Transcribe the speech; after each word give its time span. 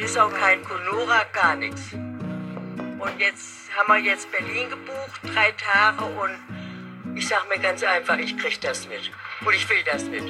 ist 0.00 0.18
auch 0.18 0.32
kein 0.32 0.62
Conora, 0.62 1.22
gar 1.32 1.56
nichts. 1.56 1.92
Und 1.92 3.18
jetzt 3.18 3.70
haben 3.76 3.88
wir 3.88 4.10
jetzt 4.10 4.30
Berlin 4.30 4.68
gebucht, 4.70 5.20
drei 5.22 5.52
Tage 5.52 6.04
und 6.04 7.16
ich 7.16 7.26
sag 7.28 7.48
mir 7.48 7.58
ganz 7.58 7.82
einfach, 7.82 8.18
ich 8.18 8.36
krieg 8.36 8.60
das 8.60 8.88
mit. 8.88 9.10
Und 9.44 9.54
ich 9.54 9.68
will 9.68 9.82
das 9.90 10.04
mit. 10.04 10.22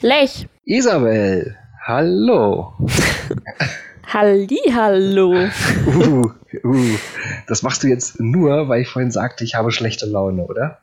Lech. 0.00 0.46
Isabel, 0.66 1.56
hallo. 1.86 2.74
Halli, 4.14 4.60
hallo. 4.72 5.48
Uh, 5.86 6.30
uh, 6.62 6.98
das 7.46 7.62
machst 7.62 7.82
du 7.82 7.88
jetzt 7.88 8.20
nur, 8.20 8.68
weil 8.68 8.82
ich 8.82 8.88
vorhin 8.88 9.10
sagte, 9.10 9.44
ich 9.44 9.54
habe 9.54 9.72
schlechte 9.72 10.06
Laune, 10.06 10.44
oder? 10.44 10.78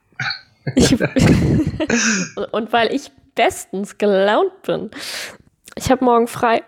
Ich, 0.76 0.92
und 2.52 2.74
weil 2.74 2.94
ich 2.94 3.12
bestens 3.36 3.98
gelaunt 3.98 4.62
bin. 4.64 4.92
Ich 5.76 5.90
habe 5.90 6.04
morgen 6.04 6.28
frei. 6.28 6.64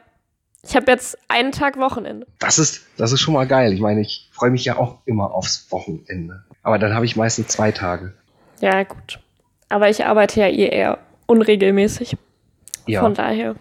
Ich 0.66 0.76
habe 0.76 0.90
jetzt 0.92 1.18
einen 1.28 1.52
Tag 1.52 1.78
Wochenende. 1.78 2.26
Das 2.40 2.58
ist, 2.58 2.86
das 2.98 3.12
ist 3.12 3.20
schon 3.20 3.34
mal 3.34 3.46
geil. 3.46 3.74
Ich 3.74 3.82
meine, 3.82 4.02
ich 4.02 4.30
freue 4.32 4.50
mich 4.50 4.64
ja 4.64 4.78
auch 4.78 5.00
immer 5.06 5.34
aufs 5.34 5.70
Wochenende. 5.72 6.44
Aber 6.64 6.80
dann 6.80 6.94
habe 6.94 7.06
ich 7.06 7.16
meistens 7.16 7.50
zwei 7.50 7.72
Tage. 7.72 8.14
Ja, 8.62 8.84
gut. 8.84 9.20
Aber 9.68 9.90
ich 9.90 10.06
arbeite 10.06 10.40
ja 10.40 10.48
eh 10.48 10.70
eher 10.70 11.00
unregelmäßig. 11.28 12.16
Ja. 12.88 13.02
Von 13.02 13.14
daher. 13.14 13.56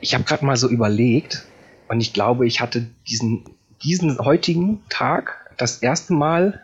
Ich 0.00 0.14
habe 0.14 0.24
gerade 0.24 0.44
mal 0.44 0.56
so 0.56 0.68
überlegt 0.68 1.46
und 1.88 2.00
ich 2.00 2.12
glaube, 2.12 2.46
ich 2.46 2.60
hatte 2.60 2.86
diesen, 3.08 3.44
diesen 3.82 4.18
heutigen 4.18 4.82
Tag 4.88 5.50
das 5.56 5.78
erste 5.78 6.12
Mal 6.12 6.62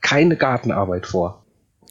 keine 0.00 0.36
Gartenarbeit 0.36 1.06
vor. 1.06 1.42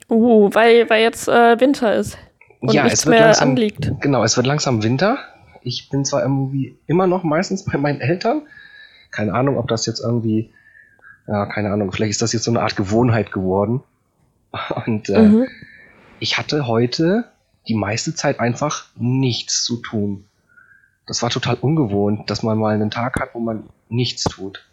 Uh, 0.09 0.49
weil, 0.53 0.89
weil 0.89 1.01
jetzt 1.03 1.27
äh, 1.27 1.59
Winter 1.59 1.95
ist. 1.95 2.17
Und 2.59 2.73
ja, 2.73 2.85
es 2.87 3.05
wird 3.05 3.17
mehr 3.17 3.25
langsam, 3.25 3.49
anliegt. 3.49 3.91
genau, 3.99 4.23
es 4.23 4.37
wird 4.37 4.47
langsam 4.47 4.81
Winter. 4.83 5.17
Ich 5.61 5.89
bin 5.89 6.05
zwar 6.05 6.21
irgendwie 6.21 6.77
immer 6.87 7.07
noch 7.07 7.23
meistens 7.23 7.65
bei 7.65 7.77
meinen 7.77 7.99
Eltern. 7.99 8.43
Keine 9.11 9.33
Ahnung, 9.33 9.57
ob 9.57 9.67
das 9.67 9.85
jetzt 9.85 9.99
irgendwie, 9.99 10.51
ja, 11.27 11.45
keine 11.47 11.71
Ahnung, 11.71 11.91
vielleicht 11.91 12.11
ist 12.11 12.21
das 12.21 12.33
jetzt 12.33 12.43
so 12.43 12.51
eine 12.51 12.61
Art 12.61 12.75
Gewohnheit 12.75 13.31
geworden. 13.31 13.83
Und 14.85 15.09
äh, 15.09 15.21
Mhm. 15.21 15.47
ich 16.19 16.37
hatte 16.37 16.67
heute 16.67 17.25
die 17.67 17.75
meiste 17.75 18.15
Zeit 18.15 18.39
einfach 18.39 18.85
nichts 18.95 19.63
zu 19.63 19.77
tun. 19.77 20.23
Das 21.05 21.21
war 21.21 21.29
total 21.29 21.55
ungewohnt, 21.55 22.29
dass 22.29 22.43
man 22.43 22.57
mal 22.57 22.73
einen 22.73 22.91
Tag 22.91 23.19
hat, 23.19 23.29
wo 23.33 23.39
man 23.39 23.63
nichts 23.89 24.23
tut. 24.23 24.63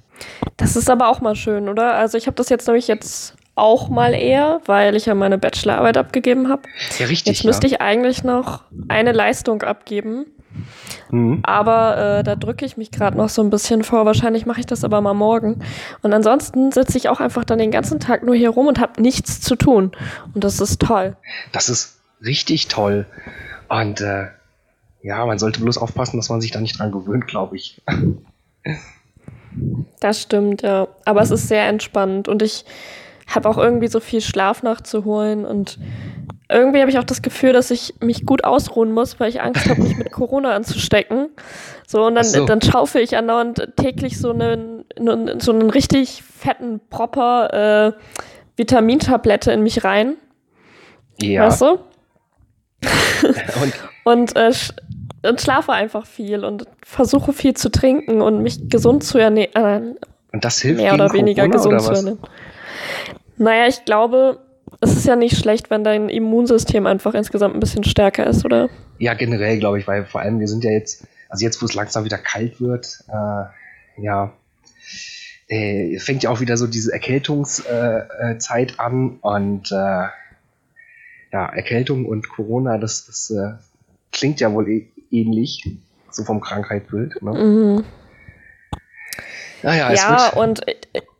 Das 0.56 0.76
ist 0.76 0.88
aber 0.90 1.08
auch 1.08 1.20
mal 1.20 1.34
schön, 1.34 1.68
oder? 1.68 1.94
Also 1.94 2.16
ich 2.18 2.26
habe 2.26 2.36
das 2.36 2.48
jetzt 2.48 2.66
nämlich 2.66 2.86
jetzt 2.88 3.34
auch 3.56 3.88
mal 3.88 4.14
eher, 4.14 4.60
weil 4.66 4.96
ich 4.96 5.06
ja 5.06 5.14
meine 5.14 5.38
Bachelorarbeit 5.38 5.96
abgegeben 5.96 6.48
habe. 6.48 6.62
Ja, 6.98 7.06
richtig. 7.06 7.38
Jetzt 7.38 7.44
müsste 7.44 7.66
ich 7.66 7.80
eigentlich 7.80 8.24
noch 8.24 8.62
eine 8.88 9.12
Leistung 9.12 9.62
abgeben, 9.62 10.26
Mhm. 11.10 11.40
aber 11.42 11.96
äh, 12.20 12.22
da 12.22 12.36
drücke 12.36 12.64
ich 12.64 12.76
mich 12.76 12.92
gerade 12.92 13.16
noch 13.16 13.28
so 13.28 13.42
ein 13.42 13.50
bisschen 13.50 13.82
vor. 13.82 14.06
Wahrscheinlich 14.06 14.46
mache 14.46 14.60
ich 14.60 14.66
das 14.66 14.84
aber 14.84 15.00
mal 15.00 15.12
morgen. 15.14 15.60
Und 16.02 16.12
ansonsten 16.12 16.70
sitze 16.70 16.96
ich 16.96 17.08
auch 17.08 17.18
einfach 17.20 17.44
dann 17.44 17.58
den 17.58 17.72
ganzen 17.72 17.98
Tag 17.98 18.22
nur 18.24 18.36
hier 18.36 18.50
rum 18.50 18.68
und 18.68 18.78
habe 18.80 19.02
nichts 19.02 19.40
zu 19.40 19.56
tun. 19.56 19.90
Und 20.32 20.44
das 20.44 20.60
ist 20.60 20.80
toll. 20.80 21.16
Das 21.50 21.68
ist 21.68 21.98
richtig 22.24 22.68
toll. 22.68 23.06
Und 23.68 24.00
äh, 24.00 24.28
ja, 25.02 25.26
man 25.26 25.38
sollte 25.40 25.60
bloß 25.60 25.76
aufpassen, 25.78 26.16
dass 26.18 26.28
man 26.28 26.40
sich 26.40 26.52
da 26.52 26.60
nicht 26.60 26.78
dran 26.78 26.92
gewöhnt, 26.92 27.26
glaube 27.26 27.56
ich. 27.56 27.82
Das 30.00 30.20
stimmt, 30.20 30.62
ja. 30.62 30.88
Aber 31.04 31.22
es 31.22 31.30
ist 31.30 31.48
sehr 31.48 31.66
entspannend 31.66 32.28
und 32.28 32.42
ich 32.42 32.64
habe 33.32 33.48
auch 33.48 33.58
irgendwie 33.58 33.88
so 33.88 34.00
viel 34.00 34.20
Schlaf 34.20 34.62
nachzuholen 34.62 35.44
und 35.44 35.78
irgendwie 36.50 36.80
habe 36.80 36.90
ich 36.90 36.98
auch 36.98 37.04
das 37.04 37.22
Gefühl, 37.22 37.52
dass 37.52 37.70
ich 37.70 37.94
mich 38.00 38.26
gut 38.26 38.44
ausruhen 38.44 38.92
muss, 38.92 39.18
weil 39.18 39.30
ich 39.30 39.40
Angst 39.40 39.68
habe, 39.68 39.80
mich 39.80 39.96
mit 39.96 40.12
Corona 40.12 40.54
anzustecken. 40.54 41.30
So, 41.86 42.04
und 42.04 42.16
dann, 42.16 42.24
so. 42.24 42.44
dann 42.44 42.60
schaufel 42.60 43.00
ich 43.02 43.16
andauernd 43.16 43.72
täglich 43.76 44.18
so 44.18 44.30
einen, 44.30 44.84
so 45.38 45.52
einen 45.52 45.70
richtig 45.70 46.22
fetten 46.22 46.80
Propper 46.90 47.94
äh, 47.96 48.00
Vitamintablette 48.56 49.52
in 49.52 49.62
mich 49.62 49.84
rein. 49.84 50.16
Ja. 51.20 51.46
Weißt 51.46 51.62
du? 51.62 51.78
Und 53.62 53.72
Und, 54.04 54.36
äh, 54.36 54.52
und 55.24 55.40
schlafe 55.40 55.72
einfach 55.72 56.06
viel 56.06 56.44
und 56.44 56.66
versuche 56.84 57.32
viel 57.32 57.54
zu 57.54 57.70
trinken 57.70 58.20
und 58.20 58.42
mich 58.42 58.68
gesund 58.68 59.04
zu 59.04 59.18
ernähren. 59.18 59.96
Und 60.32 60.44
das 60.44 60.60
hilft 60.60 60.80
mehr 60.80 60.94
oder 60.94 61.12
weniger 61.12 61.48
Corona, 61.48 61.56
gesund 61.56 61.74
oder 61.74 61.82
zu 61.82 61.92
ernähren. 61.92 62.18
Naja, 63.36 63.66
ich 63.66 63.84
glaube, 63.84 64.38
es 64.80 64.96
ist 64.96 65.06
ja 65.06 65.16
nicht 65.16 65.36
schlecht, 65.36 65.70
wenn 65.70 65.84
dein 65.84 66.08
Immunsystem 66.08 66.86
einfach 66.86 67.14
insgesamt 67.14 67.54
ein 67.54 67.60
bisschen 67.60 67.84
stärker 67.84 68.26
ist, 68.26 68.44
oder? 68.44 68.68
Ja, 68.98 69.14
generell 69.14 69.58
glaube 69.58 69.78
ich, 69.78 69.86
weil 69.86 70.04
vor 70.04 70.20
allem 70.20 70.40
wir 70.40 70.48
sind 70.48 70.64
ja 70.64 70.70
jetzt, 70.70 71.06
also 71.28 71.44
jetzt, 71.44 71.60
wo 71.62 71.66
es 71.66 71.74
langsam 71.74 72.04
wieder 72.04 72.18
kalt 72.18 72.60
wird, 72.60 73.04
äh, 73.08 74.02
ja, 74.02 74.32
äh, 75.48 75.98
fängt 75.98 76.22
ja 76.22 76.30
auch 76.30 76.40
wieder 76.40 76.56
so 76.56 76.66
diese 76.66 76.92
Erkältungszeit 76.92 78.70
äh, 78.70 78.74
äh, 78.74 78.78
an 78.78 79.18
und 79.20 79.70
äh, 79.72 80.06
ja, 81.32 81.46
Erkältung 81.46 82.06
und 82.06 82.28
Corona, 82.28 82.78
das, 82.78 83.06
das 83.06 83.30
äh, 83.30 83.54
klingt 84.12 84.40
ja 84.40 84.52
wohl 84.52 84.68
eh 84.68 84.86
ähnlich, 85.10 85.64
so 86.10 86.24
vom 86.24 86.40
Krankheitsbild. 86.40 87.22
Ne? 87.22 87.32
Mhm. 87.32 87.84
Naja, 89.62 89.90
es 89.92 90.02
ja, 90.02 90.10
wird, 90.10 90.36
und 90.36 90.68
äh, 90.68 90.74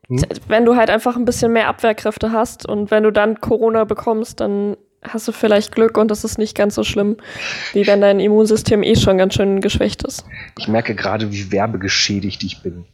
Hm? 0.09 0.23
wenn 0.49 0.65
du 0.65 0.77
halt 0.77 0.91
einfach 0.91 1.17
ein 1.17 1.25
bisschen 1.25 1.53
mehr 1.53 1.69
Abwehrkräfte 1.69 2.33
hast 2.33 2.69
und 2.69 2.91
wenn 2.91 3.03
du 3.05 3.11
dann 3.11 3.41
Corona 3.41 3.85
bekommst, 3.85 4.41
dann 4.41 4.77
hast 5.03 5.29
du 5.29 5.33
vielleicht 5.33 5.75
Glück 5.75 5.99
und 5.99 6.11
das 6.11 6.25
ist 6.25 6.39
nicht 6.39 6.57
ganz 6.57 6.75
so 6.75 6.85
schlimm, 6.85 7.17
wie 7.73 7.87
wenn 7.87 8.01
dein 8.01 8.21
Immunsystem 8.21 8.83
eh 8.83 8.97
schon 8.97 9.19
ganz 9.19 9.35
schön 9.35 9.61
geschwächt 9.61 10.03
ist. 10.03 10.25
ich 10.59 10.69
merke 10.69 10.95
gerade, 10.95 11.31
wie 11.33 11.53
werbegeschädigt 11.53 12.43
ich 12.43 12.63
bin. 12.63 12.87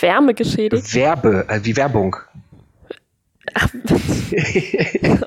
Wärme 0.00 0.34
geschädigt. 0.34 0.92
Werbe, 0.94 1.46
äh, 1.48 1.60
wie 1.62 1.76
Werbung. 1.76 2.16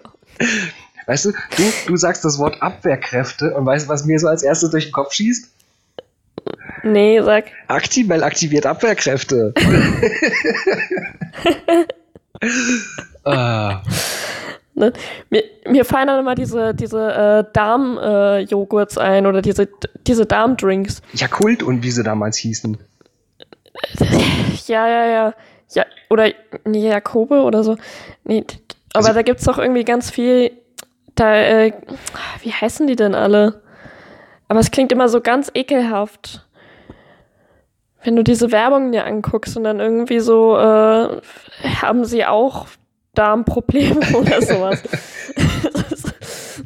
Weißt 1.07 1.25
du, 1.25 1.31
du, 1.31 1.63
du 1.87 1.97
sagst 1.97 2.23
das 2.23 2.37
Wort 2.37 2.61
Abwehrkräfte 2.61 3.53
und 3.55 3.65
weißt, 3.65 3.89
was 3.89 4.05
mir 4.05 4.19
so 4.19 4.27
als 4.27 4.43
erstes 4.43 4.69
durch 4.69 4.85
den 4.85 4.93
Kopf 4.93 5.13
schießt? 5.13 5.49
Nee, 6.83 7.21
sag. 7.23 7.45
Actimel 7.67 8.23
aktiviert 8.23 8.65
Abwehrkräfte. 8.65 9.53
ah, 13.23 13.81
Ne? 14.77 14.93
Mir, 15.31 15.43
mir 15.67 15.85
fallen 15.85 16.05
dann 16.05 16.19
immer 16.19 16.35
diese, 16.35 16.75
diese 16.75 17.11
äh, 17.11 17.43
Darm-Joghurts 17.51 18.99
ein 18.99 19.25
oder 19.25 19.41
diese, 19.41 19.67
diese 20.05 20.27
Darmdrinks. 20.27 21.01
Jakult 21.13 21.63
und 21.63 21.81
wie 21.81 21.89
sie 21.89 22.03
damals 22.03 22.37
hießen. 22.37 22.77
Ja, 24.67 24.87
ja, 24.87 25.05
ja. 25.07 25.33
ja 25.73 25.83
oder 26.11 26.29
nee, 26.63 26.87
Jakobe 26.87 27.41
oder 27.41 27.63
so. 27.63 27.75
Nee, 28.23 28.45
aber 28.93 29.07
Also- 29.07 29.13
da 29.13 29.21
gibt's 29.23 29.45
doch 29.45 29.57
irgendwie 29.57 29.83
ganz 29.83 30.11
viel. 30.11 30.51
Da, 31.17 31.35
äh, 31.35 31.73
wie 32.41 32.53
heißen 32.53 32.87
die 32.87 32.95
denn 32.95 33.15
alle? 33.15 33.61
Aber 34.47 34.59
es 34.59 34.71
klingt 34.71 34.91
immer 34.91 35.09
so 35.09 35.19
ganz 35.19 35.51
ekelhaft. 35.53 36.47
Wenn 38.03 38.15
du 38.15 38.23
diese 38.23 38.51
Werbung 38.51 38.91
dir 38.91 39.05
anguckst 39.05 39.57
und 39.57 39.63
dann 39.63 39.79
irgendwie 39.79 40.19
so, 40.19 40.55
äh, 40.55 41.19
haben 41.81 42.05
sie 42.05 42.23
auch 42.23 42.67
Darmprobleme 43.15 43.99
oder 44.13 44.41
sowas. 44.43 44.83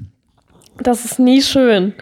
das, 0.78 1.06
ist, 1.06 1.18
nie 1.18 1.42
schön. 1.42 1.94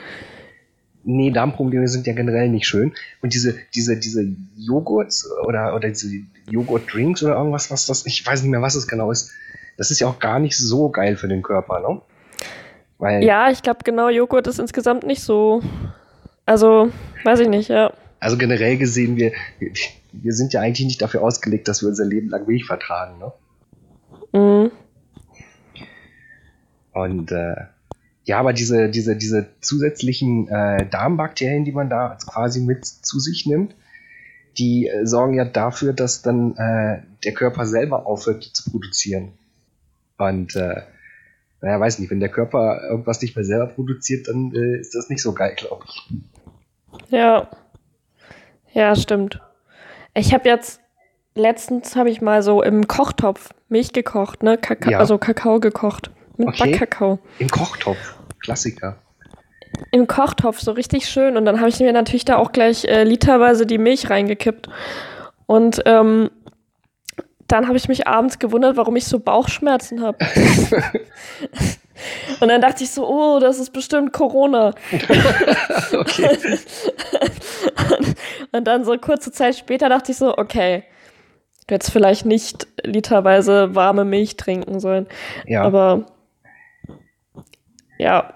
Nee, 1.04 1.30
Darmprobleme 1.30 1.88
sind 1.88 2.08
ja 2.08 2.14
generell 2.14 2.50
nicht 2.50 2.68
schön. 2.68 2.94
Und 3.22 3.36
diese, 3.36 3.56
diese, 3.76 3.98
diese 3.98 4.26
Joghurts 4.58 5.30
oder, 5.46 5.76
oder 5.76 5.90
diese 5.90 6.10
Joghurt-Drinks 6.50 7.24
oder 7.24 7.36
irgendwas, 7.36 7.70
was 7.70 7.86
das, 7.86 8.08
ich 8.08 8.26
weiß 8.26 8.42
nicht 8.42 8.50
mehr, 8.50 8.64
was 8.64 8.74
es 8.74 8.88
genau 8.88 9.12
ist, 9.12 9.32
das 9.78 9.92
ist 9.92 10.00
ja 10.00 10.08
auch 10.08 10.20
gar 10.20 10.40
nicht 10.40 10.58
so 10.58 10.90
geil 10.90 11.16
für 11.16 11.28
den 11.28 11.44
Körper, 11.44 11.80
ne? 11.80 12.02
Weil, 13.00 13.24
Ja, 13.24 13.50
ich 13.50 13.64
glaube, 13.64 13.80
genau, 13.84 14.10
Joghurt 14.10 14.46
ist 14.48 14.60
insgesamt 14.60 15.06
nicht 15.06 15.24
so. 15.24 15.64
Also, 16.46 16.92
weiß 17.24 17.40
ich 17.40 17.48
nicht, 17.48 17.70
ja. 17.70 17.94
also 18.20 18.38
generell 18.38 18.78
gesehen, 18.78 19.16
wir, 19.16 19.32
wir, 20.12 20.34
sind 20.34 20.54
ja 20.54 20.62
eigentlich 20.62 20.86
nicht 20.86 21.02
dafür 21.02 21.24
ausgelegt, 21.24 21.68
dass 21.68 21.82
wir 21.82 21.90
unser 21.90 22.06
Leben 22.06 22.30
lang 22.30 22.46
Milch 22.48 22.66
vertragen, 22.66 23.20
ne? 23.20 23.32
Mhm. 24.34 24.72
Und 26.92 27.32
äh, 27.32 27.56
ja, 28.26 28.40
aber 28.40 28.52
diese, 28.52 28.90
diese, 28.90 29.16
diese 29.16 29.48
zusätzlichen 29.62 30.48
äh, 30.50 30.86
Darmbakterien, 30.90 31.66
die 31.66 31.72
man 31.72 31.90
da 31.90 32.18
quasi 32.30 32.60
mit 32.60 32.86
zu 32.86 33.20
sich 33.20 33.46
nimmt, 33.46 33.76
die 34.58 34.88
äh, 34.88 35.06
sorgen 35.06 35.36
ja 35.36 35.46
dafür, 35.46 35.94
dass 35.94 36.22
dann 36.22 36.58
äh, 36.58 37.02
der 37.24 37.34
Körper 37.34 37.66
selber 37.66 38.06
aufhört 38.06 38.44
zu 38.44 38.70
produzieren. 38.72 39.34
Und 40.18 40.56
äh, 40.56 40.82
naja, 41.62 41.80
weiß 41.80 42.00
nicht, 42.00 42.10
wenn 42.10 42.20
der 42.20 42.30
Körper 42.30 42.82
irgendwas 42.90 43.22
nicht 43.22 43.36
mehr 43.36 43.46
selber 43.46 43.68
produziert, 43.68 44.28
dann 44.28 44.54
äh, 44.54 44.80
ist 44.80 44.96
das 44.96 45.10
nicht 45.10 45.22
so 45.22 45.34
geil, 45.34 45.56
glaube 45.58 45.86
ich. 45.88 46.10
Ja. 47.10 47.50
Ja, 48.74 48.96
stimmt. 48.96 49.42
Ich 50.14 50.34
habe 50.34 50.48
jetzt 50.48 50.82
letztens 51.36 51.96
habe 51.96 52.10
ich 52.10 52.22
mal 52.22 52.44
so 52.44 52.62
im 52.62 52.88
Kochtopf 52.88 53.50
Milch 53.68 53.94
gekocht, 53.94 54.44
ne? 54.44 54.58
Kaka 54.58 54.92
Ja. 54.92 55.00
Also 55.00 55.18
Kakao 55.18 55.60
gekocht. 55.60 56.12
Mit 56.38 56.48
Okay. 56.50 56.72
Backkakao. 56.72 57.20
Im 57.40 57.50
Kochtopf. 57.50 58.16
Klassiker. 58.40 58.98
Im 59.92 60.08
Kochtopf, 60.08 60.60
so 60.60 60.72
richtig 60.72 61.08
schön. 61.08 61.38
Und 61.38 61.46
dann 61.46 61.60
habe 61.60 61.70
ich 61.70 61.80
mir 61.80 61.94
natürlich 61.94 62.26
da 62.26 62.38
auch 62.38 62.52
gleich 62.52 62.86
äh, 62.86 63.04
literweise 63.04 63.66
die 63.66 63.78
Milch 63.78 64.10
reingekippt. 64.10 64.70
Und 65.46 65.82
ähm, 65.86 66.30
dann 67.52 67.68
habe 67.68 67.78
ich 67.78 67.88
mich 67.88 68.08
abends 68.08 68.40
gewundert, 68.40 68.78
warum 68.78 68.96
ich 68.96 69.06
so 69.06 69.20
Bauchschmerzen 69.20 70.02
habe. 70.02 70.18
Und 72.40 72.48
dann 72.48 72.62
dachte 72.62 72.84
ich 72.84 72.92
so, 72.92 73.06
oh, 73.06 73.40
das 73.40 73.60
ist 73.60 73.72
bestimmt 73.74 74.14
Corona. 74.14 74.74
Okay. 75.94 76.38
Und 78.52 78.66
dann 78.68 78.86
so 78.86 78.96
kurze 78.98 79.32
Zeit 79.32 79.56
später 79.56 79.90
dachte 79.90 80.12
ich 80.12 80.18
so, 80.18 80.38
okay, 80.38 80.84
du 81.68 81.76
hättest 81.76 81.92
vielleicht 81.92 82.26
nicht 82.26 82.68
literweise 82.84 83.76
warme 83.76 84.06
Milch 84.06 84.38
trinken 84.38 84.80
sollen. 84.80 85.08
Ja. 85.46 85.64
Aber 85.64 86.06
ja. 87.98 88.34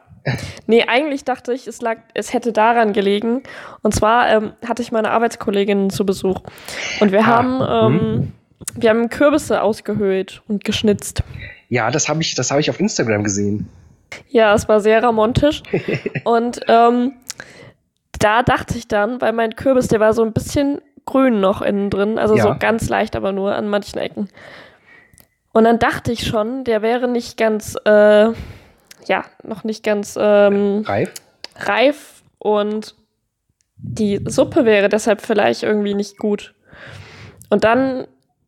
Nee, 0.68 0.86
eigentlich 0.88 1.25
dachte 1.25 1.54
ich, 1.54 1.68
es 1.68 1.81
lag, 1.81 1.98
es 2.13 2.33
hätte 2.33 2.54
daran 2.54 2.94
gelegen. 2.94 3.44
Und 3.81 3.94
zwar 3.94 4.30
ähm, 4.30 4.54
hatte 4.68 4.81
ich 4.81 4.92
meine 4.92 5.12
Arbeitskolleginnen 5.12 5.89
zu 5.89 6.06
Besuch. 6.06 6.42
Und 7.01 7.12
wir 7.12 7.21
Ah, 7.21 7.25
haben, 7.25 7.62
ähm, 7.94 8.33
wir 8.76 8.90
haben 8.90 9.10
Kürbisse 9.10 9.62
ausgehöhlt 9.62 10.42
und 10.48 10.64
geschnitzt. 10.64 11.24
ja, 11.70 11.92
das 11.92 12.08
habe 12.10 12.22
ich, 12.22 12.36
das 12.36 12.52
habe 12.52 12.62
ich 12.62 12.70
auf 12.70 12.80
Instagram 12.80 13.24
gesehen. 13.24 13.68
Ja, 14.30 14.54
es 14.54 14.68
war 14.70 14.80
sehr 14.80 15.02
ramontisch. 15.04 15.64
und 16.24 16.60
ähm, 16.68 17.14
da 18.20 18.44
dachte 18.44 18.78
ich 18.78 18.88
dann, 18.88 19.20
weil 19.22 19.34
mein 19.34 19.56
Kürbis, 19.56 19.88
der 19.88 20.00
war 20.00 20.14
so 20.14 20.24
ein 20.24 20.34
bisschen 20.34 20.82
grün 21.06 21.42
noch 21.42 21.62
innen 21.62 21.90
drin, 21.90 22.18
also 22.18 22.36
Ja. 22.36 22.44
so 22.44 22.56
ganz 22.58 22.88
leicht, 22.90 23.16
aber 23.16 23.32
nur 23.32 23.56
an 23.56 23.68
manchen 23.68 24.00
Ecken. 24.00 24.30
Und 25.52 25.66
dann 25.66 25.78
dachte 25.80 26.12
ich 26.12 26.26
schon, 26.26 26.64
der 26.64 26.82
wäre 26.82 27.08
nicht 27.08 27.38
ganz, 27.38 27.76
äh, 27.86 27.90
ja, 29.06 29.26
noch 29.44 29.64
nicht 29.64 29.84
ganz 29.84 30.18
ähm, 30.20 30.84
Reif? 30.88 31.14
reif 31.58 32.24
und 32.40 32.96
die 33.78 34.22
Suppe 34.26 34.64
wäre 34.66 34.88
deshalb 34.90 35.22
vielleicht 35.22 35.64
irgendwie 35.64 35.94
nicht 35.94 36.18
gut. 36.18 36.56
Und 37.50 37.64
dann 37.66 38.08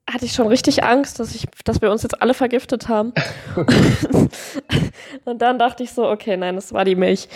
hatte 0.09 0.25
ich 0.25 0.33
schon 0.33 0.47
richtig 0.47 0.83
Angst, 0.83 1.19
dass, 1.19 1.33
ich, 1.33 1.45
dass 1.63 1.81
wir 1.81 1.91
uns 1.91 2.03
jetzt 2.03 2.21
alle 2.21 2.33
vergiftet 2.33 2.87
haben. 2.89 3.11
und 5.25 5.41
dann 5.41 5.57
dachte 5.59 5.83
ich 5.83 5.91
so, 5.91 6.07
okay, 6.07 6.37
nein, 6.37 6.55
das 6.55 6.73
war 6.73 6.85
die 6.85 6.95
Milch. 6.95 7.27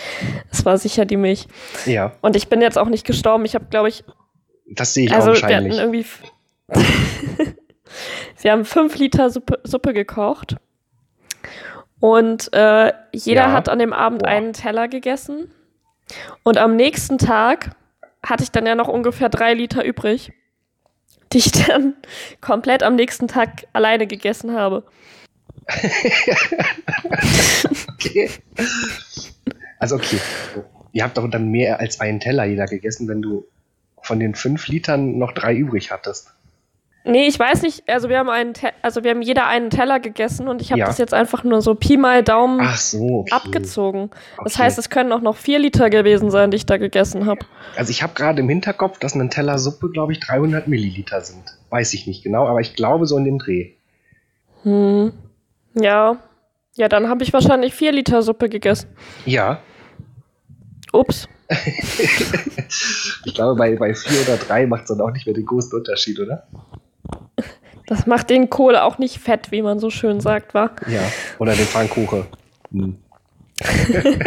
Das 0.50 0.64
war 0.64 0.78
sicher 0.78 1.04
die 1.04 1.16
Milch. 1.16 1.46
Ja, 1.86 2.12
Und 2.20 2.36
ich 2.36 2.48
bin 2.48 2.60
jetzt 2.60 2.78
auch 2.78 2.88
nicht 2.88 3.06
gestorben. 3.06 3.44
Ich 3.44 3.54
habe, 3.54 3.66
glaube 3.70 3.88
ich, 3.88 4.04
das 4.66 4.94
sehe 4.94 5.06
ich 5.06 5.12
also 5.12 5.32
auch 5.32 5.34
wir 5.34 5.42
hatten 5.42 5.68
wahrscheinlich. 5.70 5.78
irgendwie. 5.78 6.06
wir 8.40 8.52
haben 8.52 8.64
fünf 8.64 8.96
Liter 8.96 9.30
Suppe, 9.30 9.58
Suppe 9.64 9.92
gekocht. 9.92 10.56
Und 11.98 12.52
äh, 12.52 12.92
jeder 13.12 13.42
Ja. 13.42 13.52
hat 13.52 13.68
an 13.68 13.78
dem 13.78 13.92
Abend 13.92 14.22
Boah. 14.22 14.28
einen 14.28 14.52
Teller 14.52 14.86
gegessen. 14.88 15.50
Und 16.44 16.56
am 16.56 16.76
nächsten 16.76 17.18
Tag 17.18 17.70
hatte 18.24 18.42
ich 18.42 18.50
dann 18.52 18.66
ja 18.66 18.74
noch 18.74 18.88
ungefähr 18.88 19.28
drei 19.28 19.54
Liter 19.54 19.84
übrig, 19.84 20.32
die 21.32 21.38
ich 21.38 21.52
dann 21.52 21.94
komplett 22.40 22.82
am 22.82 22.96
nächsten 22.96 23.28
Tag 23.28 23.66
alleine 23.72 24.06
gegessen 24.06 24.54
habe. 24.54 24.84
Okay. 27.94 28.30
Also 29.78 29.96
okay. 29.96 30.18
Ihr 30.92 31.04
habt 31.04 31.16
doch 31.16 31.30
dann 31.30 31.50
mehr 31.50 31.78
als 31.78 32.00
einen 32.00 32.18
Teller 32.18 32.44
jeder 32.44 32.66
gegessen, 32.66 33.08
wenn 33.08 33.22
du 33.22 33.46
von 34.02 34.18
den 34.18 34.34
fünf 34.34 34.66
Litern 34.68 35.18
noch 35.18 35.32
drei 35.32 35.54
übrig 35.54 35.90
hattest. 35.90 36.32
Nee, 37.02 37.26
ich 37.28 37.38
weiß 37.38 37.62
nicht, 37.62 37.88
also 37.88 38.10
wir 38.10 38.18
haben 38.18 38.28
einen 38.28 38.52
Te 38.52 38.72
also 38.82 39.02
wir 39.02 39.10
haben 39.12 39.22
jeder 39.22 39.46
einen 39.46 39.70
Teller 39.70 40.00
gegessen 40.00 40.48
und 40.48 40.60
ich 40.60 40.70
habe 40.70 40.80
Ja. 40.80 40.86
das 40.86 40.98
jetzt 40.98 41.14
einfach 41.14 41.44
nur 41.44 41.62
so 41.62 41.74
Pi 41.74 41.96
mal 41.96 42.22
Daumen 42.22 42.60
so, 42.76 43.20
okay. 43.20 43.32
abgezogen. 43.32 44.10
Das 44.44 44.54
Okay. 44.56 44.64
heißt, 44.64 44.78
es 44.78 44.90
können 44.90 45.10
auch 45.12 45.22
noch 45.22 45.36
vier 45.36 45.58
Liter 45.58 45.88
gewesen 45.88 46.30
sein, 46.30 46.50
die 46.50 46.58
ich 46.58 46.66
da 46.66 46.76
gegessen 46.76 47.24
habe. 47.24 47.40
Also 47.76 47.90
ich 47.90 48.02
habe 48.02 48.12
gerade 48.14 48.40
im 48.40 48.48
Hinterkopf, 48.50 48.98
dass 48.98 49.14
ein 49.14 49.30
Teller 49.30 49.58
Suppe, 49.58 49.88
glaube 49.90 50.12
ich, 50.12 50.20
300 50.20 50.68
Milliliter 50.68 51.22
sind. 51.22 51.42
Weiß 51.70 51.94
ich 51.94 52.06
nicht 52.06 52.22
genau, 52.22 52.46
aber 52.46 52.60
ich 52.60 52.74
glaube 52.74 53.06
so 53.06 53.16
in 53.16 53.24
dem 53.24 53.38
Dreh. 53.38 53.70
Hm. 54.64 55.12
Ja. 55.74 56.16
Ja, 56.76 56.88
dann 56.88 57.08
habe 57.08 57.22
ich 57.24 57.32
wahrscheinlich 57.32 57.72
vier 57.74 57.92
Liter 57.92 58.20
Suppe 58.22 58.48
gegessen. 58.50 58.88
Ja, 59.24 59.60
Ups. 60.92 61.28
ich 63.24 63.34
glaube 63.34 63.56
bei, 63.56 63.76
bei 63.76 63.94
vier 63.94 64.20
oder 64.22 64.36
drei 64.36 64.66
macht 64.66 64.82
es 64.82 64.88
dann 64.88 65.00
auch 65.00 65.10
nicht 65.12 65.26
mehr 65.26 65.34
den 65.34 65.46
großen 65.46 65.76
Unterschied, 65.78 66.18
oder? 66.20 66.46
Das 67.86 68.06
macht 68.06 68.30
den 68.30 68.50
Kohl 68.50 68.76
auch 68.76 68.98
nicht 68.98 69.18
fett, 69.18 69.50
wie 69.50 69.62
man 69.62 69.78
so 69.80 69.90
schön 69.90 70.20
sagt, 70.20 70.54
wa? 70.54 70.70
Ja. 70.86 71.00
Oder 71.38 71.54
den 71.54 71.66
Pfannkuchen. 71.66 72.26
Hm. 72.72 72.96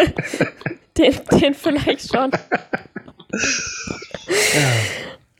Den, 0.95 1.11
den 1.41 1.53
vielleicht 1.55 2.13
schon. 2.13 2.29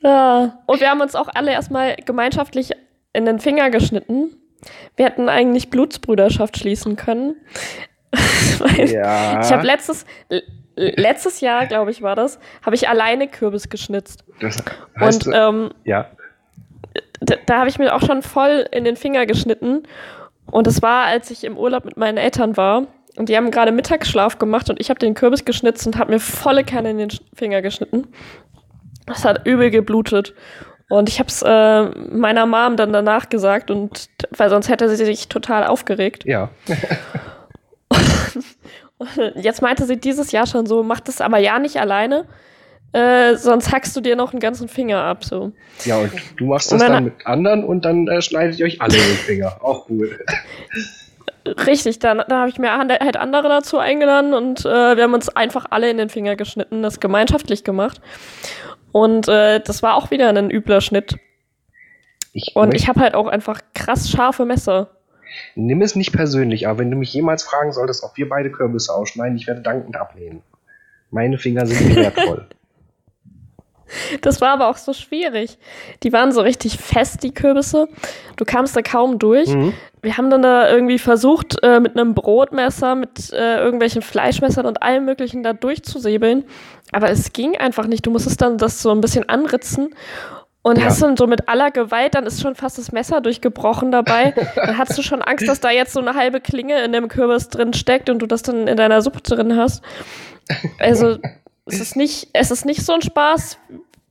ja. 0.01 0.60
Und 0.66 0.80
wir 0.81 0.90
haben 0.90 1.01
uns 1.01 1.13
auch 1.16 1.30
alle 1.34 1.51
erstmal 1.51 1.95
gemeinschaftlich 1.98 2.72
in 3.13 3.25
den 3.25 3.40
Finger 3.40 3.69
geschnitten. 3.69 4.31
Wir 4.96 5.06
hätten 5.06 5.30
eigentlich 5.30 5.69
Blutsbrüderschaft 5.69 6.57
schließen 6.57 6.96
können. 6.96 7.36
Ja. 8.78 9.42
Ich 9.42 9.51
habe 9.51 9.66
letztes, 9.66 10.06
letztes 10.75 11.42
Jahr, 11.42 11.66
glaube 11.66 11.92
ich, 11.92 12.01
war 12.01 12.16
das, 12.16 12.39
habe 12.63 12.75
ich 12.75 12.88
alleine 12.88 13.28
Kürbis 13.28 13.68
geschnitzt. 13.68 14.24
das 14.39 14.57
heißt, 15.00 15.28
Und 15.28 15.36
ähm, 15.36 15.74
ja. 15.84 16.10
Da, 17.30 17.36
da 17.46 17.60
habe 17.60 17.70
ich 17.70 17.80
mir 17.80 17.96
auch 17.96 18.02
schon 18.02 18.22
voll 18.22 18.66
in 18.72 18.84
den 18.84 18.96
Finger 18.96 19.25
geschnitten. 19.25 19.84
Und 20.52 20.68
es 20.68 20.81
war, 20.81 21.06
als 21.06 21.31
ich 21.31 21.44
im 21.44 21.58
Urlaub 21.58 21.86
mit 21.86 21.98
meinen 21.98 22.18
Eltern 22.18 22.58
war. 22.58 22.88
Und 23.16 23.30
die 23.30 23.38
haben 23.38 23.52
gerade 23.52 23.72
Mittagsschlaf 23.72 24.40
gemacht 24.40 24.70
und 24.70 24.80
ich 24.80 24.90
habe 24.90 25.00
den 25.00 25.14
Kürbis 25.14 25.46
geschnitzt 25.46 25.86
und 25.86 25.98
habe 25.98 26.12
mir 26.12 26.20
volle 26.20 26.64
Kanne 26.64 26.90
in 26.90 26.98
den 26.98 27.10
Finger 27.36 27.62
geschnitten. 27.62 28.08
Das 29.06 29.24
hat 29.24 29.46
übel 29.46 29.70
geblutet. 29.70 30.34
Und 30.90 31.10
ich 31.10 31.20
habe 31.20 31.28
es 31.28 31.42
äh, 31.42 31.84
meiner 32.16 32.46
Mom 32.46 32.75
dann 32.75 32.92
danach 32.92 33.30
gesagt, 33.30 33.72
und 33.72 34.10
weil 34.31 34.50
sonst 34.50 34.70
hätte 34.70 34.90
sie 34.90 35.06
sich 35.06 35.28
total 35.28 35.66
aufgeregt. 35.66 36.25
Ja. 36.25 36.50
Und 38.98 39.36
jetzt 39.36 39.62
meinte 39.62 39.86
sie 39.86 39.98
dieses 39.98 40.32
Jahr 40.32 40.48
schon 40.48 40.65
so, 40.65 40.84
mach 40.84 41.00
das 41.00 41.20
aber 41.20 41.38
ja 41.38 41.60
nicht 41.60 41.77
alleine, 41.77 42.25
äh, 42.94 43.36
sonst 43.36 43.72
hackst 43.72 43.96
du 43.96 44.02
dir 44.02 44.16
noch 44.16 44.32
einen 44.32 44.40
ganzen 44.40 44.68
Finger 44.68 45.04
ab. 45.04 45.24
So. 45.26 45.52
Ja, 45.86 45.98
und 45.98 46.12
du 46.38 46.46
machst 46.46 46.72
Und 46.72 46.80
das 46.80 46.88
dann- 46.88 46.94
dann 46.94 47.04
mit 47.06 47.26
anderen 47.28 47.64
und 47.64 47.84
dann 47.86 48.08
äh, 48.08 48.22
schneidet 48.22 48.60
ihr 48.60 48.66
euch 48.66 48.82
alle 48.82 48.96
in 48.96 49.04
den 49.04 49.18
Finger. 49.18 49.58
Auch 49.62 49.90
cool. 49.90 50.20
Richtig, 51.46 52.00
dann, 52.00 52.20
dann 52.30 52.40
habe 52.40 52.50
ich 52.50 52.58
mir 52.58 52.72
halt 52.78 53.18
andere 53.18 53.50
dazu 53.50 53.78
eingeladen 53.78 54.34
und 54.34 54.62
äh, 54.66 54.96
wir 54.96 55.04
haben 55.04 55.14
uns 55.14 55.28
einfach 55.28 55.66
alle 55.72 55.90
in 55.90 55.98
den 55.98 56.08
Finger 56.08 56.38
geschnitten, 56.38 56.82
das 56.84 57.02
gemeinschaftlich 57.02 57.66
gemacht. 57.66 58.00
Und 58.94 59.28
äh, 59.28 59.60
das 59.60 59.84
war 59.84 59.96
auch 59.96 60.10
wieder 60.10 60.30
ein 60.30 60.50
übler 60.50 60.80
Schnitt. 60.80 61.18
Ich, 62.32 62.56
Und 62.56 62.74
ich 62.74 62.88
habe 62.88 63.02
halt 63.02 63.14
auch 63.14 63.28
einfach 63.28 63.60
krass 63.76 64.10
scharfe 64.10 64.46
Messer. 64.46 64.90
nimm 65.56 65.82
es 65.82 65.96
nicht 65.96 66.14
persönlich, 66.14 66.68
aber 66.68 66.80
wenn 66.80 66.92
du 66.92 66.98
mich 66.98 67.14
jemals 67.14 67.44
fragen 67.44 67.74
solltest, 67.74 68.04
ob 68.04 68.16
wir 68.16 68.30
beide 68.30 68.50
Kürbisse 68.50 68.94
ausschneiden, 68.94 69.36
ich 69.38 69.46
werde 69.46 69.62
dankend 69.62 69.98
ablehnen. 69.98 70.44
Meine 71.12 71.38
Finger 71.38 71.66
sind 71.66 71.94
wertvoll. 71.96 72.48
Das 74.22 74.42
war 74.42 74.50
aber 74.50 74.70
auch 74.70 74.78
so 74.78 74.94
schwierig. 74.94 75.58
Die 76.04 76.12
waren 76.14 76.32
so 76.32 76.42
richtig 76.42 76.78
fest, 76.78 77.24
die 77.24 77.34
Kürbisse. 77.34 77.88
Du 78.36 78.46
kamst 78.46 78.76
da 78.76 78.82
kaum 78.82 79.20
durch. 79.20 79.50
Mhm. 79.50 79.74
Wir 80.02 80.18
haben 80.18 80.30
dann 80.30 80.42
da 80.42 80.70
irgendwie 80.70 81.00
versucht, 81.00 81.64
äh, 81.64 81.80
mit 81.80 81.98
einem 81.98 82.14
Brotmesser, 82.14 82.96
mit 82.96 83.32
äh, 83.32 83.58
irgendwelchen 83.60 84.02
Fleischmessern 84.02 84.66
und 84.66 84.84
allem 84.84 85.06
Möglichen 85.06 85.44
da 85.44 85.54
durchzusäbeln. 85.54 86.44
Aber 86.92 87.10
es 87.10 87.32
ging 87.34 87.58
einfach 87.58 87.88
nicht. 87.88 88.06
Du 88.06 88.12
musstest 88.12 88.42
dann 88.42 88.58
das 88.58 88.82
so 88.82 88.92
ein 88.92 89.00
bisschen 89.02 89.30
anritzen 89.30 89.96
und 90.62 90.78
Ja. 90.78 90.86
hast 90.86 91.02
dann 91.02 91.16
so 91.18 91.26
mit 91.28 91.48
aller 91.50 91.72
Gewalt, 91.72 92.16
dann 92.16 92.26
ist 92.26 92.42
schon 92.42 92.56
fast 92.56 92.78
das 92.78 92.92
Messer 92.92 93.22
durchgebrochen 93.22 93.92
dabei. 93.92 94.34
dann 94.56 94.78
hast 94.78 94.98
du 94.98 95.02
schon 95.02 95.22
Angst, 95.22 95.48
dass 95.48 95.60
da 95.62 95.72
jetzt 95.72 95.94
so 95.94 96.00
eine 96.02 96.16
halbe 96.16 96.42
Klinge 96.42 96.84
in 96.84 96.92
dem 96.94 97.08
Kürbis 97.08 97.50
drin 97.50 97.74
steckt 97.74 98.10
und 98.10 98.20
du 98.20 98.26
das 98.28 98.44
dann 98.44 98.68
in 98.68 98.76
deiner 98.78 99.02
Suppe 99.02 99.22
drin 99.22 99.56
hast. 99.58 99.82
Also, 100.80 101.18
es 101.65 101.79
ist 101.79 101.96
nicht, 101.96 102.29
es 102.34 102.51
ist 102.51 102.65
nicht 102.65 102.86
so 102.86 102.93
ein 102.93 103.01
Spaß, 103.01 103.58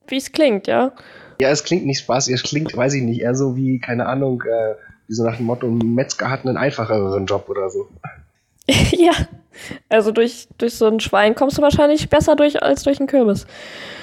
wie 0.06 0.16
es 0.16 0.32
klingt, 0.32 0.66
ja. 0.66 0.92
Ja, 1.40 1.50
es 1.50 1.64
klingt 1.64 1.86
nicht 1.86 2.00
spaßig, 2.00 2.34
es 2.34 2.42
klingt, 2.42 2.76
weiß 2.76 2.94
ich 2.94 3.02
nicht, 3.02 3.20
eher 3.20 3.34
so 3.34 3.56
wie, 3.56 3.78
keine 3.78 4.06
Ahnung, 4.06 4.42
äh, 4.42 4.74
wie 5.08 5.14
so 5.14 5.24
nach 5.24 5.36
dem 5.36 5.46
Motto, 5.46 5.66
ein 5.66 5.94
Metzger 5.94 6.30
hat 6.30 6.46
einen 6.46 6.56
einfacheren 6.56 7.26
Job 7.26 7.48
oder 7.48 7.68
so. 7.70 7.88
ja. 8.66 9.12
Also 9.88 10.12
durch, 10.12 10.48
durch 10.56 10.74
so 10.74 10.86
ein 10.86 11.00
Schwein 11.00 11.34
kommst 11.34 11.58
du 11.58 11.62
wahrscheinlich 11.62 12.08
besser 12.08 12.36
durch 12.36 12.62
als 12.62 12.84
durch 12.84 12.98
einen 12.98 13.06
Kürbis. 13.06 13.46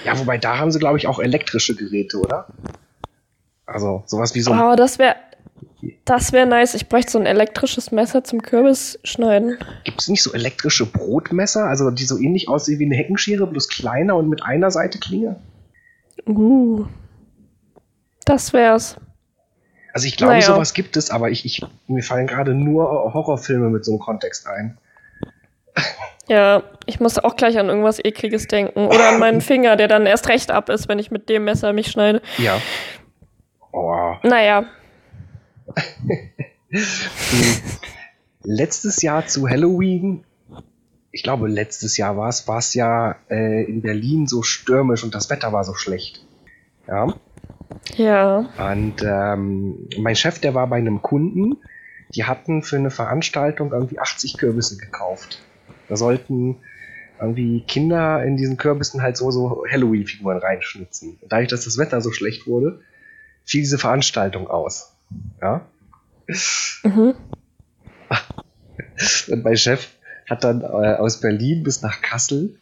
Ja, 0.06 0.18
wobei 0.20 0.38
da 0.38 0.58
haben 0.58 0.72
sie, 0.72 0.79
glaube 0.79 0.98
ich, 0.98 1.08
auch 1.08 1.20
elektrische 1.20 1.75
Geräte, 1.75 2.20
oder? 2.20 2.48
Also 3.65 4.03
sowas 4.06 4.36
wie 4.36 4.41
so 4.41 4.51
ein 4.51 4.60
Oh, 4.60 4.75
das 4.75 5.00
wäre 5.00 5.15
das 6.10 6.34
wäre 6.34 6.48
nice. 6.48 6.74
Ich 6.74 6.89
bräuchte 6.89 7.12
so 7.12 7.20
ein 7.20 7.28
elektrisches 7.28 7.92
Messer 7.92 8.24
zum 8.24 8.42
Kürbis 8.42 8.98
schneiden. 9.04 9.60
Gibt 9.84 10.01
es 10.01 10.08
nicht 10.08 10.24
so 10.24 10.34
elektrische 10.34 10.88
Brotmesser, 10.88 11.66
also 11.66 11.92
die 11.92 12.04
so 12.04 12.18
ähnlich 12.18 12.50
aussehen 12.50 12.80
wie 12.80 12.86
eine 12.86 12.96
Heckenschere, 12.96 13.46
bloß 13.46 13.68
kleiner 13.70 14.16
und 14.16 14.28
mit 14.28 14.42
einer 14.42 14.72
Seite 14.72 14.98
Klinge? 14.98 15.39
Uh. 16.28 16.86
Das 18.25 18.54
wär's. 18.54 18.96
Also 19.94 20.08
ich 20.08 20.18
glaube, 20.18 20.34
Naja. 20.34 20.46
sowas 20.46 20.74
gibt 20.74 20.98
es, 20.98 21.12
aber 21.12 21.30
ich, 21.30 21.46
ich, 21.46 21.62
mir 21.88 22.04
fallen 22.04 22.25
gerade 22.25 22.56
nur 22.56 23.13
Horrorfilme 23.13 23.70
mit 23.70 23.86
so 23.86 23.92
einem 23.92 24.00
Kontext 24.00 24.48
ein. 24.48 24.78
Ja, 26.28 26.62
ich 26.86 27.00
muss 27.00 27.18
auch 27.18 27.36
gleich 27.36 27.58
an 27.58 27.70
irgendwas 27.70 27.98
Ekliges 27.98 28.46
denken. 28.46 28.86
Oder 28.86 29.10
an 29.10 29.18
meinen 29.18 29.42
Finger, 29.42 29.75
der 29.78 29.88
dann 29.88 30.06
erst 30.06 30.30
recht 30.30 30.51
ab 30.51 30.70
ist, 30.70 30.88
wenn 30.88 31.00
ich 31.00 31.10
mit 31.10 31.28
dem 31.28 31.46
Messer 31.46 31.74
mich 31.74 31.88
schneide. 31.88 32.22
Ja. 32.38 32.62
Oh. 33.72 34.13
Naja, 34.22 34.66
Letztes 38.44 39.02
Jahr 39.02 39.28
zu 39.28 39.50
Halloween, 39.50 40.24
ich 41.12 41.24
glaube 41.24 41.48
letztes 41.48 41.98
Jahr 41.98 42.18
war 42.18 42.30
es, 42.30 42.48
war 42.48 42.60
es 42.60 42.74
ja 42.74 43.16
äh, 43.30 43.64
in 43.66 43.82
Berlin 43.82 44.28
so 44.28 44.44
stürmisch 44.44 45.04
und 45.04 45.16
das 45.16 45.30
Wetter 45.30 45.52
war 45.52 45.64
so 45.64 45.74
schlecht. 45.74 46.24
Ja. 46.88 47.14
ja. 47.96 48.50
Und 48.72 49.04
ähm, 49.04 49.88
mein 49.98 50.16
Chef, 50.16 50.40
der 50.40 50.54
war 50.54 50.68
bei 50.68 50.78
einem 50.78 51.02
Kunden, 51.02 51.58
die 52.16 52.26
hatten 52.26 52.64
für 52.64 52.78
eine 52.78 52.92
Veranstaltung 52.92 53.72
irgendwie 53.72 54.00
80 54.00 54.38
Kürbisse 54.38 54.78
gekauft. 54.78 55.42
Da 55.88 55.96
sollten 55.96 56.58
irgendwie 57.20 57.62
Kinder 57.62 58.24
in 58.24 58.38
diesen 58.38 58.58
Kürbissen 58.58 59.02
halt 59.02 59.18
so, 59.18 59.30
so 59.32 59.64
Halloween-Figuren 59.70 60.38
reinschnitzen. 60.38 61.18
Und 61.22 61.32
dadurch, 61.32 61.50
dass 61.50 61.66
das 61.66 61.78
Wetter 61.78 62.02
so 62.02 62.12
schlecht 62.12 62.48
wurde, 62.48 62.82
fiel 63.44 63.62
diese 63.62 63.78
Veranstaltung 63.78 64.48
aus. 64.48 64.96
Ja. 65.42 65.66
Mhm. 66.84 67.16
Und 69.30 69.44
mein 69.44 69.58
Chef 69.58 69.88
hat 70.30 70.44
dann 70.44 70.62
äh, 70.62 70.66
aus 70.66 71.22
Berlin 71.22 71.63
bis 71.63 71.82
nach 71.82 72.01
Kassel, 72.01 72.60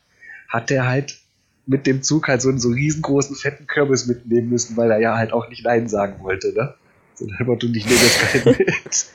hat 0.48 0.70
der 0.70 0.88
halt 0.88 1.18
mit 1.66 1.86
dem 1.86 2.02
Zug 2.02 2.28
halt 2.28 2.42
so 2.42 2.50
einen 2.50 2.60
so 2.60 2.70
riesengroßen, 2.70 3.36
fetten 3.36 3.68
Kürbis 3.68 4.08
mitnehmen 4.08 4.50
müssen, 4.50 4.78
weil 4.78 4.90
er 4.90 5.00
ja 5.00 5.18
halt 5.18 5.34
auch 5.34 5.50
nicht 5.50 5.66
Nein 5.66 5.90
sagen 5.90 6.24
wollte, 6.24 6.54
ne? 6.54 6.76
So 7.16 7.26
dem 7.26 7.46
Motto, 7.46 7.68
ich 7.68 7.86
nehme 7.86 8.00
jetzt 8.00 8.20
keinen 8.20 8.46
mit. 8.58 9.06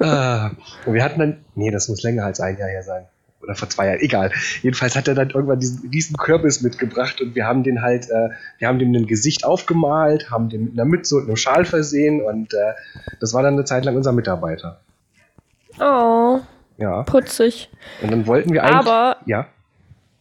ah, 0.00 0.52
und 0.86 0.94
wir 0.94 1.04
hatten 1.04 1.18
dann, 1.18 1.44
nee, 1.54 1.70
das 1.70 1.88
muss 1.88 2.02
länger 2.02 2.24
als 2.24 2.40
ein 2.40 2.56
Jahr 2.58 2.68
her 2.68 2.82
sein. 2.82 3.04
Oder 3.46 3.54
vor 3.54 3.68
zwei 3.70 3.86
Jahren, 3.86 4.00
egal. 4.00 4.32
Jedenfalls 4.62 4.96
hat 4.96 5.06
er 5.06 5.14
dann 5.14 5.30
irgendwann 5.30 5.60
diesen 5.60 5.88
riesen 5.88 6.16
Kürbis 6.16 6.62
mitgebracht 6.62 7.20
und 7.20 7.36
wir 7.36 7.46
haben 7.46 7.62
den 7.62 7.80
halt, 7.80 8.10
äh, 8.10 8.30
wir 8.58 8.66
haben 8.66 8.80
dem 8.80 8.92
ein 8.92 9.06
Gesicht 9.06 9.44
aufgemalt, 9.44 10.30
haben 10.32 10.48
den 10.48 10.64
mit 10.64 10.72
einer 10.72 10.84
Mütze 10.84 11.14
und 11.16 11.26
einem 11.28 11.36
Schal 11.36 11.64
versehen 11.64 12.20
und 12.22 12.52
äh, 12.52 12.72
das 13.20 13.32
war 13.34 13.42
dann 13.44 13.54
eine 13.54 13.64
Zeit 13.64 13.84
lang 13.84 13.94
unser 13.96 14.12
Mitarbeiter. 14.12 14.80
Oh, 15.80 16.40
Ja. 16.76 17.02
putzig. 17.04 17.70
Und 18.02 18.10
dann 18.10 18.26
wollten 18.26 18.52
wir 18.52 18.64
eigentlich. 18.64 18.76
Aber, 18.92 19.18
Ja. 19.26 19.46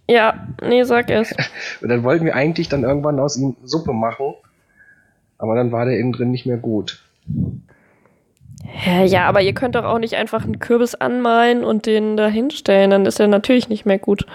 ja, 0.08 0.48
nee, 0.62 0.84
sag 0.84 1.10
es. 1.10 1.34
Und 1.82 1.90
dann 1.90 2.04
wollten 2.04 2.26
wir 2.26 2.36
eigentlich 2.36 2.70
dann 2.70 2.84
irgendwann 2.84 3.20
aus 3.20 3.38
ihm 3.38 3.56
Suppe 3.64 3.94
machen. 3.94 4.36
Aber 5.38 5.56
dann 5.56 5.72
war 5.72 5.86
der 5.86 5.98
innen 5.98 6.14
drin 6.14 6.32
nicht 6.32 6.46
mehr 6.46 6.58
gut. 6.58 7.02
Ja, 8.86 9.04
ja, 9.04 9.26
aber 9.28 9.42
ihr 9.42 9.54
könnt 9.54 9.76
doch 9.76 9.84
auch 9.84 10.00
nicht 10.00 10.16
einfach 10.16 10.44
einen 10.44 10.60
Kürbis 10.60 10.96
anmalen 10.96 11.64
und 11.64 11.86
den 11.86 12.18
da 12.18 12.28
hinstellen. 12.28 12.92
Dann 12.92 13.06
ist 13.06 13.20
er 13.20 13.28
natürlich 13.28 13.70
nicht 13.70 13.86
mehr 13.86 14.00
gut. 14.00 14.26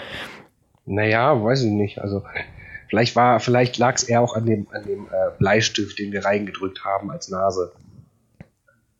Naja, 0.86 1.42
weiß 1.42 1.62
ich 1.64 1.70
nicht. 1.70 2.00
Also 2.00 2.22
vielleicht 2.88 3.16
war, 3.16 3.40
vielleicht 3.40 3.78
lag 3.78 3.96
es 3.96 4.04
eher 4.04 4.20
auch 4.20 4.34
an 4.34 4.46
dem, 4.46 4.66
an 4.72 4.84
dem 4.84 5.06
äh, 5.06 5.30
Bleistift, 5.38 5.98
den 5.98 6.12
wir 6.12 6.24
reingedrückt 6.24 6.84
haben 6.84 7.10
als 7.10 7.28
Nase. 7.28 7.72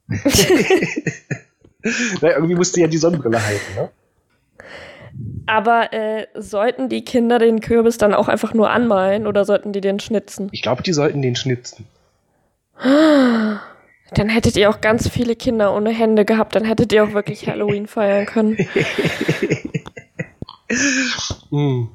Na, 2.20 2.32
irgendwie 2.32 2.56
musste 2.56 2.80
ja 2.80 2.88
die 2.88 2.98
Sonnenbrille 2.98 3.42
halten, 3.44 3.74
ne? 3.76 3.88
Aber 5.46 5.92
äh, 5.92 6.26
sollten 6.34 6.88
die 6.88 7.04
Kinder 7.04 7.38
den 7.38 7.60
Kürbis 7.60 7.98
dann 7.98 8.14
auch 8.14 8.28
einfach 8.28 8.54
nur 8.54 8.70
anmalen 8.70 9.26
oder 9.26 9.44
sollten 9.44 9.72
die 9.72 9.80
den 9.80 9.98
schnitzen? 9.98 10.48
Ich 10.52 10.62
glaube, 10.62 10.82
die 10.82 10.92
sollten 10.92 11.22
den 11.22 11.36
schnitzen. 11.36 11.86
Dann 14.14 14.28
hättet 14.28 14.56
ihr 14.56 14.68
auch 14.70 14.80
ganz 14.80 15.08
viele 15.08 15.36
Kinder 15.36 15.74
ohne 15.74 15.90
Hände 15.90 16.24
gehabt. 16.24 16.54
Dann 16.56 16.64
hättet 16.64 16.92
ihr 16.92 17.04
auch 17.04 17.12
wirklich 17.12 17.46
Halloween 17.48 17.86
feiern 17.86 18.26
können. 18.26 18.56
Hm. 21.50 21.88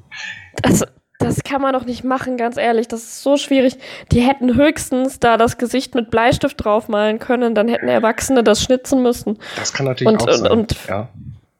Das, 0.62 0.84
das 1.18 1.42
kann 1.44 1.62
man 1.62 1.72
doch 1.72 1.86
nicht 1.86 2.04
machen, 2.04 2.36
ganz 2.36 2.56
ehrlich. 2.58 2.88
Das 2.88 3.00
ist 3.02 3.22
so 3.22 3.36
schwierig. 3.38 3.78
Die 4.12 4.20
hätten 4.20 4.54
höchstens 4.54 5.18
da 5.18 5.36
das 5.38 5.56
Gesicht 5.58 5.94
mit 5.94 6.10
Bleistift 6.10 6.62
draufmalen 6.62 7.18
können. 7.18 7.54
Dann 7.54 7.68
hätten 7.68 7.88
Erwachsene 7.88 8.44
das 8.44 8.62
schnitzen 8.62 9.02
müssen. 9.02 9.38
Das 9.56 9.72
kann 9.72 9.86
natürlich 9.86 10.12
Und- 10.12 10.22
auch 10.22 10.26
und- 10.26 10.38
sein. 10.38 10.50
und- 10.52 10.76
ja. 10.88 11.08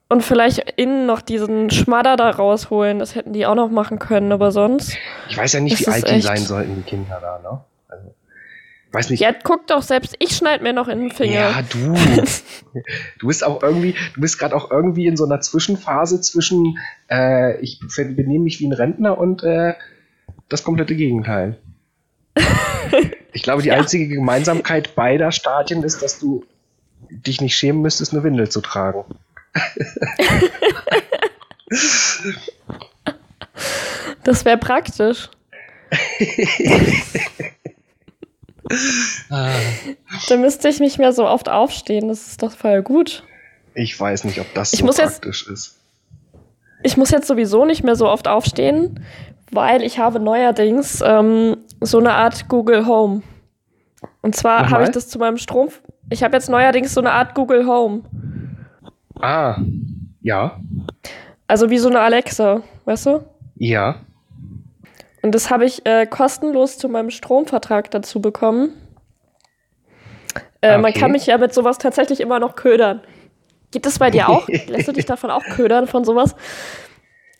Und 0.08 0.22
vielleicht 0.22 0.58
innen 0.76 1.06
noch 1.06 1.20
diesen 1.20 1.68
Schmadder 1.70 2.16
da 2.16 2.30
rausholen. 2.30 2.98
Das 3.00 3.14
hätten 3.16 3.32
die 3.32 3.44
auch 3.46 3.56
noch 3.56 3.70
machen 3.70 3.98
können. 3.98 4.30
Aber 4.30 4.52
sonst. 4.52 4.96
Ich 5.28 5.36
weiß 5.36 5.54
ja 5.54 5.60
nicht, 5.60 5.80
wie 5.80 5.88
alt 5.90 6.08
die 6.08 6.20
sein 6.20 6.36
sollten, 6.36 6.76
die 6.76 6.82
Kinder 6.82 7.18
da, 7.20 7.40
ne? 7.42 7.60
Weiß 8.92 9.10
nicht. 9.10 9.20
Ja, 9.20 9.32
guck 9.32 9.66
doch, 9.66 9.82
selbst 9.82 10.14
ich 10.20 10.36
schneid 10.36 10.62
mir 10.62 10.72
noch 10.72 10.88
in 10.88 11.00
den 11.00 11.10
Finger. 11.10 11.34
Ja, 11.34 11.62
du. 11.62 11.94
Du 13.18 13.28
bist 13.28 13.42
auch 13.42 13.62
irgendwie, 13.62 13.94
du 14.14 14.20
bist 14.20 14.38
gerade 14.38 14.54
auch 14.54 14.70
irgendwie 14.70 15.06
in 15.06 15.16
so 15.16 15.24
einer 15.24 15.40
Zwischenphase 15.40 16.20
zwischen, 16.20 16.78
äh, 17.10 17.58
ich 17.60 17.80
benehme 17.96 18.44
mich 18.44 18.60
wie 18.60 18.66
ein 18.66 18.74
Rentner 18.74 19.16
und 19.16 19.42
äh, 19.42 19.72
das 20.50 20.62
komplette 20.62 20.94
Gegenteil. 20.94 21.58
Ich 23.32 23.42
glaube, 23.42 23.60
die 23.60 23.72
einzige 23.72 24.08
Gemeinsamkeit 24.08 24.94
beider 24.94 25.30
Stadien 25.30 25.82
ist, 25.82 26.00
dass 26.00 26.18
du 26.18 26.46
dich 27.10 27.42
nicht 27.42 27.54
schämen 27.54 27.82
müsstest, 27.82 28.14
eine 28.14 28.22
Windel 28.22 28.48
zu 28.48 28.62
tragen. 28.62 29.04
Das 34.24 34.44
wäre 34.44 34.58
praktisch. 34.58 35.30
Da 40.28 40.36
müsste 40.36 40.68
ich 40.68 40.80
nicht 40.80 40.98
mehr 40.98 41.12
so 41.12 41.26
oft 41.26 41.48
aufstehen. 41.48 42.08
Das 42.08 42.26
ist 42.28 42.42
doch 42.42 42.52
voll 42.52 42.82
gut. 42.82 43.24
Ich 43.74 43.98
weiß 43.98 44.24
nicht, 44.24 44.40
ob 44.40 44.52
das 44.54 44.72
Ich 44.72 44.80
so 44.80 44.86
muss 44.86 44.96
jetzt- 44.98 45.20
praktisch 45.22 45.46
ist. 45.48 45.78
Ich 46.82 46.96
muss 46.96 47.10
jetzt 47.10 47.26
sowieso 47.26 47.64
nicht 47.64 47.82
mehr 47.84 47.96
so 47.96 48.08
oft 48.08 48.28
aufstehen, 48.28 49.04
weil 49.50 49.82
ich 49.82 49.98
habe 49.98 50.20
neuerdings 50.20 51.02
ähm, 51.04 51.56
so 51.80 51.98
eine 51.98 52.12
Art 52.12 52.48
Google 52.48 52.86
Home. 52.86 53.22
Und 54.22 54.36
zwar 54.36 54.70
habe 54.70 54.84
ich 54.84 54.90
das 54.90 55.08
zu 55.08 55.18
meinem 55.18 55.38
Strom. 55.38 55.68
Ich 56.10 56.22
habe 56.22 56.36
jetzt 56.36 56.48
neuerdings 56.48 56.94
so 56.94 57.00
eine 57.00 57.12
Art 57.12 57.34
Google 57.34 57.66
Home. 57.66 58.02
Ah, 59.20 59.58
ja, 60.20 60.60
Also 61.48 61.70
wie 61.70 61.78
so 61.78 61.88
eine 61.88 62.00
Alexa, 62.00 62.62
weißt 62.84 63.06
du? 63.06 63.24
ja. 63.56 63.96
Und 65.26 65.34
das 65.34 65.50
habe 65.50 65.64
ich 65.64 65.84
äh, 65.84 66.06
kostenlos 66.06 66.78
zu 66.78 66.88
meinem 66.88 67.10
Stromvertrag 67.10 67.90
dazu 67.90 68.20
bekommen. 68.20 68.74
Äh, 70.62 70.78
Man 70.78 70.92
Okay. 70.92 71.00
kann 71.00 71.10
mich 71.10 71.26
ja 71.26 71.36
mit 71.36 71.52
sowas 71.52 71.78
tatsächlich 71.78 72.20
immer 72.20 72.38
noch 72.38 72.54
ködern. 72.54 73.00
Gibt 73.72 73.86
es 73.86 73.98
bei 73.98 74.08
dir 74.08 74.28
auch? 74.28 74.48
Lässt 74.68 74.86
du 74.86 74.92
dich 74.92 75.04
davon 75.04 75.32
auch 75.32 75.42
ködern 75.56 75.88
von 75.88 76.04
sowas? 76.04 76.36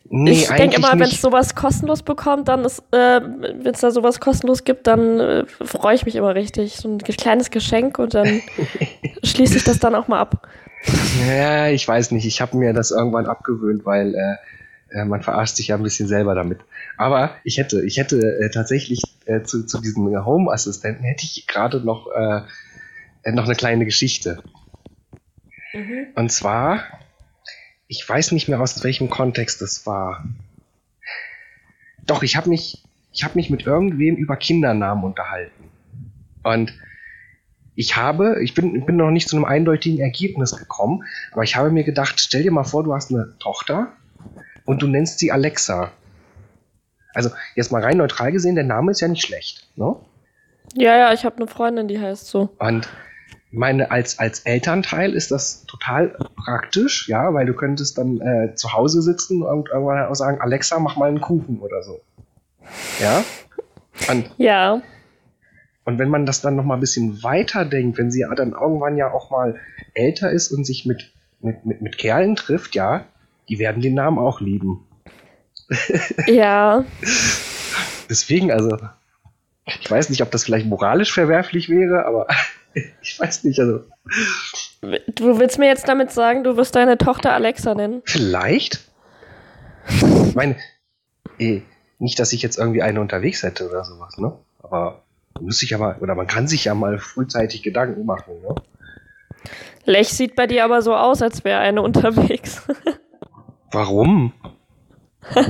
Nee, 0.08 0.32
ich 0.32 0.48
denke 0.48 0.78
immer, 0.78 0.94
wenn 0.94 1.02
es 1.02 1.20
sowas 1.22 1.54
kostenlos 1.54 2.02
bekommt, 2.02 2.48
dann 2.48 2.64
ist, 2.64 2.80
äh, 2.90 3.20
wenn 3.20 3.72
es 3.72 3.82
da 3.82 3.92
sowas 3.92 4.18
kostenlos 4.18 4.64
gibt, 4.64 4.88
dann 4.88 5.20
äh, 5.20 5.44
freue 5.46 5.94
ich 5.94 6.04
mich 6.06 6.16
immer 6.16 6.34
richtig. 6.34 6.78
So 6.78 6.88
ein 6.88 6.98
kleines 6.98 7.52
Geschenk 7.52 8.00
und 8.00 8.14
dann 8.14 8.42
schließe 9.22 9.58
ich 9.58 9.64
das 9.64 9.78
dann 9.78 9.94
auch 9.94 10.08
mal 10.08 10.18
ab. 10.18 10.48
Ja, 11.28 11.68
ich 11.68 11.86
weiß 11.86 12.10
nicht. 12.10 12.26
Ich 12.26 12.40
habe 12.40 12.56
mir 12.56 12.72
das 12.72 12.90
irgendwann 12.90 13.26
abgewöhnt, 13.26 13.86
weil 13.86 14.12
äh, 14.16 14.34
man 15.04 15.22
verarscht 15.22 15.56
sich 15.56 15.68
ja 15.68 15.76
ein 15.76 15.82
bisschen 15.82 16.08
selber 16.08 16.34
damit. 16.34 16.60
Aber 16.96 17.36
ich 17.44 17.58
hätte, 17.58 17.84
ich 17.84 17.96
hätte 17.98 18.18
äh, 18.18 18.50
tatsächlich 18.50 19.02
äh, 19.26 19.42
zu, 19.42 19.66
zu 19.66 19.80
diesem 19.80 20.06
Home-Assistenten 20.24 21.04
hätte 21.04 21.24
ich 21.24 21.46
gerade 21.46 21.80
noch, 21.80 22.08
äh, 22.12 22.42
äh, 23.24 23.32
noch 23.32 23.44
eine 23.44 23.54
kleine 23.54 23.84
Geschichte. 23.84 24.42
Und 26.14 26.30
zwar, 26.30 26.84
ich 27.88 28.08
weiß 28.08 28.32
nicht 28.32 28.48
mehr 28.48 28.60
aus 28.60 28.82
welchem 28.82 29.10
Kontext 29.10 29.60
es 29.60 29.86
war. 29.86 30.24
Doch, 32.06 32.22
ich 32.22 32.36
habe 32.36 32.48
mich, 32.48 32.84
ich 33.12 33.24
habe 33.24 33.34
mich 33.34 33.50
mit 33.50 33.66
irgendwem 33.66 34.16
über 34.16 34.36
Kindernamen 34.36 35.04
unterhalten. 35.04 35.64
Und 36.44 36.72
ich 37.74 37.96
habe, 37.96 38.42
ich 38.42 38.54
bin, 38.54 38.74
ich 38.74 38.86
bin 38.86 38.96
noch 38.96 39.10
nicht 39.10 39.28
zu 39.28 39.36
einem 39.36 39.44
eindeutigen 39.44 39.98
Ergebnis 39.98 40.56
gekommen, 40.56 41.02
aber 41.32 41.42
ich 41.42 41.56
habe 41.56 41.70
mir 41.70 41.84
gedacht, 41.84 42.18
stell 42.18 42.42
dir 42.42 42.52
mal 42.52 42.64
vor, 42.64 42.84
du 42.84 42.94
hast 42.94 43.10
eine 43.10 43.34
Tochter 43.38 43.92
und 44.66 44.82
du 44.82 44.86
nennst 44.86 45.18
sie 45.18 45.32
Alexa. 45.32 45.92
Also 47.14 47.30
jetzt 47.54 47.72
mal 47.72 47.82
rein 47.82 47.96
neutral 47.96 48.30
gesehen, 48.30 48.56
der 48.56 48.64
Name 48.64 48.90
ist 48.90 49.00
ja 49.00 49.08
nicht 49.08 49.24
schlecht. 49.24 49.66
Ne? 49.76 49.96
Ja, 50.74 50.96
ja, 50.96 51.12
ich 51.14 51.24
habe 51.24 51.36
eine 51.36 51.46
Freundin, 51.46 51.88
die 51.88 51.98
heißt 51.98 52.26
so. 52.26 52.50
Und 52.58 52.88
meine, 53.50 53.90
als, 53.90 54.18
als 54.18 54.40
Elternteil 54.40 55.14
ist 55.14 55.30
das 55.30 55.64
total 55.64 56.14
praktisch, 56.36 57.08
ja, 57.08 57.32
weil 57.32 57.46
du 57.46 57.54
könntest 57.54 57.96
dann 57.96 58.20
äh, 58.20 58.54
zu 58.54 58.72
Hause 58.74 59.00
sitzen 59.00 59.42
und 59.42 59.70
irgendwann 59.70 60.04
auch 60.04 60.14
sagen, 60.14 60.40
Alexa, 60.40 60.78
mach 60.78 60.96
mal 60.96 61.08
einen 61.08 61.20
Kuchen 61.20 61.60
oder 61.60 61.82
so. 61.82 62.00
Ja. 63.00 63.24
Und 64.10 64.30
Ja, 64.36 64.82
Und 65.86 65.98
wenn 65.98 66.10
man 66.10 66.26
das 66.26 66.42
dann 66.42 66.56
noch 66.56 66.64
mal 66.64 66.74
ein 66.74 66.80
bisschen 66.80 67.22
weiter 67.22 67.64
denkt, 67.64 67.96
wenn 67.96 68.10
sie 68.10 68.20
ja 68.20 68.34
dann 68.34 68.52
irgendwann 68.52 68.98
ja 68.98 69.10
auch 69.12 69.30
mal 69.30 69.58
älter 69.94 70.30
ist 70.30 70.50
und 70.50 70.66
sich 70.66 70.84
mit, 70.84 71.14
mit, 71.40 71.64
mit, 71.64 71.80
mit 71.80 71.96
Kerlen 71.96 72.36
trifft, 72.36 72.74
ja, 72.74 73.06
die 73.48 73.58
werden 73.58 73.82
den 73.82 73.94
Namen 73.94 74.18
auch 74.18 74.40
lieben. 74.40 74.86
ja. 76.26 76.84
Deswegen, 78.08 78.52
also, 78.52 78.76
Ich 79.80 79.90
weiß 79.90 80.10
nicht, 80.10 80.22
ob 80.22 80.30
das 80.30 80.44
vielleicht 80.44 80.66
moralisch 80.66 81.12
verwerflich 81.12 81.68
wäre, 81.68 82.06
aber 82.06 82.26
ich 83.02 83.18
weiß 83.18 83.44
nicht. 83.44 83.58
Also. 83.58 83.80
Du 84.80 85.38
willst 85.38 85.58
mir 85.58 85.66
jetzt 85.66 85.88
damit 85.88 86.12
sagen, 86.12 86.44
du 86.44 86.56
wirst 86.56 86.76
deine 86.76 86.98
Tochter 86.98 87.32
Alexa 87.32 87.74
nennen? 87.74 88.02
Vielleicht. 88.04 88.80
Ich 89.88 90.34
meine, 90.34 90.56
eh, 91.38 91.62
nicht, 91.98 92.18
dass 92.18 92.32
ich 92.32 92.42
jetzt 92.42 92.58
irgendwie 92.58 92.82
eine 92.82 93.00
unterwegs 93.00 93.42
hätte 93.42 93.68
oder 93.68 93.84
sowas, 93.84 94.18
ne? 94.18 94.32
Aber 94.62 95.02
muss 95.40 95.62
ich 95.62 95.74
aber, 95.74 95.96
oder 96.00 96.14
man 96.14 96.26
kann 96.26 96.48
sich 96.48 96.64
ja 96.64 96.74
mal 96.74 96.98
frühzeitig 96.98 97.62
Gedanken 97.62 98.06
machen, 98.06 98.40
ne? 98.42 98.54
Lech 99.84 100.08
sieht 100.08 100.34
bei 100.34 100.46
dir 100.48 100.64
aber 100.64 100.82
so 100.82 100.94
aus, 100.94 101.22
als 101.22 101.44
wäre 101.44 101.60
eine 101.60 101.82
unterwegs. 101.82 102.62
Warum? 103.70 104.32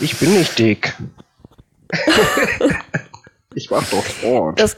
ich 0.00 0.18
bin 0.18 0.34
nicht 0.34 0.58
dick. 0.58 0.94
ich 3.54 3.70
mach 3.70 3.88
doch 3.90 4.04
Sport. 4.04 4.60
Das, 4.60 4.76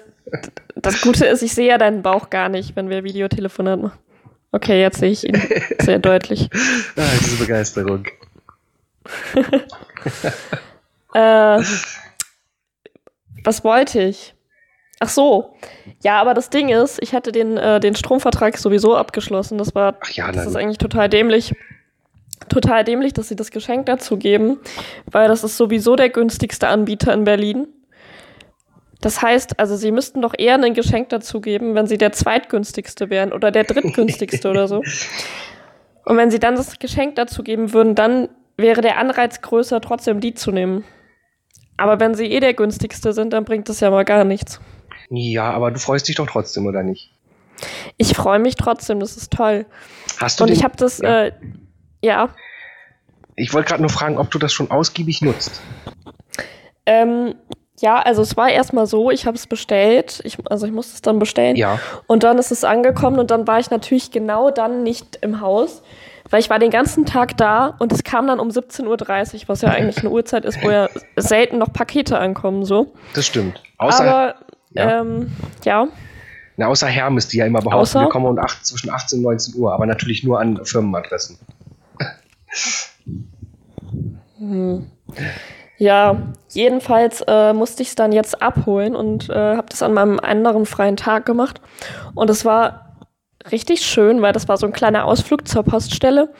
das 0.74 1.00
Gute 1.00 1.26
ist, 1.26 1.42
ich 1.42 1.54
sehe 1.54 1.68
ja 1.68 1.78
deinen 1.78 2.02
Bauch 2.02 2.30
gar 2.30 2.48
nicht, 2.48 2.76
wenn 2.76 2.90
wir 2.90 3.04
Videotelefonat 3.04 3.80
machen. 3.80 3.98
Okay, 4.52 4.80
jetzt 4.80 4.98
sehe 4.98 5.10
ich 5.10 5.24
ihn 5.24 5.40
sehr 5.80 5.98
deutlich. 6.00 6.48
Ah, 6.96 7.02
diese 7.20 7.36
Begeisterung. 7.36 8.06
äh, 11.14 11.60
was 13.44 13.64
wollte 13.64 14.00
ich? 14.00 14.34
Ach 15.00 15.08
so. 15.08 15.56
Ja, 16.02 16.20
aber 16.20 16.34
das 16.34 16.50
Ding 16.50 16.68
ist, 16.68 17.02
ich 17.02 17.14
hatte 17.14 17.32
den, 17.32 17.56
äh, 17.56 17.80
den 17.80 17.96
Stromvertrag 17.96 18.56
sowieso 18.56 18.96
abgeschlossen. 18.96 19.58
Das 19.58 19.74
war, 19.74 19.96
Ach 20.00 20.10
ja, 20.10 20.30
das 20.30 20.46
ist 20.46 20.56
eigentlich 20.56 20.78
total 20.78 21.08
dämlich. 21.08 21.52
Total 22.48 22.84
dämlich, 22.84 23.12
dass 23.12 23.28
sie 23.28 23.36
das 23.36 23.50
Geschenk 23.50 23.86
dazu 23.86 24.16
geben, 24.16 24.58
weil 25.10 25.28
das 25.28 25.44
ist 25.44 25.56
sowieso 25.56 25.96
der 25.96 26.10
günstigste 26.10 26.68
Anbieter 26.68 27.12
in 27.14 27.24
Berlin. 27.24 27.68
Das 29.00 29.20
heißt, 29.22 29.58
also 29.60 29.76
sie 29.76 29.90
müssten 29.92 30.22
doch 30.22 30.34
eher 30.36 30.54
ein 30.54 30.74
Geschenk 30.74 31.10
dazu 31.10 31.40
geben, 31.40 31.74
wenn 31.74 31.86
sie 31.86 31.98
der 31.98 32.12
zweitgünstigste 32.12 33.10
wären 33.10 33.32
oder 33.32 33.50
der 33.50 33.64
drittgünstigste 33.64 34.48
oder 34.50 34.66
so. 34.68 34.82
Und 36.04 36.16
wenn 36.16 36.30
sie 36.30 36.38
dann 36.38 36.54
das 36.56 36.78
Geschenk 36.78 37.14
dazu 37.16 37.42
geben 37.42 37.72
würden, 37.72 37.94
dann 37.94 38.28
wäre 38.56 38.80
der 38.82 38.98
Anreiz 38.98 39.40
größer, 39.40 39.80
trotzdem 39.80 40.20
die 40.20 40.34
zu 40.34 40.52
nehmen. 40.52 40.84
Aber 41.76 41.98
wenn 41.98 42.14
sie 42.14 42.26
eh 42.26 42.40
der 42.40 42.54
günstigste 42.54 43.12
sind, 43.12 43.32
dann 43.32 43.44
bringt 43.44 43.68
das 43.68 43.80
ja 43.80 43.90
mal 43.90 44.04
gar 44.04 44.24
nichts. 44.24 44.60
Ja, 45.10 45.50
aber 45.50 45.70
du 45.70 45.78
freust 45.78 46.08
dich 46.08 46.16
doch 46.16 46.26
trotzdem, 46.26 46.66
oder 46.66 46.82
nicht? 46.82 47.10
Ich 47.96 48.14
freue 48.14 48.38
mich 48.38 48.54
trotzdem, 48.56 49.00
das 49.00 49.16
ist 49.16 49.32
toll. 49.32 49.66
Hast 50.18 50.40
du 50.40 50.44
Und 50.44 50.50
ich 50.50 50.62
habe 50.64 50.76
das, 50.76 50.98
Ja. 50.98 51.24
äh, 51.26 51.32
ja, 52.04 52.28
Ich 53.36 53.52
wollte 53.52 53.68
gerade 53.68 53.82
nur 53.82 53.90
fragen, 53.90 54.18
ob 54.18 54.30
du 54.30 54.38
das 54.38 54.52
schon 54.52 54.70
ausgiebig 54.70 55.22
nutzt. 55.22 55.60
ähm, 56.86 57.34
ja, 57.80 58.00
also 58.00 58.22
es 58.22 58.36
war 58.36 58.50
erstmal 58.50 58.86
so, 58.86 59.10
ich 59.10 59.26
habe 59.26 59.36
es 59.36 59.46
bestellt, 59.46 60.20
ich, 60.24 60.38
also 60.48 60.66
ich 60.66 60.72
musste 60.72 60.94
es 60.94 61.02
dann 61.02 61.18
bestellen. 61.18 61.56
Ja. 61.56 61.80
Und 62.06 62.22
dann 62.22 62.38
ist 62.38 62.52
es 62.52 62.62
angekommen 62.62 63.18
und 63.18 63.30
dann 63.30 63.46
war 63.46 63.58
ich 63.58 63.70
natürlich 63.70 64.12
genau 64.12 64.50
dann 64.50 64.84
nicht 64.84 65.18
im 65.22 65.40
Haus, 65.40 65.82
weil 66.30 66.40
ich 66.40 66.50
war 66.50 66.58
den 66.58 66.70
ganzen 66.70 67.04
Tag 67.04 67.36
da 67.36 67.74
und 67.78 67.92
es 67.92 68.04
kam 68.04 68.28
dann 68.28 68.38
um 68.38 68.48
17.30 68.48 68.86
Uhr, 68.86 69.48
was 69.48 69.62
ja 69.62 69.70
eigentlich 69.70 69.98
eine 69.98 70.10
Uhrzeit 70.10 70.44
ist, 70.44 70.62
wo 70.62 70.70
ja 70.70 70.88
selten 71.16 71.58
noch 71.58 71.72
Pakete 71.72 72.18
ankommen, 72.18 72.64
so. 72.64 72.92
Das 73.14 73.26
stimmt. 73.26 73.60
Außer, 73.78 74.04
Aber, 74.04 74.34
ja. 74.70 75.00
ähm, 75.00 75.32
ja, 75.64 75.88
na, 76.56 76.68
außer 76.68 76.86
Hermes, 76.86 77.28
die 77.28 77.38
ja 77.38 77.46
immer 77.46 77.58
behaupten, 77.58 77.80
Außer? 77.80 78.00
wir 78.02 78.08
kommen 78.08 78.26
um 78.26 78.38
8, 78.38 78.64
zwischen 78.64 78.90
18 78.90 79.18
und 79.18 79.24
19 79.24 79.54
Uhr, 79.56 79.72
aber 79.72 79.86
natürlich 79.86 80.22
nur 80.22 80.38
an 80.38 80.64
Firmenadressen. 80.64 81.38
Ja, 85.76 86.22
jedenfalls 86.50 87.22
äh, 87.26 87.52
musste 87.52 87.82
ich 87.82 87.88
es 87.88 87.94
dann 87.94 88.12
jetzt 88.12 88.40
abholen 88.40 88.94
und 88.94 89.28
äh, 89.28 89.56
habe 89.56 89.66
das 89.68 89.82
an 89.82 89.92
meinem 89.92 90.20
anderen 90.20 90.66
freien 90.66 90.96
Tag 90.96 91.26
gemacht. 91.26 91.60
Und 92.14 92.30
es 92.30 92.44
war 92.44 92.96
richtig 93.50 93.84
schön, 93.84 94.22
weil 94.22 94.32
das 94.32 94.48
war 94.48 94.56
so 94.56 94.66
ein 94.66 94.72
kleiner 94.72 95.04
Ausflug 95.04 95.48
zur 95.48 95.64
Poststelle. 95.64 96.32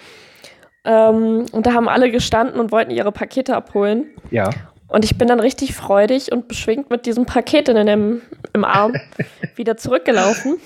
Ähm, 0.85 1.47
und 1.51 1.67
da 1.67 1.73
haben 1.73 1.89
alle 1.89 2.11
gestanden 2.11 2.61
und 2.61 2.71
wollten 2.71 2.91
ihre 2.91 3.11
Pakete 3.11 3.57
abholen. 3.57 4.07
Ja. 4.31 4.51
Und 4.87 5.05
ich 5.05 5.19
bin 5.19 5.27
dann 5.27 5.41
richtig 5.41 5.75
freudig 5.75 6.31
und 6.31 6.47
beschwingt 6.47 6.91
mit 6.91 7.07
diesem 7.07 7.27
Paket 7.27 7.69
in 7.69 7.87
dem, 7.87 8.23
im 8.53 8.65
Arm 8.65 8.93
wieder 9.57 9.77
zurückgelaufen 9.77 10.59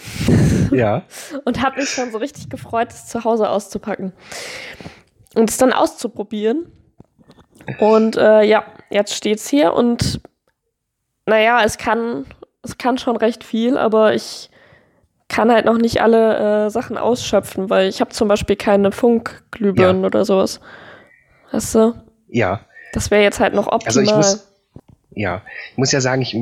Ja. 0.70 1.02
und 1.44 1.62
habe 1.62 1.80
mich 1.80 1.88
schon 1.88 2.10
so 2.10 2.18
richtig 2.18 2.50
gefreut, 2.50 2.88
es 2.90 3.06
zu 3.06 3.24
Hause 3.24 3.48
auszupacken 3.48 4.12
und 5.38 5.50
es 5.50 5.56
dann 5.56 5.72
auszuprobieren. 5.72 6.70
Und 7.78 8.16
äh, 8.16 8.42
ja, 8.42 8.64
jetzt 8.90 9.14
steht's 9.14 9.48
hier 9.48 9.74
und 9.74 10.20
naja, 11.26 11.62
es 11.64 11.78
kann, 11.78 12.26
es 12.62 12.78
kann 12.78 12.98
schon 12.98 13.16
recht 13.16 13.44
viel, 13.44 13.76
aber 13.76 14.14
ich 14.14 14.50
kann 15.28 15.52
halt 15.52 15.66
noch 15.66 15.76
nicht 15.76 16.00
alle 16.00 16.66
äh, 16.66 16.70
Sachen 16.70 16.96
ausschöpfen, 16.96 17.68
weil 17.68 17.88
ich 17.88 18.00
habe 18.00 18.10
zum 18.10 18.28
Beispiel 18.28 18.56
keine 18.56 18.92
Funkglühbirnen 18.92 20.04
oder 20.06 20.24
sowas. 20.24 20.60
Weißt 21.52 21.74
du? 21.74 21.94
Ja. 22.28 22.60
Das 22.94 23.10
wäre 23.10 23.22
jetzt 23.22 23.38
halt 23.38 23.54
noch 23.54 23.66
optimal. 23.66 23.86
Also 23.86 24.00
ich 24.00 24.14
muss, 24.14 24.48
ja, 25.10 25.42
ich 25.72 25.78
muss 25.78 25.92
ja 25.92 26.00
sagen, 26.00 26.22
ich, 26.22 26.34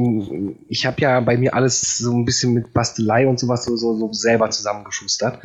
ich 0.68 0.86
habe 0.86 1.00
ja 1.00 1.18
bei 1.20 1.36
mir 1.36 1.54
alles 1.54 1.98
so 1.98 2.12
ein 2.12 2.24
bisschen 2.24 2.54
mit 2.54 2.72
Bastelei 2.72 3.26
und 3.26 3.40
sowas 3.40 3.64
so, 3.64 3.76
so, 3.76 3.96
so 3.96 4.12
selber 4.12 4.50
zusammengeschustert. 4.50 5.40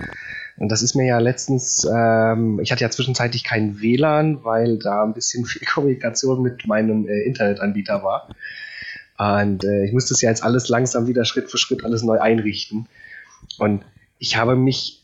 Und 0.62 0.71
das 0.71 0.84
ist 0.84 0.93
mir 0.93 1.08
ja 1.08 1.17
letztens, 1.17 1.88
ähm, 1.91 2.60
ich 2.62 2.71
hatte 2.71 2.84
ja 2.84 2.91
zwischenzeitlich 2.91 3.43
kein 3.43 3.82
WLAN, 3.82 4.43
weil 4.43 4.78
da 4.78 5.04
ein 5.04 5.15
bisschen 5.15 5.43
viel 5.47 5.65
Kommunikation 5.65 6.43
mit 6.43 6.67
meinem 6.67 7.08
äh, 7.08 7.24
Internetanbieter 7.24 8.04
war. 8.04 8.30
Und 9.17 9.63
äh, 9.63 9.86
ich 9.86 9.91
musste 9.91 10.13
es 10.13 10.21
ja 10.21 10.30
jetzt 10.30 10.43
alles 10.43 10.69
langsam 10.69 11.08
wieder 11.08 11.26
Schritt 11.26 11.50
für 11.50 11.58
Schritt 11.58 11.84
alles 11.84 12.04
neu 12.04 12.19
einrichten. 12.19 12.88
Und 13.58 13.84
ich 14.19 14.38
habe 14.38 14.56
mich 14.56 15.04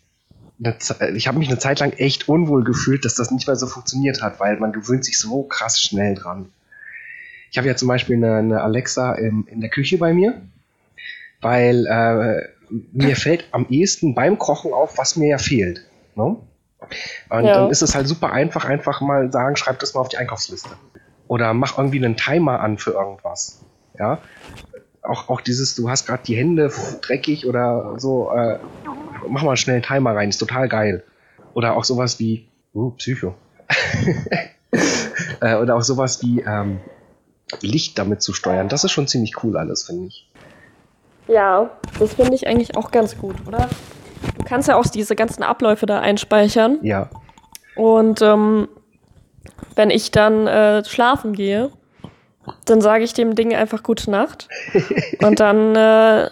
ich 0.59 1.27
habe 1.27 1.39
mich 1.39 1.47
eine 1.49 1.57
Zeit 1.57 1.79
lang 1.79 1.91
echt 1.93 2.29
unwohl 2.29 2.63
gefühlt, 2.63 3.03
dass 3.03 3.15
das 3.15 3.31
nicht 3.31 3.47
mehr 3.47 3.55
so 3.55 3.65
funktioniert 3.65 4.21
hat, 4.21 4.39
weil 4.39 4.59
man 4.59 4.71
gewöhnt 4.71 5.05
sich 5.05 5.17
so 5.17 5.41
krass 5.41 5.81
schnell 5.81 6.13
dran. 6.13 6.49
Ich 7.49 7.57
habe 7.57 7.67
ja 7.67 7.75
zum 7.75 7.87
Beispiel 7.87 8.17
eine, 8.17 8.35
eine 8.35 8.61
Alexa 8.61 9.13
im, 9.13 9.47
in 9.49 9.61
der 9.61 9.71
Küche 9.71 9.97
bei 9.97 10.13
mir, 10.13 10.39
weil 11.41 11.87
äh, 11.87 12.56
mir 12.69 13.15
fällt 13.15 13.45
am 13.51 13.67
ehesten 13.69 14.15
beim 14.15 14.37
Kochen 14.37 14.73
auf, 14.73 14.97
was 14.97 15.15
mir 15.15 15.29
ja 15.29 15.37
fehlt. 15.37 15.81
Ne? 16.15 16.37
Und 17.29 17.45
Ja. 17.45 17.53
dann 17.55 17.69
ist 17.69 17.81
es 17.81 17.95
halt 17.95 18.07
super 18.07 18.31
einfach, 18.31 18.65
einfach 18.65 19.01
mal 19.01 19.31
sagen, 19.31 19.55
schreib 19.55 19.79
das 19.79 19.93
mal 19.93 20.01
auf 20.01 20.09
die 20.09 20.17
Einkaufsliste. 20.17 20.75
Oder 21.27 21.53
mach 21.53 21.77
irgendwie 21.77 22.03
einen 22.03 22.15
Timer 22.15 22.59
an 22.61 22.77
für 22.77 22.91
irgendwas. 22.91 23.61
Ja. 23.97 24.19
Auch, 25.01 25.29
auch 25.29 25.41
dieses, 25.41 25.75
du 25.75 25.89
hast 25.89 26.05
gerade 26.05 26.23
die 26.25 26.35
Hände 26.35 26.71
dreckig 27.01 27.45
oder 27.45 27.95
so, 27.97 28.31
äh, 28.31 28.59
mach 29.27 29.43
mal 29.43 29.57
schnell 29.57 29.77
einen 29.77 29.83
Timer 29.83 30.15
rein, 30.15 30.29
ist 30.29 30.37
total 30.37 30.67
geil. 30.67 31.03
Oder 31.53 31.75
auch 31.75 31.83
sowas 31.83 32.19
wie, 32.19 32.47
uh, 32.73 32.91
Psycho. 32.91 33.35
äh, 35.41 35.55
oder 35.55 35.75
auch 35.75 35.81
sowas 35.81 36.21
wie 36.21 36.41
ähm, 36.41 36.79
Licht 37.61 37.97
damit 37.97 38.21
zu 38.21 38.33
steuern. 38.33 38.69
Das 38.69 38.83
ist 38.83 38.91
schon 38.91 39.07
ziemlich 39.07 39.43
cool 39.43 39.57
alles, 39.57 39.85
finde 39.85 40.07
ich. 40.07 40.26
Ja, 41.27 41.69
das 41.99 42.13
finde 42.13 42.35
ich 42.35 42.47
eigentlich 42.47 42.77
auch 42.77 42.91
ganz 42.91 43.17
gut, 43.17 43.35
oder? 43.47 43.69
Du 44.37 44.45
kannst 44.45 44.67
ja 44.67 44.75
auch 44.75 44.85
diese 44.85 45.15
ganzen 45.15 45.43
Abläufe 45.43 45.85
da 45.85 45.99
einspeichern. 45.99 46.79
Ja. 46.81 47.09
Und 47.75 48.21
ähm, 48.21 48.67
wenn 49.75 49.89
ich 49.89 50.11
dann 50.11 50.47
äh, 50.47 50.83
schlafen 50.85 51.33
gehe, 51.33 51.71
dann 52.65 52.81
sage 52.81 53.03
ich 53.03 53.13
dem 53.13 53.35
Ding 53.35 53.53
einfach 53.53 53.83
gute 53.83 54.09
Nacht. 54.09 54.47
Und 55.21 55.39
dann, 55.39 55.75
äh, 55.75 56.29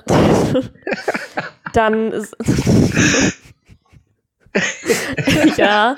dann 1.73 2.13
ja. 5.57 5.97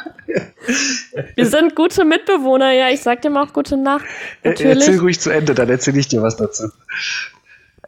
Wir 1.35 1.45
sind 1.45 1.75
gute 1.75 2.03
Mitbewohner, 2.03 2.71
ja. 2.71 2.89
Ich 2.89 3.01
sag 3.01 3.21
dem 3.21 3.37
auch 3.37 3.53
gute 3.53 3.77
Nacht. 3.77 4.05
Erzähl 4.41 4.75
Natürlich. 4.75 5.01
ruhig 5.01 5.19
zu 5.19 5.29
Ende, 5.29 5.53
dann 5.53 5.69
erzähle 5.69 5.99
ich 5.99 6.07
dir 6.07 6.23
was 6.23 6.37
dazu. 6.37 6.69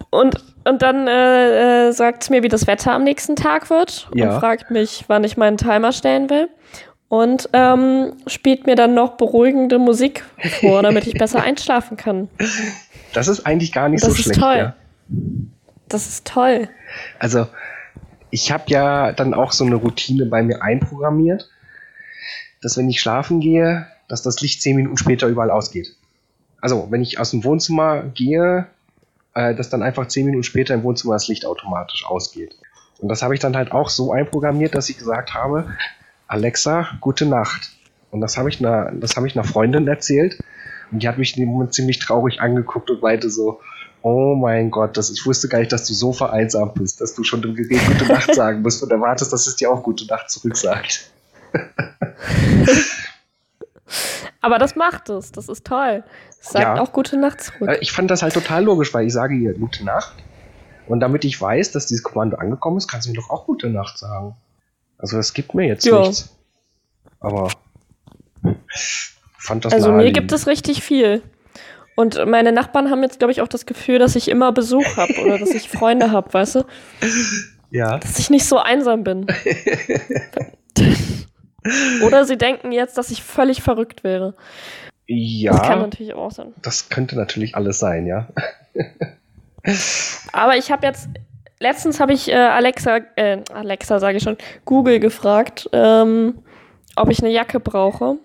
Und, 0.10 0.36
und 0.66 0.82
dann 0.82 1.08
äh, 1.08 1.88
äh, 1.88 1.92
sagt 1.92 2.24
es 2.24 2.30
mir, 2.30 2.44
wie 2.44 2.48
das 2.48 2.68
Wetter 2.68 2.94
am 2.94 3.04
nächsten 3.04 3.36
Tag 3.36 3.70
wird 3.70 4.10
Ja. 4.14 4.34
und 4.34 4.40
fragt 4.40 4.72
mich, 4.72 5.06
wann 5.08 5.24
ich 5.24 5.38
meinen 5.38 5.58
Timer 5.58 5.92
stellen 5.92 6.30
will. 6.30 6.50
Und 7.08 7.50
ähm, 7.54 8.14
spielt 8.28 8.68
mir 8.68 8.76
dann 8.76 8.94
noch 8.94 9.18
beruhigende 9.18 9.80
Musik 9.80 10.24
vor, 10.60 10.82
damit 10.84 11.08
ich 11.08 11.14
besser 11.16 11.42
einschlafen 11.42 11.98
kann. 11.98 12.30
Das 13.14 13.28
ist 13.28 13.46
eigentlich 13.48 13.72
gar 13.72 13.90
nicht 13.90 14.04
Das 14.04 14.10
so 14.14 14.16
ist 14.16 14.24
schlecht. 14.26 14.40
toll. 14.40 14.56
Ja. 14.58 14.76
Das 15.88 16.08
ist 16.08 16.28
toll. 16.28 16.70
Also, 17.18 17.48
ich 18.30 18.52
habe 18.52 18.66
ja 18.68 19.12
dann 19.12 19.34
auch 19.34 19.52
so 19.52 19.66
eine 19.66 19.76
Routine 19.76 20.28
bei 20.28 20.44
mir 20.44 20.62
einprogrammiert, 20.62 21.50
dass 22.62 22.78
wenn 22.78 22.88
ich 22.90 23.02
schlafen 23.02 23.40
gehe, 23.40 23.88
dass 24.08 24.22
das 24.22 24.40
Licht 24.42 24.62
zehn 24.62 24.76
Minuten 24.76 24.98
später 24.98 25.26
überall 25.28 25.50
ausgeht. 25.50 25.96
Also, 26.62 26.88
wenn 26.92 27.02
ich 27.02 27.20
aus 27.20 27.32
dem 27.32 27.44
Wohnzimmer 27.44 28.04
gehe, 28.14 28.68
äh, 29.34 29.56
dass 29.56 29.70
dann 29.70 29.84
einfach 29.84 30.08
zehn 30.08 30.26
Minuten 30.26 30.44
später 30.44 30.74
im 30.74 30.84
Wohnzimmer 30.84 31.14
das 31.14 31.28
Licht 31.28 31.46
automatisch 31.46 32.06
ausgeht. 32.06 32.56
Und 33.00 33.10
das 33.10 33.22
habe 33.22 33.34
ich 33.34 33.40
dann 33.40 33.56
halt 33.56 33.72
auch 33.72 33.90
so 33.90 34.12
einprogrammiert, 34.12 34.76
dass 34.76 34.90
ich 34.90 34.98
gesagt 34.98 35.34
habe, 35.34 35.74
Alexa, 36.28 36.90
gute 37.02 37.26
Nacht. 37.26 37.72
Und 38.12 38.22
das 38.22 38.38
habe 38.38 38.50
ich 38.50 38.60
einer, 38.60 38.92
ich 39.02 39.18
einer 39.18 39.44
Freundin 39.44 39.88
erzählt. 39.88 40.40
Und 40.92 41.04
die 41.04 41.08
hat 41.08 41.18
mich 41.18 41.38
in 41.38 41.44
dem 41.44 41.50
Moment 41.50 41.74
ziemlich 41.74 42.00
traurig 42.00 42.42
angeguckt 42.42 42.90
und 42.90 43.02
meinte 43.02 43.30
so, 43.30 43.62
Oh 44.02 44.34
mein 44.36 44.72
Gott, 44.72 44.96
das, 44.96 45.10
ich 45.10 45.26
wusste 45.26 45.50
gar 45.50 45.60
nicht, 45.60 45.74
dass 45.74 45.86
du 45.86 45.94
so 45.94 46.14
vereinsamt 46.14 46.76
bist, 46.76 47.02
dass 47.02 47.16
du 47.16 47.24
schon 47.24 47.42
dem 47.42 47.56
Gerät 47.56 47.86
gute 47.86 48.06
Nacht 48.06 48.34
sagen 48.34 48.62
musst 48.62 48.82
und 48.82 48.92
erwartest, 48.92 49.34
dass 49.34 49.46
es 49.46 49.58
dir 49.58 49.70
auch 49.70 49.84
gute 49.84 50.06
Nacht 50.08 50.30
zurücksagt. 50.30 51.12
Aber 54.42 54.58
das 54.58 54.78
macht 54.78 55.10
es, 55.10 55.34
das 55.34 55.50
ist 55.50 55.66
toll. 55.66 56.04
Sagt 56.42 56.78
Ja. 56.78 56.82
auch 56.82 56.92
gute 56.94 57.18
Nacht 57.18 57.42
zurück. 57.42 57.70
Äh, 57.70 57.78
Ich 57.82 57.92
fand 57.92 58.10
das 58.10 58.22
halt 58.22 58.34
total 58.34 58.64
logisch, 58.64 58.94
weil 58.94 59.06
ich 59.06 59.14
sage 59.14 59.36
ihr 59.36 59.54
gute 59.54 59.84
Nacht. 59.84 60.14
Und 60.88 61.02
damit 61.02 61.26
ich 61.26 61.40
weiß, 61.40 61.72
dass 61.72 61.86
dieses 61.86 62.04
Kommando 62.04 62.38
angekommen 62.38 62.78
ist, 62.78 62.88
kannst 62.88 63.08
du 63.08 63.12
mir 63.12 63.18
doch 63.18 63.30
auch 63.30 63.46
gute 63.46 63.70
Nacht 63.70 63.98
sagen. 63.98 64.36
Also 64.98 65.18
das 65.18 65.34
gibt 65.34 65.54
mir 65.54 65.68
jetzt 65.68 65.86
Ja. 65.86 66.00
nichts. 66.00 66.36
Aber 67.20 67.50
fand 69.38 69.66
das 69.66 69.74
Also 69.74 69.92
mir 69.92 70.12
gibt 70.12 70.32
es 70.32 70.48
richtig 70.48 70.82
viel. 70.82 71.22
Und 71.96 72.26
meine 72.26 72.54
Nachbarn 72.54 72.90
haben 72.90 73.04
jetzt, 73.04 73.20
glaube 73.20 73.34
ich, 73.34 73.42
auch 73.42 73.48
das 73.50 73.66
Gefühl, 73.66 74.00
dass 74.00 74.16
ich 74.16 74.30
immer 74.30 74.54
Besuch 74.54 74.96
habe 74.96 75.14
oder 75.22 75.38
dass 75.38 75.50
ich 75.50 75.70
Freunde 75.70 76.12
habe, 76.12 76.34
weißt 76.34 76.56
du? 76.56 76.64
Ja. 77.72 77.98
Dass 77.98 78.18
ich 78.20 78.30
nicht 78.30 78.46
so 78.46 78.58
einsam 78.58 79.04
bin. 79.04 79.28
oder 82.04 82.26
sie 82.26 82.38
denken 82.38 82.72
jetzt, 82.72 82.98
dass 82.98 83.12
ich 83.12 83.22
völlig 83.22 83.62
verrückt 83.62 84.04
wäre. 84.04 84.34
Das 85.10 85.62
kann 85.62 85.70
Ja, 85.72 85.76
natürlich 85.78 86.14
auch 86.14 86.30
sein. 86.32 86.54
das 86.62 86.90
könnte 86.90 87.16
natürlich 87.16 87.56
alles 87.56 87.80
sein, 87.80 88.06
ja. 88.06 88.28
Aber 90.34 90.56
ich 90.56 90.72
habe 90.72 90.86
jetzt, 90.86 91.10
letztens 91.60 92.00
habe 92.00 92.14
ich 92.14 92.30
äh, 92.30 92.36
Alexa, 92.36 92.98
äh, 93.16 93.40
Alexa 93.52 94.00
sage 94.00 94.18
ich 94.18 94.24
schon, 94.24 94.38
Google 94.66 95.00
gefragt, 95.00 95.68
ähm, 95.74 96.44
ob 96.96 97.10
ich 97.10 97.20
eine 97.24 97.32
Jacke 97.32 97.60
brauche. 97.60 98.18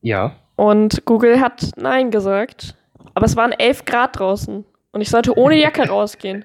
Ja. 0.00 0.36
Und 0.56 1.04
Google 1.06 1.40
hat 1.40 1.70
Nein 1.76 2.10
gesagt. 2.10 2.76
Aber 3.14 3.26
es 3.26 3.34
waren 3.36 3.52
11 3.52 3.84
Grad 3.84 4.18
draußen. 4.18 4.64
Und 4.92 5.00
ich 5.00 5.10
sollte 5.10 5.36
ohne 5.36 5.56
Jacke 5.56 5.82
rausgehen. 5.88 6.44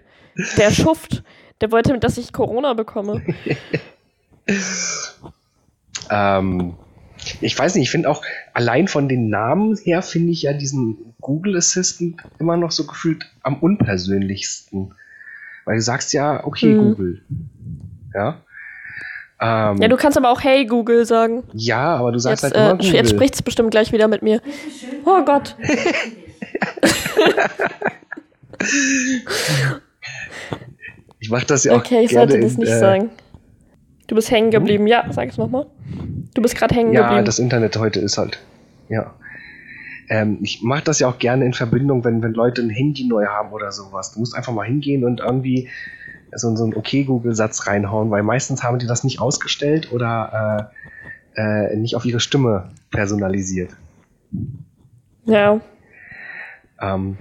Der 0.58 0.72
Schuft, 0.72 1.24
der 1.62 1.72
wollte, 1.72 1.98
dass 2.00 2.18
ich 2.18 2.34
Corona 2.34 2.74
bekomme. 2.74 3.22
Ähm, 6.10 6.78
ich 7.42 7.58
weiß 7.58 7.76
nicht, 7.76 7.84
ich 7.86 7.92
finde 7.92 8.10
auch, 8.10 8.22
allein 8.54 8.88
von 8.88 9.08
den 9.10 9.30
Namen 9.30 9.76
her 9.78 10.02
finde 10.02 10.32
ich 10.32 10.44
ja 10.44 10.54
diesen 10.54 11.14
Google 11.22 11.58
Assistant 11.58 12.22
immer 12.40 12.58
noch 12.58 12.72
so 12.72 12.86
gefühlt 12.86 13.26
am 13.44 13.56
unpersönlichsten. 13.58 14.94
Weil 15.66 15.76
du 15.76 15.82
sagst 15.82 16.14
ja, 16.14 16.46
okay, 16.46 16.72
Hm. 16.74 16.78
Google. 16.78 17.22
Ja. 18.14 18.42
Ähm, 19.40 19.78
Ja, 19.82 19.88
du 19.88 19.98
kannst 19.98 20.18
aber 20.18 20.30
auch 20.32 20.42
Hey 20.42 20.66
Google 20.66 21.06
sagen. 21.06 21.44
ja, 21.54 21.96
aber 21.98 22.12
du 22.12 22.20
sagst 22.20 22.44
Jetzt, 22.44 22.56
halt 22.56 22.72
immer 22.72 22.74
äh, 22.80 22.84
Google. 22.84 22.96
jetzt 22.96 23.10
spricht's 23.12 23.42
bestimmt 23.42 23.72
gleich 23.72 23.92
wieder 23.92 24.08
mit 24.08 24.22
mir. 24.24 24.42
Oh 25.06 25.24
Gott. 25.26 25.56
ich 31.20 31.30
mache 31.30 31.46
das 31.46 31.64
ja 31.64 31.74
auch 31.74 31.78
Okay, 31.80 32.02
ich 32.04 32.12
gerne 32.12 32.32
sollte 32.32 32.44
das 32.44 32.54
in, 32.54 32.60
nicht 32.60 32.72
äh, 32.72 32.80
sagen. 32.80 33.10
Du 34.08 34.16
bist 34.16 34.32
hängen 34.32 34.52
geblieben. 34.52 34.88
Ja, 34.88 35.06
sag 35.12 35.30
es 35.30 35.38
nochmal. 35.38 35.68
Du 36.34 36.42
bist 36.42 36.56
gerade 36.56 36.74
hängen 36.76 36.94
Ja, 36.94 37.04
geblieben. 37.04 37.26
das 37.26 37.40
Internet 37.40 37.78
heute 37.78 38.00
ist 38.00 38.18
halt. 38.18 38.40
Ja. 38.90 39.14
Ähm, 40.10 40.40
ich 40.42 40.62
mache 40.64 40.84
das 40.84 41.00
ja 41.00 41.10
auch 41.10 41.18
gerne 41.20 41.46
in 41.46 41.54
Verbindung, 41.54 42.04
wenn, 42.06 42.24
wenn 42.24 42.34
Leute 42.34 42.62
ein 42.62 42.70
Handy 42.70 43.06
neu 43.06 43.26
haben 43.26 43.52
oder 43.52 43.72
sowas. 43.72 44.14
Du 44.14 44.20
musst 44.20 44.36
einfach 44.36 44.54
mal 44.54 44.66
hingehen 44.66 45.04
und 45.04 45.20
irgendwie 45.20 45.70
so, 46.34 46.56
so 46.56 46.64
einen 46.64 46.76
Okay-Google-Satz 46.76 47.68
reinhauen, 47.68 48.10
weil 48.10 48.24
meistens 48.24 48.64
haben 48.64 48.80
die 48.80 48.88
das 48.88 49.04
nicht 49.04 49.20
ausgestellt 49.20 49.92
oder 49.92 50.72
äh, 51.36 51.72
äh, 51.72 51.76
nicht 51.76 51.96
auf 51.96 52.06
ihre 52.06 52.20
Stimme 52.20 52.70
personalisiert. 52.92 53.72
ja. 55.26 55.60
Ähm, 56.80 57.18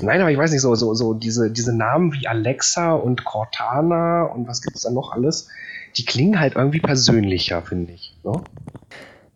nein, 0.00 0.20
aber 0.20 0.30
ich 0.30 0.36
weiß 0.36 0.52
nicht, 0.52 0.60
so, 0.60 0.74
so, 0.74 0.92
so 0.92 1.14
diese, 1.14 1.50
diese 1.50 1.74
Namen 1.74 2.12
wie 2.12 2.28
Alexa 2.28 2.92
und 2.92 3.24
Cortana 3.24 4.24
und 4.24 4.46
was 4.46 4.60
gibt 4.60 4.76
es 4.76 4.82
da 4.82 4.90
noch 4.90 5.12
alles, 5.12 5.48
die 5.98 6.04
klingen 6.04 6.38
halt 6.40 6.54
irgendwie 6.56 6.80
persönlicher, 6.80 7.62
finde 7.62 7.92
ich. 7.92 8.16
Ne? 8.24 8.32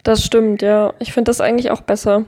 Das 0.04 0.24
stimmt, 0.24 0.62
ja. 0.62 0.94
Ich 0.98 1.12
finde 1.12 1.28
das 1.30 1.40
eigentlich 1.40 1.70
auch 1.70 1.80
besser. 1.82 2.24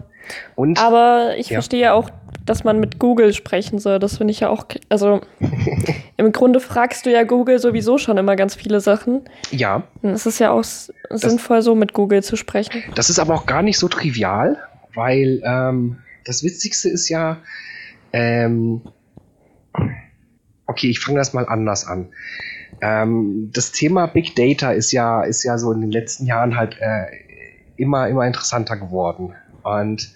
Und 0.54 0.78
Aber 0.78 1.34
ich 1.36 1.50
Ja. 1.50 1.56
verstehe 1.56 1.80
ja 1.80 1.92
auch, 1.92 2.08
dass 2.46 2.64
man 2.64 2.78
mit 2.80 2.98
Google 2.98 3.32
sprechen 3.34 3.78
soll. 3.78 3.98
Das 3.98 4.16
finde 4.18 4.32
ich 4.32 4.40
ja 4.40 4.48
auch. 4.48 4.64
Also, 4.88 5.20
im 6.16 6.32
Grunde 6.32 6.60
fragst 6.60 7.04
du 7.06 7.10
ja 7.10 7.24
Google 7.24 7.58
sowieso 7.58 7.98
schon 7.98 8.16
immer 8.18 8.36
ganz 8.36 8.54
viele 8.54 8.80
Sachen. 8.80 9.22
ja, 9.50 9.82
Dann 10.02 10.14
ist 10.14 10.26
es 10.26 10.38
ja 10.38 10.50
auch 10.50 10.60
s- 10.60 10.92
sinnvoll, 11.10 11.62
so 11.62 11.74
mit 11.74 11.92
Google 11.92 12.22
zu 12.22 12.36
sprechen. 12.36 12.82
Das 12.94 13.10
ist 13.10 13.18
aber 13.18 13.34
auch 13.34 13.46
gar 13.46 13.62
nicht 13.62 13.78
so 13.78 13.88
trivial, 13.88 14.58
weil 14.94 15.42
ähm, 15.44 15.98
das 16.24 16.42
Witzigste 16.42 16.88
ist 16.88 17.08
ja, 17.08 17.38
ähm, 18.12 18.82
okay, 20.66 20.88
ich 20.88 21.00
fange 21.00 21.18
das 21.18 21.32
mal 21.34 21.46
anders 21.48 21.86
an. 21.86 22.08
Ähm, 22.80 23.50
das 23.52 23.72
Thema 23.72 24.06
Big 24.06 24.34
Data 24.34 24.72
ist 24.72 24.92
ja, 24.92 25.22
ist 25.22 25.42
ja 25.44 25.58
so 25.58 25.72
in 25.72 25.80
den 25.80 25.90
letzten 25.90 26.26
Jahren 26.26 26.56
halt 26.56 26.76
äh, 26.80 27.06
immer, 27.76 28.08
immer 28.08 28.26
interessanter 28.26 28.76
geworden. 28.76 29.34
Und 29.62 30.14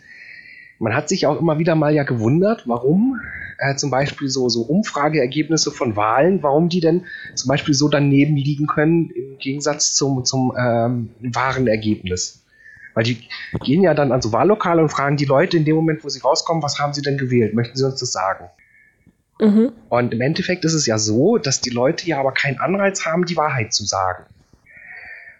man 0.78 0.94
hat 0.94 1.08
sich 1.08 1.26
auch 1.26 1.40
immer 1.40 1.58
wieder 1.58 1.74
mal 1.74 1.94
ja 1.94 2.04
gewundert, 2.04 2.64
warum 2.66 3.20
äh, 3.58 3.74
zum 3.74 3.90
Beispiel 3.90 4.28
so, 4.28 4.48
so 4.48 4.62
Umfrageergebnisse 4.62 5.70
von 5.70 5.96
Wahlen, 5.96 6.42
warum 6.42 6.68
die 6.68 6.80
denn 6.80 7.06
zum 7.34 7.48
Beispiel 7.48 7.74
so 7.74 7.88
daneben 7.88 8.36
liegen 8.36 8.66
können 8.66 9.10
im 9.10 9.38
Gegensatz 9.38 9.94
zum, 9.94 10.24
zum 10.24 10.52
ähm, 10.58 11.10
wahren 11.20 11.66
Ergebnis. 11.66 12.44
Weil 12.94 13.04
die 13.04 13.18
gehen 13.64 13.82
ja 13.82 13.94
dann 13.94 14.12
an 14.12 14.22
so 14.22 14.32
Wahllokale 14.32 14.82
und 14.82 14.88
fragen 14.88 15.16
die 15.16 15.24
Leute 15.24 15.56
in 15.56 15.64
dem 15.64 15.76
Moment, 15.76 16.04
wo 16.04 16.08
sie 16.08 16.20
rauskommen, 16.20 16.62
was 16.62 16.78
haben 16.78 16.92
sie 16.92 17.02
denn 17.02 17.18
gewählt? 17.18 17.54
Möchten 17.54 17.76
sie 17.76 17.84
uns 17.84 18.00
das 18.00 18.12
sagen? 18.12 18.48
Mhm. 19.40 19.72
Und 19.88 20.12
im 20.12 20.20
Endeffekt 20.20 20.64
ist 20.64 20.74
es 20.74 20.86
ja 20.86 20.98
so, 20.98 21.38
dass 21.38 21.60
die 21.60 21.70
Leute 21.70 22.06
ja 22.06 22.18
aber 22.18 22.32
keinen 22.32 22.58
Anreiz 22.58 23.06
haben, 23.06 23.24
die 23.24 23.36
Wahrheit 23.36 23.72
zu 23.72 23.84
sagen. 23.84 24.24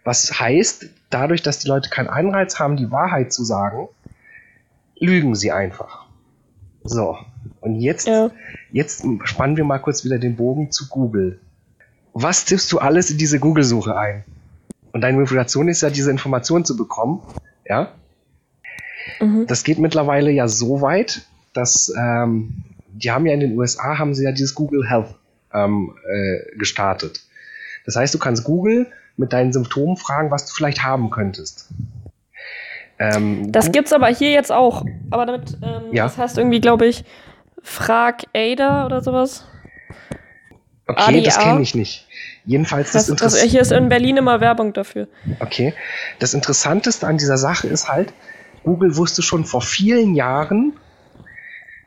Was 0.05 0.39
heißt, 0.41 0.87
dadurch, 1.11 1.43
dass 1.43 1.59
die 1.59 1.69
Leute 1.69 1.91
keinen 1.91 2.09
Anreiz 2.09 2.59
haben, 2.59 2.77
die 2.77 2.91
Wahrheit 2.91 3.33
zu 3.33 3.45
sagen, 3.45 3.89
lügen 4.99 5.35
sie 5.35 5.53
einfach. 5.53 6.07
So, 6.85 7.19
und 7.61 7.81
jetzt, 7.81 8.07
Ja. 8.07 8.31
jetzt 8.73 9.05
spannen 9.25 9.57
wir 9.57 9.65
mal 9.65 9.79
kurz 9.79 10.05
wieder 10.05 10.19
den 10.19 10.37
Bogen 10.37 10.71
zu 10.71 10.89
Google. 10.89 11.41
Was 12.15 12.45
tippst 12.45 12.71
du 12.73 12.79
alles 12.79 13.11
in 13.11 13.19
diese 13.19 13.39
Google-Suche 13.39 13.97
ein? 13.97 14.25
Und 14.93 15.03
deine 15.03 15.19
Motivation 15.19 15.69
ist 15.69 15.83
ja, 15.83 15.91
diese 15.91 16.11
Information 16.11 16.65
zu 16.65 16.77
bekommen. 16.77 17.21
Ja, 17.69 17.93
Mhm. 19.21 19.47
das 19.47 19.65
geht 19.65 19.79
mittlerweile 19.79 20.31
ja 20.31 20.49
so 20.49 20.81
weit, 20.81 21.23
dass 21.53 21.93
ähm, 21.99 22.63
die 23.03 23.11
haben 23.11 23.27
ja 23.27 23.35
in 23.35 23.41
den 23.41 23.57
USA 23.59 23.99
haben 23.99 24.15
sie 24.15 24.25
ja 24.25 24.33
dieses 24.33 24.55
Google 24.55 24.89
Health 24.89 25.15
ähm, 25.53 25.95
äh, 26.11 26.57
gestartet. 26.57 27.21
Das 27.85 27.97
heißt, 27.97 28.13
du 28.15 28.19
kannst 28.19 28.45
Google 28.45 28.87
mit 29.17 29.33
deinen 29.33 29.53
Symptomen 29.53 29.97
fragen, 29.97 30.31
was 30.31 30.47
du 30.47 30.55
vielleicht 30.55 30.83
haben 30.83 31.11
könntest. 31.11 31.69
Ähm, 32.99 33.51
Das 33.53 33.71
gibt's 33.73 33.93
aber 33.93 34.09
hier 34.09 34.31
jetzt 34.33 34.53
auch. 34.53 34.85
Aber 35.11 35.25
damit, 35.27 35.57
ähm, 35.63 35.93
Ja. 35.93 36.05
das 36.05 36.19
heißt 36.19 36.39
irgendwie, 36.39 36.61
glaube 36.61 36.87
ich, 36.87 37.05
Frag 37.63 38.25
Ada 38.35 38.87
oder 38.87 39.01
sowas. 39.03 39.45
okay, 40.87 41.23
das 41.23 41.37
ADA. 41.39 41.49
kenne 41.51 41.63
ich 41.63 41.75
nicht. 41.75 42.07
Jedenfalls 42.45 42.93
das, 42.93 43.07
Das, 43.07 43.17
das, 43.19 43.43
hier 43.43 43.61
ist 43.61 43.73
in 43.73 43.89
Berlin 43.89 44.17
immer 44.17 44.41
Werbung 44.41 44.73
dafür. 44.73 45.09
okay. 45.41 45.75
Das 46.19 46.35
Interessanteste 46.35 47.07
an 47.07 47.19
dieser 47.19 47.37
Sache 47.39 47.69
ist 47.69 47.89
halt, 47.89 48.13
Google 48.65 48.97
wusste 48.97 49.23
schon 49.23 49.45
vor 49.45 49.63
vielen 49.63 50.15
Jahren, 50.15 50.75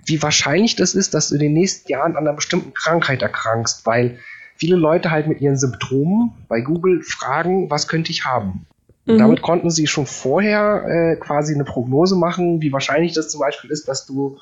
wie 0.05 0.21
wahrscheinlich 0.21 0.75
das 0.75 0.95
ist, 0.95 1.13
dass 1.13 1.29
du 1.29 1.35
in 1.35 1.41
den 1.41 1.53
nächsten 1.53 1.91
Jahren 1.91 2.15
an 2.15 2.27
einer 2.27 2.33
bestimmten 2.33 2.73
Krankheit 2.73 3.21
erkrankst, 3.21 3.85
weil 3.85 4.19
viele 4.55 4.75
Leute 4.75 5.11
halt 5.11 5.27
mit 5.27 5.41
ihren 5.41 5.57
Symptomen 5.57 6.31
bei 6.47 6.61
Google 6.61 7.01
fragen, 7.03 7.69
was 7.69 7.87
könnte 7.87 8.11
ich 8.11 8.25
haben? 8.25 8.65
Und 9.07 9.15
Mhm. 9.15 9.19
damit 9.19 9.41
konnten 9.41 9.69
sie 9.69 9.87
schon 9.87 10.05
vorher 10.05 10.85
äh, 10.87 11.15
quasi 11.17 11.53
eine 11.53 11.63
Prognose 11.63 12.15
machen, 12.15 12.61
wie 12.61 12.71
wahrscheinlich 12.71 13.13
das 13.13 13.29
zum 13.29 13.39
Beispiel 13.41 13.71
ist, 13.71 13.87
dass 13.87 14.05
du, 14.05 14.37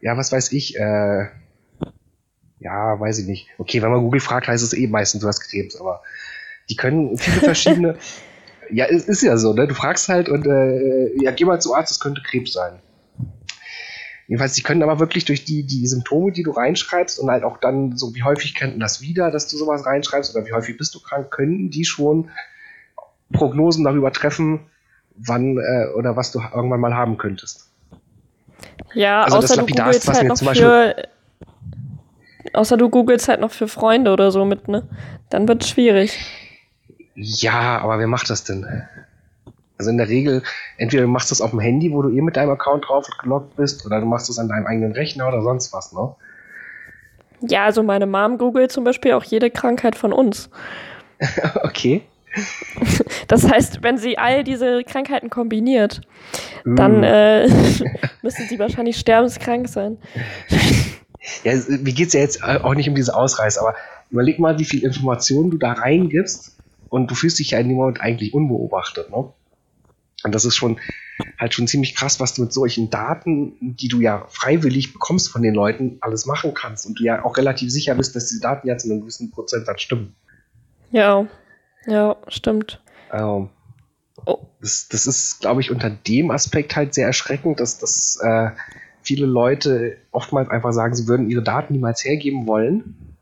ja, 0.00 0.16
was 0.16 0.32
weiß 0.32 0.52
ich, 0.52 0.76
äh, 0.78 1.26
ja, 2.58 3.00
weiß 3.00 3.18
ich 3.18 3.26
nicht. 3.26 3.48
Okay, 3.58 3.82
wenn 3.82 3.90
man 3.90 4.02
Google 4.02 4.20
fragt, 4.20 4.48
heißt 4.48 4.62
es 4.62 4.72
eh 4.74 4.86
meistens, 4.86 5.22
du 5.22 5.28
hast 5.28 5.40
Krebs, 5.40 5.76
aber 5.76 6.02
die 6.68 6.76
können 6.76 7.16
viele 7.16 7.40
verschiedene. 7.40 7.96
ja, 8.70 8.86
es 8.86 9.08
ist 9.08 9.22
ja 9.22 9.36
so, 9.36 9.52
ne? 9.52 9.66
Du 9.66 9.74
fragst 9.74 10.08
halt 10.08 10.28
und 10.28 10.46
äh, 10.46 11.22
ja, 11.22 11.30
geh 11.32 11.44
mal 11.44 11.60
zum 11.60 11.72
Arzt, 11.72 11.90
es 11.90 12.00
könnte 12.00 12.22
Krebs 12.22 12.52
sein. 12.52 12.80
Jedenfalls, 14.30 14.52
die 14.54 14.62
können 14.62 14.84
aber 14.84 15.00
wirklich 15.00 15.24
durch 15.24 15.44
die, 15.44 15.64
die 15.64 15.88
Symptome, 15.88 16.30
die 16.30 16.44
du 16.44 16.52
reinschreibst 16.52 17.18
und 17.18 17.28
halt 17.28 17.42
auch 17.42 17.56
dann 17.58 17.96
so, 17.96 18.14
wie 18.14 18.22
häufig 18.22 18.54
kennt 18.54 18.74
man 18.74 18.80
das 18.80 19.00
wieder, 19.00 19.32
dass 19.32 19.48
du 19.48 19.56
sowas 19.56 19.84
reinschreibst 19.84 20.36
oder 20.36 20.46
wie 20.46 20.52
häufig 20.52 20.78
bist 20.78 20.94
du 20.94 21.00
krank, 21.00 21.32
können 21.32 21.70
die 21.70 21.84
schon 21.84 22.30
Prognosen 23.32 23.82
darüber 23.82 24.12
treffen, 24.12 24.60
wann 25.16 25.58
äh, 25.58 25.88
oder 25.96 26.14
was 26.16 26.30
du 26.30 26.38
irgendwann 26.54 26.78
mal 26.78 26.94
haben 26.94 27.18
könntest. 27.18 27.70
Ja, 28.94 29.22
Also 29.24 29.40
das 29.40 29.46
außer 29.50 29.54
du 29.54 29.60
Lapidarste, 29.62 30.06
was 30.08 30.16
halt 30.16 30.28
mir 30.28 30.34
zum 30.34 30.46
Beispiel- 30.46 30.64
für. 30.66 31.08
Außer 32.52 32.76
du 32.76 32.88
googelst 32.88 33.26
halt 33.26 33.40
noch 33.40 33.50
für 33.50 33.66
Freunde 33.66 34.12
oder 34.12 34.30
so 34.30 34.44
mit, 34.44 34.68
ne? 34.68 34.88
Dann 35.28 35.48
wird's 35.48 35.68
schwierig. 35.68 36.16
Ja, 37.16 37.80
aber 37.80 37.98
wer 37.98 38.06
macht 38.06 38.30
das 38.30 38.44
denn? 38.44 38.64
Also 39.80 39.88
in 39.88 39.96
der 39.96 40.10
Regel, 40.10 40.42
entweder 40.76 41.04
du 41.04 41.08
machst 41.08 41.30
das 41.30 41.40
auf 41.40 41.52
dem 41.52 41.58
Handy, 41.60 41.90
wo 41.90 42.02
du 42.02 42.10
eh 42.10 42.20
mit 42.20 42.36
deinem 42.36 42.50
Account 42.50 42.84
drauf 42.86 43.06
geloggt 43.22 43.56
bist, 43.56 43.86
oder 43.86 43.98
du 43.98 44.04
machst 44.04 44.28
das 44.28 44.38
an 44.38 44.46
deinem 44.46 44.66
eigenen 44.66 44.92
Rechner 44.92 45.26
oder 45.26 45.40
sonst 45.40 45.72
was, 45.72 45.94
ne? 45.94 46.14
Ja, 47.48 47.64
also 47.64 47.82
meine 47.82 48.04
Mom 48.04 48.36
googelt 48.36 48.70
zum 48.70 48.84
Beispiel 48.84 49.14
auch 49.14 49.24
jede 49.24 49.50
Krankheit 49.50 49.96
von 49.96 50.12
uns. 50.12 50.50
okay. 51.62 52.02
Das 53.28 53.48
heißt, 53.50 53.82
wenn 53.82 53.96
sie 53.96 54.18
all 54.18 54.44
diese 54.44 54.82
Krankheiten 54.84 55.30
kombiniert, 55.30 56.00
dann 56.64 57.00
Mm. 57.00 57.04
äh, 57.04 57.46
müssen 58.22 58.46
sie 58.48 58.58
wahrscheinlich 58.58 58.98
sterbenskrank 58.98 59.68
sein. 59.68 59.96
Ja, 61.44 61.52
es- 61.52 61.68
mir 61.68 61.92
geht's 61.92 62.12
ja 62.12 62.20
jetzt 62.20 62.42
auch 62.44 62.74
nicht 62.74 62.88
um 62.88 62.94
diese 62.96 63.14
Ausreißer, 63.16 63.60
aber 63.62 63.74
überleg 64.10 64.38
mal, 64.40 64.58
wie 64.58 64.64
viel 64.64 64.82
Informationen 64.84 65.50
du 65.50 65.56
da 65.58 65.72
reingibst 65.72 66.56
und 66.90 67.10
du 67.10 67.14
fühlst 67.14 67.38
dich 67.38 67.52
ja 67.52 67.58
in 67.60 67.68
dem 67.68 67.76
Moment 67.78 68.00
eigentlich 68.00 68.34
unbeobachtet, 68.34 69.10
ne? 69.10 69.32
Und 70.24 70.34
das 70.34 70.44
ist 70.44 70.56
schon 70.56 70.78
halt 71.38 71.54
schon 71.54 71.66
ziemlich 71.66 71.94
krass, 71.94 72.20
was 72.20 72.34
du 72.34 72.42
mit 72.42 72.52
solchen 72.52 72.90
Daten, 72.90 73.56
die 73.60 73.88
du 73.88 74.00
ja 74.00 74.26
freiwillig 74.28 74.92
bekommst 74.92 75.30
von 75.30 75.42
den 75.42 75.54
Leuten, 75.54 75.98
alles 76.00 76.26
machen 76.26 76.54
kannst 76.54 76.86
und 76.86 76.98
du 76.98 77.04
ja 77.04 77.24
auch 77.24 77.36
relativ 77.36 77.70
sicher 77.70 77.94
bist, 77.94 78.14
dass 78.16 78.26
diese 78.26 78.40
Daten 78.40 78.68
ja 78.68 78.76
zu 78.76 78.90
einem 78.90 79.00
gewissen 79.00 79.30
Prozentsatz 79.30 79.82
stimmen. 79.82 80.14
Ja, 80.90 81.26
ja, 81.86 82.16
stimmt. 82.28 82.82
Ähm, 83.12 83.48
Oh. 84.26 84.38
das, 84.60 84.88
das 84.88 85.06
ist, 85.06 85.40
glaube 85.40 85.60
ich, 85.60 85.70
unter 85.70 85.90
dem 85.90 86.30
Aspekt 86.30 86.76
halt 86.76 86.94
sehr 86.94 87.06
erschreckend, 87.06 87.60
dass, 87.60 87.78
dass 87.78 88.18
äh, 88.22 88.50
viele 89.02 89.26
Leute 89.26 89.96
oftmals 90.10 90.50
einfach 90.50 90.72
sagen, 90.72 90.94
sie 90.94 91.08
würden 91.08 91.30
ihre 91.30 91.42
Daten 91.42 91.72
niemals 91.72 92.04
hergeben 92.04 92.46
wollen, 92.46 93.16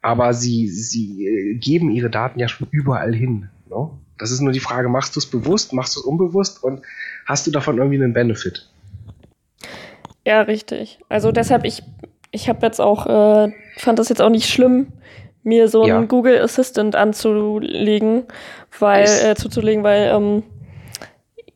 aber 0.00 0.32
sie, 0.32 0.68
sie 0.68 1.26
äh, 1.26 1.54
geben 1.58 1.90
ihre 1.90 2.10
Daten 2.10 2.38
ja 2.38 2.48
schon 2.48 2.68
überall 2.70 3.14
hin. 3.14 3.50
Ne? 3.68 3.90
Das 4.18 4.30
ist 4.30 4.40
nur 4.40 4.52
die 4.52 4.60
Frage, 4.60 4.88
machst 4.88 5.16
du 5.16 5.20
es 5.20 5.26
bewusst, 5.26 5.72
machst 5.72 5.96
du 5.96 6.00
es 6.00 6.06
unbewusst 6.06 6.62
und 6.62 6.82
hast 7.26 7.46
du 7.46 7.50
davon 7.50 7.78
irgendwie 7.78 7.96
einen 8.02 8.12
Benefit? 8.12 8.68
Ja, 10.24 10.42
richtig. 10.42 10.98
Also 11.08 11.32
deshalb, 11.32 11.64
ich, 11.64 11.82
ich 12.32 12.48
habe 12.48 12.66
jetzt 12.66 12.80
auch, 12.80 13.06
äh, 13.06 13.52
fand 13.78 13.98
das 13.98 14.08
jetzt 14.08 14.20
auch 14.20 14.30
nicht 14.30 14.48
schlimm, 14.48 14.88
mir 15.42 15.68
so 15.68 15.82
einen 15.82 15.88
Ja. 15.88 16.02
Google 16.02 16.40
Assistant 16.42 16.96
anzulegen, 16.96 18.24
weil, 18.78 19.04
äh, 19.04 19.34
zuzulegen, 19.34 19.82
weil, 19.84 20.10
ähm, 20.14 20.42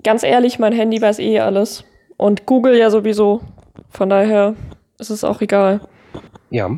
ganz 0.05 0.22
ehrlich, 0.22 0.59
mein 0.59 0.72
Handy 0.72 1.01
weiß 1.03 1.18
eh 1.18 1.40
alles. 1.40 1.85
Und 2.16 2.46
Google 2.46 2.77
ja 2.79 2.90
sowieso. 2.90 3.40
Von 3.90 4.09
daher 4.09 4.55
ist 4.98 5.11
es 5.11 5.25
auch 5.25 5.40
egal. 5.40 5.81
Ja. 6.51 6.70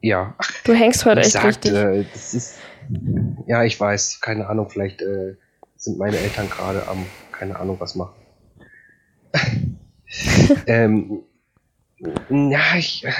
Ja, 0.00 0.36
Du 0.64 0.74
hängst 0.74 1.04
heute 1.04 1.20
echt 1.20 1.32
gesagt, 1.32 1.46
richtig. 1.66 1.72
äh, 1.72 2.04
das 2.12 2.34
ist, 2.34 2.58
ja, 3.46 3.64
ich 3.64 3.78
weiß, 3.78 4.20
keine 4.20 4.48
Ahnung, 4.48 4.70
vielleicht 4.70 5.02
äh, 5.02 5.36
sind 5.76 5.98
meine 5.98 6.18
Eltern 6.18 6.48
gerade 6.48 6.86
am, 6.88 7.04
keine 7.32 7.58
Ahnung, 7.58 7.80
was 7.80 7.94
machen. 7.94 8.14
ähm, 10.66 11.22
ja, 12.30 12.76
ich, 12.76 13.04
äh, 13.04 13.12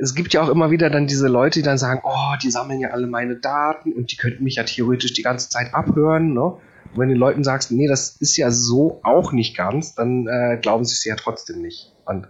es 0.00 0.14
gibt 0.14 0.32
ja 0.32 0.42
auch 0.42 0.48
immer 0.48 0.70
wieder 0.70 0.90
dann 0.90 1.06
diese 1.06 1.28
Leute, 1.28 1.60
die 1.60 1.64
dann 1.64 1.78
sagen, 1.78 2.00
oh, 2.04 2.34
die 2.42 2.50
sammeln 2.50 2.80
ja 2.80 2.90
alle 2.90 3.06
meine 3.06 3.36
Daten 3.36 3.92
und 3.92 4.12
die 4.12 4.16
könnten 4.16 4.44
mich 4.44 4.56
ja 4.56 4.64
theoretisch 4.64 5.12
die 5.12 5.22
ganze 5.22 5.48
Zeit 5.48 5.74
abhören, 5.74 6.34
ne? 6.34 6.42
Und 6.42 7.00
wenn 7.00 7.08
du 7.08 7.14
den 7.14 7.20
Leuten 7.20 7.44
sagst, 7.44 7.72
nee, 7.72 7.88
das 7.88 8.16
ist 8.20 8.36
ja 8.36 8.50
so 8.50 9.00
auch 9.02 9.32
nicht 9.32 9.56
ganz, 9.56 9.94
dann 9.94 10.26
äh, 10.26 10.58
glauben 10.60 10.84
sie 10.84 10.92
es 10.92 11.04
ja 11.04 11.16
trotzdem 11.16 11.60
nicht. 11.60 11.92
Und 12.04 12.28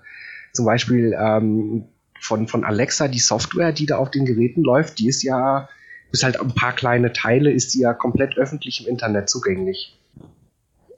zum 0.55 0.65
Beispiel 0.65 1.15
ähm, 1.19 1.85
von, 2.21 2.49
von 2.49 2.65
Alexa, 2.65 3.09
die 3.09 3.19
Software, 3.19 3.73
die 3.73 3.87
da 3.87 3.99
auf 3.99 4.11
den 4.11 4.25
Geräten 4.25 4.63
läuft, 4.63 4.99
die 4.99 5.09
ist 5.09 5.23
ja, 5.23 5.69
bis 6.11 6.23
halt 6.23 6.41
ein 6.41 6.55
paar 6.55 6.73
kleine 6.73 7.13
Teile, 7.13 7.51
ist 7.51 7.75
die 7.75 7.81
ja 7.81 7.93
komplett 7.93 8.39
öffentlich 8.39 8.87
im 8.87 8.91
Internet 8.91 9.29
zugänglich. 9.29 9.99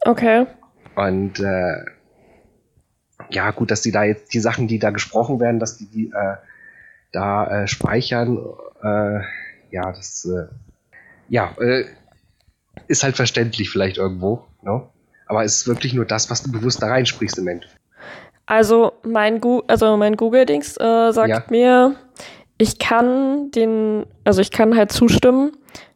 Okay. 0.03 0.47
Und 0.95 1.41
äh, 1.41 1.85
ja, 3.31 3.51
gut, 3.51 3.71
dass 3.71 3.81
die 3.81 3.93
da 3.93 4.05
jetzt 4.05 4.33
die 4.35 4.41
Sachen, 4.41 4.69
die 4.69 4.79
da 4.79 4.91
gesprochen 4.91 5.41
werden, 5.41 5.59
dass 5.59 5.77
die, 5.77 5.87
die 5.87 6.07
äh, 6.09 6.37
da 7.13 7.63
äh, 7.63 7.67
speichern, 7.67 8.39
äh, 8.83 9.21
ja, 9.71 9.93
das 9.93 10.27
äh, 10.27 10.47
ja, 11.29 11.55
äh, 11.59 11.87
ist 12.89 13.03
halt 13.03 13.17
verständlich 13.17 13.71
vielleicht 13.71 13.97
irgendwo, 13.97 14.45
ne? 14.63 14.87
Aber 15.27 15.43
es 15.43 15.57
ist 15.57 15.67
wirklich 15.67 15.93
nur 15.93 16.05
das, 16.05 16.31
was 16.31 16.45
du 16.45 16.53
bewusst 16.53 16.83
da 16.83 16.87
reinsprichst 16.87 17.39
im 17.39 17.49
Endeffekt. 17.49 17.81
Also 18.47 18.93
mein, 19.05 19.41
Gu 19.41 19.63
also 19.67 19.97
mein 19.97 20.17
Google-Dings 20.17 20.77
äh, 20.79 21.13
sagt 21.13 21.29
Ja. 21.29 21.45
mir, 21.51 21.97
ich 22.59 22.79
kann 22.79 23.51
den, 23.51 24.07
also 24.25 24.41
ich 24.41 24.51
kann 24.51 24.77
halt 24.77 24.93
zustimmen, 24.93 25.53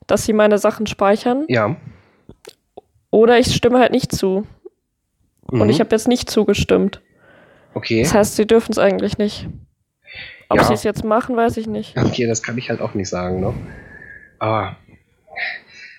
dass 0.06 0.24
sie 0.24 0.32
meine 0.32 0.58
Sachen 0.58 0.86
speichern. 0.86 1.44
Ja. 1.48 1.76
Oder 3.10 3.38
ich 3.38 3.54
stimme 3.54 3.78
halt 3.78 3.92
nicht 3.92 4.12
zu. 4.12 4.46
Und 5.46 5.62
Mhm. 5.64 5.70
ich 5.70 5.80
habe 5.80 5.90
jetzt 5.90 6.08
nicht 6.08 6.28
zugestimmt. 6.30 7.00
okay. 7.74 8.02
Das 8.02 8.14
heißt, 8.14 8.36
sie 8.36 8.46
dürfen 8.46 8.72
es 8.72 8.78
eigentlich 8.78 9.16
nicht. 9.18 9.48
Ob 10.48 10.58
Ja. 10.58 10.64
sie 10.64 10.74
es 10.74 10.82
jetzt 10.82 11.04
machen, 11.04 11.36
weiß 11.36 11.56
ich 11.56 11.68
nicht. 11.68 11.96
Okay, 11.96 12.26
das 12.26 12.42
kann 12.42 12.58
ich 12.58 12.68
halt 12.68 12.80
auch 12.80 12.94
nicht 12.94 13.08
sagen, 13.08 13.40
ne? 13.40 13.54
Aber, 14.40 14.76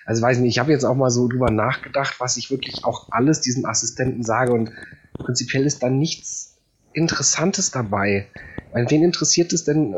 also 0.04 0.20
weiß 0.20 0.38
nicht, 0.38 0.50
ich 0.50 0.58
habe 0.58 0.70
jetzt 0.72 0.84
auch 0.84 0.94
mal 0.94 1.08
so 1.10 1.28
drüber 1.28 1.50
nachgedacht, 1.50 2.16
was 2.20 2.36
ich 2.36 2.50
wirklich 2.50 2.84
auch 2.84 3.08
alles 3.10 3.40
diesem 3.40 3.64
Assistenten 3.64 4.22
sage 4.22 4.52
und 4.52 4.70
prinzipiell 5.18 5.66
ist 5.66 5.82
da 5.82 5.90
nichts 5.90 6.58
Interessantes 6.92 7.70
dabei. 7.70 8.28
Weil 8.72 8.90
wen 8.90 9.02
interessiert 9.02 9.52
es 9.52 9.64
denn, 9.64 9.92
äh, 9.92 9.96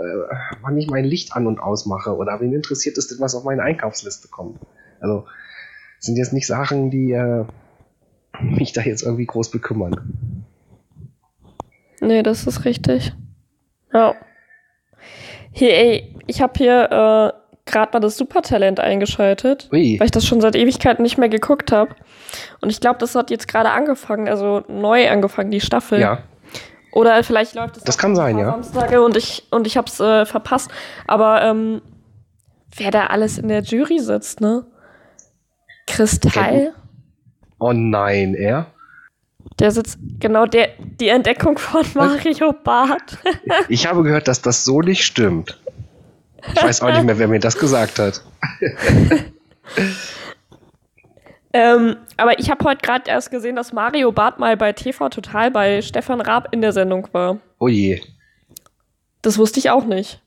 wann 0.63 0.77
ich 0.77 0.89
mein 0.89 1.05
Licht 1.05 1.35
an 1.35 1.47
und 1.47 1.61
ausmache 1.61 2.17
oder 2.17 2.41
wen 2.41 2.53
interessiert 2.53 2.99
es 2.99 3.07
denn, 3.09 3.21
was 3.21 3.35
auf 3.35 3.45
meine 3.45 3.63
Einkaufsliste 3.63 4.29
kommt? 4.29 4.59
Also, 5.01 5.27
sind 6.01 6.17
jetzt 6.17 6.33
nicht 6.33 6.47
Sachen, 6.47 6.91
die 6.91 7.13
äh, 7.13 7.45
mich 8.41 8.73
da 8.73 8.83
jetzt 8.83 9.03
irgendwie 9.03 9.27
groß 9.27 9.51
bekümmern. 9.51 10.45
Nee, 12.01 12.23
das 12.23 12.47
ist 12.47 12.65
richtig. 12.65 13.15
Ja. 13.93 14.15
Hier, 15.53 15.75
ey, 15.77 16.17
ich 16.27 16.43
habe 16.43 16.53
hier 16.57 16.91
äh, 16.91 17.44
gerade 17.67 17.93
mal 17.93 18.01
das 18.01 18.17
Supertalent 18.17 18.81
eingeschaltet, 18.81 19.69
Ui, 19.73 19.99
weil 19.99 20.07
ich 20.07 20.11
das 20.11 20.27
schon 20.27 20.41
seit 20.41 20.57
Ewigkeiten 20.57 21.03
nicht 21.03 21.19
mehr 21.19 21.29
geguckt 21.29 21.73
habe. 21.73 21.95
Und 22.61 22.71
ich 22.71 22.81
glaube, 22.81 22.99
das 22.99 23.15
hat 23.15 23.31
jetzt 23.31 23.49
gerade 23.49 23.71
angefangen, 23.71 24.29
also 24.29 24.63
neu 24.69 25.09
angefangen, 25.11 25.51
die 25.51 25.61
Staffel. 25.61 26.01
ja, 26.01 26.19
Oder 26.93 27.23
vielleicht 27.25 27.55
läuft 27.55 27.79
es 27.79 27.85
Das 27.85 27.99
kann 27.99 28.13
ein 28.13 28.17
sein, 28.17 28.39
ja. 28.39 28.51
Samstage 28.51 29.03
und 29.03 29.17
ich 29.17 29.45
und 29.51 29.67
ich 29.67 29.77
hab's 29.77 30.01
äh, 30.01 30.27
verpasst. 30.27 30.71
Aber 31.07 31.43
ähm, 31.43 31.81
wer 32.77 32.91
da 32.91 33.07
alles 33.07 33.39
in 33.39 33.49
der 33.49 33.63
Jury 33.63 33.99
sitzt, 33.99 34.41
ne? 34.41 34.67
Kristall, 35.87 36.73
oh 37.59 37.73
nein, 37.73 38.35
er? 38.35 38.67
der 39.59 39.71
sitzt 39.71 39.99
genau 40.19 40.47
der 40.47 40.71
die 41.01 41.09
Entdeckung 41.09 41.59
von 41.59 41.85
Mario 41.95 42.53
Barth. 42.53 43.19
Ich 43.69 43.87
habe 43.87 44.03
gehört, 44.03 44.29
dass 44.29 44.43
das 44.43 44.65
so 44.65 44.81
nicht 44.81 45.05
stimmt. 45.05 45.61
Ich 46.55 46.63
weiß 46.63 46.83
auch 46.83 46.91
nicht 46.93 47.05
mehr, 47.05 47.19
wer 47.19 47.29
mir 47.29 47.39
das 47.41 47.57
gesagt 47.57 47.99
hat. 47.99 48.23
ähm, 51.53 51.97
aber 52.17 52.39
ich 52.39 52.51
habe 52.51 52.65
heute 52.65 52.81
gerade 52.83 53.09
erst 53.11 53.31
gesehen, 53.31 53.57
dass 53.57 53.73
Mario 53.73 54.11
Barth 54.13 54.39
mal 54.39 54.57
bei 54.57 54.73
TV 54.73 55.09
Total 55.09 55.51
bei 55.51 55.83
Stefan 55.83 56.21
Raab 56.21 56.49
in 56.53 56.61
der 56.61 56.73
Sendung 56.73 57.09
war. 57.13 57.39
Oh 57.59 57.69
je, 57.69 58.01
Das 59.23 59.39
wusste 59.39 59.59
ich 59.61 59.71
auch 59.71 59.85
nicht. 59.85 60.21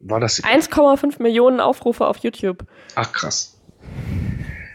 war 0.00 0.18
das. 0.18 0.42
1,5 0.42 1.22
Millionen 1.22 1.60
Aufrufe 1.60 2.06
auf 2.06 2.16
YouTube. 2.18 2.64
Ach 2.96 3.12
krass. 3.12 3.56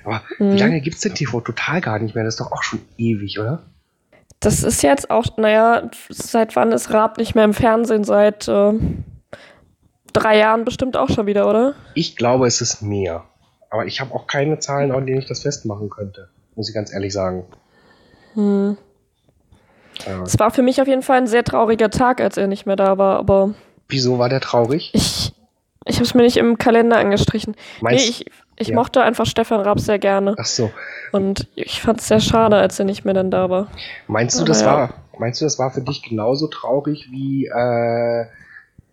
Aber 0.05 0.21
Mhm. 0.39 0.53
wie 0.53 0.57
lange 0.59 0.79
gibt's 0.81 1.01
denn 1.01 1.15
TV 1.15 1.41
total 1.41 1.81
gar 1.81 1.99
nicht 1.99 2.15
mehr? 2.15 2.23
Das 2.23 2.35
ist 2.35 2.39
doch 2.39 2.51
auch 2.53 2.63
schon 2.63 2.79
ewig, 2.97 3.39
oder? 3.39 3.63
Das 4.39 4.63
ist 4.63 4.83
jetzt 4.83 5.09
auch, 5.09 5.25
naja, 5.37 5.89
seit 6.09 6.55
wann 6.55 6.71
ist 6.71 6.91
Raab 6.93 7.17
nicht 7.17 7.33
mehr 7.35 7.43
im 7.43 7.53
Fernsehen? 7.55 8.03
Seit 8.05 8.47
äh, 8.47 8.71
drei 10.19 10.37
Jahren 10.37 10.65
bestimmt 10.65 10.97
auch 10.97 11.09
schon 11.09 11.25
wieder, 11.25 11.49
oder? 11.49 11.73
Ich 11.93 12.15
glaube, 12.15 12.47
es 12.47 12.61
ist 12.61 12.81
mehr. 12.81 13.23
Aber 13.69 13.85
ich 13.85 13.99
habe 13.99 14.13
auch 14.13 14.27
keine 14.27 14.59
Zahlen, 14.59 14.91
an 14.91 15.05
denen 15.05 15.19
ich 15.19 15.27
das 15.27 15.41
festmachen 15.41 15.89
könnte. 15.89 16.29
Muss 16.55 16.69
ich 16.69 16.75
ganz 16.75 16.93
ehrlich 16.93 17.13
sagen. 17.13 17.45
Hm. 18.33 18.77
Es 20.23 20.37
war 20.37 20.51
für 20.51 20.61
mich 20.61 20.81
auf 20.81 20.87
jeden 20.87 21.01
Fall 21.01 21.17
ein 21.17 21.27
sehr 21.27 21.43
trauriger 21.43 21.89
Tag, 21.89 22.21
als 22.21 22.37
er 22.37 22.47
nicht 22.47 22.65
mehr 22.65 22.75
da 22.75 22.97
war, 22.97 23.17
aber 23.17 23.55
wieso 23.89 24.19
war 24.19 24.29
der 24.29 24.41
traurig? 24.41 24.91
ich, 24.93 25.33
ich 25.85 25.95
habe 25.95 26.03
es 26.03 26.13
mir 26.13 26.21
nicht 26.21 26.37
im 26.37 26.57
Kalender 26.57 26.97
angestrichen. 26.97 27.55
Meinst 27.81 28.05
nee, 28.05 28.09
ich, 28.09 28.25
ich 28.57 28.67
ja. 28.69 28.75
mochte 28.75 29.01
einfach 29.01 29.25
Stefan 29.25 29.61
Raab 29.61 29.79
sehr 29.79 29.99
gerne. 29.99 30.35
Ach 30.37 30.45
so. 30.45 30.71
Und 31.11 31.47
ich 31.55 31.81
fand 31.81 31.99
es 31.99 32.07
sehr 32.07 32.19
schade, 32.19 32.57
als 32.57 32.77
er 32.79 32.85
nicht 32.85 33.05
mehr 33.05 33.13
dann 33.13 33.31
da 33.31 33.49
war. 33.49 33.67
Meinst 34.07 34.39
du, 34.39 34.45
das 34.45 34.61
ja. 34.61 34.67
war, 34.67 34.93
meinst 35.17 35.41
du, 35.41 35.45
das 35.45 35.57
war 35.57 35.71
für 35.71 35.81
dich 35.81 36.03
genauso 36.03 36.47
traurig 36.47 37.07
wie 37.11 37.45
äh, 37.47 38.25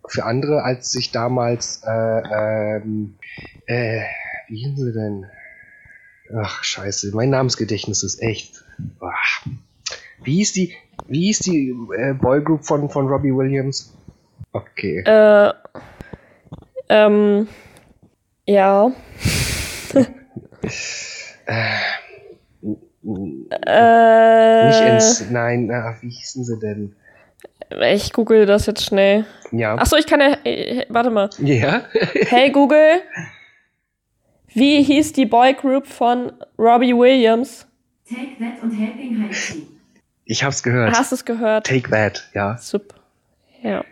für 0.07 0.25
andere, 0.25 0.63
als 0.63 0.91
sich 0.91 1.11
damals, 1.11 1.81
äh, 1.85 1.89
ähm, 1.91 3.15
äh, 3.65 4.01
wie 4.47 4.57
hießen 4.57 4.77
sie 4.77 4.93
denn? 4.93 5.25
Ach, 6.35 6.63
scheiße, 6.63 7.15
mein 7.15 7.29
Namensgedächtnis 7.29 8.03
ist 8.03 8.21
echt. 8.21 8.63
Ah. 8.99 9.11
Wie 10.23 10.37
hieß 10.37 10.53
die, 10.53 10.73
wie 11.07 11.25
hieß 11.25 11.39
die 11.39 11.75
äh, 11.97 12.13
Boygroup 12.13 12.65
von, 12.65 12.89
von 12.89 13.07
Robbie 13.07 13.35
Williams? 13.35 13.95
Okay. 14.51 15.03
Äh, 15.05 15.53
ähm, 16.89 17.47
ja. 18.45 18.91
Äh, 23.07 24.67
Nicht 24.67 24.81
ins. 24.81 25.29
Nein, 25.29 25.67
na, 25.67 25.95
wie 26.01 26.09
hießen 26.09 26.43
sie 26.43 26.59
denn? 26.59 26.95
Ich 27.69 28.13
google 28.13 28.45
das 28.45 28.65
jetzt 28.65 28.85
schnell. 28.85 29.25
Ja. 29.51 29.75
Achso, 29.75 29.95
ich 29.95 30.05
kann 30.05 30.19
ja. 30.19 30.37
Äh, 30.43 30.85
warte 30.89 31.09
mal. 31.09 31.29
Ja? 31.39 31.83
Hey 32.13 32.51
Google. 32.51 33.01
Wie 34.53 34.83
hieß 34.83 35.13
die 35.13 35.25
Boygroup 35.25 35.87
von 35.87 36.31
Robbie 36.57 36.93
Williams? 36.93 37.67
Take 38.07 38.37
that 38.39 38.61
und 38.63 38.71
Helping 38.71 39.21
Hand 39.21 39.35
Ich 40.25 40.43
hab's 40.43 40.63
gehört. 40.63 40.97
Hast 40.97 41.11
du 41.11 41.15
es 41.15 41.25
gehört? 41.25 41.65
Take 41.65 41.89
that, 41.89 42.29
ja. 42.33 42.57
Super. 42.57 42.95
Ja. 43.61 43.83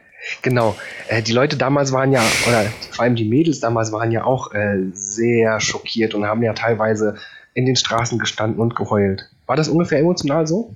Genau. 0.42 0.76
Äh, 1.10 1.22
die 1.22 1.34
Leute 1.34 1.58
damals 1.58 1.92
waren 1.92 2.14
ja, 2.14 2.22
oder 2.48 2.64
vor 2.92 3.04
allem 3.04 3.16
die 3.16 3.26
Mädels 3.26 3.60
damals 3.60 3.92
waren 3.92 4.12
ja 4.12 4.24
auch 4.24 4.54
äh, 4.54 4.86
sehr 4.94 5.60
schockiert 5.60 6.14
und 6.14 6.26
haben 6.26 6.44
ja 6.44 6.54
teilweise 6.54 7.18
in 7.54 7.66
den 7.66 7.76
Straßen 7.76 8.20
gestanden 8.20 8.62
und 8.62 8.76
geheult. 8.76 9.30
War 9.46 9.56
das 9.56 9.68
ungefähr 9.68 10.00
emotional 10.00 10.48
so? 10.48 10.74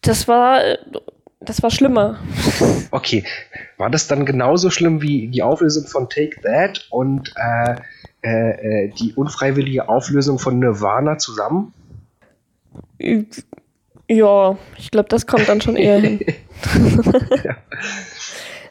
Das 0.00 0.26
war. 0.26 0.60
Das 1.40 1.62
war 1.62 1.70
schlimmer. 1.70 2.18
Okay. 2.90 3.24
War 3.76 3.90
das 3.90 4.08
dann 4.08 4.24
genauso 4.24 4.70
schlimm 4.70 5.02
wie 5.02 5.28
die 5.28 5.42
Auflösung 5.42 5.86
von 5.86 6.08
Take 6.08 6.40
That 6.42 6.86
und 6.90 7.32
äh, 7.36 7.76
äh, 8.22 8.84
äh, 8.84 8.88
die 8.88 9.12
unfreiwillige 9.14 9.88
Auflösung 9.88 10.38
von 10.38 10.58
Nirvana 10.58 11.18
zusammen? 11.18 11.74
Ja, 14.08 14.56
ich 14.78 14.90
glaube, 14.90 15.08
das 15.08 15.26
kommt 15.26 15.48
dann 15.48 15.60
schon 15.60 15.76
eher 15.76 16.00
hin. 16.00 16.20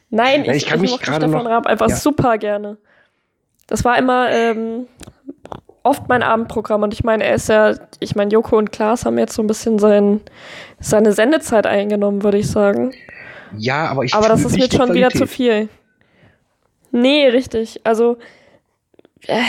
Nein, 0.09 0.45
ich, 0.45 0.51
ich 0.51 0.65
kann 0.65 0.81
mich 0.81 0.91
mochte 0.91 1.05
gerade 1.05 1.25
Stefan 1.27 1.43
noch- 1.43 1.51
Raab 1.51 1.67
einfach 1.67 1.89
ja. 1.89 1.95
super 1.95 2.37
gerne. 2.37 2.77
Das 3.67 3.83
war 3.83 3.97
immer 3.97 4.29
ähm, 4.31 4.87
oft 5.85 6.09
mein 6.09 6.23
Abendprogramm 6.23 6.83
und 6.83 6.93
ich 6.93 7.03
meine, 7.03 7.23
er 7.23 7.35
ist 7.35 7.47
ja, 7.47 7.75
ich 7.99 8.15
meine, 8.15 8.31
Joko 8.31 8.57
und 8.57 8.71
Klaas 8.71 9.05
haben 9.05 9.17
jetzt 9.17 9.35
so 9.35 9.43
ein 9.43 9.47
bisschen 9.47 9.77
sein, 9.79 10.21
seine 10.79 11.13
Sendezeit 11.13 11.67
eingenommen, 11.67 12.23
würde 12.23 12.39
ich 12.39 12.49
sagen. 12.49 12.93
Ja, 13.57 13.87
aber 13.87 14.03
ich 14.03 14.13
Aber 14.13 14.27
das 14.27 14.43
ist 14.43 14.57
mir 14.57 14.69
schon 14.69 14.93
wieder 14.93 15.11
zu 15.11 15.27
viel. 15.27 15.69
Nee, 16.91 17.27
richtig. 17.27 17.81
Also, 17.83 18.17
äh, 19.27 19.41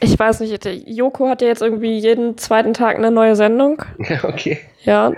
ich 0.00 0.18
weiß 0.18 0.40
nicht, 0.40 0.64
Joko 0.86 1.28
hat 1.28 1.42
ja 1.42 1.48
jetzt 1.48 1.62
irgendwie 1.62 1.98
jeden 1.98 2.38
zweiten 2.38 2.72
Tag 2.72 2.96
eine 2.96 3.10
neue 3.10 3.34
Sendung. 3.34 3.82
Ja, 3.98 4.18
okay. 4.24 4.58
Ja. 4.84 5.12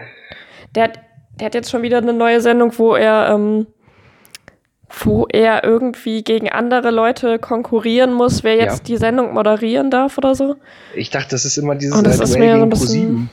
Der 0.74 0.84
hat, 0.84 1.00
der 1.38 1.46
hat 1.46 1.54
jetzt 1.54 1.70
schon 1.70 1.82
wieder 1.82 1.98
eine 1.98 2.12
neue 2.14 2.40
Sendung, 2.40 2.72
wo 2.78 2.94
er, 2.94 3.30
ähm, 3.34 3.66
wo 4.92 5.26
er 5.28 5.62
irgendwie 5.64 6.22
gegen 6.24 6.48
andere 6.50 6.90
Leute 6.90 7.38
konkurrieren 7.38 8.12
muss, 8.12 8.42
wer 8.44 8.56
jetzt 8.56 8.78
Ja. 8.80 8.84
die 8.86 8.96
Sendung 8.96 9.32
moderieren 9.34 9.90
darf 9.90 10.18
oder 10.18 10.34
so. 10.34 10.56
Ich 10.94 11.10
dachte, 11.10 11.28
das 11.30 11.44
ist 11.44 11.56
immer 11.58 11.74
dieses 11.76 11.96
Und 11.96 12.06
das 12.06 12.18
äh, 12.20 12.24
ist 12.24 12.34
Duell 12.34 12.40
mir 12.40 12.46
so 12.48 12.54
gegen 12.54 12.62
ein 12.64 12.70
bisschen- 12.70 12.86
ProSieben. 12.86 13.30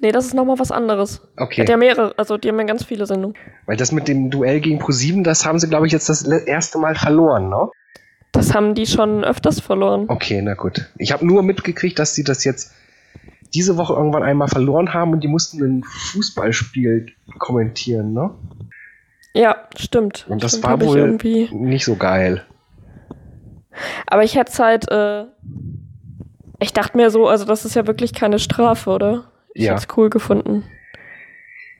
Nee, 0.00 0.12
das 0.12 0.26
ist 0.26 0.34
nochmal 0.34 0.58
was 0.58 0.70
anderes. 0.70 1.22
Der 1.38 1.44
Okay. 1.44 1.64
ja 1.68 1.76
mehrere, 1.76 2.14
also 2.18 2.36
die 2.36 2.48
haben 2.48 2.58
ja 2.58 2.64
ganz 2.66 2.84
viele 2.84 3.06
Sendungen. 3.06 3.36
Weil 3.66 3.76
das 3.76 3.92
mit 3.92 4.06
dem 4.08 4.30
Duell 4.30 4.60
gegen 4.60 4.78
ProSieben, 4.78 5.24
das 5.24 5.46
haben 5.46 5.58
sie, 5.58 5.68
glaube 5.68 5.86
ich, 5.86 5.92
jetzt 5.92 6.08
das 6.08 6.22
erste 6.24 6.78
Mal 6.78 6.94
verloren, 6.94 7.48
ne? 7.48 7.68
Das 8.32 8.52
haben 8.54 8.74
die 8.74 8.86
schon 8.86 9.22
öfters 9.24 9.60
verloren. 9.60 10.06
Okay, 10.08 10.42
na 10.42 10.54
gut. 10.54 10.90
Ich 10.98 11.12
habe 11.12 11.24
nur 11.26 11.42
mitgekriegt, 11.42 11.98
dass 11.98 12.14
sie 12.14 12.24
das 12.24 12.44
jetzt 12.44 12.72
diese 13.54 13.76
Woche 13.76 13.94
irgendwann 13.94 14.24
einmal 14.24 14.48
verloren 14.48 14.92
haben 14.92 15.12
und 15.12 15.20
die 15.22 15.28
mussten 15.28 15.62
ein 15.62 15.84
Fußballspiel 15.84 17.06
kommentieren, 17.38 18.12
ne? 18.12 18.30
Ja, 19.34 19.56
stimmt. 19.76 20.26
Und 20.28 20.42
das 20.42 20.52
stimmt, 20.52 20.64
war 20.64 20.80
wohl 20.80 20.98
irgendwie. 20.98 21.48
nicht 21.52 21.84
so 21.84 21.96
geil. 21.96 22.44
Aber 24.06 24.22
ich 24.22 24.36
hätte 24.36 24.52
es 24.52 24.58
halt, 24.60 24.90
äh, 24.90 25.24
ich 26.60 26.72
dachte 26.72 26.96
mir 26.96 27.10
so, 27.10 27.26
also 27.26 27.44
das 27.44 27.64
ist 27.64 27.74
ja 27.74 27.86
wirklich 27.86 28.12
keine 28.14 28.38
Strafe, 28.38 28.90
oder? 28.90 29.24
Ich 29.52 29.64
Ja. 29.64 29.72
hätte 29.72 29.86
es 29.90 29.96
cool 29.96 30.08
gefunden. 30.10 30.64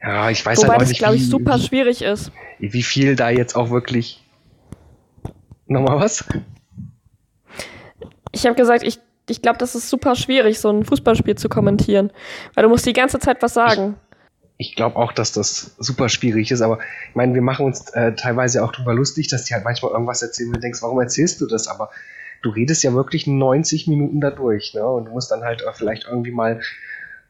Ja, 0.03 0.29
ich 0.31 0.45
weiß 0.45 0.59
Wobei 0.59 0.69
halt 0.69 0.77
auch 0.77 0.81
das, 0.81 0.89
nicht, 0.91 0.99
glaube 0.99 1.15
ich, 1.17 1.29
super 1.29 1.59
schwierig 1.59 2.03
ist. 2.03 2.31
wie, 2.59 2.73
wie 2.73 2.83
viel 2.83 3.17
da 3.17 3.31
jetzt 3.31 3.55
auch 3.57 3.71
wirklich. 3.71 4.23
Nochmal 5.67 5.99
was? 6.01 6.25
Ich 8.33 8.45
habe 8.45 8.55
gesagt, 8.57 8.83
ich, 8.83 8.99
ich 9.31 9.41
glaube, 9.41 9.59
das 9.59 9.75
ist 9.75 9.89
super 9.89 10.15
schwierig, 10.17 10.61
so 10.61 10.69
ein 10.71 10.85
Fußballspiel 10.85 11.37
zu 11.37 11.49
kommentieren. 11.49 12.11
Weil 12.55 12.65
du 12.65 12.69
musst 12.69 12.85
die 12.85 12.93
ganze 12.93 13.19
Zeit 13.19 13.41
was 13.41 13.55
sagen. 13.55 13.95
Ich 14.57 14.77
glaube 14.77 14.97
auch, 14.97 15.13
dass 15.13 15.33
das 15.33 15.75
super 15.79 16.09
schwierig 16.09 16.51
ist, 16.53 16.61
aber 16.63 16.79
ich 17.11 17.15
meine, 17.17 17.35
wir 17.35 17.43
machen 17.43 17.67
uns 17.67 17.91
äh, 17.91 18.13
teilweise 18.15 18.63
auch 18.65 18.71
drüber 18.73 18.95
lustig, 18.95 19.29
dass 19.29 19.45
die 19.45 19.55
halt 19.55 19.65
manchmal 19.65 19.91
irgendwas 19.93 20.23
erzählen 20.23 20.49
und 20.51 20.57
du 20.57 20.61
denkst, 20.61 20.81
warum 20.83 21.01
erzählst 21.01 21.41
du 21.41 21.47
das? 21.47 21.67
Aber 21.67 21.91
du 22.43 22.51
redest 22.51 22.83
ja 22.85 22.93
wirklich 22.95 23.27
90 23.27 23.89
Minuten 23.89 24.21
dadurch, 24.21 24.73
ne? 24.75 24.87
Und 24.87 25.07
du 25.07 25.11
musst 25.13 25.31
dann 25.33 25.43
halt 25.43 25.63
äh, 25.63 25.73
vielleicht 25.75 26.07
irgendwie 26.07 26.31
mal 26.31 26.61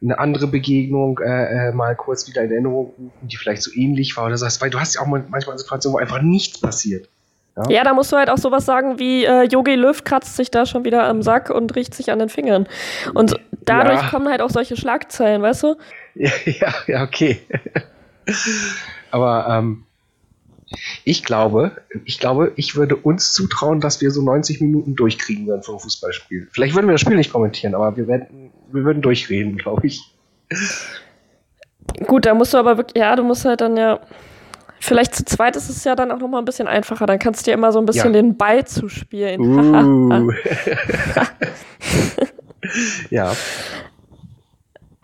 eine 0.03 0.19
andere 0.19 0.47
Begegnung 0.49 1.19
äh, 1.25 1.69
äh, 1.69 1.73
mal 1.73 1.97
kurz 1.97 2.29
wieder 2.29 2.43
in 2.43 2.51
Erinnerung 2.53 2.87
rufen, 2.99 3.13
die 3.23 3.37
vielleicht 3.39 3.63
so 3.63 3.71
ähnlich 3.75 4.15
war 4.19 4.27
oder 4.27 4.37
sagst, 4.37 4.61
weil 4.61 4.69
du 4.69 4.79
hast 4.79 4.95
ja 4.95 5.01
auch 5.01 5.07
mal- 5.07 5.25
manchmal 5.31 5.57
Situationen, 5.59 5.95
wo 5.95 5.99
einfach 6.01 6.21
nichts 6.21 6.61
passiert. 6.61 7.09
Ja. 7.57 7.63
Ja, 7.71 7.85
da 7.85 7.95
musst 7.95 8.13
du 8.13 8.17
halt 8.17 8.29
auch 8.29 8.37
sowas 8.37 8.67
sagen 8.67 8.99
wie, 8.99 9.25
äh, 9.25 9.45
Yogi 9.45 9.77
Löw 9.77 10.03
kratzt 10.05 10.37
sich 10.37 10.51
da 10.51 10.67
schon 10.67 10.85
wieder 10.85 11.05
am 11.05 11.23
Sack 11.23 11.49
und 11.49 11.75
riecht 11.77 11.95
sich 11.95 12.11
an 12.11 12.19
den 12.19 12.29
Fingern. 12.29 12.67
Und 13.15 13.41
dadurch 13.65 14.03
Ja. 14.03 14.09
kommen 14.11 14.29
halt 14.29 14.43
auch 14.43 14.51
solche 14.51 14.77
Schlagzeilen, 14.77 15.41
weißt 15.41 15.63
du? 15.63 15.77
Ja, 16.15 16.31
ja, 16.47 16.75
ja 16.87 17.03
okay. 17.03 17.41
Aber 19.11 19.47
ähm, 19.49 19.85
ich 21.05 21.25
glaube, 21.25 21.73
ich 22.05 22.19
glaube, 22.19 22.53
ich 22.57 22.77
würde 22.77 22.97
uns 22.97 23.33
zutrauen, 23.33 23.81
dass 23.81 24.01
wir 24.01 24.11
so 24.11 24.23
90 24.23 24.61
Minuten 24.61 24.95
durchkriegen 24.95 25.47
würden 25.47 25.63
vom 25.63 25.79
Fußballspiel. 25.79 26.49
Vielleicht 26.51 26.75
würden 26.75 26.87
wir 26.87 26.93
das 26.93 27.01
Spiel 27.01 27.17
nicht 27.17 27.33
kommentieren, 27.33 27.75
aber 27.75 27.97
wir 27.97 28.09
werden, 28.09 28.51
wir 28.73 28.85
würden 28.85 29.03
durchreden, 29.03 29.57
glaube 29.57 29.87
ich. 29.87 30.03
Gut, 32.07 32.27
da 32.27 32.35
musst 32.35 32.55
du 32.55 32.59
aber 32.59 32.77
wirklich, 32.77 33.01
ja, 33.01 33.15
du 33.15 33.23
musst 33.23 33.45
halt 33.45 33.61
dann 33.61 33.77
ja, 33.77 34.01
vielleicht 34.81 35.15
zu 35.15 35.25
zweit 35.25 35.57
ist 35.57 35.69
es 35.69 35.85
ja 35.85 35.95
dann 35.95 36.11
auch 36.11 36.19
nochmal 36.19 36.43
ein 36.43 36.45
bisschen 36.45 36.67
einfacher. 36.67 37.07
Dann 37.07 37.19
kannst 37.19 37.43
du 37.43 37.51
dir 37.51 37.55
immer 37.55 37.73
so 37.73 37.79
ein 37.79 37.87
bisschen 37.87 38.15
Ja. 38.15 38.23
den 38.23 38.37
Ball 38.37 38.67
zuspielen. 38.67 39.41
Uh. 39.45 40.33
ja, 43.11 43.33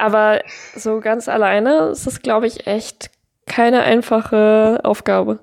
Aber 0.00 0.42
so 0.74 1.00
ganz 1.00 1.28
alleine 1.28 1.90
ist 1.90 2.06
es, 2.06 2.22
glaube 2.22 2.46
ich, 2.46 2.66
echt 2.66 3.10
keine 3.46 3.82
einfache 3.82 4.80
Aufgabe. 4.82 5.40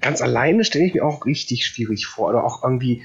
ganz 0.00 0.22
alleine 0.22 0.64
stelle 0.64 0.86
ich 0.86 0.94
mir 0.94 1.04
auch 1.04 1.26
richtig 1.26 1.66
schwierig 1.66 2.06
vor. 2.06 2.30
Oder 2.30 2.42
auch 2.44 2.64
irgendwie 2.64 3.02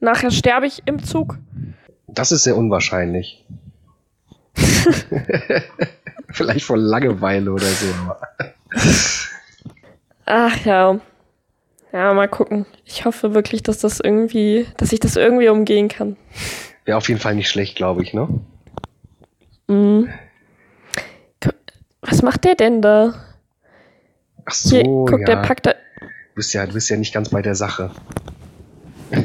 Nachher 0.00 0.32
sterbe 0.32 0.66
ich 0.66 0.82
im 0.84 1.04
Zug. 1.04 1.38
Das 2.08 2.32
ist 2.32 2.42
sehr 2.42 2.56
unwahrscheinlich. 2.56 3.44
Vielleicht 6.36 6.66
vor 6.66 6.76
Langeweile 6.76 7.50
oder 7.50 7.64
so. 7.64 7.86
Ach 10.26 10.64
ja. 10.66 11.00
Ja, 11.92 12.12
mal 12.12 12.28
gucken. 12.28 12.66
Ich 12.84 13.06
hoffe 13.06 13.32
wirklich, 13.32 13.62
dass 13.62 13.78
das 13.78 14.00
irgendwie, 14.00 14.66
dass 14.76 14.92
ich 14.92 15.00
das 15.00 15.16
irgendwie 15.16 15.48
umgehen 15.48 15.88
kann. 15.88 16.18
Wäre 16.84 16.98
auf 16.98 17.08
jeden 17.08 17.20
Fall 17.20 17.36
nicht 17.36 17.48
schlecht, 17.48 17.74
glaube 17.74 18.02
ich, 18.02 18.12
ne? 18.12 18.28
Mhm. 19.66 20.10
Was 22.02 22.20
macht 22.20 22.44
der 22.44 22.54
denn 22.54 22.82
da? 22.82 23.14
Ach 24.44 24.52
so, 24.52 24.76
Hier, 24.76 24.84
guck, 24.84 25.20
ja. 25.20 25.24
der 25.24 25.36
packt 25.36 25.64
da. 25.64 25.70
Du 25.70 26.34
bist 26.34 26.52
ja, 26.52 26.66
du 26.66 26.74
bist 26.74 26.90
ja 26.90 26.98
nicht 26.98 27.14
ganz 27.14 27.30
bei 27.30 27.40
der 27.40 27.54
Sache. 27.54 27.92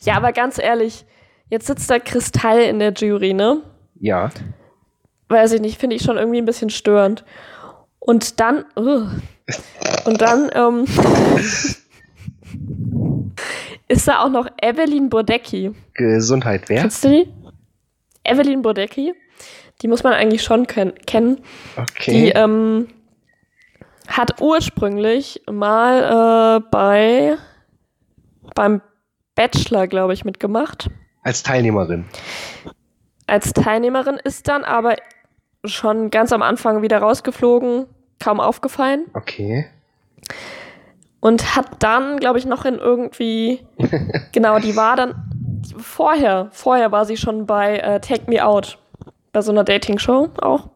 ja, 0.00 0.14
aber 0.14 0.32
ganz 0.32 0.58
ehrlich, 0.58 1.04
jetzt 1.50 1.66
sitzt 1.66 1.90
da 1.90 1.98
Kristall 1.98 2.62
in 2.62 2.78
der 2.78 2.94
Jury, 2.94 3.34
ne? 3.34 3.62
Ja. 4.04 4.28
Weiß 5.28 5.52
ich 5.52 5.62
nicht, 5.62 5.80
finde 5.80 5.96
ich 5.96 6.02
schon 6.02 6.18
irgendwie 6.18 6.36
ein 6.36 6.44
bisschen 6.44 6.68
störend. 6.68 7.24
Und 7.98 8.38
dann, 8.38 8.66
ugh. 8.76 9.08
und 10.04 10.20
dann 10.20 10.50
ähm, 10.54 10.84
ist 13.88 14.06
da 14.06 14.22
auch 14.22 14.28
noch 14.28 14.46
Evelyn 14.60 15.08
Bodecki. 15.08 15.74
Gesundheit, 15.94 16.68
wer? 16.68 16.82
Kennst 16.82 17.02
du 17.02 17.08
die? 17.08 17.32
Evelyn 18.24 18.60
Bodecki. 18.60 19.14
Die 19.80 19.88
muss 19.88 20.02
man 20.02 20.12
eigentlich 20.12 20.42
schon 20.42 20.66
ken 20.66 20.92
kennen. 21.06 21.38
Die 22.06 22.28
Okay. 22.28 22.32
ähm, 22.34 22.88
hat 24.06 24.38
ursprünglich 24.42 25.40
mal 25.50 26.58
äh, 26.60 26.68
bei 26.70 27.38
beim 28.54 28.82
Bachelor, 29.34 29.88
glaube 29.88 30.12
ich, 30.12 30.26
mitgemacht. 30.26 30.90
Als 31.22 31.42
Teilnehmerin. 31.42 32.04
Als 33.26 33.52
Teilnehmerin 33.52 34.16
ist 34.22 34.48
dann 34.48 34.64
aber 34.64 34.96
schon 35.64 36.10
ganz 36.10 36.32
am 36.32 36.42
Anfang 36.42 36.82
wieder 36.82 36.98
rausgeflogen, 36.98 37.86
kaum 38.20 38.38
aufgefallen 38.40 39.06
Okay. 39.14 39.66
und 41.20 41.56
hat 41.56 41.82
dann, 41.82 42.18
glaube 42.18 42.38
ich, 42.38 42.44
noch 42.46 42.64
in 42.66 42.74
irgendwie 42.78 43.60
genau, 44.32 44.58
die 44.58 44.76
war 44.76 44.96
dann 44.96 45.14
vorher, 45.78 46.48
vorher 46.52 46.92
war 46.92 47.06
sie 47.06 47.16
schon 47.16 47.46
bei 47.46 47.78
äh, 47.78 48.00
Take 48.00 48.30
Me 48.30 48.44
Out, 48.44 48.78
bei 49.32 49.40
so 49.40 49.52
einer 49.52 49.64
Dating-Show 49.64 50.30
auch. 50.42 50.68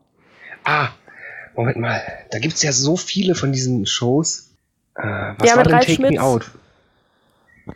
Ah, 0.65 0.89
Moment 1.55 1.77
mal. 1.79 2.01
Da 2.31 2.39
gibt's 2.39 2.63
ja 2.63 2.73
so 2.73 2.97
viele 2.97 3.35
von 3.35 3.53
diesen 3.53 3.85
Shows. 3.87 4.51
Äh, 4.97 5.03
was 5.39 5.49
Ja, 5.51 5.57
war 5.57 5.59
mit 5.59 5.67
denn 5.67 5.75
Ralf 5.75 5.85
Take 5.87 5.97
Schmitz. 5.97 6.11
Me 6.13 6.23
Out? 6.23 6.51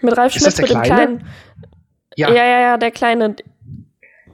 Mit 0.01 0.17
Ralf 0.17 0.33
Schmitz 0.33 0.59
mit 0.59 0.71
dem 0.71 0.83
Kleine? 0.83 0.87
kleinen. 0.87 1.27
Ja, 2.17 2.31
Ja, 2.31 2.45
ja, 2.45 2.61
ja, 2.61 2.77
der 2.79 2.91
kleine. 2.91 3.37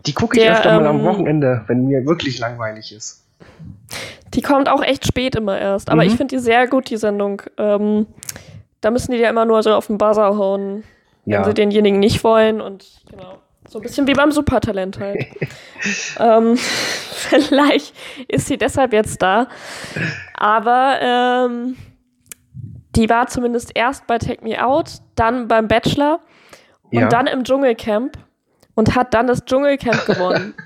Die 0.07 0.15
gucke 0.15 0.37
ich 0.39 0.43
der, 0.45 0.53
öfter 0.55 0.75
mal 0.81 0.87
am 0.87 1.01
ähm, 1.01 1.05
Wochenende, 1.05 1.65
wenn 1.67 1.87
mir 1.87 2.07
wirklich 2.07 2.39
langweilig 2.39 2.93
ist. 2.93 3.25
Die 4.35 4.43
kommt 4.43 4.69
auch 4.69 4.83
echt 4.83 5.07
spät 5.07 5.37
immer 5.37 5.59
erst. 5.59 5.91
Aber 5.91 6.03
Mhm. 6.03 6.09
ich 6.09 6.17
finde 6.17 6.37
die 6.37 6.43
sehr 6.43 6.67
gut, 6.67 6.91
die 6.91 6.97
Sendung. 6.97 7.43
Ähm, 7.57 8.07
da 8.81 8.91
müssen 8.91 9.13
die 9.13 9.19
ja 9.19 9.31
immer 9.31 9.45
nur 9.45 9.63
so 9.63 9.73
auf 9.75 9.87
den 9.89 9.99
Buzzer 9.99 10.37
hauen, 10.37 10.85
wenn 11.25 11.33
Ja. 11.33 11.45
sie 11.45 11.55
denjenigen 11.55 11.99
nicht 11.99 12.23
wollen. 12.25 12.61
Und 12.61 12.85
genau. 13.11 13.39
So 13.69 13.79
ein 13.79 13.83
bisschen 13.83 14.07
wie 14.07 14.13
beim 14.15 14.33
Supertalent 14.33 14.99
halt. 14.99 15.27
ähm, 16.21 16.57
vielleicht 17.13 17.95
ist 18.29 18.47
sie 18.47 18.57
deshalb 18.59 18.93
jetzt 18.93 19.21
da. 19.23 19.49
Aber 20.35 20.97
ähm, 21.01 21.77
die 22.97 23.09
war 23.11 23.27
zumindest 23.27 23.73
erst 23.75 24.07
bei 24.07 24.19
Take 24.19 24.43
Me 24.45 24.65
Out, 24.65 24.93
dann 25.17 25.49
beim 25.49 25.69
Bachelor 25.69 26.21
und 26.91 26.99
Ja. 27.01 27.09
dann 27.09 27.27
im 27.27 27.45
Dschungelcamp 27.45 28.17
und 28.79 28.95
hat 28.95 29.13
dann 29.13 29.27
das 29.27 29.45
Dschungelcamp 29.45 30.07
gewonnen. 30.07 30.55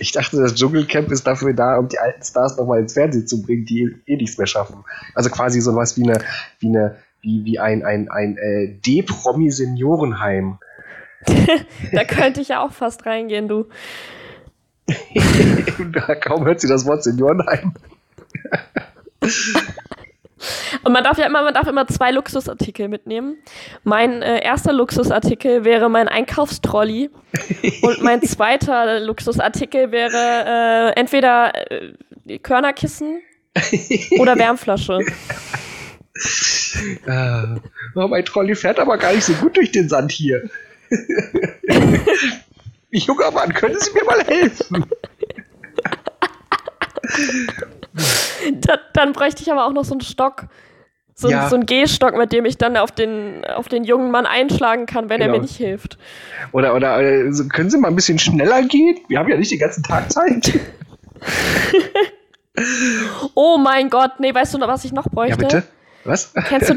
Ich 0.00 0.12
dachte, 0.12 0.38
das 0.38 0.54
Dschungelcamp 0.54 1.10
ist 1.12 1.26
dafür 1.26 1.52
da, 1.52 1.76
um 1.76 1.88
die 1.88 1.98
alten 1.98 2.22
Stars 2.22 2.56
nochmal 2.56 2.80
ins 2.80 2.94
Fernsehen 2.94 3.26
zu 3.26 3.42
bringen, 3.42 3.66
die 3.66 3.94
eh 4.06 4.16
nichts 4.16 4.38
mehr 4.38 4.46
schaffen. 4.46 4.82
Also 5.14 5.28
quasi 5.28 5.60
so 5.60 5.76
was 5.76 5.98
wie 5.98 6.04
eine, 6.04 6.24
wie 6.58 6.68
eine, 6.68 6.96
wie, 7.20 7.44
wie 7.44 7.58
ein, 7.58 7.84
ein, 7.84 8.08
ein 8.10 8.38
äh, 8.38 8.68
D-Promi-Seniorenheim. 8.80 10.58
da 11.92 12.04
könnte 12.04 12.40
ich 12.40 12.48
ja 12.48 12.64
auch 12.64 12.72
fast 12.72 13.04
reingehen, 13.04 13.46
du. 13.46 13.66
Kaum 16.22 16.46
hört 16.46 16.62
sie 16.62 16.68
das 16.68 16.86
Wort 16.86 17.04
Seniorenheim. 17.04 17.74
Und 20.84 20.92
man 20.92 21.04
darf 21.04 21.18
ja 21.18 21.26
immer, 21.26 21.42
man 21.42 21.54
darf 21.54 21.66
immer 21.66 21.86
zwei 21.86 22.10
Luxusartikel 22.10 22.88
mitnehmen. 22.88 23.36
Mein 23.84 24.22
äh, 24.22 24.42
erster 24.42 24.72
Luxusartikel 24.72 25.64
wäre 25.64 25.88
mein 25.88 26.08
Einkaufstrolli 26.08 27.10
und 27.82 28.02
mein 28.02 28.22
zweiter 28.22 29.00
Luxusartikel 29.00 29.92
wäre 29.92 30.94
äh, 30.94 31.00
entweder 31.00 31.52
äh, 31.70 32.38
Körnerkissen 32.38 33.20
oder 34.18 34.36
Wärmflasche. 34.38 35.00
Äh, 37.06 37.60
oh, 37.94 38.08
mein 38.08 38.24
Trolley 38.24 38.54
fährt 38.54 38.78
aber 38.78 38.98
gar 38.98 39.12
nicht 39.12 39.24
so 39.24 39.32
gut 39.34 39.56
durch 39.56 39.72
den 39.72 39.88
Sand 39.88 40.12
hier. 40.12 40.48
Junger 42.90 43.30
Mann, 43.30 43.52
können 43.52 43.78
Sie 43.78 43.92
mir 43.92 44.04
mal 44.04 44.24
helfen? 44.24 44.86
Da, 48.60 48.78
dann 48.94 49.12
bräuchte 49.12 49.42
ich 49.42 49.50
aber 49.52 49.66
auch 49.66 49.72
noch 49.72 49.84
so 49.84 49.92
einen 49.92 50.00
Stock. 50.00 50.46
So, 51.14 51.28
Ja. 51.30 51.48
so 51.48 51.56
einen 51.56 51.66
Gehstock, 51.66 52.16
mit 52.16 52.32
dem 52.32 52.44
ich 52.44 52.56
dann 52.58 52.76
auf 52.76 52.92
den, 52.92 53.44
auf 53.44 53.68
den 53.68 53.82
jungen 53.84 54.10
Mann 54.12 54.24
einschlagen 54.24 54.86
kann, 54.86 55.08
wenn 55.08 55.20
er 55.20 55.26
Genau. 55.26 55.38
mir 55.38 55.42
nicht 55.42 55.56
hilft. 55.56 55.98
Oder, 56.52 56.74
oder 56.76 57.00
äh, 57.02 57.32
so, 57.32 57.48
können 57.48 57.70
Sie 57.70 57.78
mal 57.78 57.88
ein 57.88 57.96
bisschen 57.96 58.18
schneller 58.20 58.62
gehen? 58.62 58.98
Wir 59.08 59.18
haben 59.18 59.28
ja 59.28 59.36
nicht 59.36 59.50
den 59.50 59.58
ganzen 59.58 59.82
Tag 59.82 60.10
Zeit. 60.12 60.52
Oh 63.34 63.56
mein 63.58 63.88
Gott, 63.88 64.18
nee, 64.18 64.34
weißt 64.34 64.54
du 64.54 64.58
noch, 64.58 64.68
was 64.68 64.84
ich 64.84 64.92
noch 64.92 65.08
bräuchte? 65.08 65.42
Ja, 65.42 65.48
bitte? 65.48 65.62
Was? 66.04 66.32
Kennst 66.48 66.70
du, 66.70 66.74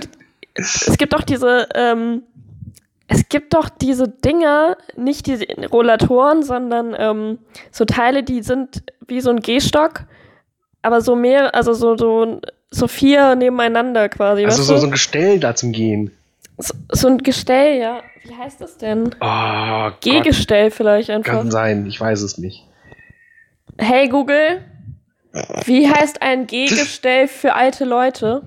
es 0.53 0.97
gibt 0.97 1.13
doch 1.13 1.23
diese, 1.23 1.67
ähm, 1.73 2.23
es 3.07 3.27
gibt 3.29 3.53
doch 3.53 3.67
diese 3.69 4.07
Dinger, 4.07 4.77
nicht 4.95 5.25
diese 5.25 5.45
Rollatoren, 5.71 6.43
sondern 6.43 6.95
ähm, 6.97 7.39
so 7.71 7.85
Teile, 7.85 8.21
die 8.23 8.43
sind 8.43 8.83
wie 9.07 9.21
so 9.21 9.31
ein 9.31 9.39
Gehstock, 9.39 10.03
aber 10.81 11.01
so 11.01 11.15
mehr, 11.15 11.53
also 11.55 11.73
so, 11.73 11.95
so, 11.97 12.41
so 12.71 12.87
vier 12.87 13.35
nebeneinander 13.35 14.09
quasi. 14.09 14.45
Also 14.45 14.63
so, 14.63 14.73
du? 14.73 14.79
so 14.79 14.85
ein 14.87 14.91
Gestell 14.91 15.39
da 15.39 15.55
zum 15.55 15.71
Gehen. 15.71 16.11
so, 16.57 16.73
so 16.91 17.07
ein 17.07 17.17
Gestell, 17.19 17.79
ja. 17.79 18.01
Wie 18.23 18.35
heißt 18.35 18.61
das 18.61 18.77
denn? 18.77 19.09
Oh, 19.19 19.89
Gott. 19.89 20.01
Gehgestell 20.01 20.69
vielleicht 20.71 21.09
einfach. 21.09 21.33
Kann 21.33 21.51
sein, 21.51 21.85
ich 21.87 21.99
weiß 21.99 22.21
es 22.21 22.37
nicht. 22.37 22.67
Hey 23.77 24.07
Google, 24.09 24.61
wie 25.65 25.89
heißt 25.89 26.21
ein 26.21 26.45
Gehgestell 26.45 27.27
für 27.27 27.53
alte 27.55 27.83
Leute? 27.85 28.43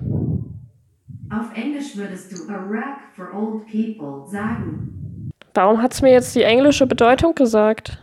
Auf 1.29 1.57
Englisch 1.57 1.97
würdest 1.97 2.31
du 2.31 2.35
a 2.53 2.55
rack 2.69 2.99
for 3.15 3.27
old 3.33 3.65
people 3.65 4.29
sagen. 4.31 5.31
Warum 5.53 5.81
hat's 5.81 6.01
mir 6.01 6.11
jetzt 6.11 6.35
die 6.35 6.43
englische 6.43 6.85
Bedeutung 6.87 7.33
gesagt? 7.35 7.97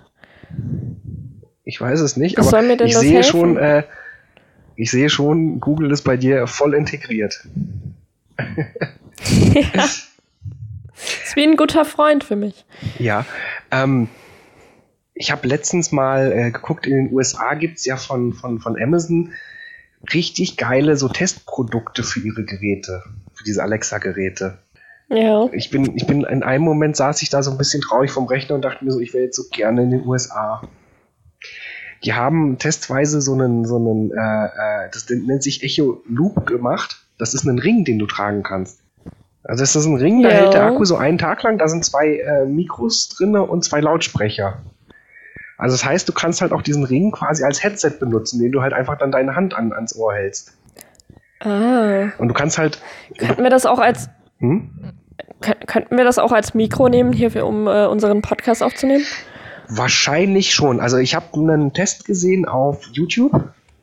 Ich 1.64 1.80
weiß 1.80 2.00
es 2.00 2.16
nicht, 2.16 2.36
Was 2.36 2.48
aber 2.48 2.58
soll 2.58 2.68
mir 2.68 2.76
denn 2.76 2.88
ich 2.88 2.92
das 2.94 3.02
sehe 3.02 3.14
helfen? 3.14 3.30
schon, 3.30 3.56
äh, 3.56 3.84
ich 4.82 4.90
sehe 4.90 5.08
schon, 5.08 5.60
Google 5.60 5.92
ist 5.92 6.02
bei 6.02 6.16
dir 6.16 6.48
voll 6.48 6.74
integriert. 6.74 7.46
ja. 8.36 9.84
Ist 9.84 11.36
wie 11.36 11.44
ein 11.44 11.56
guter 11.56 11.84
Freund 11.84 12.24
für 12.24 12.34
mich. 12.34 12.64
Ja. 12.98 13.24
Ähm, 13.70 14.08
ich 15.14 15.30
habe 15.30 15.46
letztens 15.46 15.92
mal 15.92 16.32
äh, 16.32 16.50
geguckt, 16.50 16.88
in 16.88 16.96
den 16.96 17.12
USA 17.12 17.54
gibt 17.54 17.78
es 17.78 17.84
ja 17.84 17.96
von, 17.96 18.32
von, 18.32 18.58
von 18.58 18.76
Amazon 18.76 19.32
richtig 20.12 20.56
geile 20.56 20.96
so 20.96 21.08
Testprodukte 21.08 22.02
für 22.02 22.18
ihre 22.18 22.44
Geräte, 22.44 23.04
für 23.34 23.44
diese 23.44 23.62
Alexa-Geräte. 23.62 24.58
Ja. 25.10 25.48
Ich 25.52 25.70
bin, 25.70 25.96
ich 25.96 26.08
bin 26.08 26.24
in 26.24 26.42
einem 26.42 26.64
Moment 26.64 26.96
saß 26.96 27.22
ich 27.22 27.30
da 27.30 27.44
so 27.44 27.52
ein 27.52 27.58
bisschen 27.58 27.82
traurig 27.82 28.10
vom 28.10 28.26
Rechner 28.26 28.56
und 28.56 28.64
dachte 28.64 28.84
mir 28.84 28.90
so, 28.90 28.98
ich 28.98 29.14
wäre 29.14 29.26
jetzt 29.26 29.36
so 29.36 29.44
gerne 29.52 29.84
in 29.84 29.90
den 29.90 30.04
USA. 30.04 30.60
Die 32.04 32.14
haben 32.14 32.58
testweise 32.58 33.20
so 33.20 33.32
einen, 33.34 33.64
so 33.64 33.76
einen, 33.76 34.10
äh, 34.10 34.46
äh, 34.46 34.88
das 34.92 35.08
nennt 35.08 35.42
sich 35.42 35.62
Echo 35.62 36.02
Loop 36.08 36.46
gemacht. 36.46 36.96
Das 37.18 37.34
ist 37.34 37.44
ein 37.44 37.58
Ring, 37.58 37.84
den 37.84 37.98
du 37.98 38.06
tragen 38.06 38.42
kannst. 38.42 38.80
Also 39.44 39.62
das 39.62 39.74
ist 39.76 39.86
ein 39.86 39.96
Ring, 39.96 40.22
da 40.22 40.28
Ja. 40.30 40.34
hält 40.36 40.54
der 40.54 40.64
Akku 40.66 40.84
so 40.84 40.96
einen 40.96 41.18
Tag 41.18 41.42
lang, 41.42 41.58
da 41.58 41.66
sind 41.68 41.84
zwei 41.84 42.18
äh, 42.18 42.44
Mikros 42.46 43.08
drinne 43.08 43.42
und 43.42 43.64
zwei 43.64 43.80
Lautsprecher. 43.80 44.62
Also 45.58 45.74
das 45.74 45.84
heißt, 45.84 46.08
du 46.08 46.12
kannst 46.12 46.40
halt 46.40 46.52
auch 46.52 46.62
diesen 46.62 46.84
Ring 46.84 47.10
quasi 47.12 47.44
als 47.44 47.62
Headset 47.62 47.90
benutzen, 48.00 48.40
den 48.40 48.50
du 48.52 48.62
halt 48.62 48.72
einfach 48.72 48.98
dann 48.98 49.12
deine 49.12 49.36
Hand 49.36 49.54
an, 49.54 49.72
ans 49.72 49.94
Ohr 49.96 50.14
hältst. 50.14 50.54
Ah. 51.40 52.10
Und 52.18 52.28
du 52.28 52.34
kannst 52.34 52.58
halt. 52.58 52.80
Könnten 53.18 53.42
wir 53.42 53.50
das 53.50 53.66
auch 53.66 53.78
als 53.78 54.08
Hm? 54.38 54.70
kö- 55.40 55.66
könnten 55.66 55.96
wir 55.96 56.04
das 56.04 56.18
auch 56.18 56.32
als 56.32 56.54
Mikro 56.54 56.88
nehmen, 56.88 57.12
hier 57.12 57.44
um 57.46 57.66
äh, 57.66 57.86
unseren 57.86 58.22
Podcast 58.22 58.62
aufzunehmen? 58.62 59.04
Wahrscheinlich 59.76 60.52
schon. 60.54 60.80
Also 60.80 60.98
ich 60.98 61.14
habe 61.14 61.26
einen 61.34 61.72
Test 61.72 62.04
gesehen 62.04 62.46
auf 62.46 62.86
YouTube 62.92 63.32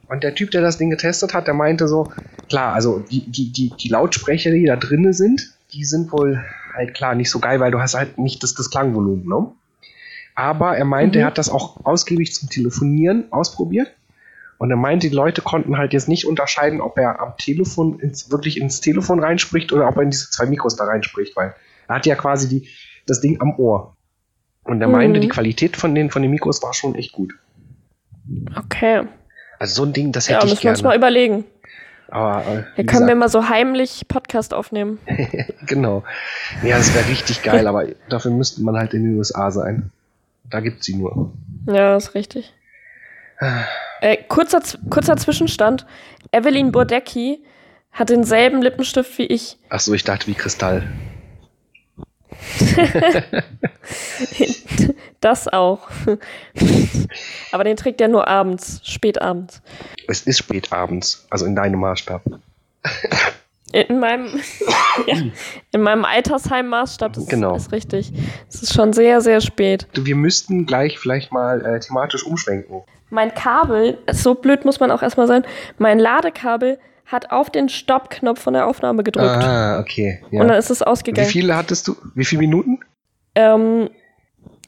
und 0.07 0.23
der 0.23 0.35
Typ, 0.35 0.51
der 0.51 0.61
das 0.61 0.77
Ding 0.77 0.89
getestet 0.89 1.33
hat, 1.33 1.47
der 1.47 1.53
meinte 1.53 1.87
so, 1.87 2.11
klar, 2.47 2.73
also 2.73 2.99
die, 2.99 3.29
die, 3.29 3.51
die, 3.51 3.69
die 3.75 3.89
Lautsprecher, 3.89 4.51
die 4.51 4.65
da 4.65 4.75
drinne 4.75 5.13
sind, 5.13 5.53
die 5.73 5.85
sind 5.85 6.11
wohl 6.11 6.43
halt 6.73 6.93
klar 6.93 7.15
nicht 7.15 7.29
so 7.29 7.39
geil, 7.39 7.59
weil 7.59 7.71
du 7.71 7.79
hast 7.79 7.95
halt 7.95 8.17
nicht 8.17 8.41
das, 8.43 8.53
das 8.53 8.69
Klangvolumen, 8.69 9.27
ne? 9.27 9.51
Aber 10.35 10.77
er 10.77 10.85
meinte, 10.85 11.17
Mhm. 11.19 11.23
er 11.23 11.27
hat 11.27 11.37
das 11.37 11.49
auch 11.49 11.83
ausgiebig 11.83 12.33
zum 12.33 12.49
Telefonieren 12.49 13.25
ausprobiert. 13.31 13.91
Und 14.57 14.71
er 14.71 14.77
meinte, 14.77 15.09
die 15.09 15.15
Leute 15.15 15.41
konnten 15.41 15.77
halt 15.77 15.93
jetzt 15.93 16.07
nicht 16.07 16.25
unterscheiden, 16.25 16.81
ob 16.81 16.97
er 16.97 17.21
am 17.21 17.33
Telefon 17.37 17.99
ins, 17.99 18.29
wirklich 18.31 18.59
ins 18.59 18.81
Telefon 18.81 19.19
reinspricht 19.21 19.71
oder 19.73 19.87
ob 19.87 19.95
er 19.97 20.03
in 20.03 20.09
diese 20.11 20.29
zwei 20.31 20.45
Mikros 20.45 20.75
da 20.75 20.85
reinspricht, 20.85 21.35
weil 21.35 21.55
er 21.87 21.95
hat 21.95 22.05
ja 22.05 22.15
quasi 22.15 22.47
die, 22.49 22.67
das 23.05 23.21
Ding 23.21 23.39
am 23.41 23.57
Ohr. 23.57 23.95
Und 24.69 24.81
er 24.81 24.87
meinte, 24.87 25.17
Mhm. 25.17 25.21
die 25.23 25.27
Qualität 25.29 25.75
von 25.77 25.95
den, 25.95 26.09
von 26.11 26.21
den 26.21 26.31
Mikros 26.31 26.61
war 26.61 26.73
schon 26.73 26.95
echt 26.95 27.11
gut. 27.11 27.33
Okay. 28.55 29.03
Also 29.57 29.75
so 29.83 29.83
ein 29.89 29.93
Ding, 29.93 30.11
das 30.11 30.27
Ja, 30.27 30.35
hätte 30.35 30.45
ich 30.47 30.51
müssen 30.53 30.63
wir 30.63 30.69
uns 30.71 30.79
gerne. 30.79 30.89
mal 30.89 30.97
überlegen. 30.97 31.45
Aber 32.09 32.43
äh, 32.45 32.63
wie 32.75 32.85
können 32.85 33.07
wir 33.07 33.15
mal 33.15 33.29
so 33.29 33.49
heimlich 33.49 34.07
Podcast 34.07 34.53
aufnehmen. 34.53 34.99
genau. 35.67 36.03
Ja, 36.63 36.77
das 36.77 36.93
wäre 36.95 37.07
richtig 37.07 37.43
geil, 37.43 37.67
aber 37.67 37.85
dafür 38.09 38.31
müsste 38.31 38.61
man 38.63 38.75
halt 38.77 38.93
in 38.93 39.03
den 39.03 39.17
USA 39.17 39.51
sein. 39.51 39.91
Da 40.49 40.59
gibt's 40.59 40.85
sie 40.85 40.95
nur. 40.95 41.31
Ja, 41.67 41.95
ist 41.95 42.15
richtig. 42.15 42.53
Äh, 44.01 44.17
kurzer, 44.27 44.61
kurzer 44.89 45.17
Zwischenstand. 45.17 45.85
Evelyn 46.31 46.71
Burdecki 46.71 47.43
hat 47.91 48.09
denselben 48.09 48.61
Lippenstift 48.61 49.17
wie 49.17 49.25
ich. 49.27 49.57
Ach 49.69 49.79
so, 49.79 49.93
ich 49.93 50.03
dachte 50.03 50.27
wie 50.27 50.33
Kristall. 50.33 50.83
Das 55.21 55.47
auch. 55.47 55.89
Aber 57.51 57.63
den 57.65 57.75
trägt 57.75 57.99
er 57.99 58.07
nur 58.07 58.27
abends, 58.27 58.79
spät 58.83 59.21
abends. 59.21 59.61
Es 60.07 60.21
ist 60.21 60.37
spät 60.37 60.71
abends, 60.71 61.27
also 61.29 61.45
in 61.45 61.55
deinem 61.55 61.79
Maßstab. 61.81 62.21
In 63.73 63.99
meinem, 63.99 64.27
ja, 65.07 65.15
in 65.71 65.81
meinem 65.81 66.05
Altersheim-Maßstab, 66.05 67.13
das 67.13 67.27
Genau. 67.27 67.55
ist 67.55 67.71
richtig. 67.71 68.11
Es 68.47 68.63
ist 68.63 68.73
schon 68.73 68.93
sehr, 68.93 69.21
sehr 69.21 69.41
spät. 69.41 69.87
Du, 69.93 70.05
wir 70.05 70.15
müssten 70.15 70.65
gleich 70.65 70.97
vielleicht 70.97 71.31
mal 71.31 71.63
äh, 71.65 71.79
thematisch 71.79 72.23
umschwenken. 72.25 72.81
Mein 73.09 73.33
Kabel, 73.33 73.97
so 74.11 74.35
blöd 74.35 74.65
muss 74.65 74.79
man 74.79 74.89
auch 74.91 75.01
erstmal 75.03 75.27
sein, 75.27 75.43
mein 75.77 75.99
Ladekabel 75.99 76.79
hat 77.11 77.31
auf 77.31 77.49
den 77.49 77.69
Stoppknopf 77.69 78.39
von 78.41 78.53
der 78.53 78.67
Aufnahme 78.67 79.03
gedrückt. 79.03 79.27
Ah, 79.43 79.79
okay. 79.79 80.21
Ja. 80.31 80.41
Und 80.41 80.47
dann 80.49 80.57
ist 80.57 80.69
es 80.69 80.81
Wie 80.81 80.85
ausgegangen. 80.85 81.27
viele 81.27 81.55
hattest 81.55 81.87
du? 81.87 81.95
Wie 82.13 82.25
viele 82.25 82.41
Minuten? 82.41 82.79
Ähm, 83.35 83.89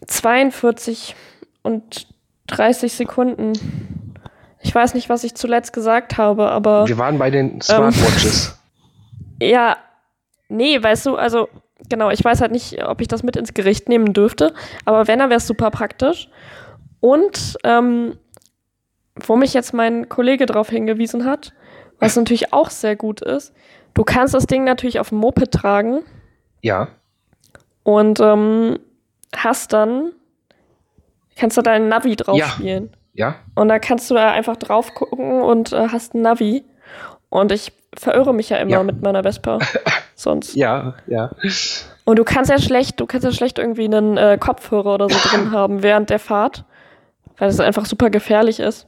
42 0.07 1.15
und 1.61 2.07
30 2.47 2.93
Sekunden. 2.93 3.53
Ich 4.61 4.73
weiß 4.73 4.93
nicht, 4.93 5.09
was 5.09 5.23
ich 5.23 5.35
zuletzt 5.35 5.73
gesagt 5.73 6.17
habe, 6.17 6.49
aber 6.49 6.87
Wir 6.87 6.97
waren 6.97 7.17
bei 7.17 7.27
Ähm. 7.27 7.31
den 7.31 7.61
Smartwatches. 7.61 8.57
ja, 9.41 9.77
nee, 10.49 10.81
weißt 10.81 11.05
du, 11.07 11.15
also 11.15 11.47
genau, 11.89 12.09
ich 12.09 12.23
weiß 12.23 12.41
halt 12.41 12.51
nicht, 12.51 12.83
ob 12.83 13.01
ich 13.01 13.07
das 13.07 13.23
mit 13.23 13.35
ins 13.35 13.53
Gericht 13.53 13.89
nehmen 13.89 14.13
dürfte, 14.13 14.53
aber 14.85 15.07
wenn, 15.07 15.19
dann 15.19 15.29
wäre 15.29 15.37
es 15.37 15.47
super 15.47 15.71
praktisch. 15.71 16.27
Und 16.99 17.57
ähm, 17.63 18.17
wo 19.25 19.35
mich 19.35 19.53
jetzt 19.53 19.73
mein 19.73 20.09
Kollege 20.09 20.45
darauf 20.45 20.69
hingewiesen 20.69 21.25
hat, 21.25 21.53
was 22.01 22.15
natürlich 22.17 22.51
auch 22.51 22.69
sehr 22.69 22.97
gut 22.97 23.21
ist, 23.21 23.53
du 23.93 24.03
kannst 24.03 24.33
das 24.33 24.45
Ding 24.47 24.65
natürlich 24.65 24.99
auf 24.99 25.09
dem 25.09 25.19
Moped 25.19 25.51
tragen 25.51 26.01
Ja. 26.61 26.89
und 27.83 28.19
ähm, 28.19 28.79
hast 29.35 29.71
dann, 29.71 30.11
kannst 31.37 31.55
du 31.57 31.61
deinen 31.61 31.87
Navi 31.87 32.15
drauf 32.17 32.37
Ja. 32.37 32.47
spielen. 32.47 32.91
Ja. 33.13 33.35
Und 33.55 33.67
da 33.69 33.79
kannst 33.79 34.09
du 34.09 34.15
da 34.15 34.31
einfach 34.31 34.57
drauf 34.57 34.93
gucken 34.93 35.41
und 35.41 35.73
äh, 35.73 35.87
hast 35.89 36.13
ein 36.15 36.21
Navi. 36.21 36.63
Und 37.29 37.51
ich 37.51 37.73
verirre 37.97 38.33
mich 38.33 38.49
ja 38.49 38.57
immer 38.57 38.71
Ja. 38.71 38.83
mit 38.83 39.01
meiner 39.01 39.23
Vespa. 39.23 39.59
Sonst. 40.15 40.55
Ja, 40.55 40.95
ja. 41.07 41.31
Und 42.05 42.19
du 42.19 42.23
kannst 42.23 42.49
ja 42.51 42.59
schlecht, 42.59 42.99
du 42.99 43.05
kannst 43.05 43.25
ja 43.25 43.31
schlecht 43.31 43.57
irgendwie 43.57 43.85
einen 43.85 44.17
äh, 44.17 44.37
Kopfhörer 44.39 44.93
oder 44.93 45.09
so 45.09 45.17
drin 45.29 45.51
haben 45.51 45.83
während 45.83 46.09
der 46.09 46.19
Fahrt. 46.19 46.63
Weil 47.37 47.49
es 47.49 47.59
einfach 47.59 47.85
super 47.85 48.09
gefährlich 48.09 48.59
ist. 48.59 48.85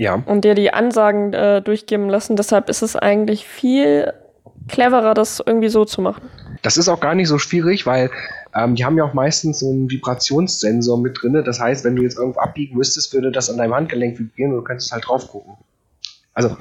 Ja. 0.00 0.22
Und 0.24 0.46
dir 0.46 0.54
die 0.54 0.72
Ansagen 0.72 1.34
äh, 1.34 1.60
durchgeben 1.60 2.08
lassen. 2.08 2.34
Deshalb 2.34 2.70
ist 2.70 2.80
es 2.80 2.96
eigentlich 2.96 3.46
viel 3.46 4.14
cleverer, 4.66 5.12
das 5.12 5.42
irgendwie 5.44 5.68
so 5.68 5.84
zu 5.84 6.00
machen. 6.00 6.22
Das 6.62 6.78
ist 6.78 6.88
auch 6.88 7.00
gar 7.00 7.14
nicht 7.14 7.28
so 7.28 7.36
schwierig, 7.36 7.84
weil 7.84 8.10
ähm, 8.54 8.76
die 8.76 8.86
haben 8.86 8.96
ja 8.96 9.04
auch 9.04 9.12
meistens 9.12 9.58
so 9.58 9.70
einen 9.70 9.90
Vibrationssensor 9.90 10.98
mit 10.98 11.18
drin. 11.20 11.42
Das 11.44 11.60
heißt, 11.60 11.84
wenn 11.84 11.96
du 11.96 12.02
jetzt 12.02 12.16
irgendwo 12.16 12.40
abbiegen 12.40 12.78
müsstest, 12.78 13.12
würde 13.12 13.30
das 13.30 13.50
an 13.50 13.58
deinem 13.58 13.74
Handgelenk 13.74 14.18
vibrieren 14.18 14.52
und 14.52 14.60
du 14.60 14.64
könntest 14.64 14.90
halt 14.90 15.06
drauf 15.06 15.28
gucken. 15.28 15.58
Also, 16.32 16.56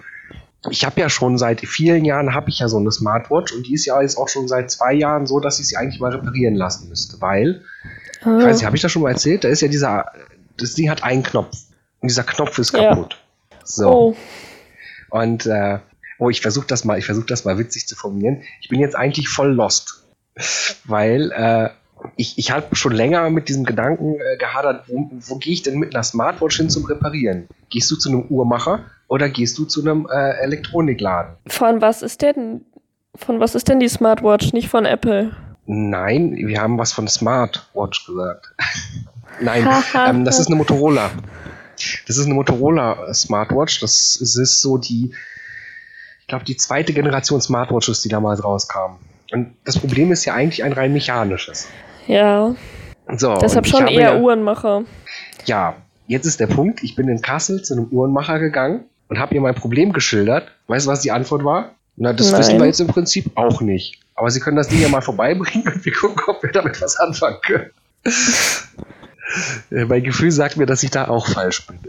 ich 0.69 0.83
habe 0.83 0.99
ja 0.99 1.09
schon 1.09 1.37
seit 1.37 1.61
vielen 1.61 2.03
Jahren 2.03 2.33
habe 2.33 2.49
ich 2.49 2.59
ja 2.59 2.67
so 2.67 2.75
eine 2.75 2.91
Smartwatch 2.91 3.53
und 3.53 3.65
die 3.67 3.73
ist 3.73 3.85
ja 3.85 4.01
jetzt 4.01 4.17
auch 4.17 4.27
schon 4.27 4.49
seit 4.49 4.69
zwei 4.69 4.91
Jahren 4.91 5.25
so, 5.25 5.39
dass 5.39 5.61
ich 5.61 5.69
sie 5.69 5.77
eigentlich 5.77 6.01
mal 6.01 6.11
reparieren 6.11 6.55
lassen 6.55 6.89
müsste, 6.89 7.21
weil, 7.21 7.61
ich 8.19 8.25
weiß 8.25 8.57
nicht, 8.57 8.65
habe 8.65 8.75
ich 8.75 8.81
das 8.81 8.91
schon 8.91 9.03
mal 9.03 9.11
erzählt? 9.11 9.45
Da 9.45 9.47
ist 9.47 9.61
ja 9.61 9.69
dieser, 9.69 10.07
das 10.57 10.73
Ding 10.73 10.89
hat 10.89 11.03
einen 11.03 11.23
Knopf 11.23 11.55
und 12.01 12.09
dieser 12.11 12.23
Knopf 12.23 12.59
ist 12.59 12.73
Ja. 12.73 13.28
So. 13.71 13.89
Oh, 13.89 14.15
Und 15.09 15.45
äh, 15.45 15.79
oh, 16.17 16.29
ich 16.29 16.41
versuche 16.41 16.67
das 16.67 16.83
mal, 16.85 16.97
ich 16.97 17.05
versuche 17.05 17.27
das 17.27 17.45
mal 17.45 17.57
witzig 17.57 17.87
zu 17.87 17.95
formulieren. 17.95 18.41
Ich 18.61 18.69
bin 18.69 18.79
jetzt 18.79 18.95
eigentlich 18.95 19.29
voll 19.29 19.53
lost, 19.53 20.05
weil 20.85 21.31
äh, 21.31 21.69
ich, 22.15 22.37
ich 22.37 22.51
habe 22.51 22.75
schon 22.75 22.93
länger 22.93 23.29
mit 23.29 23.47
diesem 23.47 23.65
Gedanken 23.65 24.15
äh, 24.15 24.37
gehadert, 24.37 24.85
wo, 24.87 25.09
wo 25.11 25.35
gehe 25.37 25.53
ich 25.53 25.61
denn 25.61 25.77
mit 25.77 25.93
einer 25.93 26.03
Smartwatch 26.03 26.57
hin 26.57 26.69
zum 26.69 26.85
Reparieren? 26.85 27.47
Gehst 27.69 27.91
du 27.91 27.95
zu 27.95 28.09
einem 28.09 28.23
Uhrmacher 28.23 28.85
oder 29.07 29.29
gehst 29.29 29.57
du 29.57 29.65
zu 29.65 29.81
einem 29.81 30.07
äh, 30.11 30.31
Elektronikladen? 30.41 31.35
von 31.47 31.81
was 31.81 32.01
ist 32.01 32.21
denn, 32.21 32.65
von 33.15 33.39
was 33.39 33.53
ist 33.53 33.67
denn 33.67 33.79
die 33.79 33.89
Smartwatch? 33.89 34.53
Nicht 34.53 34.69
von 34.69 34.85
Apple. 34.85 35.35
Nein, 35.65 36.35
wir 36.35 36.59
haben 36.59 36.79
was 36.79 36.91
von 36.91 37.07
Smartwatch 37.07 38.07
gesagt. 38.07 38.47
Nein, 39.41 39.67
ähm, 40.07 40.25
das 40.25 40.39
ist 40.39 40.47
eine 40.47 40.55
Motorola. 40.55 41.11
Das 42.07 42.17
ist 42.17 42.25
eine 42.25 42.33
Motorola 42.33 43.13
Smartwatch. 43.13 43.79
Das 43.79 44.15
ist, 44.15 44.61
so 44.61 44.77
die, 44.77 45.11
ich 46.21 46.27
glaube, 46.27 46.45
die 46.45 46.57
zweite 46.57 46.93
Generation 46.93 47.41
Smartwatches, 47.41 48.01
die 48.01 48.09
damals 48.09 48.43
rauskamen. 48.43 48.97
Und 49.31 49.55
das 49.65 49.77
Problem 49.77 50.11
ist 50.11 50.25
ja 50.25 50.33
eigentlich 50.33 50.63
ein 50.63 50.73
rein 50.73 50.93
mechanisches. 50.93 51.67
Ja, 52.07 52.55
So, 53.15 53.35
deshalb 53.37 53.67
schon 53.67 53.87
eher 53.87 54.15
ja, 54.15 54.19
Uhrenmacher. 54.19 54.83
Ja, 55.45 55.75
jetzt 56.07 56.25
ist 56.25 56.39
der 56.39 56.47
Punkt. 56.47 56.83
Ich 56.83 56.95
bin 56.95 57.07
in 57.07 57.21
Kassel 57.21 57.61
zu 57.61 57.75
einem 57.75 57.87
Uhrenmacher 57.91 58.39
gegangen 58.39 58.85
und 59.07 59.19
habe 59.19 59.35
ihr 59.35 59.41
mein 59.41 59.55
Problem 59.55 59.93
geschildert. 59.93 60.51
Weißt 60.67 60.85
du, 60.87 60.91
was 60.91 61.01
die 61.01 61.11
Antwort 61.11 61.43
war? 61.43 61.75
Na, 61.95 62.13
das 62.13 62.31
Nein. 62.31 62.39
wissen 62.39 62.59
wir 62.59 62.65
jetzt 62.65 62.79
im 62.79 62.87
Prinzip 62.87 63.31
auch 63.35 63.61
nicht. 63.61 63.99
Aber 64.15 64.29
Sie 64.31 64.39
können 64.39 64.57
das 64.57 64.69
Ding 64.69 64.81
ja 64.81 64.89
mal 64.89 65.01
vorbeibringen 65.01 65.67
und 65.73 65.85
wir 65.85 65.93
gucken, 65.93 66.23
ob 66.27 66.41
wir 66.41 66.51
damit 66.51 66.81
was 66.81 66.95
anfangen 66.97 67.37
können. 67.45 67.71
Äh, 69.71 69.85
mein 69.85 70.03
Gefühl 70.03 70.31
sagt 70.31 70.57
mir, 70.57 70.65
dass 70.65 70.83
ich 70.83 70.91
da 70.91 71.07
auch 71.07 71.27
falsch 71.27 71.67
bin. 71.67 71.79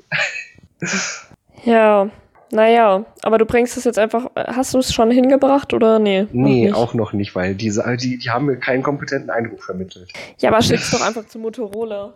Ja, 1.65 2.09
naja, 2.53 3.05
aber 3.23 3.39
du 3.39 3.45
bringst 3.47 3.77
es 3.77 3.85
jetzt 3.85 3.99
einfach, 3.99 4.27
hast 4.35 4.75
du 4.75 4.79
es 4.79 4.93
schon 4.93 5.11
hingebracht 5.11 5.73
oder 5.73 5.99
nee? 5.99 6.23
noch 6.23 6.29
Nee, 6.33 6.65
nicht? 6.67 6.75
auch 6.75 6.95
noch 6.95 7.13
nicht, 7.13 7.35
weil 7.35 7.55
die, 7.55 7.71
die, 7.99 8.19
die 8.19 8.31
haben 8.31 8.47
mir 8.47 8.57
keinen 8.57 8.83
kompetenten 8.83 9.31
Eindruck 9.31 9.63
vermittelt. 9.63 10.13
Ja, 10.39 10.51
aber 10.51 10.61
schick's 10.63 10.91
doch 10.91 11.01
einfach 11.01 11.27
zu 11.27 11.39
Motorola. 11.39 12.13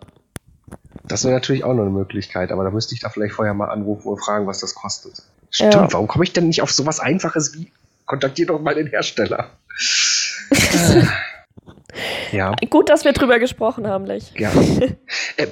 Das 1.07 1.23
wäre 1.23 1.33
natürlich 1.35 1.63
auch 1.63 1.73
noch 1.73 1.83
eine 1.83 1.91
Möglichkeit, 1.91 2.51
aber 2.51 2.63
da 2.63 2.71
müsste 2.71 2.95
ich 2.95 3.01
da 3.01 3.09
vielleicht 3.09 3.33
vorher 3.35 3.53
mal 3.53 3.69
anrufen 3.69 4.07
und 4.09 4.17
fragen, 4.17 4.47
was 4.47 4.59
das 4.59 4.73
kostet. 4.75 5.21
Stimmt, 5.51 5.73
Ja. 5.73 5.87
warum 5.93 6.07
komme 6.07 6.23
ich 6.23 6.33
denn 6.33 6.47
nicht 6.47 6.61
auf 6.61 6.71
sowas 6.71 6.99
Einfaches 6.99 7.53
wie 7.53 7.71
kontaktier 8.05 8.47
doch 8.47 8.59
mal 8.59 8.75
den 8.75 8.87
Hersteller? 8.87 9.51
ja, 12.31 12.53
Gut, 12.69 12.89
dass 12.89 13.05
wir 13.05 13.13
drüber 13.13 13.39
gesprochen 13.39 13.87
haben, 13.87 14.05
Lech. 14.05 14.33
ja. 14.37 14.51
äh, 15.37 15.47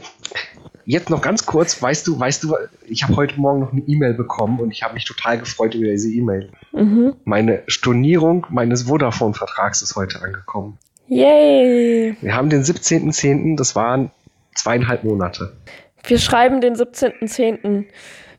jetzt 0.85 1.09
noch 1.09 1.21
ganz 1.21 1.45
kurz, 1.45 1.81
weißt 1.81 2.07
du, 2.07 2.19
weißt 2.19 2.43
du, 2.43 2.55
ich 2.87 3.03
habe 3.03 3.15
heute 3.15 3.39
Morgen 3.39 3.61
noch 3.61 3.71
eine 3.71 3.81
E-Mail 3.81 4.13
bekommen 4.13 4.59
und 4.59 4.71
ich 4.71 4.83
habe 4.83 4.93
mich 4.93 5.05
total 5.05 5.37
gefreut 5.39 5.75
über 5.75 5.85
diese 5.85 6.09
E-Mail. 6.09 6.51
Mhm. 6.71 7.15
Meine 7.23 7.63
Stornierung 7.67 8.47
meines 8.49 8.83
Vodafone-Vertrags 8.83 9.81
ist 9.81 9.95
heute 9.95 10.21
angekommen. 10.21 10.77
Yay! 11.07 12.15
Wir 12.21 12.35
haben 12.35 12.49
den 12.49 12.63
17.10., 12.63 13.57
das 13.57 13.75
waren 13.75 14.11
zweieinhalb 14.55 15.03
Monate. 15.03 15.55
Wir 16.05 16.19
schreiben 16.19 16.61
den 16.61 16.75
17.10. 16.75 17.85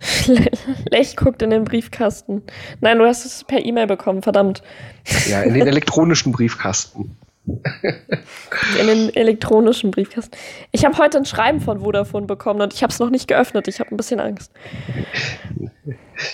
Lech 0.91 1.17
guckt 1.17 1.41
in 1.43 1.51
den 1.51 1.65
Briefkasten. 1.65 2.43
Nein, 2.81 2.99
du 2.99 3.07
hast 3.07 3.25
es 3.25 3.45
per 3.45 3.65
E-Mail 3.65 3.87
bekommen, 3.87 4.23
verdammt. 4.23 4.63
Ja, 5.29 5.43
in 5.43 5.55
den 5.55 5.67
elektronischen 5.67 6.33
Briefkasten. 6.33 7.17
In 7.47 8.87
den 8.87 9.15
elektronischen 9.15 9.91
Briefkasten. 9.91 10.37
Ich 10.73 10.85
habe 10.85 10.97
heute 10.97 11.19
ein 11.19 11.27
Schreiben 11.27 11.61
von 11.61 11.81
Vodafone 11.81 12.27
bekommen 12.27 12.63
und 12.63 12.73
ich 12.73 12.83
habe 12.83 12.93
es 12.93 12.99
noch 12.99 13.11
nicht 13.11 13.29
geöffnet. 13.29 13.69
Ich 13.69 13.81
habe 13.81 13.91
ein 13.91 13.97
bisschen 13.97 14.21
Angst. 14.21 14.51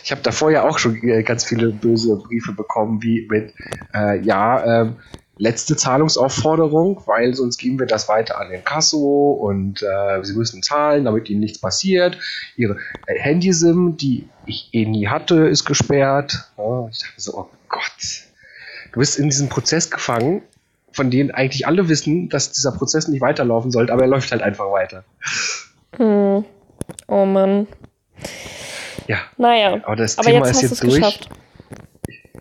Ich 0.05 0.13
habe 0.13 0.23
davor 0.23 0.51
ja 0.51 0.69
auch 0.69 0.79
schon 0.79 1.03
äh, 1.03 1.23
ganz 1.23 1.45
viele 1.45 1.71
böse 1.73 2.17
Briefe 2.17 2.53
bekommen, 2.53 3.03
wie 3.03 3.27
mit, 3.29 3.55
äh, 3.93 4.21
ja, 4.21 4.83
ähm, 4.83 4.97
letzte 5.41 5.75
Zahlungsaufforderung, 5.75 7.03
weil 7.07 7.35
sonst 7.35 7.57
geben 7.57 7.79
wir 7.79 7.87
das 7.87 8.09
weiter 8.09 8.39
an 8.39 8.51
den 8.51 8.63
Kasso 8.63 9.31
und 9.33 9.83
äh, 9.83 10.23
sie 10.23 10.35
müssen 10.35 10.63
zahlen, 10.63 11.07
damit 11.07 11.31
ihnen 11.31 11.41
nichts 11.41 11.59
passiert. 11.59 12.19
Ihre 12.57 12.77
äh, 13.07 13.19
Handysim, 13.19 13.97
die 13.97 14.29
ich 14.45 14.69
eh 14.73 14.85
nie 14.85 15.09
hatte, 15.09 15.49
ist 15.49 15.65
gesperrt. 15.65 16.51
Ja, 16.59 16.89
ich 16.93 17.01
dachte 17.01 17.15
so, 17.17 17.39
oh 17.39 17.49
Gott. 17.69 18.29
Du 18.93 19.01
bist 19.01 19.19
in 19.19 19.31
diesem 19.31 19.49
Prozess 19.49 19.91
gefangen, 19.91 20.43
von 20.93 21.11
dem 21.11 21.31
eigentlich 21.35 21.67
alle 21.67 21.89
wissen, 21.89 22.29
dass 22.29 22.53
dieser 22.53 22.73
Prozess 22.73 23.09
nicht 23.09 23.21
weiterlaufen 23.21 23.71
sollte, 23.71 23.93
aber 23.93 24.03
er 24.03 24.09
läuft 24.09 24.31
halt 24.33 24.43
einfach 24.43 24.71
weiter. 24.73 25.05
Hm. 25.97 26.45
Oh 27.07 27.25
Mann. 27.25 27.67
Ja, 29.07 29.19
Naja, 29.39 29.81
aber 29.85 29.97
das 29.97 30.19
aber 30.19 30.31
Thema 30.31 30.47
jetzt 30.47 30.63
ist 30.63 30.71
jetzt 30.71 30.83
durch. 30.83 30.95
geschafft. 30.97 31.29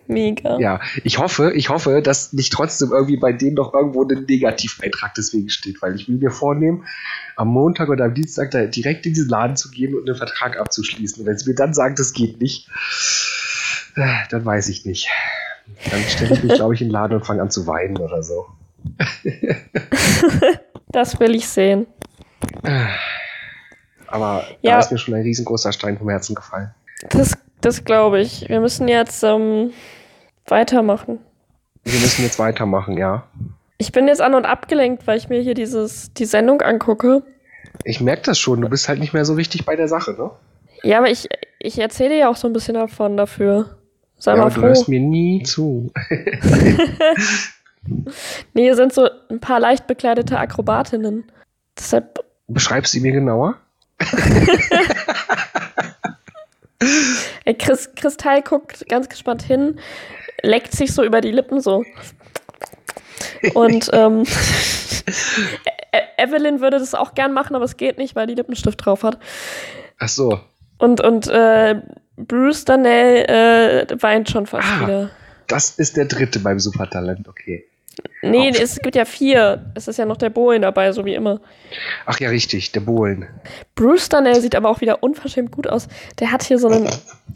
Mega. 0.06 0.58
Ja, 0.58 0.80
ich 1.04 1.18
hoffe, 1.18 1.52
ich 1.54 1.68
hoffe, 1.68 2.02
dass 2.02 2.32
nicht 2.32 2.52
trotzdem 2.52 2.90
irgendwie 2.90 3.16
bei 3.16 3.32
denen 3.32 3.54
noch 3.54 3.72
irgendwo 3.72 4.02
ein 4.02 4.24
Negativeintrag 4.28 5.14
deswegen 5.14 5.48
steht, 5.50 5.80
weil 5.82 5.94
ich 5.94 6.08
will 6.08 6.16
mir 6.16 6.32
vornehmen, 6.32 6.84
am 7.36 7.48
Montag 7.48 7.88
oder 7.90 8.06
am 8.06 8.14
Dienstag 8.14 8.50
da 8.50 8.66
direkt 8.66 9.06
in 9.06 9.14
diesen 9.14 9.28
Laden 9.28 9.56
zu 9.56 9.70
gehen 9.70 9.94
und 9.94 10.08
einen 10.08 10.18
Vertrag 10.18 10.58
abzuschließen. 10.58 11.20
Und 11.22 11.26
wenn 11.28 11.38
sie 11.38 11.48
mir 11.48 11.54
dann 11.54 11.74
sagen, 11.74 11.94
das 11.96 12.12
geht 12.12 12.40
nicht, 12.40 12.68
Äh, 13.96 14.06
Dann 14.30 14.44
weiß 14.44 14.68
ich 14.68 14.84
nicht. 14.84 15.08
Dann 15.90 16.00
stelle 16.02 16.34
ich 16.34 16.42
mich, 16.42 16.54
glaube 16.54 16.74
ich, 16.74 16.80
in 16.82 16.88
den 16.88 16.92
Laden 16.92 17.16
und 17.18 17.26
fange 17.26 17.42
an 17.42 17.50
zu 17.50 17.66
weinen 17.66 17.96
oder 17.98 18.22
so. 18.22 18.46
Das 20.92 21.20
will 21.20 21.36
ich 21.36 21.46
sehen. 21.48 21.86
Aber 24.08 24.44
Ja. 24.62 24.72
da 24.72 24.78
ist 24.80 24.90
mir 24.90 24.98
schon 24.98 25.14
ein 25.14 25.22
riesengroßer 25.22 25.72
Stein 25.72 25.98
vom 25.98 26.08
Herzen 26.08 26.34
gefallen. 26.34 26.74
Das, 27.10 27.38
das 27.60 27.84
glaube 27.84 28.20
ich. 28.20 28.48
Wir 28.48 28.60
müssen 28.60 28.88
jetzt 28.88 29.22
ähm, 29.22 29.72
weitermachen. 30.46 31.18
Wir 31.84 32.00
müssen 32.00 32.22
jetzt 32.24 32.38
weitermachen, 32.38 32.98
ja. 32.98 33.22
Ich 33.78 33.92
bin 33.92 34.08
jetzt 34.08 34.20
an 34.20 34.34
und 34.34 34.46
abgelenkt, 34.46 35.06
weil 35.06 35.16
ich 35.16 35.28
mir 35.28 35.40
hier 35.40 35.54
dieses, 35.54 36.12
die 36.12 36.26
Sendung 36.26 36.60
angucke. 36.60 37.22
Ich 37.84 38.00
merke 38.00 38.22
das 38.22 38.38
schon, 38.38 38.60
du 38.60 38.68
bist 38.68 38.88
halt 38.88 38.98
nicht 38.98 39.14
mehr 39.14 39.24
so 39.24 39.34
richtig 39.34 39.64
bei 39.64 39.76
der 39.76 39.88
Sache, 39.88 40.12
ne? 40.12 40.30
Ja, 40.82 40.98
aber 40.98 41.08
ich, 41.08 41.28
ich 41.60 41.78
erzähle 41.78 42.18
ja 42.18 42.28
auch 42.30 42.36
so 42.36 42.48
ein 42.48 42.52
bisschen 42.52 42.74
davon 42.74 43.16
dafür. 43.16 43.76
Sei 44.20 44.30
ja, 44.32 44.36
mal 44.36 44.42
aber 44.44 44.54
du 44.54 44.60
froh. 44.60 44.66
hörst 44.68 44.88
mir 44.88 45.00
nie 45.00 45.42
zu. 45.42 45.90
Nee, 48.52 48.64
hier 48.64 48.76
sind 48.76 48.92
so 48.92 49.08
ein 49.30 49.40
paar 49.40 49.58
leicht 49.58 49.86
bekleidete 49.86 50.38
Akrobatinnen. 50.38 51.24
Deshalb, 51.78 52.22
Beschreibst 52.46 52.92
sie 52.92 53.00
mir 53.00 53.10
genauer? 53.12 53.56
ey, 57.44 57.54
Chris, 57.54 57.90
Kristall 57.94 58.42
guckt 58.42 58.86
ganz 58.88 59.08
gespannt 59.08 59.42
hin, 59.42 59.78
leckt 60.42 60.72
sich 60.72 60.92
so 60.92 61.02
über 61.02 61.20
die 61.22 61.30
Lippen 61.32 61.60
so. 61.60 61.84
Und 63.54 63.88
ähm, 63.92 64.24
E- 65.06 65.96
E- 65.96 66.22
Evelyn 66.22 66.60
würde 66.60 66.78
das 66.78 66.94
auch 66.94 67.14
gern 67.14 67.32
machen, 67.32 67.56
aber 67.56 67.64
es 67.64 67.76
geht 67.78 67.98
nicht, 67.98 68.14
weil 68.14 68.26
die 68.26 68.34
Lippenstift 68.34 68.84
drauf 68.84 69.02
hat. 69.02 69.18
Ach 69.98 70.08
so. 70.08 70.38
Und, 70.78 71.00
und 71.00 71.26
äh, 71.28 71.80
Bruce 72.26 72.64
Danell 72.64 73.86
äh, 73.90 74.02
weint 74.02 74.30
schon 74.30 74.46
fast 74.46 74.66
Ah. 74.68 74.80
wieder. 74.82 75.10
Das 75.46 75.70
ist 75.78 75.96
der 75.96 76.04
dritte 76.04 76.38
beim 76.38 76.60
Supertalent, 76.60 77.26
okay. 77.28 77.64
Nee, 78.22 78.50
Auf. 78.50 78.60
es 78.60 78.78
gibt 78.80 78.94
ja 78.94 79.04
vier. 79.04 79.72
Es 79.74 79.88
ist 79.88 79.98
ja 79.98 80.06
noch 80.06 80.16
der 80.16 80.30
Bohlen 80.30 80.62
dabei, 80.62 80.92
so 80.92 81.04
wie 81.04 81.14
immer. 81.14 81.40
Ach 82.06 82.18
ja, 82.20 82.28
richtig, 82.30 82.72
der 82.72 82.80
Bohlen. 82.80 83.26
Bruce 83.74 84.08
Danell 84.08 84.40
sieht 84.40 84.54
aber 84.54 84.70
auch 84.70 84.80
wieder 84.80 85.02
unverschämt 85.02 85.50
gut 85.50 85.66
aus. 85.66 85.88
Der 86.18 86.30
hat 86.32 86.42
hier 86.44 86.58
so 86.58 86.68
einen 86.68 86.88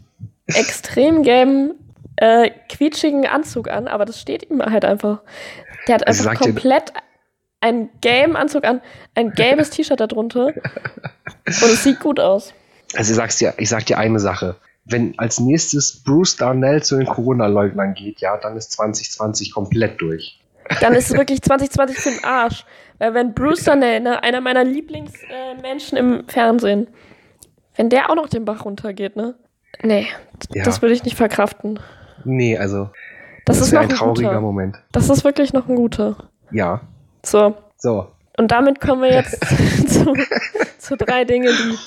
extrem 0.47 1.23
gelben, 1.23 1.73
äh, 2.17 2.49
quietschigen 2.69 3.27
Anzug 3.27 3.69
an, 3.69 3.87
aber 3.87 4.05
das 4.05 4.19
steht 4.21 4.49
ihm 4.49 4.61
halt 4.61 4.85
einfach. 4.85 5.19
Der 5.87 5.95
hat 5.95 6.07
Also 6.07 6.27
einfach 6.27 6.41
komplett 6.43 6.93
einen 7.61 7.89
gelben 8.01 8.35
Anzug 8.35 8.63
an, 8.63 8.81
ein 9.15 9.31
gelbes 9.31 9.69
T-Shirt 9.71 9.99
darunter 9.99 10.47
und 10.47 10.55
es 11.45 11.83
sieht 11.83 11.99
gut 11.99 12.19
aus. 12.19 12.53
Also 12.95 13.11
ich 13.11 13.17
sag's 13.17 13.37
dir, 13.37 13.53
ich 13.57 13.69
sag 13.69 13.85
dir 13.85 13.97
eine 13.97 14.19
Sache. 14.19 14.55
Wenn 14.85 15.17
als 15.17 15.39
nächstes 15.39 16.03
Bruce 16.03 16.35
Darnell 16.37 16.83
zu 16.83 16.97
den 16.97 17.07
Corona-Leugnern 17.07 17.93
geht, 17.95 18.19
ja, 18.21 18.37
dann 18.37 18.55
ist 18.55 18.71
2020 18.73 19.51
komplett 19.53 19.99
durch. 19.99 20.39
Dann 20.81 20.93
ist 20.93 21.11
es 21.11 21.17
wirklich 21.17 21.41
2020 21.41 21.97
für 21.97 22.09
den 22.11 22.23
Arsch. 22.23 22.65
Weil 22.99 23.13
wenn 23.13 23.33
Bruce 23.33 23.63
Danell, 23.63 23.99
ne, 23.99 24.21
einer 24.23 24.41
meiner 24.41 24.63
Lieblingsmenschen 24.63 25.97
äh, 25.97 25.99
im 25.99 26.27
Fernsehen, 26.27 26.87
wenn 27.75 27.89
der 27.89 28.09
auch 28.09 28.15
noch 28.15 28.29
den 28.29 28.45
Bach 28.45 28.63
runtergeht, 28.65 29.15
ne? 29.15 29.35
Nee, 29.83 30.07
Ja. 30.53 30.63
das 30.63 30.81
würde 30.81 30.93
ich 30.95 31.03
nicht 31.03 31.17
verkraften. 31.17 31.79
Nee, 32.23 32.57
also 32.57 32.89
Das, 33.45 33.59
ist 33.59 33.71
wär 33.71 33.79
noch 33.81 33.87
ein 33.89 33.91
ein 33.91 33.97
trauriger 33.97 34.29
guter. 34.29 34.41
Moment. 34.41 34.77
Das 34.91 35.09
ist 35.09 35.23
wirklich 35.23 35.51
noch 35.51 35.67
ein 35.67 35.75
guter. 35.75 36.15
Ja. 36.51 36.81
So, 37.23 37.55
So, 37.77 38.07
und 38.37 38.51
damit 38.51 38.79
kommen 38.79 39.01
wir 39.01 39.11
jetzt 39.13 39.39
zu, 39.89 40.13
zu 40.77 40.95
drei 40.95 41.25
Dinge, 41.25 41.49
die. 41.49 41.77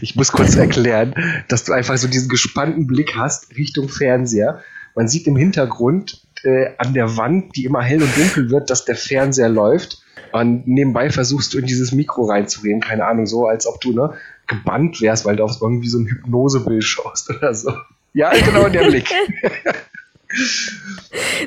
Ich 0.00 0.16
muss 0.16 0.32
kurz 0.32 0.54
erklären, 0.56 1.14
dass 1.48 1.64
du 1.64 1.72
einfach 1.72 1.96
so 1.96 2.08
diesen 2.08 2.28
gespannten 2.28 2.86
Blick 2.86 3.16
hast 3.16 3.56
Richtung 3.56 3.88
Fernseher. 3.88 4.62
Man 4.94 5.08
sieht 5.08 5.26
im 5.26 5.36
Hintergrund 5.36 6.22
äh, 6.44 6.70
an 6.78 6.94
der 6.94 7.16
Wand, 7.16 7.56
die 7.56 7.64
immer 7.64 7.82
hell 7.82 8.02
und 8.02 8.16
dunkel 8.16 8.50
wird, 8.50 8.70
dass 8.70 8.84
der 8.84 8.96
Fernseher 8.96 9.48
läuft. 9.48 10.02
Und 10.32 10.66
nebenbei 10.66 11.10
versuchst 11.10 11.54
du 11.54 11.58
in 11.58 11.66
dieses 11.66 11.92
Mikro 11.92 12.24
reinzureden, 12.24 12.80
keine 12.80 13.06
Ahnung, 13.06 13.26
so 13.26 13.46
als 13.46 13.66
ob 13.66 13.80
du 13.80 13.92
ne, 13.92 14.14
gebannt 14.46 15.00
wärst, 15.00 15.24
weil 15.24 15.36
du 15.36 15.44
auf 15.44 15.60
irgendwie 15.60 15.88
so 15.88 15.98
ein 15.98 16.06
Hypnosebild 16.06 16.82
schaust 16.82 17.30
oder 17.30 17.54
so. 17.54 17.72
Ja, 18.14 18.32
genau 18.32 18.68
der 18.68 18.88
Blick. 18.88 19.08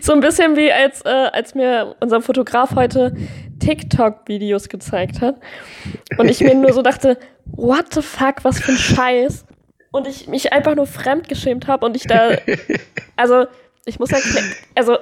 So 0.01 0.13
ein 0.13 0.19
bisschen 0.21 0.55
wie 0.55 0.71
als, 0.71 1.01
äh, 1.01 1.09
als 1.09 1.55
mir 1.55 1.95
unser 1.99 2.21
Fotograf 2.21 2.75
heute 2.75 3.15
TikTok-Videos 3.59 4.69
gezeigt 4.69 5.21
hat. 5.21 5.35
Und 6.17 6.29
ich 6.29 6.41
mir 6.41 6.55
nur 6.55 6.73
so 6.73 6.81
dachte, 6.81 7.17
what 7.45 7.93
the 7.93 8.01
fuck, 8.01 8.43
was 8.43 8.59
für 8.59 8.71
ein 8.71 8.77
Scheiß. 8.77 9.45
Und 9.91 10.07
ich 10.07 10.27
mich 10.27 10.53
einfach 10.53 10.75
nur 10.75 10.85
fremdgeschämt 10.85 11.67
habe 11.67 11.85
und 11.85 11.95
ich 11.95 12.03
da. 12.03 12.31
Also, 13.15 13.47
ich 13.85 13.99
muss 13.99 14.11
erklären. 14.11 14.45
Also, 14.75 14.97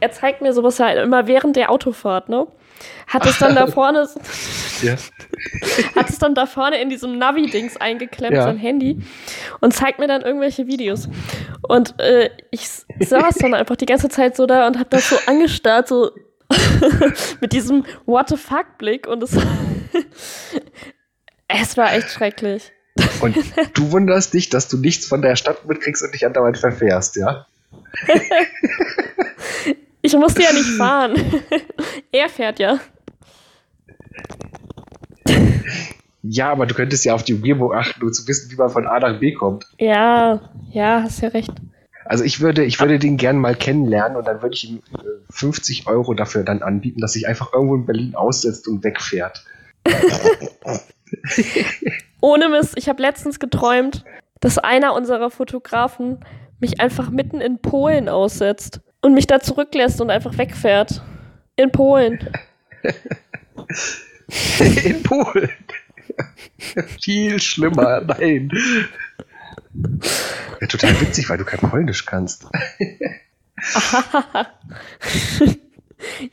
er 0.00 0.10
zeigt 0.10 0.40
mir 0.40 0.52
sowas 0.52 0.80
halt 0.80 0.98
immer 0.98 1.26
während 1.26 1.56
der 1.56 1.70
Autofahrt, 1.70 2.28
ne? 2.28 2.46
Hat 3.06 3.26
es 3.26 3.38
dann 3.38 3.54
da 3.54 3.66
vorne. 3.72 4.08
ja. 4.82 4.96
hat 5.96 6.08
es 6.10 6.18
dann 6.18 6.34
da 6.34 6.46
vorne 6.46 6.80
in 6.80 6.88
diesem 6.90 7.18
Navi-Dings 7.18 7.76
eingeklemmt, 7.76 8.34
Ja. 8.36 8.44
sein 8.44 8.56
Handy, 8.56 9.00
und 9.60 9.72
zeigt 9.74 9.98
mir 9.98 10.06
dann 10.08 10.22
irgendwelche 10.22 10.66
Videos. 10.66 11.08
Und 11.62 11.98
äh, 12.00 12.30
ich 12.50 12.68
saß 13.00 13.36
dann 13.38 13.54
einfach 13.54 13.76
die 13.76 13.86
ganze 13.86 14.08
Zeit 14.08 14.36
so 14.36 14.46
da 14.46 14.66
und 14.66 14.78
hab 14.78 14.90
das 14.90 15.08
so 15.08 15.16
angestarrt, 15.26 15.88
so 15.88 16.10
mit 17.40 17.52
diesem 17.52 17.84
What 18.06 18.28
the 18.28 18.36
fuck-Blick 18.36 19.06
und 19.06 19.22
es, 19.22 19.36
es 21.48 21.76
war 21.76 21.92
echt 21.94 22.10
schrecklich. 22.10 22.72
Und 23.20 23.36
du 23.74 23.92
wunderst 23.92 24.34
dich, 24.34 24.48
dass 24.50 24.68
du 24.68 24.76
nichts 24.76 25.06
von 25.06 25.22
der 25.22 25.36
Stadt 25.36 25.64
mitkriegst 25.66 26.02
und 26.02 26.12
dich 26.12 26.26
andauernd 26.26 26.58
verfährst, 26.58 27.16
ja? 27.16 27.46
Ich 30.02 30.14
musste 30.14 30.42
ja 30.42 30.52
nicht 30.52 30.70
fahren. 30.78 31.14
er 32.12 32.28
fährt 32.28 32.58
ja. 32.58 32.78
Ja, 36.22 36.52
aber 36.52 36.66
du 36.66 36.74
könntest 36.74 37.04
ja 37.04 37.14
auf 37.14 37.24
die 37.24 37.34
Umgebung 37.34 37.72
achten, 37.72 38.02
um 38.02 38.12
zu 38.12 38.28
wissen, 38.28 38.50
wie 38.50 38.56
man 38.56 38.68
von 38.68 38.86
A 38.86 39.00
nach 39.00 39.18
B 39.18 39.32
kommt. 39.32 39.64
Ja, 39.78 40.40
ja, 40.70 41.02
hast 41.02 41.22
ja 41.22 41.28
recht. 41.28 41.52
Also 42.04 42.24
ich 42.24 42.40
würde, 42.40 42.64
ich 42.64 42.80
würde 42.80 42.98
den 42.98 43.16
gern 43.16 43.38
mal 43.38 43.54
kennenlernen 43.54 44.16
und 44.16 44.26
dann 44.26 44.42
würde 44.42 44.54
ich 44.54 44.68
ihm 44.68 44.82
äh, 44.98 45.02
50 45.30 45.86
Euro 45.86 46.12
dafür 46.14 46.42
dann 46.42 46.62
anbieten, 46.62 47.00
dass 47.00 47.12
sich 47.12 47.26
einfach 47.26 47.52
irgendwo 47.52 47.76
in 47.76 47.86
Berlin 47.86 48.14
aussetzt 48.14 48.68
und 48.68 48.84
wegfährt. 48.84 49.44
Ohne 52.20 52.48
Mist, 52.48 52.74
ich 52.76 52.88
habe 52.88 53.00
letztens 53.00 53.38
geträumt, 53.38 54.04
dass 54.40 54.58
einer 54.58 54.94
unserer 54.94 55.30
Fotografen 55.30 56.24
mich 56.58 56.80
einfach 56.80 57.10
mitten 57.10 57.40
in 57.40 57.60
Polen 57.60 58.08
aussetzt 58.08 58.80
und 59.02 59.14
mich 59.14 59.26
da 59.26 59.40
zurücklässt 59.40 60.00
und 60.00 60.10
einfach 60.10 60.38
wegfährt. 60.38 61.02
In 61.56 61.72
Polen. 61.72 62.30
in 64.84 65.02
Polen. 65.02 65.50
Viel 67.00 67.40
schlimmer, 67.40 68.00
nein. 68.00 68.50
Ja, 70.60 70.66
total 70.66 71.00
witzig, 71.00 71.28
weil 71.28 71.38
du 71.38 71.44
kein 71.44 71.60
Polnisch 71.60 72.06
kannst. 72.06 72.46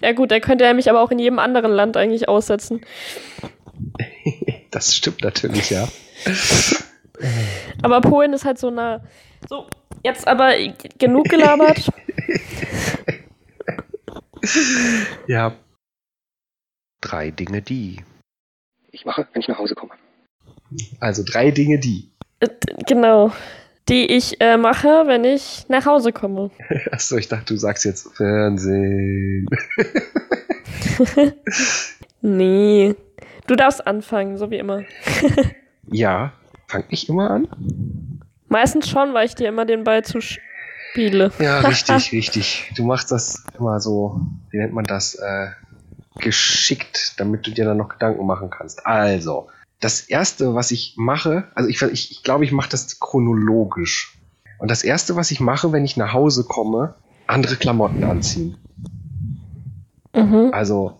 Ja 0.01 0.13
gut, 0.13 0.31
da 0.31 0.39
könnte 0.39 0.63
er 0.63 0.73
mich 0.73 0.89
aber 0.89 1.01
auch 1.01 1.11
in 1.11 1.19
jedem 1.19 1.39
anderen 1.39 1.71
Land 1.71 1.97
eigentlich 1.97 2.29
aussetzen. 2.29 2.81
Das 4.71 4.95
stimmt 4.95 5.23
natürlich, 5.23 5.69
ja. 5.69 5.87
Aber 7.81 8.01
Polen 8.01 8.33
ist 8.33 8.45
halt 8.45 8.59
so 8.59 8.69
nah. 8.69 9.01
So, 9.49 9.67
jetzt 10.03 10.27
aber 10.27 10.53
genug 10.97 11.29
gelabert. 11.29 11.89
Ja. 15.27 15.55
Drei 17.01 17.31
Dinge, 17.31 17.61
die. 17.61 18.01
Ich 18.91 19.05
mache, 19.05 19.27
wenn 19.33 19.41
ich 19.41 19.47
nach 19.47 19.59
Hause 19.59 19.75
komme. 19.75 19.93
Also 20.99 21.23
drei 21.25 21.51
Dinge, 21.51 21.79
die. 21.79 22.11
Äh, 22.39 22.49
genau. 22.87 23.31
Die 23.89 24.05
ich 24.05 24.41
äh, 24.41 24.57
mache, 24.57 25.03
wenn 25.05 25.23
ich 25.23 25.69
nach 25.69 25.85
Hause 25.85 26.11
komme. 26.11 26.51
Achso, 26.91 27.17
ich 27.17 27.27
dachte, 27.27 27.53
du 27.53 27.57
sagst 27.59 27.85
jetzt 27.85 28.15
Fernsehen. 28.15 29.47
Nee. 32.21 32.95
Du 33.45 33.55
darfst 33.55 33.85
anfangen, 33.85 34.37
so 34.37 34.51
wie 34.51 34.57
immer. 34.57 34.83
Ja, 35.89 36.33
fang 36.67 36.83
ich 36.89 37.07
immer 37.07 37.31
an? 37.31 37.47
Meistens 38.49 38.89
schon, 38.89 39.13
weil 39.13 39.25
ich 39.25 39.35
dir 39.35 39.47
immer 39.47 39.63
den 39.63 39.85
Ball 39.85 40.03
zuspiele. 40.97 41.31
Ja, 41.39 41.59
richtig, 41.59 42.11
richtig. 42.11 42.71
Du 42.75 42.83
machst 42.83 43.11
das 43.11 43.45
immer 43.57 43.79
so, 43.79 44.21
wie 44.49 44.57
nennt 44.57 44.73
man 44.73 44.85
das, 44.85 45.15
äh, 45.15 45.47
geschickt, 46.19 47.13
damit 47.17 47.45
du 47.45 47.51
dir 47.51 47.65
dann 47.65 47.77
noch 47.77 47.89
Gedanken 47.89 48.25
machen 48.25 48.49
kannst. 48.49 48.85
Also, 48.85 49.49
das 49.79 50.01
erste, 50.01 50.55
was 50.55 50.71
ich 50.71 50.95
mache, 50.97 51.51
also 51.53 51.69
ich, 51.69 51.79
ich, 51.81 52.11
ich 52.11 52.23
glaube, 52.23 52.43
ich 52.43 52.51
mache 52.51 52.69
das 52.69 52.99
chronologisch. 52.99 54.19
Und 54.57 54.71
das 54.71 54.83
erste, 54.83 55.15
was 55.15 55.29
ich 55.29 55.39
mache, 55.39 55.71
wenn 55.71 55.85
ich 55.85 55.97
nach 55.97 56.13
Hause 56.13 56.43
komme, 56.43 56.95
andere 57.27 57.55
Klamotten 57.55 58.03
anziehen. 58.03 58.57
Mhm. 60.15 60.49
Also, 60.51 60.99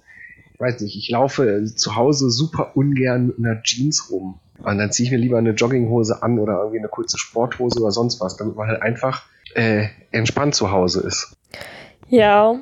ich 0.53 0.59
weiß 0.59 0.81
nicht, 0.81 0.95
ich 0.95 1.09
laufe 1.09 1.65
zu 1.75 1.95
Hause 1.95 2.29
super 2.29 2.75
ungern 2.75 3.27
mit 3.27 3.37
einer 3.39 3.63
Jeans 3.63 4.11
rum. 4.11 4.39
Und 4.59 4.77
dann 4.77 4.91
ziehe 4.91 5.07
ich 5.07 5.11
mir 5.11 5.17
lieber 5.17 5.39
eine 5.39 5.51
Jogginghose 5.51 6.21
an 6.21 6.37
oder 6.37 6.59
irgendwie 6.59 6.79
eine 6.79 6.89
kurze 6.89 7.17
Sporthose 7.17 7.79
oder 7.81 7.91
sonst 7.91 8.19
was, 8.21 8.37
damit 8.37 8.55
man 8.55 8.67
halt 8.67 8.81
einfach 8.83 9.23
äh, 9.57 9.87
entspannt 10.11 10.55
zu 10.55 10.71
Hause 10.71 11.01
ist. 11.05 11.35
Ja, 12.07 12.55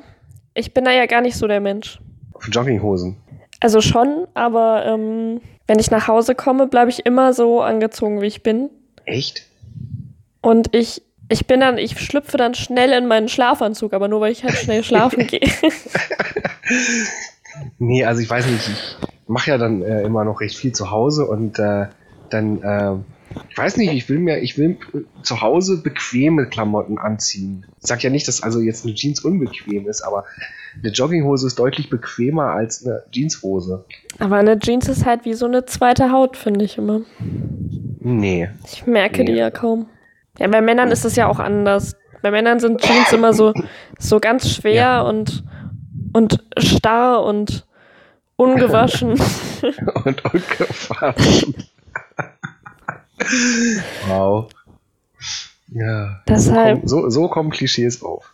ich 0.54 0.74
bin 0.74 0.84
da 0.84 0.90
ja 0.90 1.06
gar 1.06 1.20
nicht 1.20 1.36
so 1.36 1.46
der 1.46 1.60
Mensch. 1.60 2.00
Auf 2.32 2.48
Jogginghosen. 2.50 3.16
Also 3.60 3.80
schon, 3.80 4.26
aber 4.34 4.84
ähm, 4.86 5.40
wenn 5.66 5.78
ich 5.78 5.90
nach 5.90 6.08
Hause 6.08 6.34
komme, 6.34 6.66
bleibe 6.66 6.90
ich 6.90 7.06
immer 7.06 7.32
so 7.32 7.62
angezogen, 7.62 8.20
wie 8.20 8.26
ich 8.26 8.42
bin. 8.42 8.70
Echt? 9.04 9.46
Und 10.40 10.74
ich, 10.74 11.02
ich 11.28 11.46
bin 11.46 11.60
dann, 11.60 11.78
ich 11.78 11.98
schlüpfe 11.98 12.36
dann 12.36 12.54
schnell 12.54 12.92
in 12.92 13.06
meinen 13.06 13.28
Schlafanzug, 13.28 13.92
aber 13.92 14.08
nur 14.08 14.20
weil 14.20 14.32
ich 14.32 14.44
halt 14.44 14.54
schnell 14.54 14.82
schlafen 14.82 15.26
gehe. 15.26 15.48
Nee, 17.78 18.04
also 18.04 18.20
ich 18.20 18.28
weiß 18.28 18.46
nicht, 18.46 18.68
ich 18.68 18.96
mache 19.26 19.50
ja 19.50 19.58
dann 19.58 19.82
äh, 19.82 20.02
immer 20.02 20.24
noch 20.24 20.40
recht 20.40 20.56
viel 20.56 20.72
zu 20.72 20.90
Hause 20.90 21.26
und 21.26 21.58
äh, 21.58 21.86
dann, 22.30 22.62
äh, 22.62 22.92
ich 23.50 23.58
weiß 23.58 23.76
nicht, 23.76 23.92
ich 23.92 24.08
will 24.08 24.18
mir, 24.18 24.38
ich 24.38 24.56
will 24.58 24.78
zu 25.22 25.40
Hause 25.40 25.82
bequeme 25.82 26.46
Klamotten 26.48 26.98
anziehen. 26.98 27.66
Ich 27.80 27.86
sag 27.88 28.02
ja 28.02 28.10
nicht, 28.10 28.26
dass 28.28 28.42
also 28.42 28.60
jetzt 28.60 28.84
eine 28.84 28.94
Jeans 28.94 29.20
unbequem 29.20 29.88
ist, 29.88 30.02
aber 30.02 30.24
eine 30.82 30.92
Jogginghose 30.92 31.46
ist 31.46 31.58
deutlich 31.58 31.90
bequemer 31.90 32.50
als 32.52 32.84
eine 32.86 33.02
Jeanshose. 33.10 33.84
aber 34.18 34.36
eine 34.36 34.58
Jeans 34.58 34.88
ist 34.88 35.04
halt 35.06 35.24
wie 35.24 35.34
so 35.34 35.46
eine 35.46 35.64
zweite 35.66 36.12
Haut, 36.12 36.36
finde 36.36 36.64
ich 36.64 36.78
immer. 36.78 37.00
Nee. 38.00 38.48
Ich 38.64 38.86
merke 38.86 39.24
die 39.24 39.32
Nee. 39.32 39.38
ja 39.38 39.50
kaum. 39.50 39.86
Ja, 40.38 40.46
bei 40.48 40.60
Männern 40.60 40.90
ist 40.90 41.04
es 41.04 41.16
ja 41.16 41.26
auch 41.28 41.38
anders. 41.38 41.96
Bei 42.22 42.30
Männern 42.30 42.60
sind 42.60 42.80
Jeans 42.80 43.12
immer 43.12 43.32
so, 43.32 43.52
so 43.98 44.20
ganz 44.20 44.50
schwer 44.50 44.74
Ja. 44.74 45.00
und, 45.02 45.44
und 46.12 46.44
starr 46.58 47.22
und 47.24 47.66
ungewaschen. 48.36 49.18
Und 50.04 50.24
ungefahren. 50.26 51.14
wow. 54.08 54.48
Ja. 55.68 56.20
Deshalb- 56.28 56.80
So, 56.88 56.96
kommen- 56.96 57.10
so, 57.10 57.22
so 57.22 57.28
kommen 57.28 57.50
Klischees 57.50 58.02
auf. 58.02 58.32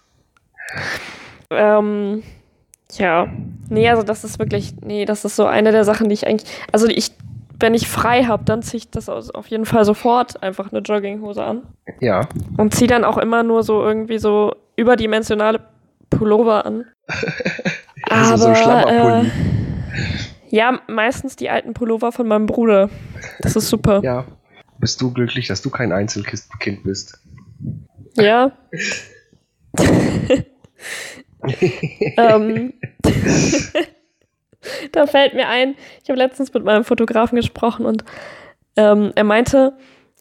ähm, 1.50 2.22
ja. 2.92 3.26
Nee, 3.68 3.88
also 3.88 4.02
das 4.02 4.24
ist 4.24 4.38
wirklich, 4.38 4.74
nee, 4.82 5.04
das 5.04 5.24
ist 5.24 5.36
so 5.36 5.46
eine 5.46 5.72
der 5.72 5.84
Sachen, 5.84 6.08
die 6.08 6.14
ich 6.14 6.26
eigentlich, 6.26 6.50
also 6.72 6.86
ich, 6.88 7.12
wenn 7.58 7.74
ich 7.74 7.88
frei 7.88 8.24
habe, 8.24 8.44
dann 8.44 8.62
ziehe 8.62 8.78
ich 8.78 8.90
das 8.90 9.08
auf 9.08 9.46
jeden 9.46 9.66
Fall 9.66 9.84
sofort 9.84 10.42
einfach 10.42 10.72
eine 10.72 10.80
Jogginghose 10.80 11.42
an. 11.42 11.62
Ja. 12.00 12.28
Und 12.56 12.74
ziehe 12.74 12.88
dann 12.88 13.04
auch 13.04 13.18
immer 13.18 13.42
nur 13.42 13.62
so 13.62 13.82
irgendwie 13.82 14.18
so 14.18 14.54
überdimensionale 14.76 15.60
Pullover 16.10 16.66
an. 16.66 16.84
Also 18.10 18.36
so 18.36 18.48
ein 18.48 18.56
Schlammerpulli. 18.56 19.26
äh, 19.28 19.30
ja, 20.50 20.80
meistens 20.88 21.36
die 21.36 21.48
alten 21.48 21.72
Pullover 21.72 22.10
von 22.12 22.26
meinem 22.26 22.46
Bruder. 22.46 22.90
Das 23.40 23.54
ist 23.56 23.68
super. 23.70 24.00
Ja. 24.02 24.24
Bist 24.82 25.00
du 25.00 25.12
glücklich, 25.12 25.46
dass 25.46 25.62
du 25.62 25.70
kein 25.70 25.92
Einzelkind 25.92 26.82
bist? 26.82 27.20
Ja. 28.16 28.50
ähm, 32.16 32.72
da 34.90 35.06
fällt 35.06 35.34
mir 35.34 35.46
ein, 35.48 35.76
ich 36.02 36.10
habe 36.10 36.18
letztens 36.18 36.52
mit 36.52 36.64
meinem 36.64 36.82
Fotografen 36.82 37.36
gesprochen 37.36 37.86
und 37.86 38.02
ähm, 38.74 39.12
er 39.14 39.22
meinte, 39.22 39.74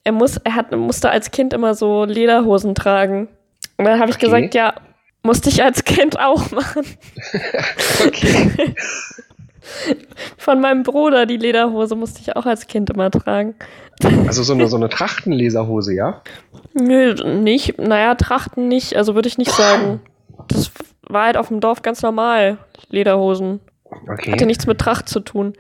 er 0.03 0.11
muss, 0.11 0.37
er 0.37 0.53
hat, 0.53 0.71
musste 0.71 1.09
als 1.09 1.31
Kind 1.31 1.53
immer 1.53 1.73
so 1.73 2.05
Lederhosen 2.05 2.75
tragen. 2.75 3.29
Und 3.77 3.85
dann 3.85 3.99
habe 3.99 4.11
ich 4.11 4.17
Okay. 4.17 4.25
gesagt, 4.27 4.53
ja, 4.53 4.75
musste 5.23 5.49
ich 5.49 5.63
als 5.63 5.83
Kind 5.85 6.19
auch 6.19 6.51
machen. 6.51 6.85
Okay. 8.05 8.75
Von 10.37 10.59
meinem 10.59 10.83
Bruder, 10.83 11.25
die 11.25 11.37
Lederhose 11.37 11.95
musste 11.95 12.21
ich 12.21 12.35
auch 12.35 12.45
als 12.45 12.67
Kind 12.67 12.89
immer 12.89 13.11
tragen. 13.11 13.55
Also 14.27 14.43
so 14.43 14.53
eine, 14.53 14.67
so 14.67 14.77
eine 14.77 14.89
Trachtenleserhose, 14.89 15.93
ja? 15.93 16.21
Nö, 16.73 17.13
nicht. 17.41 17.77
Naja, 17.77 18.15
Trachten 18.15 18.67
nicht. 18.67 18.95
Also 18.95 19.15
würde 19.15 19.27
ich 19.27 19.37
nicht 19.37 19.51
sagen. 19.51 20.01
Das 20.47 20.71
war 21.07 21.25
halt 21.25 21.37
auf 21.37 21.49
dem 21.49 21.59
Dorf 21.59 21.81
ganz 21.81 22.01
normal. 22.01 22.57
Lederhosen. 22.89 23.59
Okay. 24.09 24.31
Hatte 24.31 24.45
nichts 24.45 24.65
mit 24.65 24.79
Tracht 24.79 25.09
zu 25.09 25.19
tun. 25.19 25.53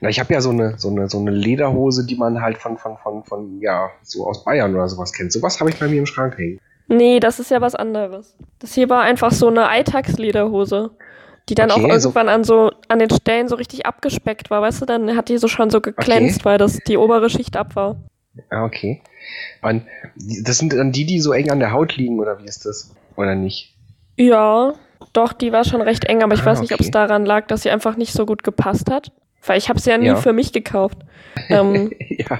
Na, 0.00 0.08
ich 0.08 0.20
habe 0.20 0.32
ja 0.32 0.40
so 0.40 0.50
eine, 0.50 0.78
so, 0.78 0.90
eine, 0.90 1.08
so 1.08 1.18
eine 1.18 1.30
Lederhose, 1.30 2.06
die 2.06 2.16
man 2.16 2.40
halt 2.40 2.58
von, 2.58 2.76
von, 2.76 2.96
von, 2.98 3.24
von, 3.24 3.60
ja, 3.60 3.90
so 4.02 4.26
aus 4.26 4.44
Bayern 4.44 4.74
oder 4.74 4.88
sowas 4.88 5.12
kennt. 5.12 5.32
Sowas 5.32 5.58
habe 5.60 5.70
ich 5.70 5.78
bei 5.78 5.88
mir 5.88 5.98
im 5.98 6.06
Schrank 6.06 6.36
hängen. 6.38 6.60
Nee, 6.86 7.18
das 7.18 7.40
ist 7.40 7.50
ja 7.50 7.60
was 7.60 7.74
anderes. 7.74 8.36
Das 8.58 8.74
hier 8.74 8.90
war 8.90 9.02
einfach 9.02 9.32
so 9.32 9.48
eine 9.48 9.68
Alltagslederhose, 9.68 10.90
die 11.48 11.54
dann 11.54 11.70
Okay, 11.70 11.84
auch 11.84 11.88
irgendwann 11.88 12.28
an 12.28 12.44
so 12.44 12.70
an 12.88 12.98
den 12.98 13.10
Stellen 13.10 13.48
so 13.48 13.56
richtig 13.56 13.86
abgespeckt 13.86 14.50
war, 14.50 14.62
weißt 14.62 14.80
du, 14.82 14.86
dann 14.86 15.16
hat 15.16 15.28
die 15.28 15.38
so 15.38 15.48
schon 15.48 15.70
so 15.70 15.80
geglänzt, 15.80 16.44
weil 16.44 16.58
das 16.58 16.78
die 16.86 16.96
obere 16.96 17.28
Schicht 17.30 17.56
ab 17.56 17.76
war. 17.76 17.96
Ah, 18.50 18.64
okay. 18.64 19.00
Und 19.62 19.84
das 20.16 20.58
sind 20.58 20.72
dann 20.72 20.90
die, 20.92 21.04
die 21.06 21.20
so 21.20 21.32
eng 21.32 21.50
an 21.50 21.60
der 21.60 21.72
Haut 21.72 21.96
liegen, 21.96 22.18
oder 22.18 22.38
wie 22.40 22.46
ist 22.46 22.66
das? 22.66 22.94
Oder 23.16 23.34
nicht? 23.34 23.74
Ja, 24.16 24.74
doch, 25.12 25.32
die 25.32 25.52
war 25.52 25.64
schon 25.64 25.82
recht 25.82 26.04
eng, 26.06 26.22
aber 26.22 26.34
ich 26.34 26.42
Ah, 26.42 26.46
weiß 26.46 26.60
nicht, 26.60 26.72
ob 26.72 26.80
es 26.80 26.86
okay. 26.86 26.92
daran 26.92 27.26
lag, 27.26 27.46
dass 27.46 27.62
sie 27.62 27.70
einfach 27.70 27.96
nicht 27.96 28.12
so 28.12 28.26
gut 28.26 28.42
gepasst 28.42 28.90
hat. 28.90 29.12
Weil 29.46 29.58
ich 29.58 29.68
habe 29.68 29.78
sie 29.78 29.90
ja 29.90 29.98
nie 29.98 30.06
Ja. 30.06 30.16
für 30.16 30.32
mich 30.32 30.52
gekauft. 30.52 30.98
Ähm, 31.48 31.90
ja. 32.10 32.38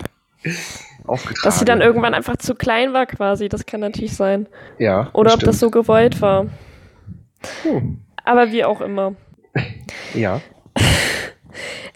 Aufgetragen. 1.06 1.40
dass 1.44 1.58
sie 1.58 1.64
dann 1.64 1.80
irgendwann 1.80 2.14
einfach 2.14 2.36
zu 2.36 2.54
klein 2.54 2.92
war 2.92 3.06
quasi, 3.06 3.48
das 3.48 3.66
kann 3.66 3.80
natürlich 3.80 4.14
sein. 4.16 4.46
Ja. 4.78 5.10
Oder 5.12 5.34
ob 5.34 5.40
das 5.40 5.58
so 5.60 5.70
gewollt 5.70 6.20
war. 6.22 6.46
Hm. 7.62 8.00
Aber 8.24 8.52
wie 8.52 8.64
auch 8.64 8.80
immer. 8.80 9.14
Ja. 10.14 10.40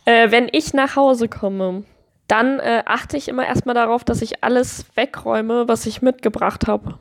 Äh, 0.05 0.31
wenn 0.31 0.49
ich 0.51 0.73
nach 0.73 0.97
Hause 0.97 1.29
komme, 1.29 1.85
dann 2.29 2.61
äh, 2.61 2.83
achte 2.87 3.19
ich 3.19 3.29
immer 3.29 3.47
erstmal 3.47 3.75
darauf, 3.75 4.05
dass 4.05 4.23
ich 4.23 4.43
alles 4.43 4.87
wegräume, 4.95 5.69
was 5.69 5.85
ich 5.85 6.01
mitgebracht 6.01 6.67
habe. 6.67 6.95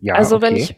Ja. 0.00 0.14
also 0.14 0.42
wenn 0.42 0.54
okay. 0.54 0.62
ich. 0.62 0.76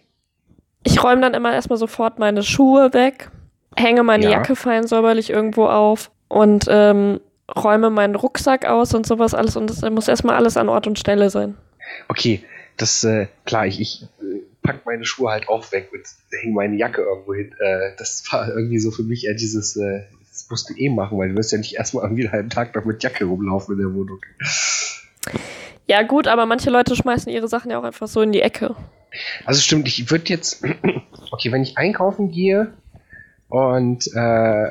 Ich 0.86 1.02
räume 1.02 1.20
dann 1.20 1.34
immer 1.34 1.52
erstmal 1.52 1.78
sofort 1.78 2.18
meine 2.18 2.42
Schuhe 2.42 2.94
weg, 2.94 3.30
hänge 3.76 4.02
meine 4.02 4.24
Ja. 4.24 4.30
Jacke 4.30 4.56
fein 4.56 4.86
säuberlich 4.86 5.28
irgendwo 5.28 5.66
auf 5.66 6.10
und 6.28 6.66
ähm, 6.70 7.20
räume 7.54 7.90
meinen 7.90 8.14
Rucksack 8.14 8.66
aus 8.66 8.94
und 8.94 9.06
sowas 9.06 9.34
alles. 9.34 9.56
Und 9.56 9.70
es 9.70 9.82
muss 9.82 10.08
erstmal 10.08 10.36
alles 10.36 10.56
an 10.56 10.68
Ort 10.68 10.86
und 10.86 10.98
Stelle 10.98 11.30
sein. 11.30 11.56
Okay, 12.08 12.42
das, 12.76 13.04
äh, 13.04 13.26
klar, 13.44 13.66
ich, 13.66 13.80
ich 13.80 14.06
pack 14.64 14.84
meine 14.86 15.04
Schuhe 15.04 15.30
halt 15.30 15.48
auch 15.48 15.70
weg 15.70 15.90
und 15.92 16.02
hänge 16.40 16.54
meine 16.54 16.76
Jacke 16.76 17.02
irgendwo 17.02 17.34
hin. 17.34 17.54
Äh, 17.60 17.90
das 17.96 18.24
war 18.32 18.48
irgendwie 18.48 18.80
so 18.80 18.90
für 18.90 19.04
mich 19.04 19.26
eher 19.26 19.34
dieses, 19.34 19.76
äh, 19.76 20.04
das 20.32 20.48
musst 20.50 20.68
du 20.70 20.74
eh 20.74 20.88
machen, 20.88 21.16
weil 21.18 21.28
du 21.28 21.36
wirst 21.36 21.52
ja 21.52 21.58
nicht 21.58 21.74
erstmal 21.76 22.04
irgendwie 22.04 22.24
einen 22.24 22.32
halben 22.32 22.50
Tag 22.50 22.74
noch 22.74 22.84
mit 22.84 23.02
Jacke 23.02 23.26
rumlaufen 23.26 23.74
in 23.74 23.80
der 23.80 23.94
Wohnung. 23.94 24.20
Ja, 25.86 26.02
gut, 26.02 26.26
aber 26.26 26.46
manche 26.46 26.70
Leute 26.70 26.96
schmeißen 26.96 27.30
ihre 27.30 27.46
Sachen 27.46 27.70
ja 27.70 27.78
auch 27.78 27.84
einfach 27.84 28.08
so 28.08 28.22
in 28.22 28.32
die 28.32 28.40
Ecke. 28.40 28.74
Also 29.44 29.60
stimmt, 29.60 29.86
ich 29.86 30.10
würde 30.10 30.24
jetzt, 30.28 30.64
okay, 31.30 31.52
wenn 31.52 31.62
ich 31.62 31.76
einkaufen 31.76 32.30
gehe 32.30 32.72
und 33.48 34.08
äh, 34.14 34.66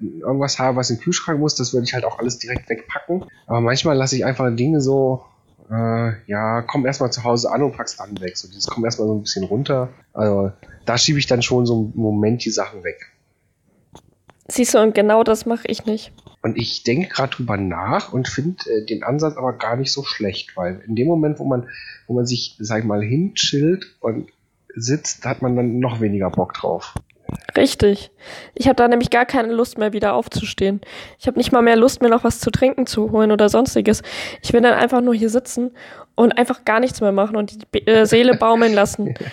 irgendwas 0.00 0.58
habe, 0.58 0.76
was 0.78 0.90
im 0.90 0.98
Kühlschrank 0.98 1.38
muss, 1.38 1.54
das 1.54 1.74
würde 1.74 1.84
ich 1.84 1.92
halt 1.92 2.04
auch 2.04 2.18
alles 2.18 2.38
direkt 2.38 2.68
wegpacken. 2.68 3.26
Aber 3.46 3.60
manchmal 3.60 3.96
lasse 3.96 4.16
ich 4.16 4.24
einfach 4.24 4.50
Dinge 4.56 4.80
so, 4.80 5.22
äh, 5.70 6.12
ja, 6.26 6.62
komm 6.62 6.86
erstmal 6.86 7.12
zu 7.12 7.24
Hause 7.24 7.50
an 7.50 7.62
und 7.62 7.76
pack's 7.76 7.96
dann 7.96 8.20
weg. 8.20 8.36
So 8.36 8.48
dieses 8.48 8.66
komm 8.66 8.84
erstmal 8.84 9.08
so 9.08 9.14
ein 9.14 9.22
bisschen 9.22 9.44
runter. 9.44 9.90
Also 10.12 10.52
da 10.84 10.98
schiebe 10.98 11.18
ich 11.18 11.26
dann 11.26 11.42
schon 11.42 11.66
so 11.66 11.74
einen 11.74 11.92
Moment 11.94 12.44
die 12.44 12.50
Sachen 12.50 12.84
weg. 12.84 13.10
Siehst 14.48 14.74
du, 14.74 14.78
und 14.78 14.94
genau 14.94 15.24
das 15.24 15.46
mache 15.46 15.66
ich 15.68 15.86
nicht. 15.86 16.12
Und 16.42 16.58
ich 16.58 16.82
denke 16.82 17.08
gerade 17.08 17.34
drüber 17.34 17.56
nach 17.56 18.12
und 18.12 18.28
finde 18.28 18.62
äh, 18.70 18.84
den 18.84 19.02
Ansatz 19.02 19.36
aber 19.38 19.54
gar 19.54 19.76
nicht 19.76 19.90
so 19.90 20.04
schlecht, 20.04 20.54
weil 20.56 20.82
in 20.86 20.94
dem 20.94 21.08
Moment, 21.08 21.38
wo 21.38 21.44
man, 21.44 21.68
wo 22.06 22.12
man 22.12 22.26
sich, 22.26 22.56
sag 22.58 22.80
ich 22.80 22.84
mal, 22.84 23.02
hinchillt 23.02 23.96
und 24.00 24.28
sitzt, 24.74 25.24
hat 25.24 25.40
man 25.40 25.56
dann 25.56 25.78
noch 25.78 26.00
weniger 26.00 26.28
Bock 26.30 26.52
drauf. 26.52 26.94
Richtig. 27.56 28.10
Ich 28.54 28.66
habe 28.66 28.76
da 28.76 28.86
nämlich 28.88 29.10
gar 29.10 29.24
keine 29.26 29.52
Lust 29.52 29.78
mehr, 29.78 29.92
wieder 29.92 30.14
aufzustehen. 30.14 30.80
Ich 31.18 31.26
habe 31.26 31.38
nicht 31.38 31.52
mal 31.52 31.62
mehr 31.62 31.76
Lust, 31.76 32.02
mir 32.02 32.08
noch 32.10 32.24
was 32.24 32.40
zu 32.40 32.50
trinken 32.50 32.86
zu 32.86 33.10
holen 33.12 33.30
oder 33.32 33.48
sonstiges. 33.48 34.02
Ich 34.42 34.52
will 34.52 34.60
dann 34.60 34.74
einfach 34.74 35.00
nur 35.00 35.14
hier 35.14 35.30
sitzen 35.30 35.70
und 36.16 36.36
einfach 36.36 36.64
gar 36.64 36.80
nichts 36.80 37.00
mehr 37.00 37.12
machen 37.12 37.36
und 37.36 37.52
die 37.52 37.66
Be- 37.70 37.86
äh, 37.86 38.06
Seele 38.06 38.36
baumeln 38.36 38.74
lassen. 38.74 39.14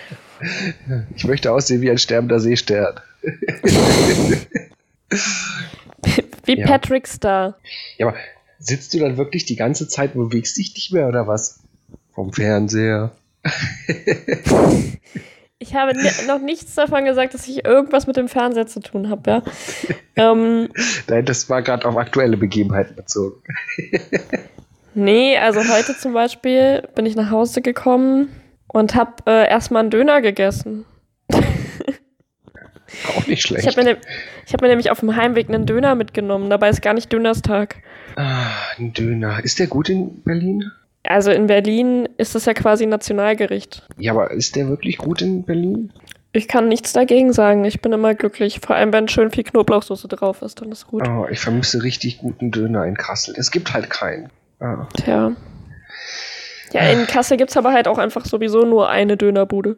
Ich 1.14 1.22
möchte 1.24 1.52
aussehen 1.52 1.82
wie 1.82 1.90
ein 1.92 1.98
sterbender 1.98 2.40
Seestern. 2.40 2.98
Wie 6.44 6.58
Ja. 6.58 6.66
Patrick 6.66 7.06
Star. 7.06 7.56
Ja, 7.96 8.08
aber 8.08 8.16
sitzt 8.58 8.92
du 8.92 8.98
dann 8.98 9.16
wirklich 9.16 9.44
die 9.44 9.54
ganze 9.54 9.86
Zeit 9.86 10.16
und 10.16 10.30
bewegst 10.30 10.56
dich 10.58 10.74
nicht 10.74 10.92
mehr 10.92 11.06
oder 11.06 11.28
was? 11.28 11.60
Vom 12.12 12.32
Fernseher. 12.32 13.12
Ich 15.62 15.74
habe 15.76 15.92
noch 16.26 16.40
nichts 16.40 16.74
davon 16.74 17.04
gesagt, 17.04 17.34
dass 17.34 17.46
ich 17.46 17.64
irgendwas 17.64 18.08
mit 18.08 18.16
dem 18.16 18.26
Fernseher 18.28 18.66
zu 18.66 18.80
tun 18.80 19.08
habe, 19.08 19.30
ja. 19.30 19.42
ähm, 20.16 20.68
Nein, 21.08 21.24
das 21.24 21.48
war 21.48 21.62
gerade 21.62 21.86
auf 21.86 21.96
aktuelle 21.96 22.36
Begebenheiten 22.36 22.96
bezogen. 22.96 23.40
nee, 24.94 25.38
also 25.38 25.60
heute 25.72 25.96
zum 25.96 26.12
Beispiel 26.14 26.82
bin 26.96 27.06
ich 27.06 27.14
nach 27.14 27.30
Hause 27.30 27.62
gekommen 27.62 28.28
und 28.66 28.94
habe 28.96 29.12
äh, 29.26 29.48
erstmal 29.48 29.80
einen 29.82 29.90
Döner 29.90 30.20
gegessen. 30.20 30.84
Auch 33.08 33.26
nicht 33.26 33.28
Ich 33.38 33.42
schlecht. 33.42 33.66
habe 33.66 33.82
mir, 33.84 33.92
ne 33.94 34.00
ich 34.46 34.52
hab 34.52 34.60
mir 34.60 34.68
nämlich 34.68 34.90
auf 34.90 35.00
dem 35.00 35.14
Heimweg 35.16 35.48
einen 35.48 35.64
Döner 35.66 35.94
mitgenommen. 35.94 36.50
Dabei 36.50 36.68
ist 36.68 36.82
gar 36.82 36.92
nicht 36.94 37.12
Dönerstag. 37.12 37.76
ah, 38.16 38.50
ein 38.78 38.92
Döner. 38.92 39.42
Ist 39.44 39.58
der 39.60 39.66
gut 39.68 39.88
in 39.88 40.22
Berlin? 40.24 40.70
Also 41.12 41.30
in 41.30 41.46
Berlin 41.46 42.08
ist 42.16 42.34
das 42.34 42.46
ja 42.46 42.54
quasi 42.54 42.86
Nationalgericht. 42.86 43.86
Ja, 43.98 44.12
aber 44.12 44.30
ist 44.30 44.56
der 44.56 44.68
wirklich 44.68 44.96
gut 44.96 45.20
in 45.20 45.42
Berlin? 45.44 45.92
Ich 46.32 46.48
kann 46.48 46.68
nichts 46.68 46.94
dagegen 46.94 47.34
sagen. 47.34 47.66
Ich 47.66 47.82
bin 47.82 47.92
immer 47.92 48.14
glücklich. 48.14 48.60
Vor 48.60 48.76
allem, 48.76 48.94
wenn 48.94 49.08
schön 49.08 49.30
viel 49.30 49.44
Knoblauchsoße 49.44 50.08
drauf 50.08 50.40
ist, 50.40 50.62
dann 50.62 50.72
ist 50.72 50.86
gut. 50.86 51.06
Oh, 51.06 51.26
ich 51.30 51.38
vermisse 51.38 51.82
richtig 51.82 52.16
guten 52.16 52.50
Döner 52.50 52.86
in 52.86 52.96
Kassel. 52.96 53.34
Es 53.36 53.50
gibt 53.50 53.74
halt 53.74 53.90
keinen. 53.90 54.30
Ah. 54.58 54.88
Tja. 54.94 55.32
Ja, 56.72 56.80
in 56.88 57.06
Kassel 57.06 57.36
gibt's 57.36 57.58
aber 57.58 57.74
halt 57.74 57.88
auch 57.88 57.98
einfach 57.98 58.24
sowieso 58.24 58.64
nur 58.64 58.88
eine 58.88 59.18
Dönerbude. 59.18 59.76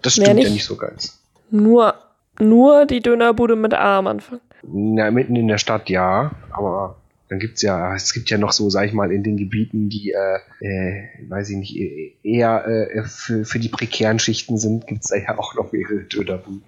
Das 0.00 0.14
stimmt 0.14 0.28
ja 0.28 0.34
nicht? 0.34 0.50
nicht 0.50 0.64
so 0.64 0.76
ganz. 0.76 1.22
Nur, 1.50 1.96
nur 2.40 2.86
die 2.86 3.00
Dönerbude 3.00 3.56
mit 3.56 3.74
A 3.74 3.98
am 3.98 4.06
Anfang. 4.06 4.40
Na, 4.62 5.10
mitten 5.10 5.36
in 5.36 5.48
der 5.48 5.58
Stadt 5.58 5.90
ja, 5.90 6.30
aber 6.50 6.96
dann 7.32 7.38
gibt's 7.38 7.62
ja, 7.62 7.94
es 7.94 8.12
gibt 8.12 8.28
ja 8.28 8.36
noch 8.36 8.52
so, 8.52 8.68
sag 8.68 8.84
ich 8.86 8.92
mal, 8.92 9.10
in 9.10 9.22
den 9.22 9.38
Gebieten, 9.38 9.88
die, 9.88 10.12
äh, 10.12 10.38
äh, 10.60 11.08
weiß 11.30 11.48
ich 11.48 11.56
nicht, 11.56 11.74
eh- 11.74 12.14
eher 12.22 12.66
äh, 12.66 13.04
für, 13.04 13.46
für 13.46 13.58
die 13.58 13.70
prekären 13.70 14.18
Schichten 14.18 14.58
sind, 14.58 14.86
gibt's 14.86 15.08
da 15.08 15.16
ja 15.16 15.38
auch 15.38 15.54
noch 15.54 15.72
mehrere 15.72 16.00
Dönerbuden. 16.04 16.62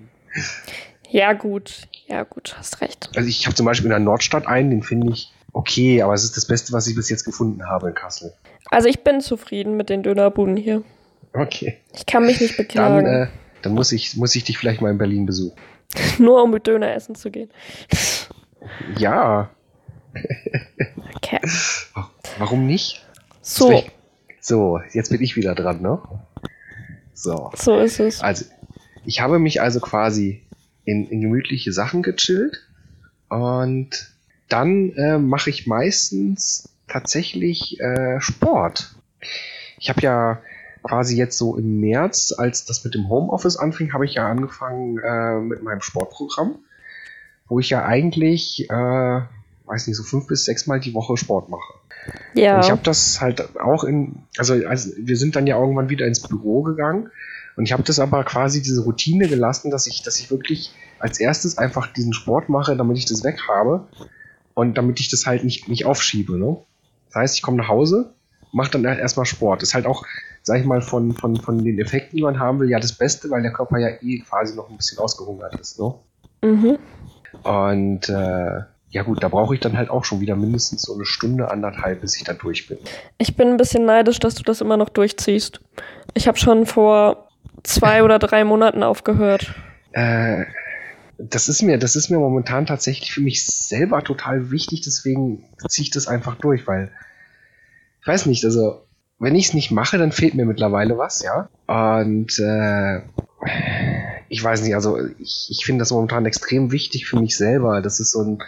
Ja, 1.10 1.34
gut. 1.34 1.82
Ja, 2.06 2.22
gut, 2.22 2.56
hast 2.58 2.80
recht. 2.80 3.10
Also 3.14 3.28
ich 3.28 3.44
habe 3.44 3.54
zum 3.54 3.66
Beispiel 3.66 3.84
in 3.86 3.90
der 3.90 3.98
Nordstadt 3.98 4.46
einen, 4.46 4.70
den 4.70 4.82
finde 4.82 5.12
ich 5.12 5.32
okay, 5.52 6.00
aber 6.00 6.14
es 6.14 6.24
ist 6.24 6.34
das 6.38 6.46
Beste, 6.46 6.72
was 6.72 6.86
ich 6.86 6.94
bis 6.96 7.10
jetzt 7.10 7.24
gefunden 7.24 7.66
habe 7.68 7.88
in 7.88 7.94
Kassel. 7.94 8.32
Also 8.70 8.88
ich 8.88 9.04
bin 9.04 9.20
zufrieden 9.20 9.76
mit 9.76 9.90
den 9.90 10.02
Dönerbuden 10.02 10.56
hier. 10.56 10.82
Okay. 11.34 11.76
Ich 11.94 12.06
kann 12.06 12.24
mich 12.24 12.40
nicht 12.40 12.58
Dann, 12.58 12.66
beklagen. 12.66 13.06
äh, 13.06 13.26
dann 13.60 13.74
muss 13.74 13.92
ich, 13.92 14.16
muss 14.16 14.34
ich 14.34 14.44
dich 14.44 14.56
vielleicht 14.56 14.80
mal 14.80 14.90
in 14.90 14.96
Berlin 14.98 15.26
besuchen. 15.26 15.56
Nur 16.18 16.42
um 16.42 16.52
mit 16.52 16.66
Döner 16.66 16.94
essen 16.94 17.14
zu 17.14 17.30
gehen. 17.30 17.50
Ja, 18.96 19.50
Okay. 21.16 21.40
warum 22.38 22.66
nicht? 22.66 23.04
So, 23.40 23.82
So, 24.40 24.80
jetzt 24.92 25.10
bin 25.10 25.22
ich 25.22 25.36
wieder 25.36 25.54
dran, 25.54 25.80
ne? 25.80 26.00
So. 27.14 27.50
so 27.54 27.78
ist 27.78 27.98
es. 27.98 28.20
Also, 28.20 28.44
ich 29.06 29.20
habe 29.20 29.38
mich 29.38 29.62
also 29.62 29.80
quasi 29.80 30.42
in, 30.84 31.08
in 31.08 31.20
gemütliche 31.20 31.72
Sachen 31.72 32.02
gechillt 32.02 32.62
und 33.28 34.12
dann 34.48 34.92
äh, 34.92 35.18
mache 35.18 35.50
ich 35.50 35.66
meistens 35.66 36.68
tatsächlich 36.88 37.80
äh, 37.80 38.20
Sport. 38.20 38.94
Ich 39.78 39.88
habe 39.88 40.00
ja 40.02 40.42
quasi 40.82 41.16
jetzt 41.16 41.38
so 41.38 41.56
im 41.56 41.80
März, 41.80 42.34
als 42.36 42.66
das 42.66 42.84
mit 42.84 42.94
dem 42.94 43.08
Homeoffice 43.08 43.56
anfing, 43.56 43.92
habe 43.92 44.04
ich 44.04 44.14
ja 44.14 44.28
angefangen 44.30 44.98
äh, 44.98 45.40
mit 45.40 45.62
meinem 45.62 45.80
Sportprogramm, 45.80 46.58
wo 47.48 47.58
ich 47.58 47.70
ja 47.70 47.84
eigentlich, 47.84 48.68
äh, 48.70 49.20
weiß 49.64 49.86
nicht, 49.86 49.96
so 49.96 50.02
fünf 50.02 50.26
bis 50.26 50.44
sechs 50.44 50.66
Mal 50.66 50.80
die 50.80 50.94
Woche 50.94 51.16
Sport 51.16 51.48
mache. 51.48 51.74
Ja. 52.34 52.56
Und 52.56 52.64
ich 52.64 52.70
habe 52.70 52.82
das 52.82 53.20
halt 53.20 53.56
auch 53.58 53.84
in, 53.84 54.16
also, 54.36 54.54
also 54.66 54.90
wir 54.96 55.16
sind 55.16 55.36
dann 55.36 55.46
ja 55.46 55.58
irgendwann 55.58 55.88
wieder 55.88 56.06
ins 56.06 56.20
Büro 56.20 56.62
gegangen 56.62 57.10
und 57.56 57.64
ich 57.64 57.72
habe 57.72 57.82
das 57.82 57.98
aber 57.98 58.24
quasi 58.24 58.62
diese 58.62 58.82
Routine 58.82 59.28
gelassen, 59.28 59.70
dass 59.70 59.86
ich, 59.86 60.02
dass 60.02 60.18
ich 60.18 60.30
wirklich 60.30 60.72
als 60.98 61.20
erstes 61.20 61.58
einfach 61.58 61.92
diesen 61.92 62.12
Sport 62.12 62.48
mache, 62.48 62.76
damit 62.76 62.98
ich 62.98 63.04
das 63.04 63.24
weg 63.24 63.40
habe 63.48 63.86
und 64.54 64.76
damit 64.76 65.00
ich 65.00 65.08
das 65.08 65.26
halt 65.26 65.44
nicht, 65.44 65.68
nicht 65.68 65.86
aufschiebe. 65.86 66.38
Ne? 66.38 66.56
Das 67.06 67.16
heißt, 67.16 67.36
ich 67.36 67.42
komme 67.42 67.58
nach 67.58 67.68
Hause, 67.68 68.12
mache 68.52 68.70
dann 68.70 68.84
erstmal 68.84 69.26
Sport. 69.26 69.62
Ist 69.62 69.74
halt 69.74 69.86
auch, 69.86 70.04
sag 70.42 70.60
ich 70.60 70.66
mal, 70.66 70.82
von, 70.82 71.12
von, 71.12 71.36
von 71.36 71.64
den 71.64 71.78
Effekten, 71.78 72.16
die 72.16 72.22
man 72.22 72.38
haben 72.38 72.58
will, 72.58 72.70
ja 72.70 72.80
das 72.80 72.92
Beste, 72.92 73.30
weil 73.30 73.42
der 73.42 73.52
Körper 73.52 73.78
ja 73.78 73.88
eh 74.00 74.18
quasi 74.20 74.56
noch 74.56 74.68
ein 74.68 74.76
bisschen 74.76 74.98
ausgehungert 74.98 75.58
ist. 75.60 75.78
Ne? 75.78 75.94
mhm. 76.42 76.78
Und 77.42 78.08
äh, 78.08 78.62
ja 78.94 79.02
gut, 79.02 79.24
da 79.24 79.28
brauche 79.28 79.54
ich 79.54 79.60
dann 79.60 79.76
halt 79.76 79.90
auch 79.90 80.04
schon 80.04 80.20
wieder 80.20 80.36
mindestens 80.36 80.82
so 80.82 80.94
eine 80.94 81.04
Stunde, 81.04 81.50
anderthalb, 81.50 82.00
bis 82.02 82.16
ich 82.16 82.22
da 82.22 82.32
durch 82.32 82.68
bin. 82.68 82.78
Ich 83.18 83.36
bin 83.36 83.48
ein 83.48 83.56
bisschen 83.56 83.84
neidisch, 83.84 84.20
dass 84.20 84.36
du 84.36 84.44
das 84.44 84.60
immer 84.60 84.76
noch 84.76 84.88
durchziehst. 84.88 85.60
Ich 86.14 86.28
habe 86.28 86.38
schon 86.38 86.64
vor 86.64 87.28
zwei 87.64 88.04
oder 88.04 88.20
drei 88.20 88.44
Monaten 88.44 88.84
aufgehört. 88.84 89.52
Äh, 89.90 90.44
das 91.18 91.48
ist 91.48 91.62
mir, 91.62 91.76
das 91.76 91.96
ist 91.96 92.08
mir 92.08 92.18
momentan 92.18 92.66
tatsächlich 92.66 93.12
für 93.12 93.20
mich 93.20 93.44
selber 93.44 94.04
total 94.04 94.52
wichtig, 94.52 94.82
deswegen 94.82 95.44
ziehe 95.68 95.82
ich 95.82 95.90
das 95.90 96.06
einfach 96.06 96.36
durch, 96.36 96.68
weil 96.68 96.92
ich 98.00 98.06
weiß 98.06 98.26
nicht, 98.26 98.44
also 98.44 98.86
wenn 99.18 99.34
ich 99.34 99.48
es 99.48 99.54
nicht 99.54 99.72
mache, 99.72 99.98
dann 99.98 100.12
fehlt 100.12 100.34
mir 100.34 100.46
mittlerweile 100.46 100.96
was, 100.98 101.20
ja. 101.20 101.48
Und 101.66 102.38
äh, 102.38 103.00
ich 104.28 104.44
weiß 104.44 104.62
nicht, 104.62 104.76
also 104.76 104.98
ich, 105.18 105.48
ich 105.50 105.64
finde 105.64 105.80
das 105.80 105.90
momentan 105.90 106.26
extrem 106.26 106.70
wichtig 106.70 107.06
für 107.06 107.18
mich 107.18 107.36
selber. 107.36 107.82
Das 107.82 107.98
ist 107.98 108.12
so 108.12 108.22
ein, 108.22 108.38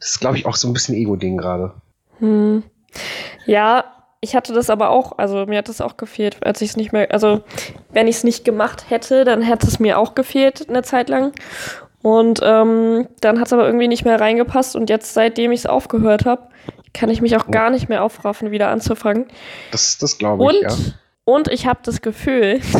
das 0.00 0.10
ist 0.10 0.20
glaube 0.20 0.36
ich 0.36 0.46
auch 0.46 0.56
so 0.56 0.68
ein 0.68 0.72
bisschen 0.72 0.94
Ego-Ding 0.94 1.36
gerade. 1.36 1.74
Hm. 2.18 2.62
Ja, 3.46 3.84
ich 4.20 4.34
hatte 4.34 4.52
das 4.52 4.70
aber 4.70 4.90
auch, 4.90 5.18
also 5.18 5.46
mir 5.46 5.58
hat 5.58 5.68
das 5.68 5.80
auch 5.80 5.96
gefehlt, 5.96 6.44
als 6.44 6.60
ich 6.60 6.70
es 6.70 6.76
nicht 6.76 6.92
mehr, 6.92 7.12
also 7.12 7.42
wenn 7.92 8.08
ich 8.08 8.16
es 8.16 8.24
nicht 8.24 8.44
gemacht 8.44 8.90
hätte, 8.90 9.24
dann 9.24 9.42
hätte 9.42 9.66
es 9.66 9.78
mir 9.78 9.98
auch 9.98 10.14
gefehlt 10.14 10.68
eine 10.68 10.82
Zeit 10.82 11.08
lang. 11.08 11.32
Und 12.02 12.40
ähm, 12.42 13.08
dann 13.20 13.38
hat 13.40 13.46
es 13.48 13.52
aber 13.52 13.66
irgendwie 13.66 13.88
nicht 13.88 14.04
mehr 14.04 14.20
reingepasst 14.20 14.76
und 14.76 14.88
jetzt, 14.90 15.14
seitdem 15.14 15.52
ich 15.52 15.60
es 15.60 15.66
aufgehört 15.66 16.26
habe, 16.26 16.48
kann 16.94 17.10
ich 17.10 17.20
mich 17.20 17.36
auch 17.36 17.48
gar 17.50 17.70
nicht 17.70 17.88
mehr 17.88 18.02
aufraffen, 18.02 18.50
wieder 18.50 18.68
anzufangen. 18.68 19.26
Das, 19.72 19.98
das 19.98 20.18
glaube 20.18 20.42
Und, 20.42 20.54
ich, 20.54 20.62
ja. 20.62 20.94
und 21.24 21.48
ich 21.48 21.66
habe 21.66 21.80
das 21.82 22.00
Gefühl, 22.00 22.60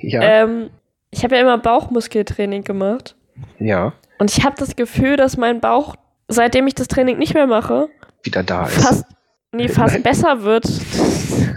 Ja, 0.00 0.22
ähm, 0.22 0.70
ich 1.10 1.24
habe 1.24 1.36
ja 1.36 1.42
immer 1.42 1.58
Bauchmuskeltraining 1.58 2.64
gemacht. 2.64 3.16
ja, 3.58 3.92
Und 4.20 4.30
ich 4.30 4.44
habe 4.44 4.54
das 4.56 4.76
Gefühl, 4.76 5.16
dass 5.16 5.36
mein 5.36 5.60
Bauch, 5.60 5.96
seitdem 6.28 6.66
ich 6.68 6.74
das 6.76 6.86
Training 6.88 7.18
nicht 7.18 7.34
mehr 7.34 7.46
mache, 7.48 7.88
wieder 8.22 8.42
da 8.44 8.66
ist. 8.66 8.80
fast, 8.80 9.04
nee, 9.52 9.66
fast 9.68 9.94
Nein. 9.94 10.02
besser 10.04 10.42
wird. 10.42 10.64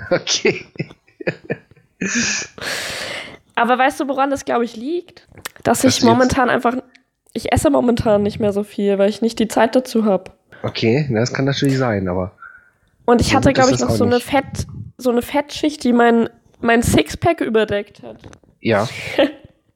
Okay. 0.10 0.66
Aber 3.56 3.78
weißt 3.78 4.00
du, 4.00 4.08
woran 4.08 4.30
das, 4.30 4.46
glaube 4.46 4.66
ich, 4.66 4.76
liegt? 4.76 5.28
Dass 5.64 5.82
Dass 5.82 5.94
ich 5.96 6.00
du 6.02 6.06
jetzt- 6.08 6.14
momentan 6.14 6.50
einfach, 6.50 6.76
ich 7.34 7.52
esse 7.52 7.70
momentan 7.70 8.24
nicht 8.24 8.40
mehr 8.40 8.54
so 8.54 8.64
viel, 8.64 8.98
weil 8.98 9.10
ich 9.10 9.22
nicht 9.22 9.40
die 9.40 9.48
Zeit 9.48 9.76
dazu 9.76 10.06
habe. 10.06 10.32
Okay, 10.64 11.08
das 11.12 11.34
kann 11.34 11.46
natürlich 11.46 11.78
sein, 11.78 12.08
aber 12.08 12.32
Und 13.06 13.22
ich 13.22 13.36
hatte, 13.36 13.54
glaube 13.54 13.72
ich, 13.72 13.78
das 13.78 13.90
noch 13.90 13.96
so 13.96 14.06
eine. 14.06 14.20
Fett, 14.20 14.68
so 14.98 15.10
eine 15.10 15.22
Fettschicht, 15.22 15.84
die 15.84 15.94
mein, 15.94 16.30
mein 16.62 16.82
Sixpack 16.84 17.42
überdeckt 17.42 18.02
hat. 18.04 18.18
ja. 18.62 18.88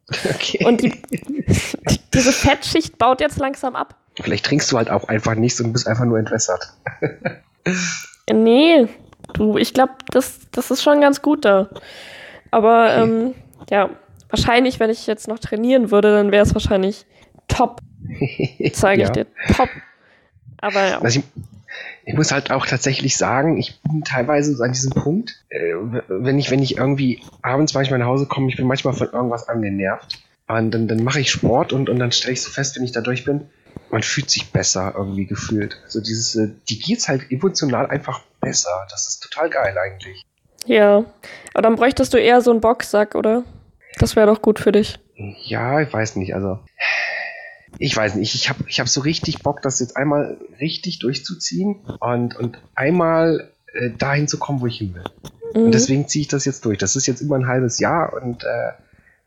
Okay. 0.34 0.64
Und 0.66 0.82
die, 0.82 1.02
diese 2.14 2.32
Fettschicht 2.32 2.98
baut 2.98 3.20
jetzt 3.20 3.40
langsam 3.40 3.76
ab. 3.76 3.96
Vielleicht 4.20 4.46
trinkst 4.46 4.72
du 4.72 4.78
halt 4.78 4.90
auch 4.90 5.08
einfach 5.10 5.36
nichts 5.36 5.60
und 5.62 5.74
bist 5.74 5.88
einfach 5.88 6.06
nur 6.06 6.18
entwässert. 6.18 6.74
Nee, 8.32 8.88
du, 9.34 9.58
ich 9.58 9.74
glaube, 9.74 9.94
das, 10.12 10.40
das 10.52 10.72
ist 10.72 10.82
schon 10.82 11.02
ganz 11.02 11.22
gut 11.22 11.46
da. 11.46 11.70
Aber 12.52 12.94
ähm, 12.96 13.36
ja, 13.70 13.90
wahrscheinlich, 14.30 14.80
wenn 14.80 14.90
ich 14.90 15.08
jetzt 15.08 15.28
noch 15.28 15.40
trainieren 15.40 15.92
würde, 15.92 16.12
dann 16.14 16.32
wäre 16.32 16.44
es 16.46 16.54
wahrscheinlich 16.54 17.06
top, 17.48 17.82
zeige 18.74 19.02
Ja. 19.02 19.08
ich 19.08 19.12
dir. 19.14 19.26
Top. 19.56 19.70
Aber 20.60 20.88
ja. 20.88 21.02
Also 21.02 21.20
ich, 21.20 21.26
ich 22.06 22.14
muss 22.14 22.32
halt 22.32 22.52
auch 22.52 22.66
tatsächlich 22.66 23.18
sagen, 23.18 23.58
ich 23.58 23.82
bin 23.82 24.04
teilweise 24.04 24.56
so 24.56 24.64
an 24.64 24.72
diesem 24.72 24.92
Punkt, 24.92 25.44
äh, 25.50 25.74
wenn 26.08 26.40
ich, 26.40 26.52
wenn 26.52 26.62
ich 26.62 26.78
irgendwie 26.78 27.22
abends 27.42 27.74
manchmal 27.74 28.00
nach 28.00 28.08
Hause 28.08 28.26
komme, 28.26 28.50
ich 28.50 28.58
bin 28.58 28.68
manchmal 28.68 28.94
von 28.94 29.10
irgendwas 29.12 29.48
angenervt. 29.48 30.20
Und 30.48 30.72
dann, 30.72 30.88
dann 30.88 31.04
mache 31.04 31.20
ich 31.20 31.30
Sport 31.30 31.74
und, 31.74 31.90
und 31.90 32.00
dann 32.00 32.12
stelle 32.12 32.34
ich 32.34 32.42
so 32.42 32.50
fest, 32.50 32.78
wenn 32.78 32.84
ich 32.84 32.94
da 32.94 33.02
durch 33.02 33.26
bin, 33.26 33.50
man 33.90 34.04
fühlt 34.04 34.30
sich 34.30 34.52
besser 34.52 34.94
irgendwie 34.96 35.26
gefühlt. 35.26 35.78
Also 35.84 36.00
dieses, 36.00 36.36
äh, 36.36 36.50
die 36.70 36.80
geht's 36.80 37.08
halt 37.08 37.32
emotional 37.32 37.88
einfach 37.88 38.22
besser. 38.40 38.88
Das 38.90 39.08
ist 39.08 39.20
total 39.20 39.50
geil 39.50 39.76
eigentlich. 39.78 40.26
Ja. 40.66 41.06
Aber 41.54 41.62
dann 41.62 41.76
bräuchtest 41.76 42.14
du 42.14 42.18
eher 42.18 42.42
so 42.42 42.52
einen 42.52 42.62
Boxsack, 42.62 43.16
oder? 43.16 43.44
Das 44.00 44.16
wäre 44.16 44.28
doch 44.28 44.42
gut 44.42 44.60
für 44.60 44.72
dich. 44.72 45.00
Ja, 45.16 45.82
ich 45.82 45.92
weiß 45.92 46.16
nicht, 46.18 46.36
also. 46.36 46.60
Ich 47.80 47.96
weiß 47.96 48.16
nicht, 48.16 48.36
ich 48.36 48.50
habe 48.50 48.64
ich 48.68 48.80
hab 48.80 48.88
so 48.88 49.02
richtig 49.02 49.44
Bock, 49.44 49.62
das 49.62 49.80
jetzt 49.80 49.98
einmal 49.98 50.38
richtig 50.60 51.00
durchzuziehen 51.00 51.82
und, 52.00 52.36
und 52.36 52.58
einmal 52.76 53.52
äh, 53.74 53.92
dahin 53.98 54.28
zu 54.28 54.38
kommen, 54.40 54.62
wo 54.62 54.68
ich 54.68 54.78
hin 54.78 54.96
will. 54.96 55.04
Mhm. 55.54 55.66
Und 55.66 55.74
deswegen 55.74 56.08
ziehe 56.08 56.22
ich 56.22 56.28
das 56.28 56.46
jetzt 56.46 56.66
durch. 56.66 56.78
Das 56.78 56.96
ist 56.96 57.08
jetzt 57.08 57.22
immer 57.22 57.36
ein 57.36 57.48
halbes 57.48 57.80
Jahr 57.80 58.14
und 58.14 58.44
äh, 58.44 58.72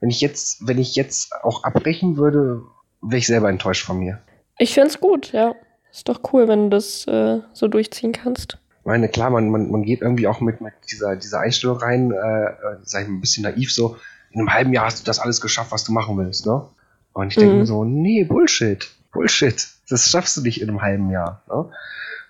wenn 0.00 0.10
ich 0.10 0.20
jetzt, 0.20 0.66
wenn 0.66 0.78
ich 0.78 0.96
jetzt 0.96 1.32
auch 1.42 1.64
abbrechen 1.64 2.16
würde, 2.16 2.62
wäre 3.02 3.18
ich 3.18 3.26
selber 3.26 3.48
enttäuscht 3.50 3.84
von 3.84 3.98
mir. 3.98 4.18
Ich 4.58 4.74
find's 4.74 5.00
gut, 5.00 5.32
ja. 5.32 5.54
Ist 5.92 6.08
doch 6.08 6.20
cool, 6.32 6.48
wenn 6.48 6.64
du 6.64 6.76
das 6.76 7.06
äh, 7.06 7.40
so 7.52 7.68
durchziehen 7.68 8.12
kannst. 8.12 8.58
Ich 8.80 8.86
meine, 8.86 9.08
klar, 9.08 9.30
man, 9.30 9.50
man, 9.50 9.70
man 9.70 9.82
geht 9.82 10.00
irgendwie 10.00 10.26
auch 10.26 10.40
mit, 10.40 10.60
mit 10.60 10.72
dieser, 10.90 11.16
dieser 11.16 11.40
Einstellung 11.40 11.78
rein, 11.78 12.12
äh, 12.12 12.16
äh, 12.16 12.76
sag 12.82 13.02
ich 13.02 13.08
mal, 13.08 13.16
ein 13.16 13.20
bisschen 13.20 13.42
naiv 13.42 13.72
so, 13.72 13.96
in 14.30 14.40
einem 14.40 14.52
halben 14.52 14.72
Jahr 14.72 14.86
hast 14.86 15.00
du 15.00 15.04
das 15.04 15.18
alles 15.18 15.40
geschafft, 15.40 15.72
was 15.72 15.84
du 15.84 15.92
machen 15.92 16.16
willst, 16.16 16.46
ne? 16.46 16.66
Und 17.12 17.28
ich 17.28 17.36
denke 17.36 17.54
Mhm. 17.54 17.60
mir 17.60 17.66
so, 17.66 17.84
nee, 17.84 18.24
Bullshit, 18.24 18.88
Bullshit, 19.12 19.66
das 19.88 20.10
schaffst 20.10 20.36
du 20.36 20.42
nicht 20.42 20.60
in 20.60 20.68
einem 20.68 20.82
halben 20.82 21.10
Jahr, 21.10 21.42
ne? 21.48 21.70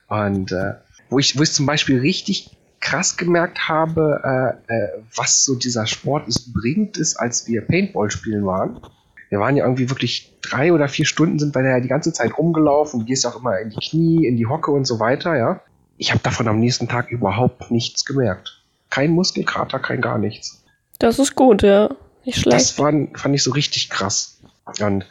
Und 0.08 0.52
äh, 0.52 0.74
wo 1.08 1.18
ich, 1.18 1.38
wo 1.38 1.42
ich 1.42 1.52
zum 1.52 1.66
Beispiel 1.66 2.00
richtig 2.00 2.56
krass 2.80 3.16
gemerkt 3.16 3.68
habe, 3.68 4.56
äh, 4.68 4.74
äh, 4.74 4.88
was 5.14 5.44
so 5.44 5.54
dieser 5.54 5.86
Sport 5.86 6.26
ist, 6.28 6.52
bringt, 6.54 6.96
ist, 6.96 7.16
als 7.16 7.46
wir 7.46 7.60
Paintball 7.60 8.10
spielen 8.10 8.44
waren. 8.46 8.80
Wir 9.28 9.38
waren 9.38 9.54
ja 9.56 9.64
irgendwie 9.64 9.90
wirklich 9.90 10.32
drei 10.42 10.72
oder 10.72 10.88
vier 10.88 11.04
Stunden 11.06 11.38
sind 11.38 11.54
wir 11.54 11.62
da 11.62 11.68
ja 11.68 11.80
die 11.80 11.88
ganze 11.88 12.12
Zeit 12.12 12.36
rumgelaufen, 12.36 13.00
du 13.00 13.06
gehst 13.06 13.26
auch 13.26 13.38
immer 13.38 13.58
in 13.60 13.70
die 13.70 13.76
Knie, 13.76 14.26
in 14.26 14.36
die 14.36 14.46
Hocke 14.46 14.70
und 14.72 14.86
so 14.86 14.98
weiter, 14.98 15.36
ja. 15.36 15.60
ich 15.98 16.10
habe 16.10 16.22
davon 16.22 16.48
am 16.48 16.58
nächsten 16.58 16.88
Tag 16.88 17.10
überhaupt 17.10 17.70
nichts 17.70 18.04
gemerkt. 18.06 18.62
Kein 18.88 19.10
Muskelkater, 19.10 19.78
kein 19.78 20.00
gar 20.00 20.18
nichts. 20.18 20.64
Das 20.98 21.18
ist 21.18 21.36
gut, 21.36 21.62
ja. 21.62 21.90
Nicht 22.24 22.40
schlecht. 22.40 22.56
Das 22.56 22.78
war, 22.78 22.92
fand 23.14 23.34
ich 23.34 23.42
so 23.42 23.52
richtig 23.52 23.90
krass. 23.90 24.39
Und 24.80 25.06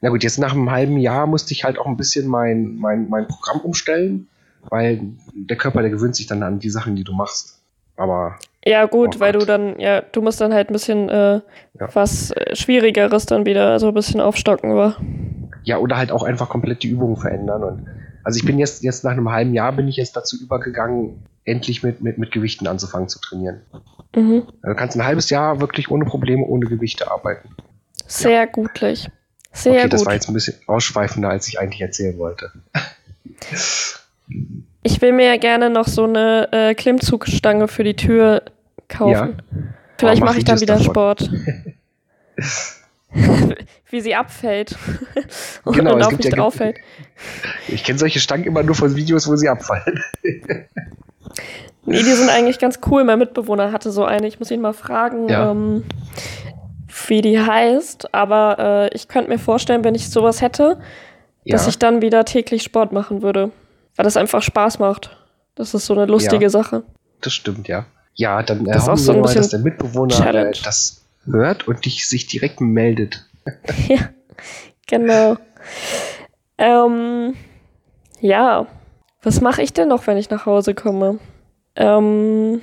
na 0.00 0.10
gut, 0.10 0.22
jetzt 0.22 0.38
nach 0.38 0.52
einem 0.52 0.70
halben 0.70 0.98
Jahr 0.98 1.26
musste 1.26 1.52
ich 1.52 1.64
halt 1.64 1.78
auch 1.78 1.86
ein 1.86 1.96
bisschen 1.96 2.26
mein, 2.28 2.76
mein, 2.76 3.08
mein 3.08 3.26
Programm 3.26 3.60
umstellen, 3.60 4.28
weil 4.70 5.00
der 5.34 5.56
Körper, 5.56 5.80
der 5.82 5.90
gewöhnt 5.90 6.14
sich 6.16 6.26
dann 6.26 6.42
an 6.42 6.58
die 6.58 6.70
Sachen, 6.70 6.94
die 6.96 7.04
du 7.04 7.12
machst. 7.12 7.60
Aber 7.96 8.36
Ja, 8.64 8.86
gut, 8.86 9.16
Oh 9.16 9.20
weil 9.20 9.32
du 9.32 9.44
dann, 9.46 9.78
ja, 9.78 10.00
du 10.00 10.20
musst 10.20 10.40
dann 10.40 10.52
halt 10.52 10.68
ein 10.68 10.72
bisschen 10.72 11.08
äh, 11.08 11.40
Ja. 11.78 11.88
was 11.94 12.30
äh, 12.32 12.54
Schwierigeres 12.56 13.26
dann 13.26 13.46
wieder, 13.46 13.68
also 13.70 13.88
ein 13.88 13.94
bisschen 13.94 14.20
aufstocken 14.20 14.74
war. 14.74 14.96
ja, 15.62 15.78
oder 15.78 15.96
halt 15.96 16.12
auch 16.12 16.22
einfach 16.24 16.48
komplett 16.48 16.82
die 16.82 16.88
Übungen 16.90 17.16
verändern. 17.16 17.62
Und 17.62 17.86
also 18.24 18.38
ich 18.38 18.44
bin 18.44 18.58
jetzt, 18.58 18.82
jetzt 18.82 19.04
nach 19.04 19.12
einem 19.12 19.30
halben 19.30 19.54
Jahr 19.54 19.72
bin 19.72 19.86
ich 19.88 19.96
jetzt 19.96 20.16
dazu 20.16 20.36
übergegangen, 20.42 21.24
endlich 21.44 21.82
mit, 21.82 22.00
mit, 22.02 22.18
mit 22.18 22.32
Gewichten 22.32 22.66
anzufangen 22.66 23.08
zu 23.08 23.20
trainieren. 23.20 23.60
Mhm. 24.16 24.42
Also 24.62 24.72
Du 24.72 24.74
kannst 24.74 24.96
ein 24.96 25.04
halbes 25.04 25.30
Jahr 25.30 25.60
wirklich 25.60 25.90
ohne 25.90 26.04
Probleme, 26.04 26.44
ohne 26.44 26.66
Gewichte 26.66 27.10
arbeiten. 27.10 27.48
Sehr 28.06 28.46
gutlich. 28.46 29.08
Sehr 29.52 29.72
okay, 29.72 29.82
gut. 29.82 29.92
das 29.92 30.06
war 30.06 30.14
jetzt 30.14 30.28
ein 30.28 30.34
bisschen 30.34 30.56
ausschweifender, 30.66 31.28
als 31.30 31.46
ich 31.48 31.58
eigentlich 31.60 31.80
erzählen 31.80 32.18
wollte. 32.18 32.50
Ich 34.82 35.00
will 35.00 35.12
mir 35.12 35.26
ja 35.26 35.36
gerne 35.36 35.70
noch 35.70 35.86
so 35.86 36.04
eine 36.04 36.48
äh, 36.52 36.74
Klimmzugstange 36.74 37.68
für 37.68 37.84
die 37.84 37.94
Tür 37.96 38.42
kaufen. 38.88 39.42
Vielleicht 39.98 40.20
Oh, 40.22 40.24
mach 40.24 40.30
mache 40.32 40.38
ich 40.38 40.44
dann 40.44 40.60
wieder 40.60 40.74
davon. 40.76 40.90
Sport. 40.92 41.30
Wie 43.90 44.00
sie 44.00 44.14
abfällt. 44.14 44.76
Und 45.64 45.76
Genau, 45.76 45.92
dann 45.92 46.00
es 46.00 46.08
gibt 46.08 46.24
mich 46.24 46.32
ja- 46.32 46.36
drauf 46.36 46.54
fällt. 46.54 46.78
Ich 47.68 47.84
kenne 47.84 47.98
solche 47.98 48.18
Stangen 48.18 48.44
immer 48.44 48.62
nur 48.64 48.74
von 48.74 48.96
Videos, 48.96 49.28
wo 49.28 49.36
sie 49.36 49.48
abfallen. 49.48 50.02
Nee, 51.86 51.98
die 52.02 52.12
sind 52.12 52.28
eigentlich 52.28 52.58
ganz 52.58 52.80
cool. 52.90 53.04
Mein 53.04 53.18
Mitbewohner 53.20 53.70
hatte 53.72 53.92
so 53.92 54.04
eine. 54.04 54.26
Ich 54.26 54.38
muss 54.40 54.50
ihn 54.50 54.60
mal 54.60 54.72
fragen, 54.72 55.28
Ja. 55.28 55.52
ähm, 55.52 55.84
wie 57.08 57.22
die 57.22 57.40
heißt. 57.40 58.14
Aber 58.14 58.88
äh, 58.92 58.94
ich 58.94 59.08
könnte 59.08 59.30
mir 59.30 59.38
vorstellen, 59.38 59.84
wenn 59.84 59.94
ich 59.94 60.10
sowas 60.10 60.40
hätte, 60.40 60.78
dass 61.46 61.66
ich 61.66 61.78
dann 61.78 62.02
wieder 62.02 62.24
täglich 62.24 62.62
Sport 62.62 62.92
machen 62.92 63.22
würde. 63.22 63.50
Weil 63.96 64.04
das 64.04 64.16
einfach 64.16 64.42
Spaß 64.42 64.78
macht. 64.78 65.16
Das 65.54 65.74
ist 65.74 65.86
so 65.86 65.94
eine 65.94 66.06
lustige 66.06 66.44
Ja. 66.44 66.50
Sache. 66.50 66.82
Das 67.20 67.32
stimmt, 67.32 67.68
ja. 67.68 67.86
Ja, 68.14 68.42
dann 68.42 68.66
äh, 68.66 68.74
hoffen 68.78 68.96
so 68.96 69.14
wir 69.14 69.20
mal, 69.22 69.34
dass 69.34 69.50
der 69.50 69.60
Mitbewohner 69.60 70.34
äh, 70.34 70.52
das 70.64 71.04
hört 71.26 71.66
und 71.66 71.84
dich 71.84 72.08
sich 72.08 72.26
direkt 72.26 72.60
meldet. 72.60 73.24
ja, 73.88 74.10
genau. 74.86 75.36
Ähm, 76.58 77.34
ja, 78.20 78.66
was 79.22 79.40
mache 79.40 79.62
ich 79.62 79.72
denn 79.72 79.88
noch, 79.88 80.06
wenn 80.06 80.16
ich 80.16 80.30
nach 80.30 80.46
Hause 80.46 80.74
komme? 80.74 81.18
Ähm, 81.76 82.60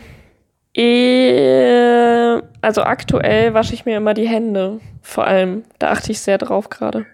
eh, 0.73 2.41
also 2.61 2.83
aktuell 2.83 3.53
wasche 3.53 3.73
ich 3.73 3.85
mir 3.85 3.97
immer 3.97 4.13
die 4.13 4.27
Hände, 4.27 4.79
vor 5.01 5.25
allem. 5.25 5.63
Da 5.79 5.91
achte 5.91 6.11
ich 6.11 6.19
sehr 6.21 6.37
drauf 6.37 6.69
gerade. 6.69 7.05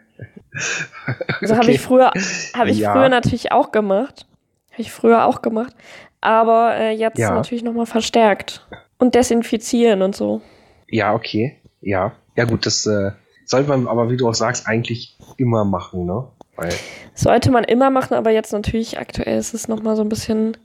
Also 1.42 1.56
habe 1.56 1.66
Okay. 1.66 1.76
ich 1.76 1.82
früher, 1.82 2.12
habe 2.56 2.70
ich 2.70 2.80
Ja. 2.80 2.94
früher 2.94 3.10
natürlich 3.10 3.52
auch 3.52 3.72
gemacht. 3.72 4.26
Habe 4.72 4.82
ich 4.82 4.92
früher 4.92 5.26
auch 5.26 5.42
gemacht. 5.42 5.74
Aber 6.22 6.76
äh, 6.76 6.92
jetzt 6.92 7.18
Ja. 7.20 7.34
natürlich 7.34 7.64
nochmal 7.64 7.86
verstärkt. 7.86 8.66
Und 8.98 9.14
desinfizieren 9.16 10.02
und 10.02 10.16
so. 10.16 10.42
Ja, 10.88 11.14
okay. 11.14 11.58
Ja. 11.82 12.14
Ja, 12.36 12.46
gut, 12.46 12.66
das 12.66 12.86
äh, 12.88 13.12
sollte 13.46 13.70
man 13.70 13.88
aber, 13.88 14.10
wie 14.10 14.18
du 14.18 14.28
auch 14.28 14.34
sagst, 14.34 14.68
eigentlich 14.68 15.16
immer 15.38 15.66
machen, 15.66 16.06
ne? 16.06 16.28
Weil, 16.56 16.74
Sollte 17.14 17.52
man 17.52 17.64
immer 17.64 17.90
machen, 17.92 18.16
aber 18.16 18.32
jetzt 18.32 18.52
natürlich 18.52 18.98
aktuell 19.00 19.38
ist 19.38 19.54
es 19.54 19.68
nochmal 19.68 19.96
so 19.96 20.02
ein 20.02 20.10
bisschen, 20.10 20.58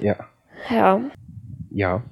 ja, 0.00 0.16
ja, 0.70 1.00
ja. 1.70 2.02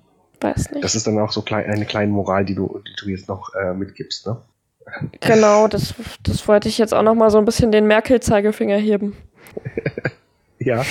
Weiß 0.41 0.71
nicht. 0.73 0.85
Das 0.85 0.95
ist 0.95 1.07
dann 1.07 1.19
auch 1.19 1.33
so 1.33 1.43
klein, 1.43 1.67
eine 1.67 1.85
kleine 1.87 2.13
Moral, 2.13 2.45
die 2.45 2.55
du, 2.55 2.83
die 2.87 3.05
du 3.05 3.11
jetzt 3.11 3.29
noch 3.29 3.55
äh, 3.55 3.75
mitgibst, 3.75 4.27
ne? 4.27 4.41
Genau, 5.21 5.69
das, 5.69 5.95
das 6.23 6.49
wollte 6.49 6.69
ich 6.69 6.79
jetzt 6.79 6.95
auch 6.95 7.03
nochmal 7.03 7.31
so 7.31 7.39
ein 7.39 7.45
bisschen 7.45 7.71
den 7.73 7.87
Merkel-Zeigefinger 7.87 8.77
heben. 8.77 9.17
Ja. 10.63 10.85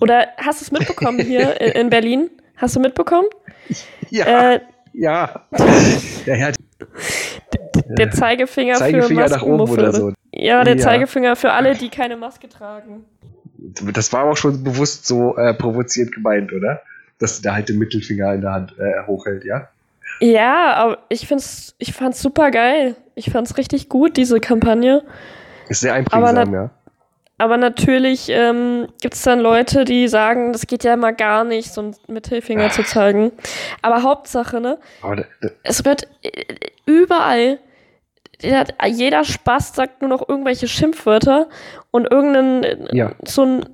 Oder 0.00 0.28
hast 0.36 0.60
du 0.60 0.64
es 0.66 0.70
mitbekommen 0.70 1.18
hier 1.20 1.58
in, 1.62 1.72
in 1.72 1.88
Berlin? 1.90 2.30
Hast 2.56 2.76
du 2.76 2.80
mitbekommen? 2.80 3.26
Ja. 4.10 4.52
Äh, 4.52 4.60
ja. 4.92 5.46
ja, 6.26 6.34
ja. 6.34 6.52
der 7.86 8.10
Zeigefinger, 8.10 8.74
Zeigefinger 8.74 9.28
für 9.28 9.34
nach 9.34 9.42
oben 9.42 9.70
oder 9.70 9.92
so. 9.94 10.12
Ja, 10.32 10.62
der 10.62 10.76
Ja. 10.76 10.82
Zeigefinger 10.82 11.36
für 11.36 11.52
alle, 11.52 11.74
die 11.74 11.88
keine 11.88 12.18
Maske 12.18 12.50
tragen. 12.50 13.06
Das 13.56 14.12
war 14.12 14.24
auch 14.24 14.36
schon 14.36 14.62
bewusst 14.62 15.06
so 15.06 15.36
äh, 15.36 15.54
provoziert 15.54 16.12
gemeint, 16.12 16.52
oder? 16.52 16.82
Dass 17.18 17.42
da 17.42 17.54
halt 17.54 17.68
den 17.68 17.78
Mittelfinger 17.78 18.34
in 18.34 18.40
der 18.42 18.52
Hand 18.52 18.74
äh, 18.78 19.06
hochhält, 19.06 19.44
ja? 19.44 19.68
Ja, 20.20 20.74
aber 20.74 20.98
ich 21.08 21.26
find's, 21.28 21.74
ich 21.78 21.92
fand's 21.92 22.20
super 22.22 22.50
geil. 22.50 22.96
Ich 23.14 23.30
fand's 23.30 23.56
richtig 23.56 23.88
gut, 23.88 24.16
diese 24.16 24.40
Kampagne. 24.40 25.02
Ist 25.68 25.80
sehr 25.80 25.94
einprägsam, 25.94 26.52
ja. 26.54 26.70
Aber 27.40 27.56
natürlich 27.56 28.28
ähm, 28.30 28.88
gibt 29.00 29.14
es 29.14 29.22
dann 29.22 29.38
Leute, 29.38 29.84
die 29.84 30.08
sagen, 30.08 30.52
das 30.52 30.66
geht 30.66 30.82
ja 30.82 30.94
immer 30.94 31.12
gar 31.12 31.44
nicht, 31.44 31.72
so 31.72 31.82
einen 31.82 31.96
Mittelfinger 32.08 32.70
zu 32.70 32.82
zeigen. 32.82 33.30
Aber 33.80 34.02
Hauptsache, 34.02 34.60
ne? 34.60 34.78
Aber 35.02 35.16
da, 35.16 35.22
da, 35.40 35.48
Es 35.62 35.84
wird 35.84 36.08
äh, 36.22 36.30
überall, 36.84 37.60
der- 38.42 38.66
jeder 38.88 39.22
Spaß 39.22 39.74
sagt 39.74 40.00
nur 40.02 40.08
noch 40.08 40.28
irgendwelche 40.28 40.66
Schimpfwörter 40.66 41.48
und 41.92 42.10
irgendeinen, 42.10 42.64
äh, 42.64 42.96
Ja. 42.96 43.12
so 43.24 43.42
ein, 43.44 43.64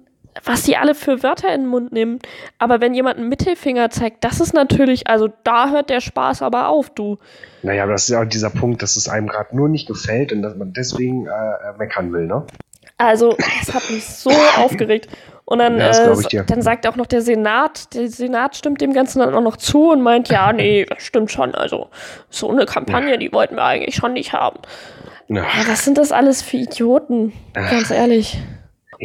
was 0.42 0.64
die 0.64 0.76
alle 0.76 0.94
für 0.94 1.22
Wörter 1.22 1.54
in 1.54 1.62
den 1.62 1.70
Mund 1.70 1.92
nehmen. 1.92 2.18
Aber 2.58 2.80
wenn 2.80 2.94
jemand 2.94 3.18
einen 3.18 3.28
Mittelfinger 3.28 3.90
zeigt, 3.90 4.24
das 4.24 4.40
ist 4.40 4.52
natürlich, 4.52 5.06
also 5.06 5.28
da 5.44 5.70
hört 5.70 5.90
der 5.90 6.00
Spaß 6.00 6.42
aber 6.42 6.68
auf, 6.68 6.90
du. 6.90 7.18
naja, 7.62 7.84
aber 7.84 7.92
das 7.92 8.04
ist 8.04 8.10
ja 8.10 8.22
auch 8.22 8.28
dieser 8.28 8.50
Punkt, 8.50 8.82
dass 8.82 8.96
es 8.96 9.08
einem 9.08 9.28
gerade 9.28 9.54
nur 9.56 9.68
nicht 9.68 9.86
gefällt 9.86 10.32
und 10.32 10.42
dass 10.42 10.56
man 10.56 10.72
deswegen 10.72 11.26
äh, 11.26 11.30
äh, 11.30 11.76
meckern 11.78 12.12
will, 12.12 12.26
ne? 12.26 12.44
Also, 12.96 13.36
es 13.60 13.74
hat 13.74 13.90
mich 13.90 14.04
so 14.04 14.30
aufgeregt. 14.56 15.08
Und 15.46 15.58
dann, 15.58 15.78
Ja, 15.78 15.88
das 15.88 16.32
äh, 16.32 16.44
dann 16.44 16.62
sagt 16.62 16.86
auch 16.86 16.96
noch 16.96 17.06
der 17.06 17.20
Senat, 17.20 17.92
der 17.94 18.08
Senat 18.08 18.56
stimmt 18.56 18.80
dem 18.80 18.92
Ganzen 18.92 19.18
dann 19.18 19.34
auch 19.34 19.42
noch 19.42 19.56
zu 19.56 19.90
und 19.90 20.00
meint, 20.00 20.28
ja, 20.28 20.52
nee, 20.52 20.86
das 20.88 21.02
stimmt 21.02 21.30
schon. 21.30 21.54
Also, 21.54 21.88
so 22.30 22.50
eine 22.50 22.66
Kampagne, 22.66 23.18
die 23.18 23.32
wollten 23.32 23.56
wir 23.56 23.64
eigentlich 23.64 23.96
schon 23.96 24.14
nicht 24.14 24.32
haben. 24.32 24.58
Ja. 25.28 25.42
Ja, 25.42 25.68
was 25.68 25.84
sind 25.84 25.98
das 25.98 26.12
alles 26.12 26.42
für 26.42 26.56
Idioten? 26.56 27.32
Ganz 27.52 27.90
ehrlich. 27.90 28.38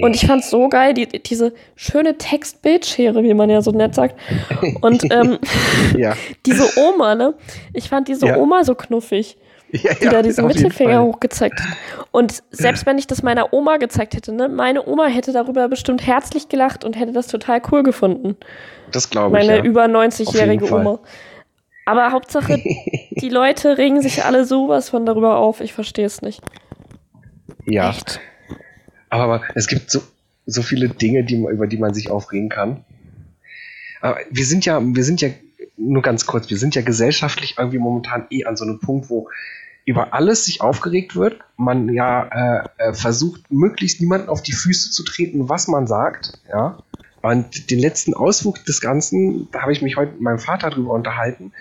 Und 0.01 0.15
ich 0.15 0.25
fand's 0.25 0.49
so 0.49 0.69
geil, 0.69 0.93
die, 0.93 1.07
diese 1.07 1.53
schöne 1.75 2.17
Textbildschere, 2.17 3.23
wie 3.23 3.33
man 3.33 3.49
ja 3.49 3.61
so 3.61 3.71
nett 3.71 3.95
sagt. 3.95 4.15
Und 4.81 5.03
ähm, 5.11 5.39
ja. 5.97 6.15
diese 6.45 6.69
Oma, 6.79 7.15
ne? 7.15 7.33
Ich 7.73 7.89
fand 7.89 8.07
diese 8.07 8.27
Ja. 8.27 8.37
Oma 8.37 8.63
so 8.63 8.75
knuffig 8.75 9.37
ja, 9.71 9.93
die 9.93 10.07
da 10.07 10.21
diesen 10.21 10.47
Mittelfinger 10.47 11.03
hochgezeigt 11.03 11.59
hat. 11.59 11.77
Und 12.11 12.43
selbst 12.51 12.85
wenn 12.85 12.97
ich 12.97 13.07
das 13.07 13.21
meiner 13.21 13.53
Oma 13.53 13.77
gezeigt 13.77 14.15
hätte, 14.15 14.31
ne, 14.31 14.49
meine 14.49 14.85
Oma 14.87 15.07
hätte 15.07 15.31
darüber 15.31 15.67
bestimmt 15.67 16.05
herzlich 16.05 16.49
gelacht 16.49 16.83
und 16.83 16.97
hätte 16.97 17.11
das 17.11 17.27
total 17.27 17.61
cool 17.71 17.83
gefunden. 17.83 18.35
Das 18.91 19.09
glaube 19.09 19.39
ich. 19.39 19.47
Meine 19.47 19.63
über 19.63 19.85
Auf 19.85 19.91
90-jährige 19.91 20.65
jeden 20.65 20.67
Fall. 20.67 20.81
Oma. 20.81 20.99
Aber 21.85 22.11
Hauptsache, 22.11 22.57
die 23.11 23.29
Leute 23.29 23.77
regen 23.77 24.01
sich 24.01 24.25
alle 24.25 24.45
sowas 24.45 24.89
von 24.89 25.05
darüber 25.05 25.37
auf. 25.37 25.61
Ich 25.61 25.73
verstehe 25.73 26.05
es 26.05 26.21
nicht. 26.21 26.41
ja. 27.65 27.89
Echt. 27.89 28.19
Aber 29.09 29.41
es 29.55 29.67
gibt 29.67 29.89
so, 29.91 30.01
so 30.45 30.61
viele 30.61 30.89
Dinge, 30.89 31.23
die, 31.23 31.35
über 31.35 31.67
die 31.67 31.77
man 31.77 31.93
sich 31.93 32.09
aufregen 32.09 32.49
kann. 32.49 32.85
Aber 34.01 34.17
wir 34.29 34.45
sind 34.45 34.65
ja, 34.65 34.79
wir 34.81 35.03
sind 35.03 35.21
ja, 35.21 35.29
nur 35.77 36.01
ganz 36.01 36.25
kurz, 36.25 36.49
wir 36.49 36.57
sind 36.57 36.75
ja 36.75 36.81
gesellschaftlich 36.81 37.55
irgendwie 37.57 37.79
momentan 37.79 38.27
eh 38.29 38.45
an 38.45 38.57
so 38.57 38.65
einem 38.65 38.79
Punkt, 38.79 39.09
wo 39.09 39.29
über 39.85 40.13
alles 40.13 40.45
sich 40.45 40.61
aufgeregt 40.61 41.15
wird. 41.15 41.39
Man 41.57 41.91
ja 41.93 42.23
äh, 42.31 42.67
äh, 42.77 42.93
versucht, 42.93 43.51
möglichst 43.51 44.01
niemanden 44.01 44.29
auf 44.29 44.43
die 44.43 44.53
Füße 44.53 44.91
zu 44.91 45.03
treten, 45.03 45.49
was 45.49 45.67
man 45.67 45.87
sagt. 45.87 46.33
Ja. 46.49 46.77
Und 47.21 47.71
den 47.71 47.79
letzten 47.79 48.13
Auswuchs 48.13 48.63
des 48.63 48.81
Ganzen, 48.81 49.49
da 49.51 49.61
habe 49.61 49.71
ich 49.71 49.81
mich 49.81 49.97
heute 49.97 50.13
mit 50.13 50.21
meinem 50.21 50.39
Vater 50.39 50.69
drüber 50.69 50.93
unterhalten. 50.93 51.53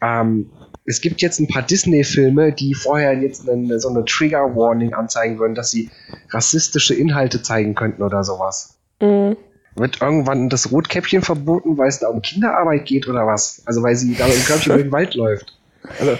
Ähm, 0.00 0.50
es 0.86 1.00
gibt 1.00 1.20
jetzt 1.20 1.40
ein 1.40 1.48
paar 1.48 1.62
Disney-Filme, 1.62 2.52
die 2.52 2.74
vorher 2.74 3.14
jetzt 3.14 3.48
eine, 3.48 3.80
so 3.80 3.88
eine 3.88 4.04
Trigger-Warning 4.04 4.94
anzeigen 4.94 5.38
würden, 5.38 5.54
dass 5.54 5.70
sie 5.70 5.90
rassistische 6.30 6.94
Inhalte 6.94 7.42
zeigen 7.42 7.74
könnten 7.74 8.02
oder 8.02 8.22
sowas. 8.24 8.76
Mhm. 9.00 9.36
Wird 9.74 10.00
irgendwann 10.00 10.48
das 10.48 10.70
Rotkäppchen 10.70 11.20
verboten, 11.22 11.76
weil 11.76 11.88
es 11.88 11.98
da 11.98 12.08
um 12.08 12.22
Kinderarbeit 12.22 12.86
geht 12.86 13.08
oder 13.08 13.26
was? 13.26 13.62
Also 13.66 13.82
weil 13.82 13.94
sie 13.96 14.14
da 14.14 14.26
im 14.26 14.42
Körbchen 14.44 14.72
durch 14.72 14.82
den 14.84 14.92
Wald 14.92 15.14
läuft. 15.14 15.58
Also 15.98 16.16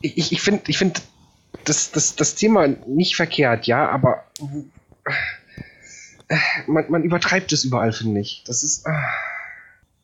ich, 0.00 0.18
ich- 0.18 0.32
ich 0.32 0.40
finde 0.42 0.62
ich 0.66 0.76
find 0.78 1.02
das, 1.64 1.90
das, 1.92 2.16
das 2.16 2.34
Thema 2.34 2.66
nicht 2.86 3.16
verkehrt, 3.16 3.66
ja, 3.66 3.88
aber 3.88 4.24
äh, 6.28 6.36
man, 6.66 6.84
man 6.88 7.02
übertreibt 7.02 7.52
es 7.52 7.64
überall, 7.64 7.92
finde 7.92 8.20
ich. 8.20 8.42
Das 8.46 8.62
ist. 8.62 8.86
ah. 8.86 9.02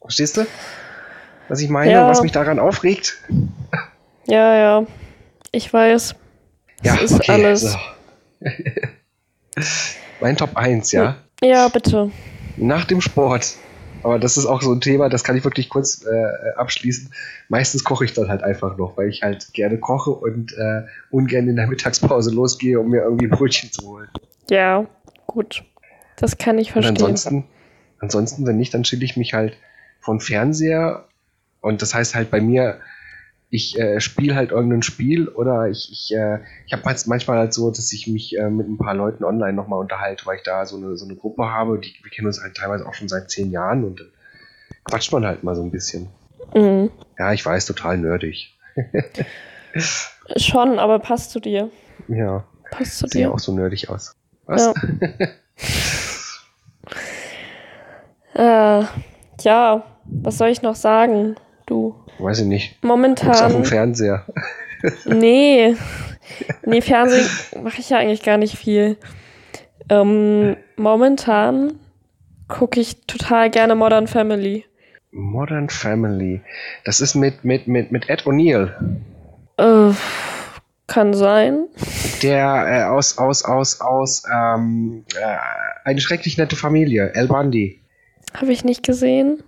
Verstehst 0.01 0.37
du? 0.37 0.47
Was 1.49 1.61
ich 1.61 1.69
meine, 1.69 1.93
Ja. 1.93 2.09
was 2.09 2.23
mich 2.23 2.33
daran 2.33 2.59
aufregt? 2.59 3.19
Ja, 4.27 4.55
ja. 4.57 4.87
Ich 5.51 5.73
weiß. 5.73 6.15
Ja, 6.83 6.95
Das 6.97 7.05
ist 7.05 7.15
okay, 7.15 7.33
alles. 7.33 7.61
so. 7.73 7.79
mein 10.21 10.37
Top 10.37 10.57
1, 10.57 10.93
ja. 10.93 11.17
Ja, 11.43 11.69
bitte. 11.69 12.11
Nach 12.57 12.85
dem 12.85 13.01
Sport. 13.01 13.55
Aber 14.05 14.19
das 14.19 14.37
ist 14.37 14.47
auch 14.47 14.63
so 14.63 14.73
ein 14.73 14.81
Thema, 14.81 15.09
das 15.09 15.23
kann 15.23 15.37
ich 15.37 15.45
wirklich 15.45 15.69
kurz 15.69 16.05
äh, 16.05 16.51
abschließen. 16.57 17.13
Meistens 17.49 17.85
koche 17.85 18.05
ich 18.05 18.13
dann 18.15 18.29
halt 18.29 18.43
einfach 18.43 18.77
noch, 18.77 18.97
weil 18.97 19.09
ich 19.09 19.23
halt 19.23 19.53
gerne 19.53 19.79
koche 19.79 20.11
und 20.11 20.53
äh, 20.55 20.83
ungern 21.11 21.47
in 21.49 21.55
der 21.55 21.69
Mittagspause 21.69 22.33
losgehe, 22.35 22.81
um 22.81 22.89
mir 22.91 23.03
irgendwie 23.03 23.27
ein 23.27 23.31
Brötchen 23.31 23.71
zu 23.71 23.87
holen. 23.87 24.09
Ja, 24.51 24.87
gut. 25.29 25.63
Das 26.17 26.37
kann 26.37 26.59
ich 26.59 26.69
Und 26.69 26.83
verstehen. 26.83 26.97
ansonsten, 26.97 27.45
ansonsten, 28.01 28.45
wenn 28.47 28.57
nicht, 28.57 28.75
dann 28.75 28.83
chill 28.83 29.03
ich 29.05 29.17
mich 29.17 29.35
halt 29.35 29.57
von 30.01 30.19
Fernseher. 30.19 31.05
Und 31.61 31.81
das 31.81 31.95
heißt 31.95 32.17
halt 32.17 32.29
bei 32.33 32.41
mir, 32.41 32.81
ich 33.55 33.79
äh, 33.79 34.01
spiele 34.01 34.35
halt 34.35 34.51
irgendein 34.51 34.83
Spiel 34.83 35.29
oder 35.29 35.69
ich, 35.69 35.91
ich, 35.93 36.17
äh, 36.17 36.39
ich 36.67 36.73
habe 36.73 36.83
manchmal 37.05 37.37
halt 37.37 37.53
so, 37.53 37.71
dass 37.71 37.93
ich 37.93 38.07
mich 38.07 38.35
äh, 38.39 38.49
mit 38.49 38.67
ein 38.67 38.79
paar 38.79 38.95
Leuten 38.95 39.25
online 39.25 39.53
nochmal 39.53 39.79
unterhalte, 39.79 40.25
weil 40.25 40.37
ich 40.37 40.43
da 40.43 40.65
so 40.65 40.79
eine, 40.79 40.97
so 40.97 41.05
eine 41.05 41.17
Gruppe 41.17 41.51
habe, 41.51 41.79
die, 41.79 41.95
wir 42.03 42.11
kennen 42.11 42.29
uns 42.29 42.41
halt 42.41 42.57
teilweise 42.57 42.87
auch 42.87 42.95
schon 42.95 43.09
seit 43.09 43.31
zehn 43.31 43.51
Jahren 43.51 43.85
und 43.85 44.01
dann 44.01 44.09
quatscht 44.85 45.13
man 45.13 45.27
halt 45.27 45.45
mal 45.45 45.55
so 45.55 45.63
ein 45.63 45.71
bisschen. 45.71 46.09
Mhm. 46.55 46.91
Ja, 47.19 47.35
ich 47.35 47.45
weiß, 47.45 47.67
total 47.67 47.99
nerdig. 47.99 48.55
Schon, 50.39 50.79
aber 50.79 50.99
passt 50.99 51.31
zu 51.31 51.39
dir. 51.39 51.71
Ja, 52.09 52.45
Passt 52.71 53.01
zu 53.01 53.07
sehe 53.07 53.27
dir. 53.27 53.35
auch 53.35 53.39
so 53.39 53.55
nerdig 53.55 53.91
aus. 53.91 54.17
Was? 54.47 54.73
Ja. 58.35 58.81
äh, 58.81 58.87
ja, 59.43 59.85
was 60.07 60.39
soll 60.39 60.49
ich 60.49 60.63
noch 60.63 60.75
sagen? 60.75 61.37
Du. 61.67 61.95
Weiß 62.19 62.41
ich 62.41 62.47
nicht. 62.47 62.81
Guck's 62.81 62.91
auf 62.91 63.01
dem 63.01 63.53
Momentan. 63.53 63.65
Fernseher. 63.65 64.27
Nee. 65.05 65.77
Nee, 66.67 66.81
Fernsehen 66.81 67.29
mache 67.63 67.79
ich 67.79 67.91
ja 67.91 67.99
eigentlich 67.99 68.25
gar 68.25 68.37
nicht 68.37 68.57
viel. 68.57 68.97
Ähm, 69.89 70.57
momentan 70.77 71.79
gucke 72.49 72.81
ich 72.81 73.07
total 73.07 73.49
gerne 73.51 73.77
Modern 73.77 74.09
Family. 74.09 74.65
Modern 75.13 75.69
Family. 75.69 76.41
Das 76.85 77.01
ist 77.01 77.15
mit, 77.15 77.45
mit, 77.45 77.69
mit, 77.69 77.93
mit 77.93 78.09
Ed 78.09 78.23
O'Neill. 78.23 78.73
Äh, 79.59 79.95
kann 80.87 81.15
sein. 81.15 81.67
Der 82.23 82.67
äh, 82.67 82.83
aus, 82.85 83.19
aus, 83.19 83.45
aus, 83.45 83.81
aus, 83.81 84.25
ähm, 84.33 85.05
äh, 85.15 85.37
eine 85.85 86.01
schrecklich 86.01 86.39
nette 86.39 86.57
Familie, 86.57 87.13
El 87.15 87.29
Bundy. 87.29 87.81
Habe 88.35 88.53
ich 88.53 88.65
nicht 88.65 88.83
gesehen. 88.83 89.43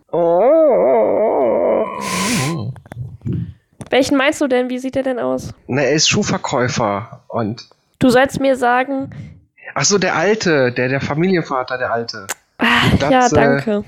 Welchen 3.91 4.17
meinst 4.17 4.41
du 4.41 4.47
denn? 4.49 4.71
Wie 4.71 4.79
sieht 4.79 4.95
der 4.95 5.03
denn 5.03 5.19
aus? 5.19 5.55
Na, 5.67 5.83
er 5.83 5.93
ist 5.93 6.09
Schuhverkäufer 6.09 7.25
und. 7.29 7.69
Du 7.99 8.11
sollst 8.11 8.41
mir 8.41 8.57
sagen. 8.57 9.11
Ach 9.75 9.85
so, 9.85 9.99
der 9.99 10.15
Alte, 10.17 10.73
der, 10.73 10.89
der 10.89 11.01
Familienvater, 11.01 11.79
der 11.79 11.93
Alte. 11.93 12.27
Ah, 12.59 12.67
Das, 12.99 13.11
ja, 13.11 13.27
äh, 13.27 13.31
danke. 13.31 13.85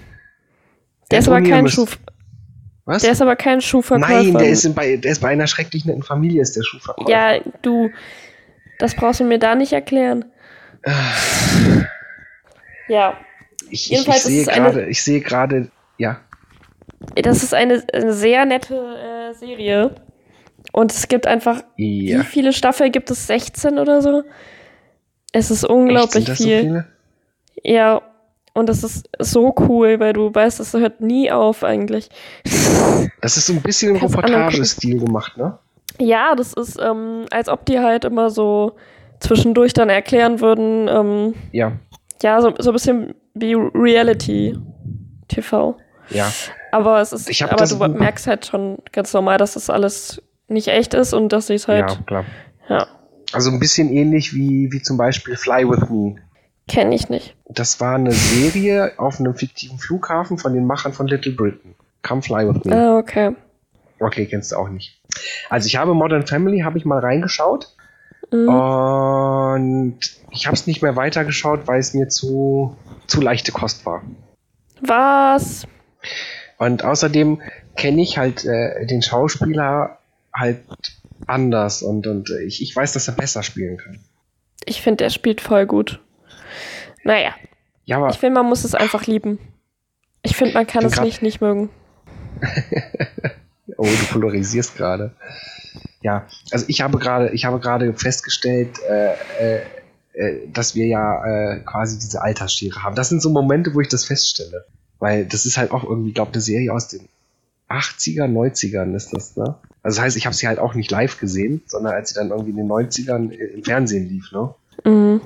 Der 1.10 1.18
Ed 1.18 1.22
ist 1.22 1.28
aber 1.28 1.42
kein 1.42 1.68
Schuh. 1.68 1.86
Was? 2.84 3.02
Der 3.02 3.12
ist 3.12 3.22
aber 3.22 3.36
kein 3.36 3.60
Schuhverkäufer. 3.60 4.12
Nein, 4.22 4.34
der 4.34 4.48
ist, 4.48 4.74
bei, 4.74 4.96
der 4.96 5.10
ist 5.12 5.20
bei 5.20 5.28
einer 5.28 5.46
schrecklich 5.48 5.84
netten 5.84 6.02
Familie, 6.02 6.42
ist 6.42 6.56
der 6.56 6.62
Schuhverkäufer. 6.62 7.10
Ja, 7.10 7.40
du. 7.62 7.90
Das 8.78 8.94
brauchst 8.94 9.20
du 9.20 9.24
mir 9.24 9.38
da 9.38 9.54
nicht 9.54 9.72
erklären. 9.72 10.24
Ja, 12.88 13.16
ich, 13.70 13.92
ich, 13.92 14.06
ich 14.06 14.14
sehe 14.22 14.44
gerade, 14.44 14.86
ich 14.86 15.02
sehe 15.02 15.20
gerade, 15.20 15.68
ja. 15.98 16.20
Das 17.14 17.42
ist 17.42 17.54
eine, 17.54 17.82
eine 17.92 18.12
sehr 18.12 18.44
nette 18.44 18.74
äh, 18.74 19.34
Serie. 19.34 19.94
Und 20.72 20.92
es 20.92 21.08
gibt 21.08 21.26
einfach. 21.26 21.62
Ja. 21.76 22.20
Wie 22.20 22.24
viele 22.24 22.52
Staffeln 22.52 22.92
gibt 22.92 23.10
es? 23.10 23.26
16 23.26 23.78
oder 23.78 24.02
so? 24.02 24.22
Es 25.32 25.50
ist 25.50 25.64
Echt, 25.64 25.70
unglaublich 25.72 26.12
sind 26.12 26.28
das 26.28 26.38
so 26.38 26.44
viel. 26.44 26.60
viele? 26.60 26.86
Ja, 27.62 28.02
und 28.54 28.68
das 28.68 28.82
ist 28.84 29.08
so 29.18 29.54
cool, 29.68 30.00
weil 30.00 30.12
du 30.12 30.34
weißt, 30.34 30.60
das 30.60 30.72
hört 30.74 31.00
nie 31.00 31.30
auf 31.30 31.62
eigentlich. 31.64 32.08
Das 33.20 33.36
ist 33.36 33.46
so 33.46 33.52
ein 33.54 33.62
bisschen 33.62 33.96
im 33.96 34.02
Reportagestil 34.02 35.00
gemacht, 35.04 35.36
ne? 35.36 35.58
Ja, 35.98 36.34
das 36.34 36.52
ist, 36.52 36.78
ähm, 36.80 37.24
als 37.30 37.48
ob 37.48 37.64
die 37.66 37.78
halt 37.80 38.04
immer 38.04 38.30
so 38.30 38.76
zwischendurch 39.20 39.72
dann 39.72 39.88
erklären 39.88 40.40
würden, 40.40 40.88
ähm, 40.88 41.34
Ja, 41.52 41.72
ja, 42.22 42.40
so, 42.40 42.54
so 42.58 42.70
ein 42.70 42.72
bisschen 42.72 43.14
wie 43.34 43.54
Reality 43.54 44.56
TV. 45.28 45.76
ja. 46.10 46.30
Aber 46.76 47.00
es 47.00 47.12
ist, 47.12 47.42
aber 47.42 47.88
du 47.88 47.98
merkst 47.98 48.26
halt 48.26 48.46
schon 48.46 48.78
ganz 48.92 49.12
normal, 49.12 49.38
dass 49.38 49.54
das 49.54 49.70
alles 49.70 50.22
nicht 50.48 50.68
echt 50.68 50.94
ist 50.94 51.12
und 51.12 51.32
dass 51.32 51.46
sie 51.48 51.54
es 51.54 51.68
halt, 51.68 51.90
Ja, 51.90 51.96
klar. 52.06 52.24
ja, 52.68 52.86
Also 53.32 53.50
ein 53.50 53.58
bisschen 53.60 53.90
ähnlich 53.90 54.34
wie, 54.34 54.70
wie 54.72 54.82
zum 54.82 54.96
Beispiel 54.96 55.36
Fly 55.36 55.68
With 55.68 55.88
Me. 55.90 56.16
kenne 56.68 56.94
ich 56.94 57.08
nicht. 57.08 57.34
Das 57.48 57.80
war 57.80 57.94
eine 57.94 58.12
Serie 58.12 58.92
auf 58.98 59.18
einem 59.20 59.34
fiktiven 59.34 59.78
Flughafen 59.78 60.38
von 60.38 60.52
den 60.54 60.66
Machern 60.66 60.92
von 60.92 61.06
Little 61.06 61.32
Britain. 61.32 61.74
Come 62.02 62.22
Fly 62.22 62.46
With 62.48 62.64
Me. 62.64 62.76
Ah, 62.76 62.98
okay. 62.98 63.34
Okay, 64.00 64.26
kennst 64.26 64.52
du 64.52 64.56
auch 64.56 64.68
nicht. 64.68 65.00
Also 65.48 65.66
ich 65.66 65.76
habe 65.76 65.94
Modern 65.94 66.26
Family, 66.26 66.60
habe 66.60 66.76
ich 66.78 66.84
mal 66.84 66.98
reingeschaut 66.98 67.72
Mhm. 68.32 68.48
und 68.48 69.98
ich 70.32 70.46
habe 70.46 70.56
es 70.56 70.66
nicht 70.66 70.82
mehr 70.82 70.96
weitergeschaut, 70.96 71.66
weil 71.66 71.78
es 71.78 71.94
mir 71.94 72.08
zu, 72.08 72.76
zu 73.06 73.20
leichte 73.20 73.52
Kost 73.52 73.86
war. 73.86 74.02
Was? 74.80 75.66
Und 76.58 76.84
außerdem 76.84 77.42
kenne 77.76 78.02
ich 78.02 78.18
halt 78.18 78.44
äh, 78.44 78.86
den 78.86 79.02
Schauspieler 79.02 79.98
halt 80.32 80.62
anders 81.26 81.82
und, 81.82 82.06
und 82.06 82.30
ich, 82.30 82.62
ich 82.62 82.74
weiß, 82.74 82.92
dass 82.92 83.08
er 83.08 83.14
besser 83.14 83.42
spielen 83.42 83.78
kann. 83.78 84.00
Ich 84.64 84.82
finde, 84.82 85.04
der 85.04 85.10
spielt 85.10 85.40
voll 85.40 85.66
gut. 85.66 86.00
Naja, 87.04 87.34
Ja, 87.84 87.98
aber 87.98 88.10
ich 88.10 88.18
finde, 88.18 88.40
man 88.40 88.48
muss 88.48 88.64
es 88.64 88.74
einfach 88.74 89.06
lieben. 89.06 89.38
Ich 90.22 90.36
finde, 90.36 90.54
man 90.54 90.66
kann 90.66 90.84
es 90.84 91.00
nicht 91.00 91.22
nicht 91.22 91.40
mögen. 91.40 91.70
Oh, 93.78 93.84
du 93.84 94.06
polarisierst 94.12 94.76
gerade. 94.76 95.14
Ja, 96.00 96.26
also 96.50 96.64
ich 96.68 96.80
habe 96.80 96.98
gerade, 96.98 97.30
ich 97.30 97.44
habe 97.44 97.60
gerade 97.60 97.92
festgestellt, 97.92 98.78
äh, 98.88 99.12
äh, 99.38 99.60
äh, 100.14 100.48
dass 100.48 100.74
wir 100.74 100.86
ja 100.86 101.24
äh, 101.26 101.60
quasi 101.60 101.98
diese 101.98 102.22
Altersschere 102.22 102.82
haben. 102.82 102.94
Das 102.94 103.08
sind 103.08 103.20
so 103.20 103.28
Momente, 103.28 103.74
wo 103.74 103.80
ich 103.80 103.88
das 103.88 104.04
feststelle. 104.04 104.64
Weil 104.98 105.26
das 105.26 105.46
ist 105.46 105.58
halt 105.58 105.70
auch 105.70 105.84
irgendwie, 105.84 106.12
glaube 106.12 106.32
eine 106.32 106.40
Serie 106.40 106.72
aus 106.72 106.88
den 106.88 107.08
80er, 107.68 108.26
90ern 108.26 108.94
ist 108.94 109.12
das, 109.12 109.36
ne? 109.36 109.56
Also 109.82 109.96
das 109.96 110.00
heißt, 110.00 110.16
ich 110.16 110.26
habe 110.26 110.34
sie 110.34 110.48
halt 110.48 110.58
auch 110.58 110.74
nicht 110.74 110.90
live 110.90 111.18
gesehen, 111.18 111.62
sondern 111.66 111.94
als 111.94 112.10
sie 112.10 112.14
dann 112.14 112.30
irgendwie 112.30 112.50
in 112.50 112.56
den 112.56 112.68
90ern 112.68 113.30
im 113.30 113.64
Fernsehen 113.64 114.08
lief, 114.08 114.32
ne? 114.32 114.54
Mhm. 114.84 115.20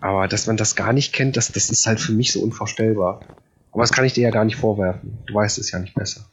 Aber 0.00 0.28
dass 0.28 0.46
man 0.46 0.56
das 0.56 0.76
gar 0.76 0.92
nicht 0.92 1.12
kennt, 1.12 1.36
das, 1.36 1.50
das 1.52 1.70
ist 1.70 1.86
halt 1.86 2.00
für 2.00 2.12
mich 2.12 2.32
so 2.32 2.42
unvorstellbar. 2.42 3.20
Aber 3.72 3.82
das 3.82 3.92
kann 3.92 4.04
ich 4.04 4.12
dir 4.12 4.22
ja 4.22 4.30
gar 4.30 4.44
nicht 4.44 4.56
vorwerfen. 4.56 5.18
Du 5.26 5.34
weißt 5.34 5.58
es 5.58 5.70
ja 5.70 5.78
nicht 5.78 5.94
besser. 5.94 6.26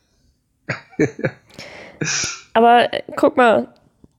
Aber 2.54 2.94
äh, 2.94 3.02
guck 3.16 3.38
mal, 3.38 3.70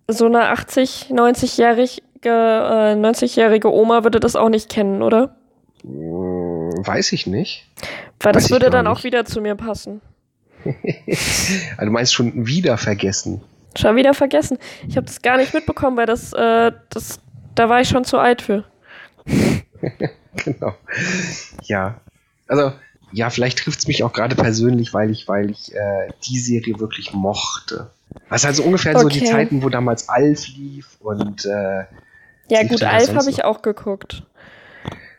so 0.09 0.27
eine 0.27 0.49
80, 0.49 1.11
90-jährige 1.11 2.01
äh, 2.25 2.95
90-jährige 2.95 3.73
Oma 3.73 4.05
würde 4.05 4.21
das 4.21 4.37
auch 4.37 4.49
nicht 4.49 4.69
kennen, 4.69 5.03
oder? 5.03 5.37
Hm, 5.83 6.32
Weiß 6.87 7.13
ich 7.13 7.27
nicht. 7.27 7.67
Weil 8.21 8.33
das 8.33 8.51
würde 8.51 8.71
dann 8.71 8.87
auch 8.87 8.97
nicht. 8.97 9.05
wieder 9.05 9.25
zu 9.25 9.41
mir 9.41 9.55
passen. 9.55 10.01
Also 11.77 11.87
du 11.87 11.91
meinst 11.91 12.15
schon 12.15 12.47
wieder 12.47 12.79
vergessen. 12.79 13.43
Schon 13.77 13.97
wieder 13.97 14.15
vergessen. 14.15 14.59
Ich 14.87 14.97
habe 14.97 15.07
das 15.07 15.23
gar 15.23 15.37
nicht 15.37 15.55
mitbekommen, 15.55 15.97
weil 15.97 16.07
das, 16.07 16.33
äh, 16.33 16.73
das, 16.91 17.21
da 17.55 17.69
war 17.69 17.81
ich 17.81 17.89
schon 17.89 18.05
zu 18.05 18.19
alt 18.19 18.43
für. 18.43 18.65
genau. 20.37 20.75
Ja. 21.65 22.01
Also, 22.47 22.73
ja, 23.13 23.31
vielleicht 23.31 23.59
trifft 23.59 23.81
es 23.81 23.89
mich 23.89 24.05
auch 24.05 24.13
gerade 24.13 24.37
persönlich, 24.37 24.95
weil 24.95 25.11
ich, 25.11 25.27
weil 25.27 25.51
ich 25.51 25.75
äh, 25.75 26.09
die 26.29 26.39
Serie 26.39 26.79
wirklich 26.79 27.13
mochte. 27.13 27.91
Ist 28.31 28.47
also 28.47 28.63
ungefähr 28.63 28.99
so 28.99 29.09
die 29.09 29.21
Okay. 29.21 29.31
Zeiten, 29.31 29.63
wo 29.63 29.69
damals 29.69 30.09
Alf 30.09 30.47
lief 30.49 30.97
und 31.01 31.45
äh, 31.45 31.85
Ja, 32.49 32.63
gut, 32.69 32.83
Alf 32.83 33.15
habe 33.15 33.31
ich 33.31 33.45
auch 33.45 33.63
geguckt. 33.63 34.23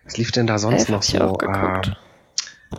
Was 0.05 0.17
lief 0.17 0.31
denn 0.31 0.47
da 0.47 0.57
sonst 0.57 0.81
Alf 0.81 0.89
noch 0.89 1.03
so? 1.03 1.37
Äh, 1.39 1.81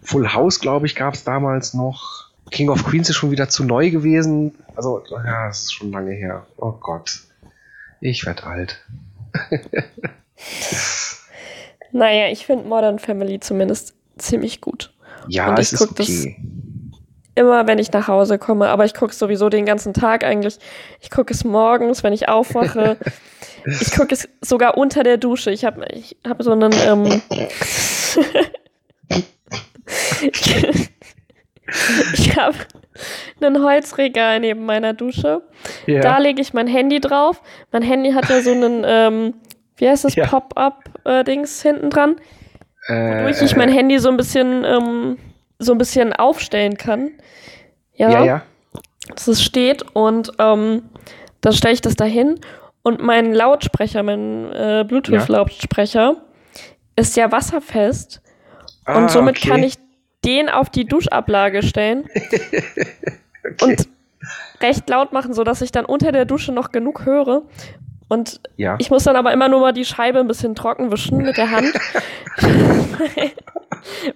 Full 0.02 0.32
House, 0.32 0.60
glaube 0.60 0.86
ich, 0.86 0.94
gab 0.94 1.14
es 1.14 1.24
damals 1.24 1.72
noch. 1.74 2.30
King 2.50 2.68
of 2.68 2.84
Queens 2.84 3.08
ist 3.08 3.16
schon 3.16 3.30
wieder 3.30 3.48
zu 3.48 3.64
neu 3.64 3.90
gewesen. 3.90 4.54
Also, 4.76 5.02
ja, 5.10 5.46
das 5.46 5.62
ist 5.62 5.72
schon 5.72 5.90
lange 5.92 6.12
her. 6.12 6.46
Oh 6.56 6.72
Gott. 6.72 7.20
Ich 8.00 8.26
werd 8.26 8.44
alt. 8.44 8.84
Naja, 11.92 12.28
ich 12.28 12.44
finde 12.44 12.68
Modern 12.68 12.98
Family 12.98 13.38
zumindest 13.40 13.94
ziemlich 14.18 14.60
gut. 14.60 14.92
Ja, 15.28 15.48
Und 15.50 15.58
es 15.60 15.68
ich 15.72 15.80
ist 15.80 15.86
guck 15.88 15.96
das- 15.96 16.08
okay. 16.08 16.36
Immer, 17.36 17.66
wenn 17.66 17.78
ich 17.78 17.90
nach 17.92 18.06
Hause 18.06 18.38
komme. 18.38 18.68
Aber 18.68 18.84
ich 18.84 18.94
gucke 18.94 19.12
sowieso 19.14 19.48
den 19.48 19.66
ganzen 19.66 19.92
Tag 19.92 20.22
eigentlich. 20.24 20.58
Ich 21.00 21.10
gucke 21.10 21.32
es 21.32 21.44
morgens, 21.44 22.04
wenn 22.04 22.12
ich 22.12 22.28
aufwache. 22.28 22.96
ich 23.64 23.90
gucke 23.92 24.14
es 24.14 24.28
sogar 24.40 24.76
unter 24.78 25.02
der 25.02 25.16
Dusche. 25.16 25.50
Ich 25.50 25.64
habe 25.64 25.84
ich 25.92 26.16
hab 26.26 26.42
so 26.42 26.52
einen. 26.52 26.72
Ähm 26.86 27.22
ich 32.14 32.36
habe 32.36 32.54
ein 33.40 33.62
Holzregal 33.62 34.40
neben 34.40 34.64
meiner 34.64 34.92
Dusche. 34.92 35.42
Ja. 35.86 36.00
Da 36.00 36.18
lege 36.18 36.40
ich 36.40 36.54
mein 36.54 36.66
Handy 36.66 37.00
drauf. 37.00 37.42
Mein 37.72 37.82
Handy 37.82 38.12
hat 38.12 38.28
ja 38.28 38.40
so 38.40 38.52
einen, 38.52 38.84
ähm, 38.86 39.34
wie 39.76 39.88
heißt 39.88 40.04
das, 40.04 40.14
Ja. 40.14 40.26
Pop-up-Dings 40.26 41.62
hinten 41.62 41.90
dran. 41.90 42.16
Äh, 42.86 43.22
wodurch 43.24 43.42
ich 43.42 43.56
mein 43.56 43.70
Handy 43.70 43.98
so 43.98 44.08
ein 44.08 44.16
bisschen, 44.16 44.64
ähm, 44.64 45.18
so 45.64 45.72
ein 45.72 45.78
bisschen 45.78 46.12
aufstellen 46.12 46.76
kann. 46.76 47.10
Ja, 47.94 48.10
ja, 48.10 48.24
ja. 48.24 48.42
dass 49.08 49.28
es 49.28 49.42
steht 49.42 49.82
und 49.94 50.32
ähm, 50.38 50.82
dann 51.40 51.52
stelle 51.52 51.74
ich 51.74 51.80
das 51.80 51.94
dahin 51.94 52.40
und 52.82 53.00
mein 53.00 53.32
Lautsprecher, 53.32 54.02
mein 54.02 54.52
äh, 54.52 54.84
Bluetooth-Lautsprecher 54.86 56.16
ist 56.96 57.16
ja 57.16 57.30
wasserfest 57.30 58.20
Ah, 58.84 58.98
und 58.98 59.10
somit 59.10 59.38
okay. 59.38 59.48
kann 59.48 59.62
ich 59.62 59.76
den 60.24 60.48
auf 60.48 60.70
die 60.70 60.84
Duschablage 60.84 61.62
stellen 61.62 62.04
Okay. 63.44 63.64
und 63.64 63.88
recht 64.62 64.88
laut 64.88 65.12
machen, 65.12 65.34
sodass 65.34 65.60
ich 65.60 65.70
dann 65.70 65.84
unter 65.84 66.12
der 66.12 66.24
Dusche 66.24 66.50
noch 66.52 66.72
genug 66.72 67.04
höre. 67.04 67.42
Und 68.08 68.40
ja. 68.56 68.76
ich 68.78 68.90
muss 68.90 69.04
dann 69.04 69.16
aber 69.16 69.32
immer 69.32 69.48
nur 69.48 69.60
mal 69.60 69.72
die 69.72 69.84
Scheibe 69.84 70.20
ein 70.20 70.28
bisschen 70.28 70.54
trocken 70.54 70.90
wischen 70.92 71.18
mit 71.18 71.36
der 71.36 71.50
Hand. 71.50 71.72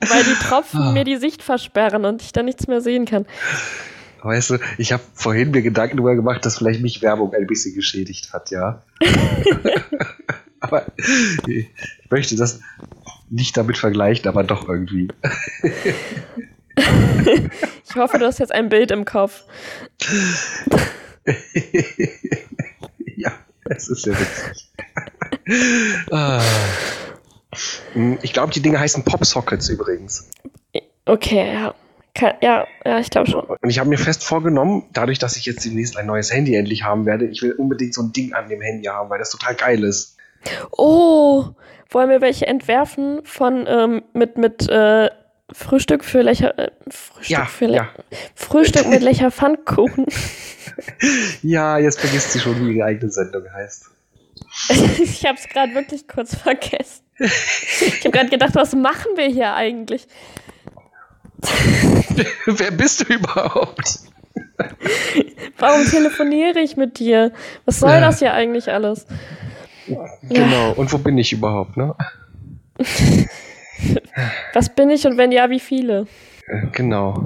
Weil 0.01 0.25
die 0.25 0.37
Ah. 0.41 0.49
Tropfen 0.49 0.93
mir 0.93 1.05
die 1.05 1.17
Sicht 1.17 1.43
versperren 1.43 2.05
und 2.05 2.23
ich 2.23 2.33
dann 2.33 2.45
nichts 2.47 2.67
mehr 2.67 2.81
sehen 2.81 3.05
kann. 3.07 3.27
Weißt 4.23 4.51
du, 4.51 4.59
ich 4.79 4.93
habe 4.93 5.03
vorhin 5.15 5.51
mir 5.53 5.63
Gedanken 5.63 5.97
darüber 5.99 6.17
gemacht, 6.17 6.45
dass 6.45 6.59
vielleicht 6.59 6.83
mich 6.83 7.03
Werbung 7.03 7.33
ein 7.35 7.47
bisschen 7.47 7.75
geschädigt 7.75 8.33
hat, 8.33 8.51
ja. 8.51 8.83
aber 10.61 10.87
ich 11.47 11.69
möchte 12.11 12.37
das 12.37 12.61
nicht 13.31 13.57
damit 13.57 13.79
vergleichen, 13.79 14.29
aber 14.29 14.43
doch 14.43 14.69
irgendwie. 14.69 15.09
Ich 17.89 17.95
hoffe, 17.97 18.19
du 18.19 18.27
hast 18.27 18.39
jetzt 18.39 18.53
ein 18.53 18.69
Bild 18.69 18.91
im 18.91 19.05
Kopf. 19.05 19.45
ja, 23.17 23.33
es 23.71 23.89
ist 23.89 24.03
sehr 24.03 24.15
witzig. 24.19 24.69
ah. 26.13 26.41
Hm, 27.93 28.19
Ich 28.23 28.33
glaube, 28.33 28.53
die 28.53 28.61
Dinge 28.61 28.79
heißen 28.79 29.05
Popsockets 29.05 29.69
übrigens. 29.69 30.29
Okay, 31.07 31.53
ja. 31.55 31.75
Kann, 32.15 32.35
ja, 32.43 32.67
ja, 32.85 32.99
ich 32.99 33.11
glaube 33.11 33.31
schon. 33.31 33.45
Und 33.45 33.71
ich 33.71 33.79
habe 33.79 33.89
mir 33.89 33.99
fest 33.99 34.25
vorgenommen, 34.25 34.85
dadurch, 34.93 35.19
dass 35.19 35.37
ich 35.37 35.47
jetzt 35.47 35.65
demnächst 35.65 35.97
ein 35.97 36.07
neues 36.07 36.33
Handy 36.33 36.57
endlich 36.57 36.83
haben 36.83 37.07
werde, 37.07 37.27
ich 37.27 37.43
will 37.43 37.53
unbedingt 37.53 37.95
so 37.95 38.03
ein 38.03 38.13
Ding 38.13 38.33
an 38.33 38.49
dem 38.49 38.61
Handy 38.61 38.87
haben, 38.87 39.09
weil 39.09 39.19
das 39.19 39.31
total 39.31 39.55
geil 39.55 39.85
ist. 39.85 40.17
Oh, 40.73 41.47
wollen 41.91 42.11
wir 42.11 42.21
welche 42.21 42.47
entwerfen 42.47 43.21
von 43.25 43.67
ähm, 43.69 44.03
mit 44.15 44.37
mit 44.37 44.69
äh, 44.69 45.11
Frühstück 45.53 46.05
für 46.05 46.23
Lecher 46.23 46.59
äh, 46.59 46.71
Frühstück 46.91 47.29
Ja, 47.31 47.47
für 47.47 47.67
Le 47.67 47.77
ja. 47.77 47.89
Frühstück 48.35 48.87
mit 48.89 49.03
Lecher 49.03 49.31
Pfannkuchen. 49.31 50.07
Ja, 51.43 51.79
jetzt 51.79 51.99
vergisst 51.99 52.33
sie 52.33 52.41
schon, 52.41 52.65
wie 52.69 52.77
ihre 52.77 52.87
eigene 52.87 53.11
Sendung 53.11 53.43
heißt. 53.53 53.87
ich 55.03 55.25
habe 55.25 55.37
es 55.39 55.49
gerade 55.49 55.75
wirklich 55.75 56.07
kurz 56.07 56.37
vergessen. 56.37 57.03
Ich 57.19 58.01
habe 58.05 58.11
gerade 58.11 58.29
gedacht, 58.29 58.55
was 58.55 58.75
machen 58.75 59.13
wir 59.17 59.27
hier 59.27 59.55
eigentlich? 59.55 60.07
Wer 62.47 62.71
bist 62.71 63.01
du 63.01 63.13
überhaupt? 63.13 64.01
Warum 65.59 65.85
telefoniere 65.87 66.61
ich 66.61 66.77
mit 66.77 66.99
dir? 66.99 67.33
Was 67.65 67.81
soll 67.81 67.91
Ja. 67.91 68.01
das 68.01 68.19
hier 68.21 68.35
eigentlich 68.35 68.71
alles? 68.71 69.07
Genau, 70.29 70.73
und 70.73 70.93
wo 70.93 70.99
bin 70.99 71.17
ich 71.19 71.33
überhaupt, 71.33 71.77
ne? 71.77 71.95
Was 74.55 74.75
bin 74.75 74.91
ich 74.91 75.07
und 75.07 75.17
wenn 75.17 75.33
ja, 75.33 75.51
wie 75.51 75.61
viele? 75.61 76.07
Äh, 76.47 76.67
Genau. 76.73 77.23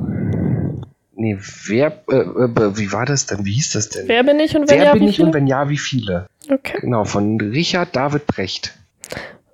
Nee, 1.15 1.39
wer, 1.67 2.03
äh, 2.11 2.15
äh, 2.17 2.77
wie 2.79 2.91
war 2.91 3.05
das 3.07 3.27
denn? 3.27 3.45
Wie 3.45 3.53
hieß 3.53 3.73
das 3.73 3.91
denn? 3.91 4.09
Wer 4.09 4.25
bin 4.25 4.41
ich 4.41 4.57
und 4.57 4.69
wenn 4.69 4.79
Wer 4.79 4.85
ja, 4.87 4.93
bin 4.95 5.03
wie 5.03 5.09
ich 5.11 5.17
viele? 5.17 5.29
und 5.29 5.35
wenn 5.35 5.47
ja, 5.47 5.69
wie 5.69 5.79
viele? 5.79 6.27
okay, 6.51 6.79
Genau, 6.81 7.05
von 7.05 7.41
Richard 7.41 7.95
David 7.95 8.27
Brecht. 8.27 8.77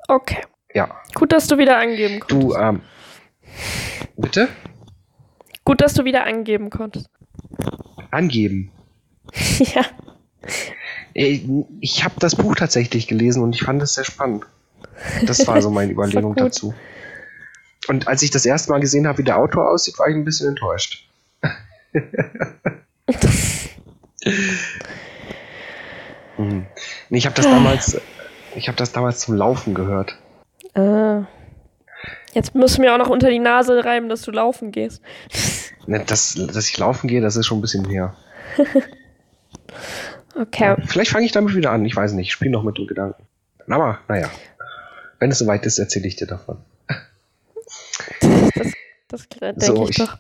okay. 0.08 0.38
Ja, 0.74 0.88
Gut, 1.14 1.32
dass 1.32 1.46
du 1.48 1.56
wieder 1.58 1.78
angeben 1.78 2.20
konntest. 2.20 2.30
du, 2.52 2.54
ähm, 2.54 2.80
bitte? 4.16 4.48
Gut, 5.64 5.80
dass 5.80 5.94
du 5.94 6.04
wieder 6.04 6.24
angeben 6.24 6.70
konntest. 6.70 7.08
Angeben. 8.10 8.70
ja. 9.58 9.82
Äh, 11.14 11.40
Ich 11.80 12.04
habe 12.04 12.14
das 12.20 12.36
Buch 12.36 12.54
tatsächlich 12.54 13.06
gelesen 13.08 13.42
und 13.42 13.54
ich 13.54 13.62
fand 13.62 13.82
es 13.82 13.94
sehr 13.94 14.04
spannend. 14.04 14.44
Das 15.24 15.46
war 15.46 15.60
so 15.62 15.70
meine 15.70 15.92
Überlegung 15.94 16.34
dazu. 16.34 16.74
Und 17.88 18.08
als 18.08 18.22
ich 18.22 18.30
das 18.30 18.44
erste 18.44 18.70
Mal 18.70 18.80
gesehen 18.80 19.06
habe, 19.06 19.18
wie 19.18 19.24
der 19.24 19.38
Autor 19.38 19.70
aussieht, 19.70 19.98
war 19.98 20.08
ich 20.08 20.14
ein 20.14 20.24
bisschen 20.24 20.48
enttäuscht. 20.48 21.08
Hm. 26.36 26.66
Nee, 27.08 27.18
ich 27.18 27.26
habe 27.26 27.34
das 27.34 27.46
damals, 27.46 28.00
ich 28.54 28.68
habe 28.68 28.76
das 28.76 28.92
damals 28.92 29.20
zum 29.20 29.34
Laufen 29.34 29.74
gehört. 29.74 30.16
Ah. 30.74 31.24
Jetzt 32.32 32.54
musst 32.54 32.76
du 32.76 32.82
mir 32.82 32.94
auch 32.94 32.98
noch 32.98 33.08
unter 33.08 33.28
die 33.30 33.40
Nase 33.40 33.84
reiben, 33.84 34.08
dass 34.08 34.22
du 34.22 34.30
laufen 34.30 34.70
gehst. 34.70 35.02
Ne, 35.86 36.02
Das, 36.06 36.34
dass 36.34 36.68
ich 36.68 36.78
laufen 36.78 37.08
gehe, 37.08 37.20
das 37.20 37.36
ist 37.36 37.46
schon 37.46 37.58
ein 37.58 37.62
bisschen 37.62 37.84
her. 37.88 38.14
Okay. 40.40 40.76
Vielleicht 40.86 41.10
fange 41.10 41.26
ich 41.26 41.32
damit 41.32 41.56
wieder 41.56 41.72
an. 41.72 41.84
Ich 41.84 41.96
weiß 41.96 42.12
nicht. 42.12 42.28
Ich 42.28 42.32
spiele 42.32 42.52
noch 42.52 42.62
mit 42.62 42.78
dem 42.78 42.86
Gedanken. 42.86 43.24
Aber, 43.68 43.98
naja. 44.06 44.30
Wenn 45.18 45.30
es 45.30 45.38
soweit 45.38 45.66
ist, 45.66 45.78
erzähle 45.78 46.06
ich 46.06 46.16
dir 46.16 46.26
davon. 46.26 46.58
Das 49.08 49.28
denke 49.28 49.60
So, 49.60 49.88
ich 49.88 49.96
doch. 49.96 50.18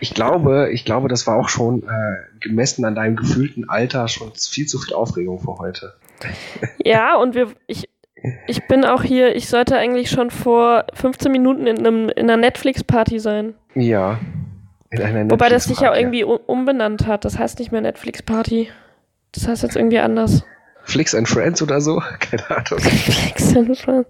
Ich 0.00 0.14
glaube, 0.14 0.70
ich 0.72 0.84
glaube, 0.84 1.08
das 1.08 1.26
war 1.26 1.36
auch 1.36 1.48
schon 1.48 1.82
äh, 1.82 2.38
gemessen 2.40 2.84
an 2.84 2.94
deinem 2.94 3.16
gefühlten 3.16 3.68
Alter 3.68 4.08
schon 4.08 4.32
viel 4.34 4.66
zu 4.66 4.78
viel 4.78 4.94
Aufregung 4.94 5.40
für 5.40 5.58
heute. 5.58 5.94
Ja, 6.84 7.16
und 7.16 7.34
wir, 7.34 7.52
ich, 7.66 7.88
ich 8.46 8.66
bin 8.66 8.84
auch 8.84 9.02
hier, 9.02 9.34
ich 9.34 9.48
sollte 9.48 9.76
eigentlich 9.76 10.10
schon 10.10 10.30
vor 10.30 10.84
15 10.94 11.30
Minuten 11.30 11.66
in, 11.66 11.78
einem, 11.78 12.08
in 12.08 12.30
einer 12.30 12.36
Netflix-Party 12.36 13.18
sein. 13.18 13.54
Ja. 13.74 14.20
In 14.90 15.02
einer 15.02 15.30
Wobei 15.30 15.48
das 15.48 15.64
sich 15.64 15.80
ja 15.80 15.94
irgendwie 15.94 16.24
um, 16.24 16.38
umbenannt 16.46 17.06
hat. 17.06 17.24
Das 17.24 17.38
heißt 17.38 17.58
nicht 17.58 17.72
mehr 17.72 17.80
Netflix-Party. 17.80 18.70
Das 19.32 19.48
heißt 19.48 19.62
jetzt 19.62 19.76
irgendwie 19.76 19.98
anders. 19.98 20.44
Flix 20.84 21.14
and 21.14 21.28
Friends 21.28 21.62
oder 21.62 21.80
so? 21.80 22.02
Keine 22.20 22.50
Ahnung. 22.50 22.80
Netflix 22.82 23.56
and 23.56 23.78
Friends. 23.78 24.08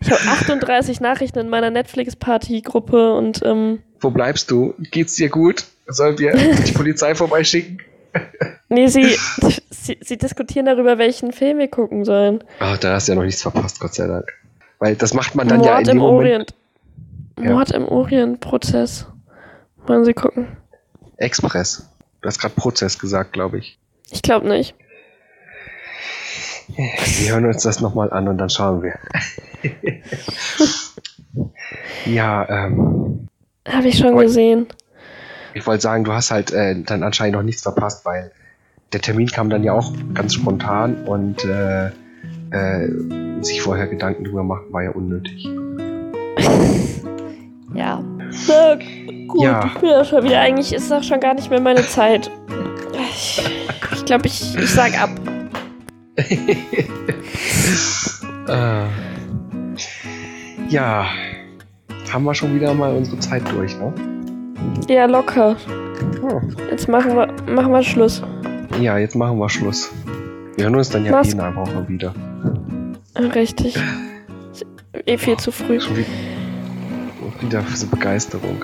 Ich 0.00 0.10
habe 0.10 0.20
38 0.20 1.00
Nachrichten 1.00 1.38
in 1.38 1.48
meiner 1.48 1.70
Netflix-Party-Gruppe 1.70 3.14
und 3.14 3.42
ähm, 3.44 3.82
Wo 4.00 4.10
bleibst 4.10 4.50
du? 4.50 4.74
Geht's 4.90 5.14
dir 5.16 5.28
gut? 5.28 5.64
Sollen 5.86 6.18
wir 6.18 6.32
die 6.32 6.72
Polizei 6.72 7.14
vorbeischicken? 7.14 7.80
nee, 8.68 8.86
sie, 8.86 9.16
sie, 9.70 9.98
sie 10.00 10.16
diskutieren 10.16 10.66
darüber, 10.66 10.98
welchen 10.98 11.32
Film 11.32 11.58
wir 11.58 11.68
gucken 11.68 12.04
sollen. 12.04 12.42
Ah, 12.60 12.76
da 12.76 12.94
hast 12.94 13.08
du 13.08 13.12
ja 13.12 13.16
noch 13.16 13.24
nichts 13.24 13.42
verpasst, 13.42 13.80
Gott 13.80 13.94
sei 13.94 14.06
Dank. 14.06 14.32
Weil 14.78 14.96
das 14.96 15.14
macht 15.14 15.34
man 15.34 15.48
dann 15.48 15.58
Mord 15.58 15.68
ja 15.68 15.78
in 15.78 15.84
dem 15.84 15.96
im 15.96 15.98
Moment. 15.98 16.20
Orient. 16.20 16.54
Ja. 17.40 17.50
Mord 17.52 17.70
im 17.72 17.88
Orient-Prozess. 17.88 19.06
Wollen 19.86 20.04
Sie 20.04 20.14
gucken? 20.14 20.56
Express. 21.16 21.88
Du 22.20 22.28
hast 22.28 22.38
gerade 22.38 22.54
Prozess 22.54 22.98
gesagt, 22.98 23.32
glaube 23.32 23.58
ich. 23.58 23.78
Ich 24.10 24.22
glaube 24.22 24.48
nicht. 24.48 24.74
Wir 26.68 27.32
hören 27.32 27.46
uns 27.46 27.62
das 27.62 27.80
nochmal 27.80 28.10
an 28.12 28.28
und 28.28 28.38
dann 28.38 28.48
schauen 28.50 28.82
wir. 28.82 28.94
ja, 32.06 32.48
ähm, 32.66 33.28
Habe 33.68 33.88
ich 33.88 33.98
schon 33.98 34.16
gesehen. 34.16 34.66
ich 35.54 35.66
wollte 35.66 35.82
sagen, 35.82 36.04
du 36.04 36.12
hast 36.12 36.30
halt 36.30 36.52
äh, 36.52 36.74
dann 36.82 37.02
anscheinend 37.02 37.36
noch 37.36 37.42
nichts 37.42 37.62
verpasst, 37.62 38.04
weil 38.04 38.30
der 38.92 39.00
Termin 39.00 39.26
kam 39.28 39.50
dann 39.50 39.64
ja 39.64 39.72
auch 39.72 39.92
ganz 40.14 40.34
spontan 40.34 41.04
und 41.06 41.44
äh, 41.44 41.86
äh, 42.50 42.88
sich 43.42 43.60
vorher 43.62 43.86
Gedanken 43.88 44.24
drüber 44.24 44.44
machen 44.44 44.66
war 44.70 44.82
ja 44.82 44.90
unnötig. 44.90 45.48
Ja. 47.74 48.00
Na, 48.46 48.76
gut, 49.26 49.42
Ja. 49.42 49.64
ich 49.66 49.80
bin 49.80 49.88
ja 49.90 50.04
schon 50.04 50.22
wieder. 50.22 50.38
Eigentlich 50.38 50.72
ist 50.72 50.92
das 50.92 51.04
schon 51.06 51.18
gar 51.18 51.34
nicht 51.34 51.50
mehr 51.50 51.60
meine 51.60 51.82
Zeit. 51.82 52.30
Ich 53.10 53.42
glaube, 53.42 53.56
ich, 53.96 54.04
glaub, 54.04 54.26
ich, 54.26 54.56
ich 54.56 54.70
sag 54.70 54.96
ab. 55.02 55.10
Äh, 58.46 58.84
ja, 60.68 61.06
haben 62.12 62.24
wir 62.24 62.34
schon 62.34 62.54
wieder 62.54 62.74
mal 62.74 62.94
unsere 62.94 63.18
Zeit 63.18 63.42
durch, 63.50 63.74
ne? 63.78 63.90
Ja, 64.86 65.06
locker. 65.06 65.56
Hm. 66.20 66.54
Jetzt 66.70 66.86
machen 66.88 67.16
wir, 67.16 67.28
machen 67.54 67.72
wir 67.72 67.82
Schluss. 67.82 68.22
Ja, 68.78 68.98
jetzt 68.98 69.16
machen 69.16 69.38
wir 69.38 69.48
Schluss. 69.48 69.90
Wir 70.56 70.64
hören 70.66 70.76
uns 70.76 70.90
dann 70.90 71.06
ja 71.06 71.12
Mach's- 71.12 71.28
eh 71.30 71.32
in 71.32 71.40
einer 71.40 71.56
Woche 71.56 71.88
wieder. 71.88 72.14
Richtig. 73.34 73.76
Eh 75.06 75.16
viel 75.16 75.38
zu 75.38 75.50
früh. 75.50 75.80
Schon 75.80 75.96
wieder, 75.96 76.08
wieder 77.40 77.62
für 77.62 77.76
so 77.78 77.86
Begeisterung. 77.86 78.62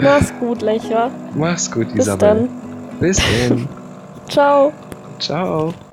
Mach's 0.00 0.32
gut, 0.40 0.60
Lecher. 0.62 1.10
Mach's 1.36 1.70
gut, 1.70 1.88
Bis 1.94 2.06
Isabel. 2.06 2.48
dann. 2.48 2.98
Bis 2.98 3.16
dann. 3.48 3.68
Ciao. 4.28 4.72
Ciao. 5.18 5.74